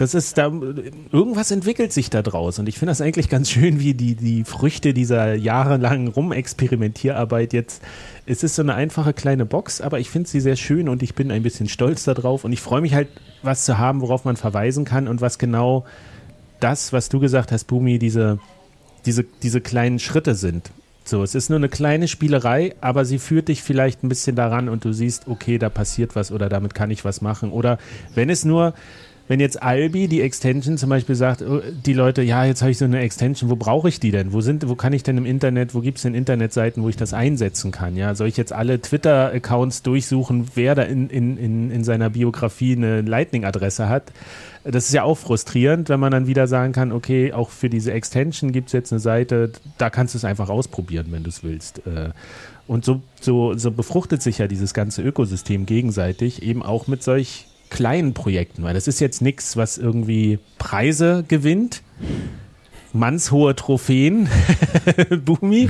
Das 0.01 0.15
ist 0.15 0.35
da, 0.39 0.51
irgendwas 1.11 1.51
entwickelt 1.51 1.93
sich 1.93 2.09
da 2.09 2.23
draus. 2.23 2.57
Und 2.57 2.67
ich 2.67 2.79
finde 2.79 2.89
das 2.89 3.01
eigentlich 3.01 3.29
ganz 3.29 3.51
schön, 3.51 3.79
wie 3.79 3.93
die, 3.93 4.15
die 4.15 4.43
Früchte 4.45 4.95
dieser 4.95 5.35
jahrelangen 5.35 6.07
Rumexperimentierarbeit 6.07 7.53
jetzt 7.53 7.83
es 8.25 8.41
ist 8.41 8.55
so 8.55 8.63
eine 8.63 8.73
einfache 8.73 9.13
kleine 9.13 9.45
Box, 9.45 9.79
aber 9.79 9.99
ich 9.99 10.09
finde 10.09 10.27
sie 10.27 10.41
sehr 10.41 10.55
schön 10.55 10.89
und 10.89 11.03
ich 11.03 11.13
bin 11.13 11.31
ein 11.31 11.43
bisschen 11.43 11.69
stolz 11.69 12.03
darauf 12.03 12.45
und 12.45 12.51
ich 12.51 12.61
freue 12.61 12.81
mich 12.81 12.95
halt, 12.95 13.09
was 13.43 13.63
zu 13.65 13.77
haben, 13.77 14.01
worauf 14.01 14.25
man 14.25 14.37
verweisen 14.37 14.85
kann 14.85 15.07
und 15.07 15.21
was 15.21 15.37
genau 15.37 15.85
das, 16.59 16.93
was 16.93 17.09
du 17.09 17.19
gesagt 17.19 17.51
hast, 17.51 17.65
Bumi, 17.65 17.99
diese, 17.99 18.39
diese, 19.05 19.23
diese 19.43 19.61
kleinen 19.61 19.99
Schritte 19.99 20.33
sind. 20.33 20.71
So, 21.03 21.21
es 21.21 21.35
ist 21.35 21.49
nur 21.49 21.59
eine 21.59 21.69
kleine 21.69 22.07
Spielerei, 22.07 22.73
aber 22.81 23.05
sie 23.05 23.19
führt 23.19 23.49
dich 23.49 23.61
vielleicht 23.61 24.03
ein 24.03 24.09
bisschen 24.09 24.35
daran 24.35 24.67
und 24.67 24.83
du 24.83 24.93
siehst, 24.93 25.27
okay, 25.27 25.59
da 25.59 25.69
passiert 25.69 26.15
was 26.15 26.31
oder 26.31 26.49
damit 26.49 26.73
kann 26.73 26.89
ich 26.89 27.05
was 27.05 27.21
machen. 27.21 27.51
Oder 27.51 27.77
wenn 28.15 28.31
es 28.31 28.45
nur 28.45 28.73
wenn 29.27 29.39
jetzt 29.39 29.61
Albi 29.63 30.07
die 30.07 30.21
Extension 30.21 30.77
zum 30.77 30.89
Beispiel 30.89 31.15
sagt, 31.15 31.41
oh, 31.41 31.61
die 31.85 31.93
Leute, 31.93 32.21
ja, 32.21 32.43
jetzt 32.43 32.61
habe 32.61 32.71
ich 32.71 32.77
so 32.77 32.85
eine 32.85 32.99
Extension, 32.99 33.49
wo 33.49 33.55
brauche 33.55 33.87
ich 33.87 33.99
die 33.99 34.11
denn? 34.11 34.33
Wo 34.33 34.41
sind, 34.41 34.67
wo 34.67 34.75
kann 34.75 34.93
ich 34.93 35.03
denn 35.03 35.17
im 35.17 35.25
Internet, 35.25 35.73
wo 35.73 35.81
gibt 35.81 35.97
es 35.97 36.03
denn 36.03 36.15
Internetseiten, 36.15 36.83
wo 36.83 36.89
ich 36.89 36.97
das 36.97 37.13
einsetzen 37.13 37.71
kann? 37.71 37.95
Ja, 37.95 38.13
soll 38.15 38.27
ich 38.27 38.37
jetzt 38.37 38.51
alle 38.51 38.81
Twitter-Accounts 38.81 39.83
durchsuchen, 39.83 40.47
wer 40.55 40.75
da 40.75 40.83
in, 40.83 41.09
in, 41.09 41.37
in, 41.37 41.71
in 41.71 41.83
seiner 41.83 42.09
Biografie 42.09 42.75
eine 42.75 43.01
Lightning-Adresse 43.01 43.87
hat? 43.87 44.11
Das 44.63 44.85
ist 44.85 44.93
ja 44.93 45.03
auch 45.03 45.17
frustrierend, 45.17 45.89
wenn 45.89 45.99
man 45.99 46.11
dann 46.11 46.27
wieder 46.27 46.47
sagen 46.47 46.73
kann, 46.73 46.91
okay, 46.91 47.33
auch 47.33 47.49
für 47.49 47.69
diese 47.69 47.93
Extension 47.93 48.51
gibt 48.51 48.67
es 48.67 48.73
jetzt 48.73 48.91
eine 48.91 48.99
Seite, 48.99 49.51
da 49.77 49.89
kannst 49.89 50.13
du 50.13 50.17
es 50.17 50.25
einfach 50.25 50.49
ausprobieren, 50.49 51.07
wenn 51.09 51.23
du 51.23 51.29
es 51.29 51.43
willst. 51.43 51.79
Äh, 51.87 52.09
und 52.67 52.85
so, 52.85 53.01
so, 53.19 53.53
so 53.55 53.71
befruchtet 53.71 54.21
sich 54.21 54.37
ja 54.37 54.47
dieses 54.47 54.73
ganze 54.73 55.01
Ökosystem 55.01 55.65
gegenseitig, 55.65 56.43
eben 56.43 56.63
auch 56.63 56.87
mit 56.87 57.01
solch 57.01 57.47
kleinen 57.71 58.13
Projekten, 58.13 58.61
weil 58.61 58.75
das 58.75 58.87
ist 58.87 58.99
jetzt 58.99 59.23
nichts, 59.23 59.57
was 59.57 59.79
irgendwie 59.79 60.37
Preise 60.59 61.25
gewinnt. 61.27 61.81
Mannshohe 62.93 63.55
Trophäen, 63.55 64.27
Bumi. 65.25 65.69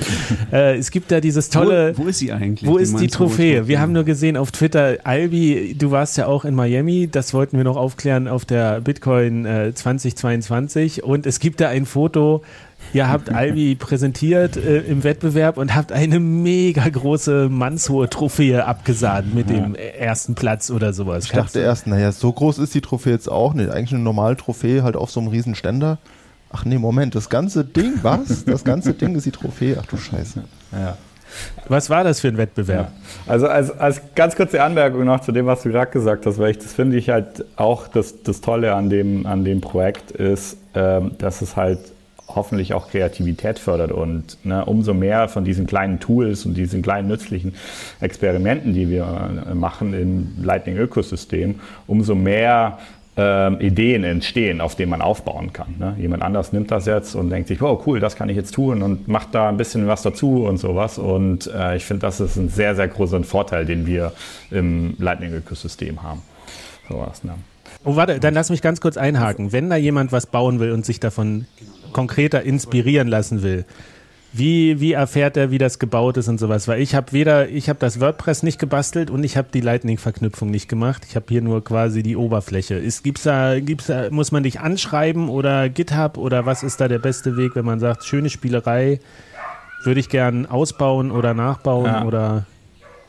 Äh, 0.51 0.77
es 0.77 0.89
gibt 0.89 1.11
da 1.11 1.21
dieses 1.21 1.49
tolle. 1.49 1.95
Wo, 1.95 2.05
wo 2.05 2.07
ist 2.07 2.17
sie 2.17 2.31
eigentlich? 2.31 2.67
Wo 2.67 2.77
die 2.77 2.83
ist 2.83 2.99
die 2.99 3.07
Trophäe? 3.07 3.57
Trophäe? 3.57 3.67
Wir 3.67 3.79
haben 3.79 3.93
nur 3.93 4.05
gesehen 4.05 4.37
auf 4.37 4.51
Twitter, 4.51 4.97
Albi, 5.03 5.75
du 5.77 5.91
warst 5.91 6.17
ja 6.17 6.25
auch 6.25 6.45
in 6.45 6.55
Miami, 6.55 7.07
das 7.11 7.35
wollten 7.35 7.57
wir 7.57 7.63
noch 7.63 7.77
aufklären 7.77 8.27
auf 8.27 8.43
der 8.45 8.81
Bitcoin 8.81 9.45
äh, 9.45 9.71
2022 9.73 11.03
und 11.03 11.27
es 11.27 11.39
gibt 11.39 11.61
da 11.61 11.69
ein 11.69 11.85
Foto, 11.85 12.41
Ihr 12.93 13.09
habt 13.09 13.33
Albi 13.33 13.75
präsentiert 13.75 14.57
äh, 14.57 14.79
im 14.79 15.03
Wettbewerb 15.03 15.57
und 15.57 15.75
habt 15.75 15.91
eine 15.91 16.19
mega 16.19 16.87
große 16.87 17.47
mannshohe 17.49 18.09
Trophäe 18.09 18.65
abgesahnt 18.65 19.33
mit 19.33 19.49
ja. 19.49 19.57
dem 19.57 19.75
ersten 19.75 20.35
Platz 20.35 20.69
oder 20.69 20.93
sowas. 20.93 21.25
Ich 21.25 21.31
dachte 21.31 21.59
erst, 21.59 21.87
naja, 21.87 22.11
so 22.11 22.31
groß 22.31 22.59
ist 22.59 22.73
die 22.73 22.81
Trophäe 22.81 23.13
jetzt 23.13 23.31
auch 23.31 23.53
nicht. 23.53 23.69
Eigentlich 23.69 23.93
eine 23.93 24.03
normale 24.03 24.35
Trophäe 24.35 24.83
halt 24.83 24.95
auf 24.95 25.11
so 25.11 25.19
einem 25.19 25.29
riesen 25.29 25.55
Ständer. 25.55 25.99
Ach 26.51 26.65
nee, 26.65 26.77
Moment, 26.77 27.15
das 27.15 27.29
ganze 27.29 27.63
Ding, 27.63 27.93
was? 28.01 28.43
Das 28.45 28.63
ganze 28.63 28.93
Ding 28.93 29.15
ist 29.15 29.25
die 29.25 29.31
Trophäe. 29.31 29.77
Ach 29.81 29.85
du 29.85 29.95
Scheiße. 29.97 30.43
Ja. 30.73 30.97
Was 31.69 31.89
war 31.89 32.03
das 32.03 32.19
für 32.19 32.27
ein 32.27 32.37
Wettbewerb? 32.37 32.91
Ja. 32.91 33.31
Also 33.31 33.47
als, 33.47 33.71
als 33.79 34.01
ganz 34.15 34.35
kurze 34.35 34.61
Anmerkung 34.61 35.05
noch 35.05 35.21
zu 35.21 35.31
dem, 35.31 35.45
was 35.45 35.63
du 35.63 35.71
gerade 35.71 35.91
gesagt 35.91 36.25
hast, 36.25 36.39
weil 36.39 36.51
ich 36.51 36.57
das 36.57 36.73
finde 36.73 36.97
ich 36.97 37.09
halt 37.09 37.45
auch 37.55 37.87
das, 37.87 38.23
das 38.23 38.41
Tolle 38.41 38.73
an 38.73 38.89
dem, 38.89 39.25
an 39.25 39.45
dem 39.45 39.61
Projekt 39.61 40.11
ist, 40.11 40.57
ähm, 40.73 41.11
dass 41.19 41.41
es 41.41 41.55
halt 41.55 41.79
hoffentlich 42.35 42.73
auch 42.73 42.89
Kreativität 42.89 43.59
fördert 43.59 43.91
und 43.91 44.37
ne, 44.43 44.65
umso 44.65 44.93
mehr 44.93 45.27
von 45.27 45.43
diesen 45.43 45.67
kleinen 45.67 45.99
Tools 45.99 46.45
und 46.45 46.55
diesen 46.55 46.81
kleinen 46.81 47.07
nützlichen 47.07 47.53
Experimenten, 47.99 48.73
die 48.73 48.89
wir 48.89 49.31
äh, 49.49 49.53
machen 49.53 49.93
im 49.93 50.43
Lightning-Ökosystem, 50.43 51.59
umso 51.87 52.15
mehr 52.15 52.79
ähm, 53.17 53.59
Ideen 53.59 54.03
entstehen, 54.03 54.61
auf 54.61 54.75
denen 54.75 54.89
man 54.89 55.01
aufbauen 55.01 55.51
kann. 55.51 55.75
Ne? 55.77 55.95
Jemand 55.99 56.23
anders 56.23 56.53
nimmt 56.53 56.71
das 56.71 56.85
jetzt 56.85 57.13
und 57.13 57.29
denkt 57.29 57.49
sich, 57.49 57.61
oh 57.61 57.81
cool, 57.85 57.99
das 57.99 58.15
kann 58.15 58.29
ich 58.29 58.37
jetzt 58.37 58.53
tun 58.53 58.81
und 58.81 59.07
macht 59.07 59.35
da 59.35 59.49
ein 59.49 59.57
bisschen 59.57 59.87
was 59.87 60.01
dazu 60.01 60.45
und 60.45 60.57
sowas. 60.57 60.97
Und 60.97 61.47
äh, 61.53 61.75
ich 61.75 61.85
finde, 61.85 62.01
das 62.01 62.19
ist 62.19 62.37
ein 62.37 62.49
sehr, 62.49 62.75
sehr 62.75 62.87
großer 62.87 63.21
Vorteil, 63.23 63.65
den 63.65 63.85
wir 63.85 64.13
im 64.49 64.95
Lightning-Ökosystem 64.97 66.01
haben. 66.03 66.21
Sowas, 66.87 67.23
ne? 67.23 67.33
Oh, 67.83 67.95
warte, 67.95 68.19
dann 68.19 68.33
lass 68.33 68.49
mich 68.49 68.61
ganz 68.61 68.79
kurz 68.79 68.95
einhaken. 68.95 69.51
Wenn 69.51 69.69
da 69.69 69.75
jemand 69.75 70.11
was 70.11 70.27
bauen 70.27 70.59
will 70.59 70.71
und 70.71 70.85
sich 70.85 70.99
davon 70.99 71.47
konkreter 71.93 72.43
inspirieren 72.43 73.07
lassen 73.07 73.43
will, 73.43 73.65
wie, 74.33 74.79
wie 74.79 74.93
erfährt 74.93 75.35
er, 75.35 75.51
wie 75.51 75.57
das 75.57 75.77
gebaut 75.77 76.15
ist 76.15 76.29
und 76.29 76.39
sowas? 76.39 76.67
Weil 76.67 76.81
ich 76.81 76.95
habe 76.95 77.11
weder, 77.11 77.49
ich 77.49 77.67
habe 77.67 77.79
das 77.79 77.99
WordPress 77.99 78.43
nicht 78.43 78.59
gebastelt 78.59 79.09
und 79.09 79.25
ich 79.25 79.35
habe 79.35 79.49
die 79.53 79.59
Lightning-Verknüpfung 79.59 80.49
nicht 80.49 80.69
gemacht. 80.69 81.05
Ich 81.09 81.17
habe 81.17 81.25
hier 81.27 81.41
nur 81.41 81.63
quasi 81.63 82.01
die 82.01 82.15
Oberfläche. 82.15 82.75
Ist, 82.75 83.03
gibt's 83.03 83.23
da, 83.23 83.59
gibt's 83.59 83.87
da, 83.87 84.09
muss 84.09 84.31
man 84.31 84.43
dich 84.43 84.61
anschreiben 84.61 85.27
oder 85.27 85.67
GitHub 85.67 86.17
oder 86.17 86.45
was 86.45 86.63
ist 86.63 86.79
da 86.79 86.87
der 86.87 86.99
beste 86.99 87.35
Weg, 87.35 87.55
wenn 87.55 87.65
man 87.65 87.81
sagt, 87.81 88.05
schöne 88.05 88.29
Spielerei, 88.29 88.99
würde 89.83 89.99
ich 89.99 90.07
gern 90.07 90.45
ausbauen 90.45 91.11
oder 91.11 91.33
nachbauen 91.33 91.85
ja. 91.85 92.05
oder? 92.05 92.45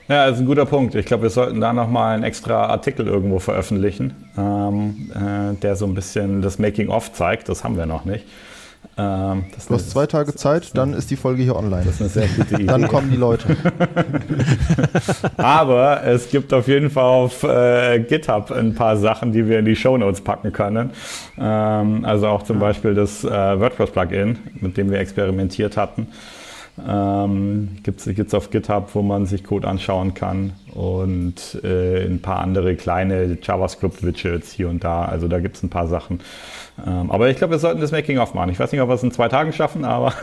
Ja, 0.09 0.27
das 0.27 0.37
ist 0.37 0.41
ein 0.41 0.47
guter 0.47 0.67
Punkt. 0.67 0.97
Ich 0.97 1.07
glaube, 1.07 1.23
wir 1.23 1.31
sollten 1.31 1.61
da 1.61 1.73
nochmal 1.73 2.15
einen 2.15 2.25
extra 2.25 2.67
Artikel 2.67 3.07
irgendwo 3.07 3.39
veröffentlichen, 3.39 4.15
ähm, 4.37 5.13
äh, 5.15 5.55
der 5.61 5.77
so 5.77 5.87
ein 5.87 5.95
bisschen 5.95 6.43
das 6.43 6.59
Making-of 6.59 7.13
zeigt. 7.13 7.49
Das 7.49 7.63
haben 7.63 7.77
wir 7.77 7.87
noch 7.87 8.05
nicht. 8.05 8.27
Ähm, 8.99 9.45
du 9.69 9.75
hast 9.75 9.91
zwei 9.91 10.07
Tage 10.07 10.35
Zeit, 10.35 10.77
dann 10.77 10.93
ist 10.93 11.11
die 11.11 11.17
Folge 11.17 11.43
hier 11.43 11.57
online. 11.57 11.85
Das 11.85 11.95
ist 11.95 12.01
eine 12.01 12.11
sehr 12.11 12.29
gute 12.29 12.55
Idee. 12.57 12.67
Dann 12.67 12.89
kommen 12.89 13.11
die 13.11 13.17
Leute. 13.17 13.57
Aber 15.39 16.05
es 16.05 16.29
gibt 16.29 16.53
auf 16.53 16.69
jeden 16.69 16.91
Fall 16.91 17.05
auf 17.05 17.43
äh, 17.43 18.01
GitHub 18.01 18.51
ein 18.51 18.75
paar 18.75 18.99
Sachen, 18.99 19.33
die 19.33 19.49
wir 19.49 19.61
in 19.61 19.65
die 19.65 19.77
Show 19.77 19.97
Notes 19.97 20.21
packen 20.21 20.53
können. 20.53 20.91
Ähm, 21.39 22.05
also 22.05 22.29
auch 22.29 22.43
zum 22.43 22.59
Beispiel 22.59 22.95
das 22.95 23.25
äh, 23.25 23.29
WordPress-Plugin, 23.31 24.39
mit 24.61 24.77
dem 24.77 24.91
wir 24.91 24.99
experimentiert 24.99 25.79
hatten. 25.79 26.09
Ähm, 26.87 27.77
Gibt 27.83 28.07
es 28.07 28.35
auf 28.35 28.51
GitHub, 28.51 28.95
wo 28.95 29.03
man 29.03 29.27
sich 29.27 29.45
Code 29.45 29.69
anschauen 29.69 30.15
kann 30.15 30.55
und 30.73 31.61
äh, 31.63 32.05
ein 32.07 32.21
paar 32.21 32.41
andere 32.41 32.77
kleine 32.77 33.39
JavaScript-Widgets 33.43 34.53
hier 34.53 34.71
und 34.71 34.83
da. 34.83 35.05
Also 35.05 35.29
da 35.29 35.41
gibt 35.41 35.57
es 35.57 35.63
ein 35.63 35.69
paar 35.69 35.87
Sachen. 35.87 36.21
Ähm, 36.85 37.11
aber 37.11 37.29
ich 37.31 37.37
glaube, 37.37 37.53
wir 37.53 37.59
sollten 37.59 37.81
das 37.81 37.93
Making-of 37.93 38.35
machen. 38.35 38.51
Ich 38.51 38.59
weiß 38.59 38.73
nicht, 38.73 38.81
ob 38.81 38.89
wir 38.89 38.95
es 38.95 39.03
in 39.03 39.13
zwei 39.13 39.29
Tagen 39.29 39.53
schaffen, 39.53 39.85
aber, 39.85 40.15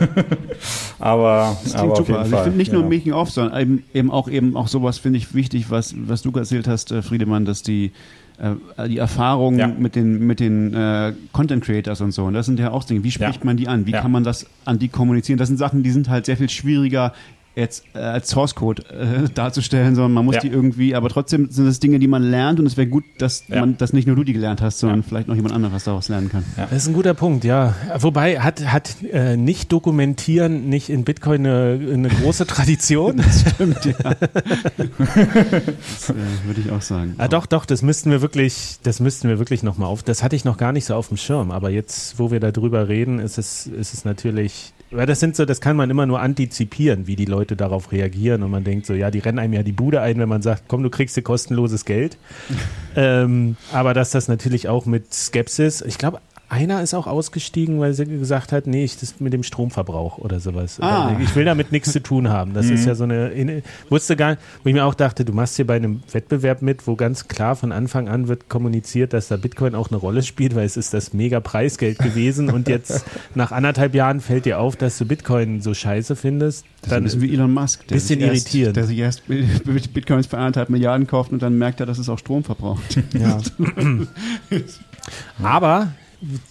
aber, 0.98 1.56
das 1.62 1.74
klingt 1.74 1.86
aber 1.86 1.96
super. 1.96 2.18
Also 2.18 2.36
ich 2.36 2.42
finde 2.42 2.58
nicht 2.58 2.72
nur 2.72 2.82
Making-of, 2.82 3.30
sondern 3.30 3.60
eben, 3.60 3.84
eben, 3.94 4.10
auch 4.10 4.28
eben 4.28 4.56
auch 4.56 4.68
sowas 4.68 4.98
finde 4.98 5.18
ich 5.18 5.34
wichtig, 5.34 5.70
was, 5.70 5.94
was 5.96 6.22
du 6.22 6.30
erzählt 6.32 6.66
hast, 6.66 6.90
äh, 6.90 7.02
Friedemann, 7.02 7.44
dass 7.44 7.62
die 7.62 7.92
äh, 8.40 8.88
die 8.88 8.98
Erfahrung 8.98 9.58
ja. 9.58 9.66
mit 9.66 9.94
den, 9.94 10.26
mit 10.26 10.40
den 10.40 10.72
äh, 10.74 11.12
Content 11.32 11.62
Creators 11.62 12.00
und 12.00 12.12
so. 12.12 12.24
Und 12.24 12.32
das 12.32 12.46
sind 12.46 12.58
ja 12.58 12.70
auch 12.70 12.84
Dinge. 12.84 13.04
Wie 13.04 13.10
spricht 13.10 13.40
ja. 13.40 13.44
man 13.44 13.56
die 13.56 13.68
an? 13.68 13.86
Wie 13.86 13.92
ja. 13.92 14.00
kann 14.00 14.10
man 14.10 14.24
das 14.24 14.46
an 14.64 14.78
die 14.78 14.88
kommunizieren? 14.88 15.38
Das 15.38 15.48
sind 15.48 15.58
Sachen, 15.58 15.82
die 15.82 15.90
sind 15.90 16.08
halt 16.08 16.26
sehr 16.26 16.38
viel 16.38 16.48
schwieriger 16.48 17.12
jetzt 17.56 17.84
äh, 17.94 17.98
als 17.98 18.30
Source 18.30 18.54
Code 18.54 18.82
äh, 18.90 19.28
darzustellen, 19.34 19.94
sondern 19.94 20.12
man 20.12 20.24
muss 20.24 20.36
ja. 20.36 20.40
die 20.40 20.48
irgendwie, 20.48 20.94
aber 20.94 21.08
trotzdem 21.08 21.50
sind 21.50 21.66
es 21.66 21.80
Dinge, 21.80 21.98
die 21.98 22.08
man 22.08 22.22
lernt 22.22 22.60
und 22.60 22.66
es 22.66 22.76
wäre 22.76 22.86
gut, 22.86 23.04
dass 23.18 23.44
ja. 23.48 23.60
man, 23.60 23.76
dass 23.76 23.92
nicht 23.92 24.06
nur 24.06 24.16
du 24.16 24.24
die 24.24 24.32
gelernt 24.32 24.62
hast, 24.62 24.78
sondern 24.78 25.00
ja. 25.00 25.06
vielleicht 25.08 25.28
noch 25.28 25.34
jemand 25.34 25.54
anderes 25.54 25.84
daraus 25.84 26.08
lernen 26.08 26.28
kann. 26.28 26.44
Das 26.56 26.72
ist 26.72 26.88
ein 26.88 26.94
guter 26.94 27.14
Punkt, 27.14 27.44
ja. 27.44 27.74
Wobei 27.98 28.40
hat, 28.40 28.72
hat 28.72 28.96
äh, 29.12 29.36
nicht 29.36 29.72
dokumentieren 29.72 30.68
nicht 30.68 30.88
in 30.88 31.04
Bitcoin 31.04 31.46
eine, 31.46 31.80
eine 31.92 32.08
große 32.08 32.46
Tradition? 32.46 33.16
das 33.24 33.40
stimmt, 33.40 33.84
ja. 33.84 33.94
das 33.94 36.10
äh, 36.10 36.14
würde 36.44 36.60
ich 36.64 36.70
auch 36.70 36.82
sagen. 36.82 37.14
Ah, 37.18 37.28
doch, 37.28 37.46
doch, 37.46 37.66
das 37.66 37.82
müssten 37.82 38.10
wir 38.10 38.22
wirklich, 38.22 38.78
das 38.82 39.00
müssten 39.00 39.28
wir 39.28 39.38
wirklich 39.38 39.62
nochmal 39.62 39.88
auf. 39.88 40.02
Das 40.02 40.22
hatte 40.22 40.36
ich 40.36 40.44
noch 40.44 40.56
gar 40.56 40.72
nicht 40.72 40.84
so 40.84 40.94
auf 40.94 41.08
dem 41.08 41.16
Schirm, 41.16 41.50
aber 41.50 41.70
jetzt, 41.70 42.18
wo 42.18 42.30
wir 42.30 42.40
darüber 42.40 42.88
reden, 42.88 43.18
ist 43.18 43.38
es, 43.38 43.66
ist 43.66 43.94
es 43.94 44.04
natürlich 44.04 44.72
weil 44.90 45.06
das 45.06 45.20
sind 45.20 45.36
so, 45.36 45.44
das 45.44 45.60
kann 45.60 45.76
man 45.76 45.90
immer 45.90 46.06
nur 46.06 46.20
antizipieren, 46.20 47.06
wie 47.06 47.16
die 47.16 47.24
Leute 47.24 47.56
darauf 47.56 47.92
reagieren 47.92 48.42
und 48.42 48.50
man 48.50 48.64
denkt 48.64 48.86
so, 48.86 48.94
ja, 48.94 49.10
die 49.10 49.20
rennen 49.20 49.38
einem 49.38 49.52
ja 49.52 49.62
die 49.62 49.72
Bude 49.72 50.00
ein, 50.00 50.18
wenn 50.18 50.28
man 50.28 50.42
sagt, 50.42 50.64
komm, 50.68 50.82
du 50.82 50.90
kriegst 50.90 51.16
dir 51.16 51.22
kostenloses 51.22 51.84
Geld. 51.84 52.18
ähm, 52.96 53.56
aber 53.72 53.94
dass 53.94 54.10
das 54.10 54.28
natürlich 54.28 54.68
auch 54.68 54.86
mit 54.86 55.12
Skepsis, 55.14 55.80
ich 55.82 55.98
glaube, 55.98 56.20
einer 56.50 56.82
ist 56.82 56.94
auch 56.94 57.06
ausgestiegen, 57.06 57.78
weil 57.78 57.94
sie 57.94 58.06
gesagt 58.06 58.50
hat, 58.50 58.66
nee, 58.66 58.82
ich 58.82 58.98
das 58.98 59.20
mit 59.20 59.32
dem 59.32 59.44
Stromverbrauch 59.44 60.18
oder 60.18 60.40
sowas. 60.40 60.80
Ah. 60.80 61.16
Ich 61.22 61.36
will 61.36 61.44
damit 61.44 61.70
nichts 61.70 61.92
zu 61.92 62.02
tun 62.02 62.28
haben. 62.28 62.54
Das 62.54 62.66
mhm. 62.66 62.74
ist 62.74 62.86
ja 62.86 62.96
so 62.96 63.04
eine, 63.04 63.62
wusste 63.88 64.16
gar 64.16 64.30
nicht, 64.30 64.42
wo 64.64 64.68
ich 64.68 64.74
mir 64.74 64.84
auch 64.84 64.94
dachte, 64.94 65.24
du 65.24 65.32
machst 65.32 65.56
hier 65.56 65.66
bei 65.66 65.76
einem 65.76 66.02
Wettbewerb 66.10 66.60
mit, 66.60 66.88
wo 66.88 66.96
ganz 66.96 67.28
klar 67.28 67.54
von 67.54 67.70
Anfang 67.70 68.08
an 68.08 68.26
wird 68.26 68.48
kommuniziert, 68.48 69.12
dass 69.12 69.28
da 69.28 69.36
Bitcoin 69.36 69.76
auch 69.76 69.90
eine 69.90 69.96
Rolle 69.96 70.24
spielt, 70.24 70.56
weil 70.56 70.66
es 70.66 70.76
ist 70.76 70.92
das 70.92 71.12
mega 71.12 71.38
Preisgeld 71.38 72.00
gewesen 72.00 72.50
und 72.50 72.68
jetzt 72.68 73.04
nach 73.36 73.52
anderthalb 73.52 73.94
Jahren 73.94 74.20
fällt 74.20 74.44
dir 74.44 74.58
auf, 74.58 74.74
dass 74.74 74.98
du 74.98 75.06
Bitcoin 75.06 75.60
so 75.60 75.72
scheiße 75.72 76.16
findest. 76.16 76.64
Das 76.80 76.90
dann 76.90 77.06
ist 77.06 77.14
ein 77.14 77.20
bisschen 77.20 77.30
wie 77.30 77.34
Elon 77.36 77.52
Musk. 77.52 77.86
Der 77.86 77.94
bisschen 77.94 78.20
irritierend. 78.20 78.76
der 78.76 78.84
sich 78.84 78.98
erst 78.98 79.22
Bitcoins 79.28 80.26
für 80.26 80.38
anderthalb 80.38 80.68
Milliarden 80.68 81.06
kauft 81.06 81.30
und 81.30 81.42
dann 81.42 81.58
merkt 81.58 81.78
er, 81.78 81.86
dass 81.86 81.98
es 81.98 82.08
auch 82.08 82.18
Strom 82.18 82.42
verbraucht. 82.42 82.98
Ja. 83.12 83.38
Aber 85.42 85.92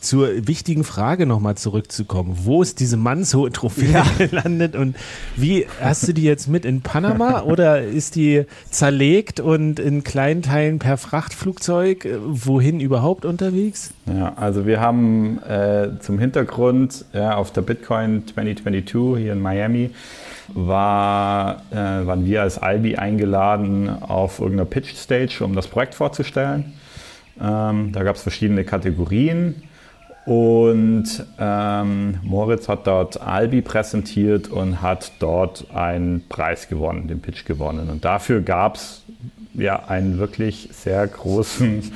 zur 0.01 0.47
wichtigen 0.47 0.83
Frage 0.83 1.25
nochmal 1.25 1.55
zurückzukommen. 1.55 2.37
Wo 2.43 2.61
ist 2.61 2.79
diese 2.79 2.97
mannshohe 2.97 3.51
Trophäe 3.51 3.91
ja. 3.91 4.05
gelandet 4.17 4.75
und 4.75 4.95
wie 5.35 5.67
hast 5.81 6.07
du 6.07 6.13
die 6.13 6.23
jetzt 6.23 6.47
mit 6.47 6.65
in 6.65 6.81
Panama 6.81 7.41
oder 7.41 7.81
ist 7.83 8.15
die 8.15 8.45
zerlegt 8.69 9.39
und 9.39 9.79
in 9.79 10.03
kleinen 10.03 10.41
Teilen 10.41 10.79
per 10.79 10.97
Frachtflugzeug 10.97 12.07
wohin 12.27 12.79
überhaupt 12.79 13.25
unterwegs? 13.25 13.91
Ja, 14.07 14.33
also 14.35 14.65
wir 14.65 14.79
haben 14.79 15.39
äh, 15.43 15.99
zum 15.99 16.19
Hintergrund 16.19 17.05
ja, 17.13 17.35
auf 17.35 17.53
der 17.53 17.61
Bitcoin 17.61 18.23
2022 18.27 19.23
hier 19.23 19.33
in 19.33 19.41
Miami 19.41 19.91
war, 20.53 21.61
äh, 21.71 21.75
waren 21.75 22.25
wir 22.25 22.41
als 22.41 22.57
Albi 22.57 22.95
eingeladen 22.95 23.89
auf 23.89 24.39
irgendeiner 24.39 24.65
Pitch 24.65 24.95
Stage, 24.95 25.43
um 25.43 25.55
das 25.55 25.67
Projekt 25.67 25.95
vorzustellen. 25.95 26.73
Ähm, 27.41 27.91
da 27.91 28.03
gab 28.03 28.15
es 28.15 28.21
verschiedene 28.21 28.63
Kategorien 28.63 29.63
und 30.29 31.25
ähm, 31.39 32.19
Moritz 32.21 32.67
hat 32.67 32.85
dort 32.85 33.19
Albi 33.19 33.61
präsentiert 33.61 34.47
und 34.47 34.79
hat 34.79 35.13
dort 35.17 35.65
einen 35.73 36.27
Preis 36.29 36.67
gewonnen, 36.67 37.07
den 37.07 37.19
Pitch 37.19 37.45
gewonnen. 37.45 37.89
Und 37.89 38.05
dafür 38.05 38.41
gab 38.41 38.75
es 38.75 39.01
ja 39.55 39.85
einen 39.87 40.19
wirklich 40.19 40.69
sehr 40.71 41.07
großen 41.07 41.91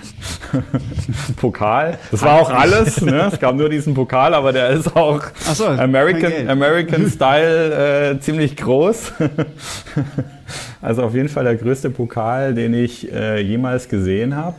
Pokal. 1.36 2.00
Das 2.10 2.24
war 2.24 2.42
auch 2.42 2.50
alles. 2.50 3.02
Ne? 3.02 3.30
Es 3.32 3.40
gab 3.40 3.56
nur 3.56 3.70
diesen 3.70 3.94
Pokal, 3.94 4.34
aber 4.34 4.52
der 4.52 4.72
ist 4.72 4.96
auch 4.96 5.22
so, 5.54 5.68
American, 5.68 6.50
American 6.50 7.10
Style 7.12 8.14
äh, 8.14 8.20
ziemlich 8.20 8.58
groß. 8.58 9.14
also 10.82 11.04
auf 11.04 11.14
jeden 11.14 11.30
Fall 11.30 11.44
der 11.44 11.56
größte 11.56 11.92
Pokal, 11.92 12.56
den 12.56 12.74
ich 12.74 13.12
äh, 13.12 13.40
jemals 13.42 13.88
gesehen 13.90 14.36
habe. 14.36 14.56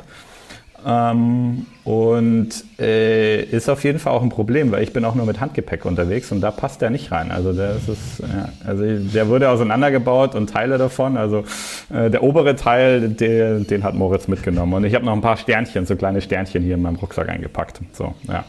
Ähm, 0.87 1.67
und 1.85 2.49
äh, 2.79 3.43
ist 3.43 3.69
auf 3.71 3.85
jeden 3.85 3.99
Fall 3.99 4.13
auch 4.13 4.23
ein 4.23 4.29
Problem, 4.29 4.71
weil 4.71 4.83
ich 4.83 4.93
bin 4.93 5.05
auch 5.05 5.15
nur 5.15 5.25
mit 5.25 5.41
Handgepäck 5.41 5.85
unterwegs 5.85 6.31
und 6.33 6.41
da 6.41 6.51
passt 6.51 6.83
der 6.83 6.91
nicht 6.91 7.11
rein. 7.11 7.31
Also 7.31 7.53
der 7.53 7.77
ist, 7.77 8.21
ja, 8.21 8.49
also 8.67 8.85
der 8.85 9.29
wurde 9.29 9.49
auseinandergebaut 9.49 10.35
und 10.35 10.51
Teile 10.51 10.77
davon. 10.79 11.17
Also 11.17 11.45
äh, 11.93 12.11
der 12.11 12.23
obere 12.23 12.57
Teil, 12.57 13.09
der, 13.09 13.61
den 13.61 13.83
hat 13.83 13.95
Moritz 13.95 14.29
mitgenommen. 14.29 14.75
Und 14.75 14.85
ich 14.85 14.95
habe 14.95 15.05
noch 15.05 15.13
ein 15.13 15.21
paar 15.21 15.37
Sternchen, 15.37 15.87
so 15.87 15.97
kleine 15.97 16.21
Sternchen 16.21 16.63
hier 16.63 16.75
in 16.75 16.83
meinem 16.83 16.97
Rucksack 16.97 17.29
eingepackt. 17.29 17.81
So, 17.93 18.15
ja. 18.29 18.45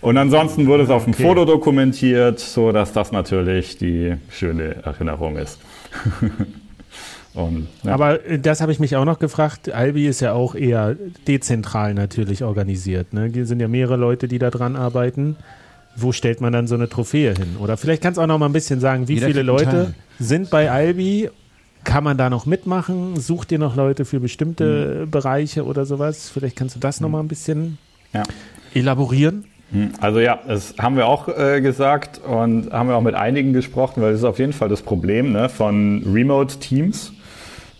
Und 0.00 0.16
ansonsten 0.16 0.68
wurde 0.68 0.84
es 0.84 0.90
auf 0.90 1.04
dem 1.04 1.14
okay. 1.14 1.24
Foto 1.24 1.44
dokumentiert, 1.44 2.38
so 2.38 2.70
dass 2.70 2.92
das 2.92 3.10
natürlich 3.10 3.78
die 3.78 4.14
schöne 4.30 4.76
Erinnerung 4.84 5.36
ist. 5.36 5.58
Und, 7.38 7.68
ja. 7.84 7.94
Aber 7.94 8.26
äh, 8.26 8.38
das 8.38 8.60
habe 8.60 8.72
ich 8.72 8.80
mich 8.80 8.96
auch 8.96 9.04
noch 9.04 9.20
gefragt. 9.20 9.70
Albi 9.72 10.08
ist 10.08 10.20
ja 10.20 10.32
auch 10.32 10.56
eher 10.56 10.96
dezentral 11.28 11.94
natürlich 11.94 12.42
organisiert. 12.42 13.12
Ne? 13.12 13.30
Hier 13.32 13.46
sind 13.46 13.60
ja 13.60 13.68
mehrere 13.68 13.96
Leute, 13.96 14.26
die 14.26 14.40
da 14.40 14.50
dran 14.50 14.74
arbeiten. 14.74 15.36
Wo 15.94 16.10
stellt 16.10 16.40
man 16.40 16.52
dann 16.52 16.66
so 16.66 16.74
eine 16.74 16.88
Trophäe 16.88 17.34
hin? 17.34 17.56
Oder 17.60 17.76
vielleicht 17.76 18.02
kannst 18.02 18.18
du 18.18 18.22
auch 18.22 18.26
noch 18.26 18.38
mal 18.38 18.46
ein 18.46 18.52
bisschen 18.52 18.80
sagen, 18.80 19.06
wie 19.06 19.14
Jeder 19.14 19.28
viele 19.28 19.42
Leute 19.42 19.94
sind 20.18 20.50
bei 20.50 20.70
Albi? 20.70 21.30
Kann 21.84 22.02
man 22.02 22.18
da 22.18 22.28
noch 22.28 22.44
mitmachen? 22.44 23.18
Sucht 23.20 23.52
ihr 23.52 23.58
noch 23.60 23.76
Leute 23.76 24.04
für 24.04 24.18
bestimmte 24.18 25.04
mhm. 25.06 25.10
Bereiche 25.10 25.64
oder 25.64 25.86
sowas? 25.86 26.28
Vielleicht 26.28 26.56
kannst 26.56 26.74
du 26.74 26.80
das 26.80 26.98
mhm. 26.98 27.04
noch 27.04 27.10
mal 27.10 27.20
ein 27.20 27.28
bisschen 27.28 27.78
ja. 28.12 28.24
elaborieren. 28.74 29.44
Mhm. 29.70 29.92
Also 30.00 30.18
ja, 30.18 30.40
das 30.46 30.74
haben 30.78 30.96
wir 30.96 31.06
auch 31.06 31.28
äh, 31.28 31.60
gesagt 31.60 32.18
und 32.18 32.72
haben 32.72 32.88
wir 32.88 32.96
auch 32.96 33.02
mit 33.02 33.14
einigen 33.14 33.52
gesprochen, 33.52 34.02
weil 34.02 34.10
das 34.10 34.20
ist 34.20 34.24
auf 34.24 34.40
jeden 34.40 34.52
Fall 34.52 34.68
das 34.68 34.82
Problem 34.82 35.32
ne, 35.32 35.48
von 35.48 36.02
Remote-Teams 36.04 37.12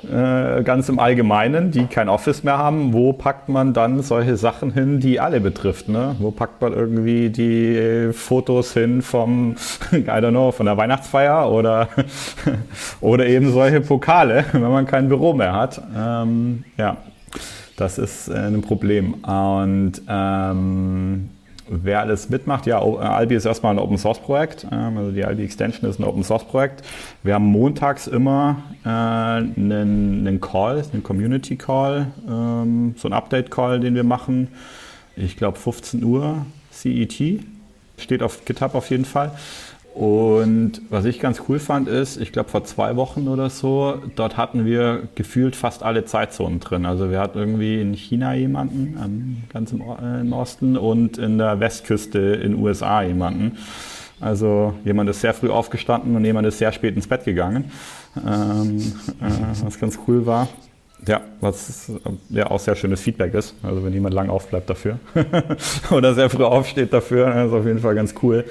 äh, 0.05 0.63
ganz 0.63 0.89
im 0.89 1.01
Allgemeinen, 1.01 1.73
die 1.73 1.87
kein 1.87 2.09
Office 2.09 2.45
mehr 2.45 2.57
haben, 2.57 2.93
wo 2.93 3.13
packt 3.13 3.49
man 3.49 3.73
dann 3.73 4.03
solche 4.03 4.37
Sachen 4.37 4.73
hin, 4.73 5.01
die 5.01 5.19
alle 5.19 5.41
betrifft? 5.41 5.89
Ne? 5.89 6.15
Wo 6.21 6.31
packt 6.31 6.61
man 6.61 6.73
irgendwie 6.73 7.31
die 7.31 8.13
Fotos 8.13 8.75
hin 8.75 9.03
vom, 9.03 9.57
I 9.93 9.97
don't 9.97 10.31
know, 10.31 10.53
von 10.53 10.67
der 10.67 10.77
Weihnachtsfeier 10.77 11.51
oder, 11.51 11.89
oder 13.01 13.27
eben 13.27 13.51
solche 13.51 13.81
Pokale, 13.81 14.45
wenn 14.53 14.63
man 14.63 14.87
kein 14.87 15.09
Büro 15.09 15.33
mehr 15.33 15.53
hat? 15.53 15.83
Ähm, 15.97 16.65
ja, 16.77 16.99
das 17.77 17.99
ist 17.99 18.29
äh, 18.29 18.37
ein 18.37 18.63
Problem. 18.63 19.15
Und 19.15 19.95
ähm, 20.09 21.31
wer 21.69 22.01
alles 22.01 22.29
mitmacht, 22.29 22.67
ja, 22.67 22.83
äh, 22.83 22.99
Albi 22.99 23.35
ist 23.35 23.45
erstmal 23.45 23.75
ein 23.75 23.79
Open 23.79 23.99
Source 23.99 24.19
Projekt. 24.19 24.67
Also 24.71 25.11
die 25.11 25.25
Albi 25.25 25.45
Extension 25.45 25.89
ist 25.89 25.99
ein 25.99 26.05
Open 26.05 26.25
Source 26.25 26.45
Projekt. 26.45 26.83
Wir 27.23 27.35
haben 27.35 27.47
montags 27.47 28.07
immer 28.07 28.57
äh, 28.85 28.89
einen, 28.89 30.27
einen 30.27 30.41
Call, 30.41 30.83
einen 30.93 31.03
Community 31.03 31.57
Call, 31.57 32.09
ähm, 32.29 32.95
so 32.97 33.09
ein 33.09 33.13
Update 33.13 33.51
Call, 33.51 33.81
den 33.81 33.95
wir 33.95 34.05
machen. 34.05 34.49
Ich 35.17 35.37
glaube 35.37 35.59
15 35.59 36.03
Uhr 36.05 36.47
CET. 36.71 37.41
Steht 37.97 38.23
auf 38.23 38.45
GitHub 38.45 38.75
auf 38.75 38.91
jeden 38.91 39.05
Fall. 39.05 39.33
Und 39.99 40.81
was 40.91 41.07
ich 41.07 41.19
ganz 41.19 41.43
cool 41.49 41.59
fand, 41.59 41.89
ist, 41.89 42.21
ich 42.21 42.31
glaube 42.31 42.49
vor 42.49 42.63
zwei 42.63 42.95
Wochen 42.95 43.27
oder 43.27 43.51
so, 43.51 44.01
dort 44.15 44.37
hatten 44.37 44.65
wir 44.65 45.09
gefühlt 45.17 45.57
fast 45.57 45.83
alle 45.83 46.05
Zeitzonen 46.05 46.61
drin. 46.61 46.87
Also 46.87 47.11
wir 47.11 47.19
hatten 47.19 47.37
irgendwie 47.37 47.81
in 47.81 47.95
China 47.95 48.33
jemanden, 48.33 49.43
ganz 49.53 49.73
im, 49.73 49.81
äh, 49.81 50.21
im 50.21 50.33
Osten, 50.33 50.77
und 50.77 51.19
in 51.19 51.39
der 51.39 51.59
Westküste 51.59 52.21
in 52.21 52.63
USA 52.63 53.03
jemanden. 53.03 53.59
Also 54.21 54.73
jemand 54.85 55.11
ist 55.11 55.21
sehr 55.21 55.35
früh 55.35 55.51
aufgestanden 55.51 56.15
und 56.15 56.25
jemand 56.25 56.47
ist 56.47 56.59
sehr 56.59 56.71
spät 56.71 56.95
ins 56.95 57.09
Bett 57.09 57.25
gegangen, 57.25 57.65
ähm, 58.25 58.79
äh, 59.21 59.65
was 59.65 59.81
ganz 59.81 59.99
cool 60.07 60.25
war. 60.27 60.47
Ja, 61.09 61.23
was 61.41 61.91
ja 62.29 62.49
auch 62.49 62.61
sehr 62.61 62.77
schönes 62.77 63.01
Feedback 63.01 63.35
ist. 63.35 63.57
Also 63.65 63.85
wenn 63.85 63.93
jemand 63.93 64.15
lang 64.15 64.31
aufbleibt 64.31 64.71
dafür 64.71 65.01
oder 65.91 66.15
sehr 66.15 66.31
früh 66.31 66.45
aufsteht 66.45 66.93
dafür, 66.93 67.47
ist 67.47 67.53
auf 67.53 67.67
jeden 67.67 67.81
Fall 67.81 67.97
ganz 67.97 68.15
cool. 68.23 68.45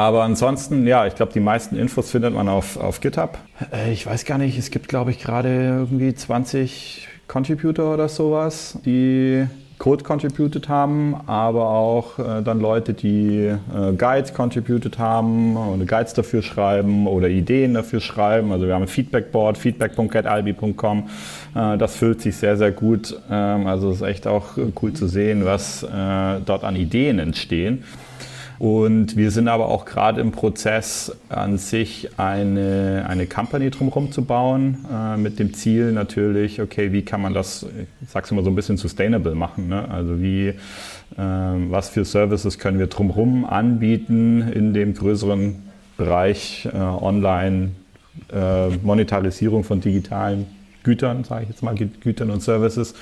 Aber 0.00 0.22
ansonsten, 0.22 0.86
ja, 0.86 1.06
ich 1.06 1.14
glaube, 1.14 1.34
die 1.34 1.40
meisten 1.40 1.76
Infos 1.76 2.10
findet 2.10 2.32
man 2.32 2.48
auf, 2.48 2.78
auf 2.78 3.02
GitHub. 3.02 3.36
Äh, 3.70 3.92
ich 3.92 4.06
weiß 4.06 4.24
gar 4.24 4.38
nicht, 4.38 4.56
es 4.56 4.70
gibt, 4.70 4.88
glaube 4.88 5.10
ich, 5.10 5.18
gerade 5.18 5.50
irgendwie 5.50 6.14
20 6.14 7.06
Contributor 7.28 7.92
oder 7.92 8.08
sowas, 8.08 8.78
die 8.86 9.46
Code 9.76 10.02
contributed 10.02 10.70
haben, 10.70 11.16
aber 11.26 11.68
auch 11.68 12.18
äh, 12.18 12.40
dann 12.42 12.60
Leute, 12.60 12.94
die 12.94 13.44
äh, 13.44 13.92
Guides 13.92 14.32
contributed 14.32 14.98
haben 14.98 15.58
oder 15.58 15.84
Guides 15.84 16.14
dafür 16.14 16.40
schreiben 16.40 17.06
oder 17.06 17.28
Ideen 17.28 17.74
dafür 17.74 18.00
schreiben. 18.00 18.52
Also 18.52 18.66
wir 18.66 18.74
haben 18.74 18.82
ein 18.82 18.88
Feedbackboard, 18.88 19.58
feedback.getalbi.com. 19.58 21.10
Äh, 21.54 21.76
das 21.76 21.96
füllt 21.96 22.22
sich 22.22 22.36
sehr, 22.36 22.56
sehr 22.56 22.72
gut. 22.72 23.20
Ähm, 23.30 23.66
also 23.66 23.90
es 23.90 23.96
ist 23.96 24.02
echt 24.02 24.26
auch 24.26 24.56
cool 24.80 24.94
zu 24.94 25.06
sehen, 25.06 25.44
was 25.44 25.82
äh, 25.82 26.40
dort 26.46 26.64
an 26.64 26.74
Ideen 26.74 27.18
entstehen. 27.18 27.84
Und 28.60 29.16
wir 29.16 29.30
sind 29.30 29.48
aber 29.48 29.68
auch 29.68 29.86
gerade 29.86 30.20
im 30.20 30.32
Prozess, 30.32 31.16
an 31.30 31.56
sich 31.56 32.10
eine, 32.18 33.06
eine 33.08 33.26
Company 33.26 33.70
drumherum 33.70 34.12
zu 34.12 34.22
bauen, 34.22 34.84
äh, 34.92 35.16
mit 35.16 35.38
dem 35.38 35.54
Ziel 35.54 35.92
natürlich, 35.92 36.60
okay, 36.60 36.92
wie 36.92 37.00
kann 37.00 37.22
man 37.22 37.32
das, 37.32 37.64
ich 38.02 38.10
sag's 38.10 38.30
immer 38.30 38.42
so 38.42 38.50
ein 38.50 38.54
bisschen 38.54 38.76
sustainable 38.76 39.34
machen. 39.34 39.68
Ne? 39.68 39.88
Also 39.88 40.20
wie, 40.20 40.48
äh, 40.48 40.54
was 41.16 41.88
für 41.88 42.04
Services 42.04 42.58
können 42.58 42.78
wir 42.78 42.88
drumherum 42.88 43.46
anbieten 43.46 44.42
in 44.42 44.74
dem 44.74 44.92
größeren 44.92 45.56
Bereich 45.96 46.68
äh, 46.70 46.76
Online, 46.76 47.70
äh, 48.30 48.68
Monetarisierung 48.82 49.64
von 49.64 49.80
digitalen 49.80 50.44
Gütern, 50.82 51.24
sage 51.24 51.44
ich 51.44 51.48
jetzt 51.48 51.62
mal, 51.62 51.74
Gütern 51.74 52.28
und 52.28 52.42
Services, 52.42 52.92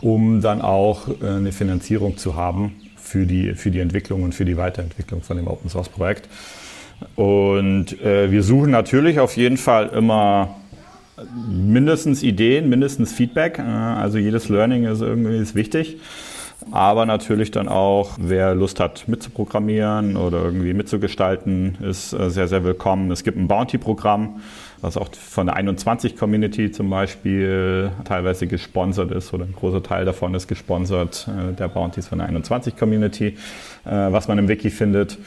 um 0.00 0.40
dann 0.40 0.62
auch 0.62 1.08
äh, 1.20 1.26
eine 1.26 1.52
Finanzierung 1.52 2.16
zu 2.16 2.34
haben 2.34 2.72
für 3.12 3.26
die, 3.26 3.54
für 3.54 3.70
die 3.70 3.80
Entwicklung 3.80 4.22
und 4.22 4.34
für 4.34 4.46
die 4.46 4.56
Weiterentwicklung 4.56 5.20
von 5.20 5.36
dem 5.36 5.46
Open 5.46 5.68
Source 5.68 5.90
Projekt. 5.90 6.28
Und 7.14 8.00
äh, 8.00 8.30
wir 8.30 8.42
suchen 8.42 8.70
natürlich 8.70 9.20
auf 9.20 9.36
jeden 9.36 9.58
Fall 9.58 9.88
immer 9.88 10.56
mindestens 11.46 12.22
Ideen, 12.22 12.70
mindestens 12.70 13.12
Feedback. 13.12 13.58
Äh, 13.58 13.62
also 13.62 14.16
jedes 14.16 14.48
Learning 14.48 14.84
ist 14.84 15.02
irgendwie 15.02 15.36
ist 15.36 15.54
wichtig. 15.54 15.98
Aber 16.70 17.04
natürlich 17.04 17.50
dann 17.50 17.68
auch, 17.68 18.12
wer 18.18 18.54
Lust 18.54 18.80
hat 18.80 19.08
mitzuprogrammieren 19.08 20.16
oder 20.16 20.42
irgendwie 20.42 20.72
mitzugestalten, 20.72 21.76
ist 21.82 22.14
äh, 22.14 22.30
sehr, 22.30 22.48
sehr 22.48 22.64
willkommen. 22.64 23.10
Es 23.10 23.24
gibt 23.24 23.36
ein 23.36 23.48
Bounty-Programm, 23.48 24.40
was 24.82 24.96
auch 24.96 25.08
von 25.14 25.46
der 25.46 25.56
21-Community 25.56 26.72
zum 26.72 26.90
Beispiel 26.90 27.92
teilweise 28.04 28.46
gesponsert 28.46 29.12
ist 29.12 29.32
oder 29.32 29.44
ein 29.44 29.54
großer 29.54 29.82
Teil 29.82 30.04
davon 30.04 30.34
ist 30.34 30.48
gesponsert, 30.48 31.28
äh, 31.28 31.54
der 31.54 31.68
Bounties 31.68 32.08
von 32.08 32.18
der 32.18 32.28
21-Community, 32.28 33.28
äh, 33.28 33.90
was 33.90 34.28
man 34.28 34.38
im 34.38 34.48
Wiki 34.48 34.70
findet. 34.70 35.18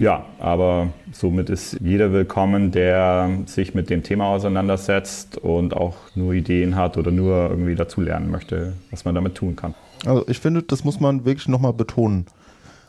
Ja, 0.00 0.24
aber 0.40 0.88
somit 1.12 1.48
ist 1.48 1.78
jeder 1.80 2.12
willkommen, 2.12 2.72
der 2.72 3.30
sich 3.46 3.74
mit 3.74 3.90
dem 3.90 4.02
Thema 4.02 4.26
auseinandersetzt 4.26 5.38
und 5.38 5.76
auch 5.76 5.94
nur 6.16 6.32
Ideen 6.32 6.74
hat 6.74 6.96
oder 6.96 7.12
nur 7.12 7.48
irgendwie 7.50 7.76
dazulernen 7.76 8.28
möchte, 8.28 8.72
was 8.90 9.04
man 9.04 9.14
damit 9.14 9.36
tun 9.36 9.54
kann. 9.54 9.74
Also 10.04 10.24
ich 10.26 10.40
finde, 10.40 10.64
das 10.64 10.82
muss 10.82 10.98
man 10.98 11.24
wirklich 11.24 11.46
nochmal 11.46 11.72
betonen. 11.72 12.26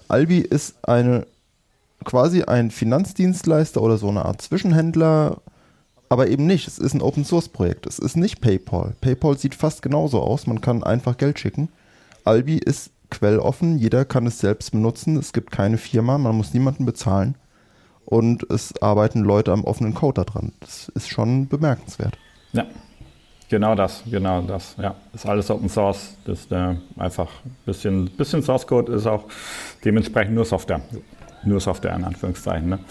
Albi 0.07 0.39
ist 0.39 0.76
eine 0.88 1.27
quasi 2.03 2.41
ein 2.43 2.72
Finanzdienstleister 2.72 3.81
oder 3.84 3.97
so 3.97 4.10
eine 4.10 4.26
Art 4.26 4.41
Zwischenhändler, 4.41 5.38
aber 6.10 6.27
eben 6.27 6.45
nicht. 6.45 6.68
Es 6.68 6.77
ist 6.77 6.94
ein 6.94 7.02
Open 7.02 7.26
Source 7.26 7.49
Projekt. 7.49 7.88
Es 7.88 7.99
ist 7.99 8.15
nicht 8.15 8.41
PayPal. 8.41 8.95
PayPal 9.02 9.38
sieht 9.38 9.56
fast 9.56 9.82
genauso 9.82 10.22
aus. 10.22 10.48
Man 10.48 10.61
kann 10.61 10.84
einfach 10.84 11.18
Geld 11.18 11.40
schicken. 11.40 11.69
Albi 12.23 12.57
ist 12.57 12.91
quelloffen. 13.10 13.77
Jeder 13.77 14.06
kann 14.06 14.27
es 14.27 14.40
selbst 14.40 14.72
benutzen. 14.72 15.18
Es 15.18 15.34
gibt 15.34 15.52
keine 15.52 15.77
Firma. 15.77 16.18
Man 16.18 16.36
muss 16.36 16.53
niemanden 16.53 16.86
bezahlen. 16.86 17.36
Und 18.06 18.44
es 18.52 18.80
arbeiten 18.82 19.22
Leute 19.22 19.52
am 19.52 19.64
offenen 19.64 19.95
Code 19.95 20.23
daran. 20.23 20.53
Das 20.60 20.90
ist 20.90 21.10
schon 21.10 21.48
bemerkenswert. 21.48 22.18
Ja, 22.53 22.68
genau 23.49 23.73
das. 23.73 24.03
Genau 24.10 24.41
das. 24.41 24.76
Ja, 24.77 24.95
ist 25.14 25.26
alles 25.26 25.49
Open 25.49 25.69
Source. 25.69 26.15
Das 26.26 26.41
ist 26.41 26.52
äh, 26.52 26.76
einfach 26.98 27.30
ein 27.44 27.56
bisschen, 27.65 28.10
bisschen 28.11 28.44
Source 28.44 28.68
Code 28.68 28.94
ist 28.94 29.07
auch 29.07 29.26
dementsprechend 29.84 30.36
nur 30.36 30.45
Software. 30.45 30.82
Nur 31.44 31.60
Software 31.60 31.95
in 31.95 32.03
Anführungszeichen. 32.03 32.69
Ne? 32.69 32.80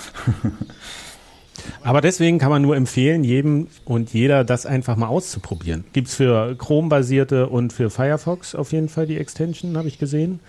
Aber 1.82 2.00
deswegen 2.00 2.38
kann 2.38 2.50
man 2.50 2.62
nur 2.62 2.76
empfehlen, 2.76 3.24
jedem 3.24 3.68
und 3.84 4.12
jeder 4.12 4.44
das 4.44 4.66
einfach 4.66 4.96
mal 4.96 5.08
auszuprobieren. 5.08 5.84
Gibt 5.92 6.08
es 6.08 6.14
für 6.14 6.54
Chrome-basierte 6.56 7.48
und 7.48 7.72
für 7.72 7.90
Firefox 7.90 8.54
auf 8.54 8.72
jeden 8.72 8.88
Fall 8.88 9.06
die 9.06 9.18
Extension, 9.18 9.76
habe 9.76 9.88
ich 9.88 9.98
gesehen. 9.98 10.40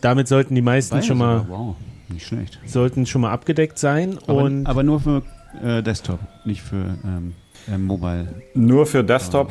Damit 0.00 0.28
sollten 0.28 0.54
die 0.54 0.62
meisten 0.62 1.02
schon 1.02 1.18
mal, 1.18 1.46
wow, 1.48 1.76
nicht 2.08 2.26
schlecht. 2.26 2.58
sollten 2.66 3.06
schon 3.06 3.22
mal 3.22 3.32
abgedeckt 3.32 3.78
sein. 3.78 4.18
Aber, 4.26 4.42
und 4.42 4.66
aber 4.66 4.82
nur 4.82 5.00
für 5.00 5.22
äh, 5.62 5.82
Desktop, 5.82 6.18
nicht 6.44 6.62
für 6.62 6.98
ähm, 7.04 7.34
äh, 7.72 7.78
Mobile. 7.78 8.28
Nur 8.54 8.86
für 8.86 9.02
Desktop, 9.02 9.50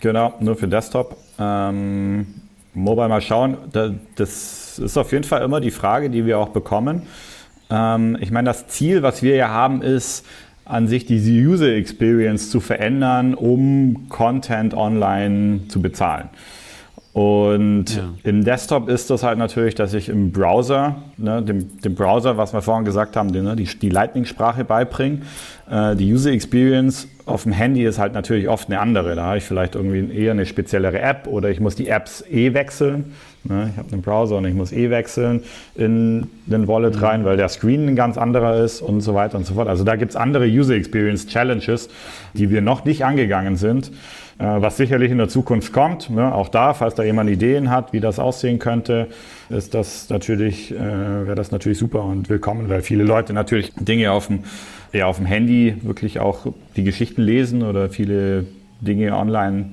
genau, 0.00 0.34
nur 0.40 0.56
für 0.56 0.68
Desktop. 0.68 1.16
Ähm, 1.38 2.26
Mobile 2.74 3.08
mal 3.08 3.20
schauen, 3.20 3.56
da, 3.72 3.94
das 4.16 4.78
ist 4.78 4.98
auf 4.98 5.12
jeden 5.12 5.24
Fall 5.24 5.42
immer 5.42 5.60
die 5.60 5.70
Frage, 5.70 6.10
die 6.10 6.26
wir 6.26 6.38
auch 6.38 6.48
bekommen. 6.48 7.02
Ähm, 7.70 8.18
ich 8.20 8.30
meine, 8.30 8.46
das 8.46 8.66
Ziel, 8.66 9.02
was 9.02 9.22
wir 9.22 9.36
ja 9.36 9.48
haben, 9.48 9.80
ist 9.82 10.26
an 10.64 10.88
sich 10.88 11.04
diese 11.06 11.30
User 11.30 11.74
Experience 11.74 12.50
zu 12.50 12.60
verändern, 12.60 13.34
um 13.34 14.08
Content 14.08 14.74
online 14.74 15.62
zu 15.68 15.82
bezahlen. 15.82 16.28
Und 17.14 17.94
ja. 17.94 18.12
im 18.24 18.42
Desktop 18.42 18.88
ist 18.88 19.08
das 19.08 19.22
halt 19.22 19.38
natürlich, 19.38 19.76
dass 19.76 19.94
ich 19.94 20.08
im 20.08 20.32
Browser, 20.32 20.96
ne, 21.16 21.42
dem, 21.42 21.80
dem 21.80 21.94
Browser, 21.94 22.36
was 22.36 22.52
wir 22.52 22.60
vorhin 22.60 22.84
gesagt 22.84 23.14
haben, 23.14 23.32
die, 23.32 23.40
ne, 23.40 23.54
die, 23.54 23.66
die 23.66 23.88
Lightning-Sprache 23.88 24.64
beibringen. 24.64 25.22
Äh, 25.70 25.94
die 25.94 26.12
User 26.12 26.32
Experience 26.32 27.06
auf 27.24 27.44
dem 27.44 27.52
Handy 27.52 27.84
ist 27.84 28.00
halt 28.00 28.14
natürlich 28.14 28.48
oft 28.48 28.68
eine 28.68 28.80
andere. 28.80 29.14
Da 29.14 29.26
habe 29.26 29.38
ich 29.38 29.44
vielleicht 29.44 29.76
irgendwie 29.76 30.12
eher 30.12 30.32
eine 30.32 30.44
speziellere 30.44 30.98
App 30.98 31.28
oder 31.28 31.50
ich 31.50 31.60
muss 31.60 31.76
die 31.76 31.86
Apps 31.86 32.24
eh 32.28 32.52
wechseln. 32.52 33.12
Ne? 33.44 33.70
Ich 33.72 33.78
habe 33.78 33.92
einen 33.92 34.02
Browser 34.02 34.36
und 34.36 34.46
ich 34.46 34.54
muss 34.54 34.72
eh 34.72 34.90
wechseln 34.90 35.42
in 35.74 36.28
den 36.46 36.66
Wallet 36.66 37.00
rein, 37.00 37.24
weil 37.24 37.36
der 37.36 37.48
Screen 37.48 37.88
ein 37.88 37.96
ganz 37.96 38.18
anderer 38.18 38.62
ist 38.62 38.80
und 38.80 39.00
so 39.00 39.14
weiter 39.14 39.38
und 39.38 39.46
so 39.46 39.54
fort. 39.54 39.68
Also 39.68 39.84
da 39.84 39.96
gibt 39.96 40.10
es 40.10 40.16
andere 40.16 40.46
User 40.46 40.74
Experience 40.74 41.26
Challenges, 41.26 41.88
die 42.32 42.50
wir 42.50 42.60
noch 42.60 42.84
nicht 42.84 43.04
angegangen 43.04 43.56
sind. 43.56 43.90
Äh, 44.38 44.46
was 44.46 44.76
sicherlich 44.76 45.12
in 45.12 45.18
der 45.18 45.28
Zukunft 45.28 45.72
kommt. 45.72 46.10
Ne? 46.10 46.34
Auch 46.34 46.48
da, 46.48 46.74
falls 46.74 46.96
da 46.96 47.04
jemand 47.04 47.30
Ideen 47.30 47.70
hat, 47.70 47.92
wie 47.92 48.00
das 48.00 48.18
aussehen 48.18 48.58
könnte, 48.58 49.06
ist 49.48 49.74
das 49.74 50.10
natürlich, 50.10 50.72
äh, 50.72 50.76
wäre 50.76 51.36
das 51.36 51.52
natürlich 51.52 51.78
super 51.78 52.02
und 52.02 52.28
willkommen, 52.28 52.68
weil 52.68 52.82
viele 52.82 53.04
Leute 53.04 53.32
natürlich 53.32 53.72
Dinge 53.78 54.10
auf 54.10 54.26
dem, 54.26 54.40
ja, 54.92 55.06
auf 55.06 55.18
dem 55.18 55.26
Handy 55.26 55.76
wirklich 55.82 56.18
auch 56.18 56.46
die 56.74 56.82
Geschichten 56.82 57.22
lesen 57.22 57.62
oder 57.62 57.90
viele 57.90 58.46
Dinge 58.80 59.16
online 59.16 59.66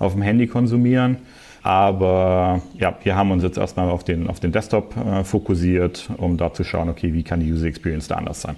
auf 0.00 0.14
dem 0.14 0.22
Handy 0.22 0.48
konsumieren. 0.48 1.18
Aber 1.62 2.60
ja, 2.76 2.96
wir 3.02 3.14
haben 3.14 3.30
uns 3.30 3.42
jetzt 3.42 3.56
erstmal 3.56 3.88
auf 3.88 4.02
den, 4.04 4.28
auf 4.28 4.40
den 4.40 4.52
Desktop 4.52 4.96
äh, 4.96 5.22
fokussiert, 5.24 6.10
um 6.16 6.36
da 6.36 6.52
zu 6.52 6.64
schauen, 6.64 6.88
okay, 6.88 7.12
wie 7.12 7.22
kann 7.22 7.40
die 7.40 7.52
User 7.52 7.66
Experience 7.66 8.08
da 8.08 8.16
anders 8.16 8.42
sein. 8.42 8.56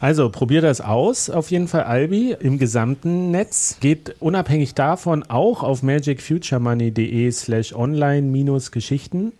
Also 0.00 0.28
probier 0.28 0.60
das 0.60 0.80
aus, 0.80 1.30
auf 1.30 1.50
jeden 1.50 1.68
Fall 1.68 1.84
Albi 1.84 2.36
im 2.38 2.58
gesamten 2.58 3.30
Netz. 3.30 3.78
Geht 3.80 4.16
unabhängig 4.20 4.74
davon 4.74 5.22
auch 5.22 5.62
auf 5.62 5.82
magicfuturemoney.de 5.82 7.30
slash 7.30 7.72
online-geschichten. 7.72 9.32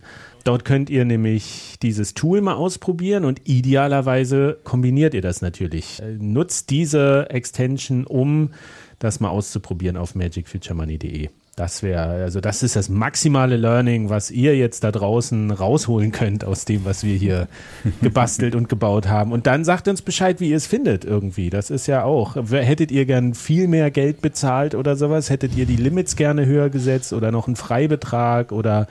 Dort 0.45 0.65
könnt 0.65 0.91
ihr 0.91 1.05
nämlich 1.05 1.77
dieses 1.83 2.15
Tool 2.15 2.41
mal 2.41 2.55
ausprobieren 2.55 3.25
und 3.25 3.43
idealerweise 3.49 4.59
kombiniert 4.63 5.15
ihr 5.15 5.23
das 5.23 5.43
natürlich. 5.43 6.03
Nutzt 6.19 6.71
diese 6.71 7.29
Extension, 7.31 8.07
um 8.07 8.51
das 8.99 9.21
mal 9.21 9.31
auszuprobieren 9.31 9.97
auf 9.97 10.15
magicfuturemoney.de. 10.15 11.31
Das 11.57 11.85
wäre, 11.85 12.03
also 12.03 12.41
das 12.41 12.65
ist 12.65 12.75
das 12.75 12.89
maximale 12.89 13.57
Learning, 13.57 14.11
was 14.11 14.33
ihr 14.33 14.57
jetzt 14.57 14.83
da 14.83 14.91
draußen 14.91 15.53
rausholen 15.53 16.11
könnt 16.11 16.45
aus 16.45 16.65
dem, 16.65 16.85
was 16.85 17.05
wir 17.05 17.17
hier 17.17 17.47
gebastelt 18.03 18.57
und 18.57 18.69
gebaut 18.69 19.07
haben. 19.07 19.31
Und 19.31 19.47
dann 19.47 19.65
sagt 19.65 19.87
uns 19.87 20.03
Bescheid, 20.03 20.41
wie 20.41 20.51
ihr 20.51 20.57
es 20.57 20.67
findet 20.67 21.05
irgendwie. 21.05 21.51
Das 21.51 21.71
ist 21.71 21.87
ja 21.87 22.03
auch. 22.03 22.37
Hättet 22.51 22.91
ihr 22.91 23.07
gern 23.07 23.35
viel 23.35 23.69
mehr 23.69 23.93
Geld 23.93 24.21
bezahlt 24.21 24.75
oder 24.75 24.97
sowas? 24.97 25.31
Hättet 25.31 25.57
ihr 25.57 25.67
die 25.67 25.77
Limits 25.77 26.17
gerne 26.17 26.45
höher 26.45 26.71
gesetzt 26.71 27.13
oder 27.13 27.31
noch 27.31 27.47
einen 27.47 27.57
Freibetrag 27.57 28.51
oder 28.51 28.89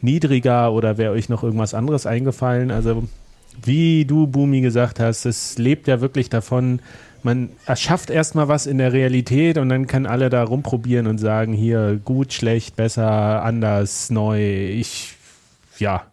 niedriger 0.00 0.72
oder 0.72 0.96
wäre 0.96 1.12
euch 1.12 1.28
noch 1.28 1.42
irgendwas 1.42 1.74
anderes 1.74 2.06
eingefallen? 2.06 2.70
Also, 2.70 3.04
wie 3.62 4.06
du, 4.06 4.26
Bumi, 4.26 4.62
gesagt 4.62 5.00
hast, 5.00 5.26
es 5.26 5.58
lebt 5.58 5.86
ja 5.86 6.00
wirklich 6.00 6.30
davon, 6.30 6.80
man 7.22 7.50
erschafft 7.66 8.10
erstmal 8.10 8.48
was 8.48 8.66
in 8.66 8.78
der 8.78 8.92
Realität 8.92 9.58
und 9.58 9.68
dann 9.68 9.86
kann 9.86 10.06
alle 10.06 10.30
da 10.30 10.44
rumprobieren 10.44 11.06
und 11.06 11.18
sagen, 11.18 11.52
hier 11.52 12.00
gut, 12.04 12.32
schlecht, 12.32 12.76
besser, 12.76 13.42
anders, 13.42 14.10
neu. 14.10 14.68
Ich, 14.70 15.14
ja. 15.78 16.04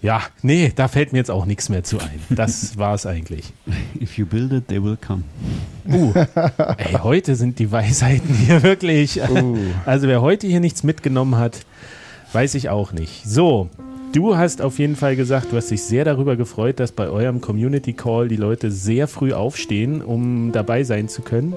Ja, 0.00 0.22
nee, 0.42 0.72
da 0.74 0.86
fällt 0.86 1.12
mir 1.12 1.18
jetzt 1.18 1.30
auch 1.30 1.44
nichts 1.44 1.68
mehr 1.68 1.82
zu 1.82 1.98
ein. 1.98 2.20
Das 2.30 2.78
war 2.78 2.94
es 2.94 3.04
eigentlich. 3.04 3.52
If 4.00 4.16
you 4.16 4.26
build 4.26 4.52
it, 4.52 4.68
they 4.68 4.82
will 4.82 4.96
come. 4.96 5.24
Uh, 5.88 6.12
ey, 6.76 6.92
heute 7.02 7.34
sind 7.34 7.58
die 7.58 7.72
Weisheiten 7.72 8.32
hier 8.32 8.62
wirklich. 8.62 9.20
Also 9.84 10.06
wer 10.06 10.22
heute 10.22 10.46
hier 10.46 10.60
nichts 10.60 10.84
mitgenommen 10.84 11.36
hat, 11.36 11.66
weiß 12.32 12.54
ich 12.54 12.68
auch 12.68 12.92
nicht. 12.92 13.24
So, 13.28 13.70
du 14.12 14.36
hast 14.36 14.62
auf 14.62 14.78
jeden 14.78 14.96
Fall 14.96 15.16
gesagt, 15.16 15.52
du 15.52 15.56
hast 15.56 15.70
dich 15.70 15.82
sehr 15.82 16.04
darüber 16.04 16.36
gefreut, 16.36 16.80
dass 16.80 16.92
bei 16.92 17.08
eurem 17.08 17.40
Community 17.40 17.92
Call 17.92 18.28
die 18.28 18.36
Leute 18.36 18.70
sehr 18.70 19.08
früh 19.08 19.32
aufstehen, 19.32 20.02
um 20.02 20.52
dabei 20.52 20.84
sein 20.84 21.08
zu 21.08 21.22
können. 21.22 21.54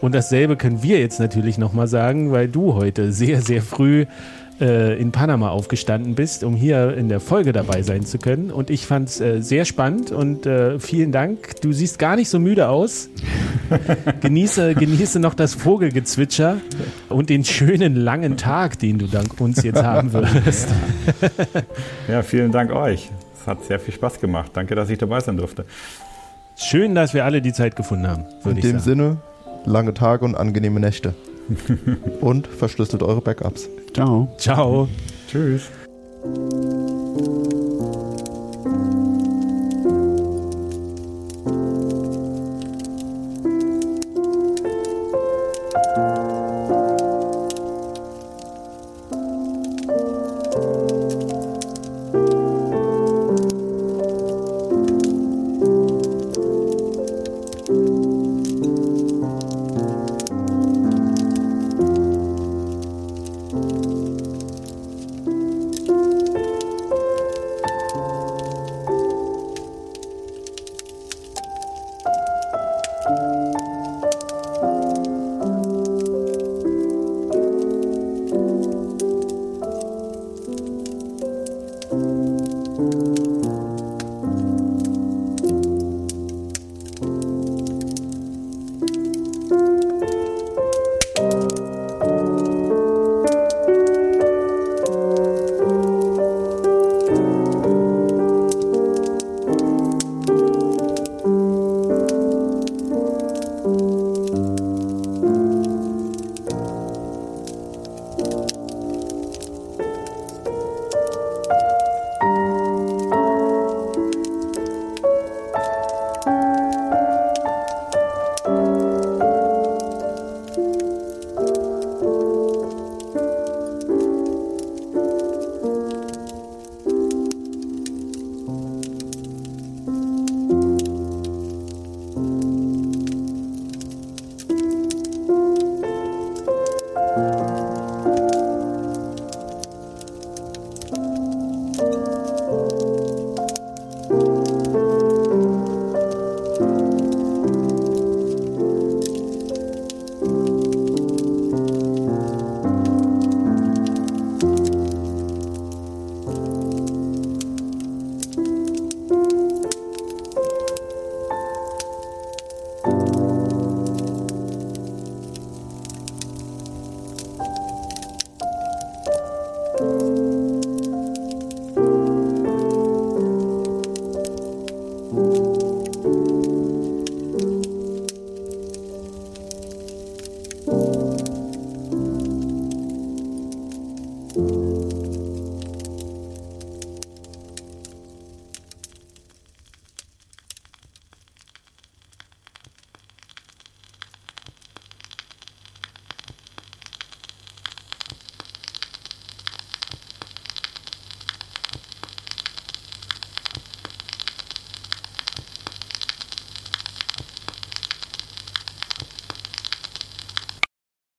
Und 0.00 0.14
dasselbe 0.14 0.56
können 0.56 0.82
wir 0.82 0.98
jetzt 0.98 1.20
natürlich 1.20 1.58
nochmal 1.58 1.86
sagen, 1.86 2.32
weil 2.32 2.48
du 2.48 2.74
heute 2.74 3.12
sehr, 3.12 3.40
sehr 3.40 3.62
früh 3.62 4.06
äh, 4.60 5.00
in 5.00 5.12
Panama 5.12 5.50
aufgestanden 5.50 6.14
bist, 6.14 6.44
um 6.44 6.54
hier 6.54 6.96
in 6.96 7.08
der 7.08 7.20
Folge 7.20 7.52
dabei 7.52 7.82
sein 7.82 8.04
zu 8.04 8.18
können. 8.18 8.50
Und 8.50 8.70
ich 8.70 8.86
fand 8.86 9.08
es 9.08 9.20
äh, 9.20 9.40
sehr 9.40 9.64
spannend 9.64 10.10
und 10.12 10.46
äh, 10.46 10.78
vielen 10.78 11.12
Dank. 11.12 11.60
Du 11.60 11.72
siehst 11.72 11.98
gar 11.98 12.16
nicht 12.16 12.28
so 12.28 12.38
müde 12.38 12.68
aus. 12.68 13.08
genieße, 14.20 14.74
genieße 14.74 15.18
noch 15.20 15.34
das 15.34 15.54
Vogelgezwitscher 15.54 16.58
und 17.08 17.30
den 17.30 17.44
schönen 17.44 17.96
langen 17.96 18.36
Tag, 18.36 18.78
den 18.78 18.98
du 18.98 19.06
dank 19.06 19.40
uns 19.40 19.62
jetzt 19.62 19.82
haben 19.82 20.12
wirst. 20.12 20.68
Ja, 22.08 22.22
vielen 22.22 22.52
Dank 22.52 22.72
euch. 22.72 23.10
Es 23.40 23.46
hat 23.46 23.64
sehr 23.64 23.80
viel 23.80 23.94
Spaß 23.94 24.20
gemacht. 24.20 24.50
Danke, 24.54 24.74
dass 24.74 24.90
ich 24.90 24.98
dabei 24.98 25.20
sein 25.20 25.36
durfte. 25.36 25.64
Schön, 26.56 26.94
dass 26.94 27.14
wir 27.14 27.24
alle 27.24 27.40
die 27.40 27.52
Zeit 27.52 27.76
gefunden 27.76 28.06
haben, 28.06 28.24
In 28.44 28.56
dem 28.56 28.62
sagen. 28.62 28.78
Sinne, 28.80 29.16
lange 29.64 29.94
Tage 29.94 30.24
und 30.24 30.34
angenehme 30.34 30.80
Nächte. 30.80 31.14
Und 32.20 32.46
verschlüsselt 32.46 33.02
eure 33.02 33.20
Backups. 33.20 33.68
Ciao. 33.92 34.28
Ciao. 34.38 34.88
Tschüss. 35.28 35.70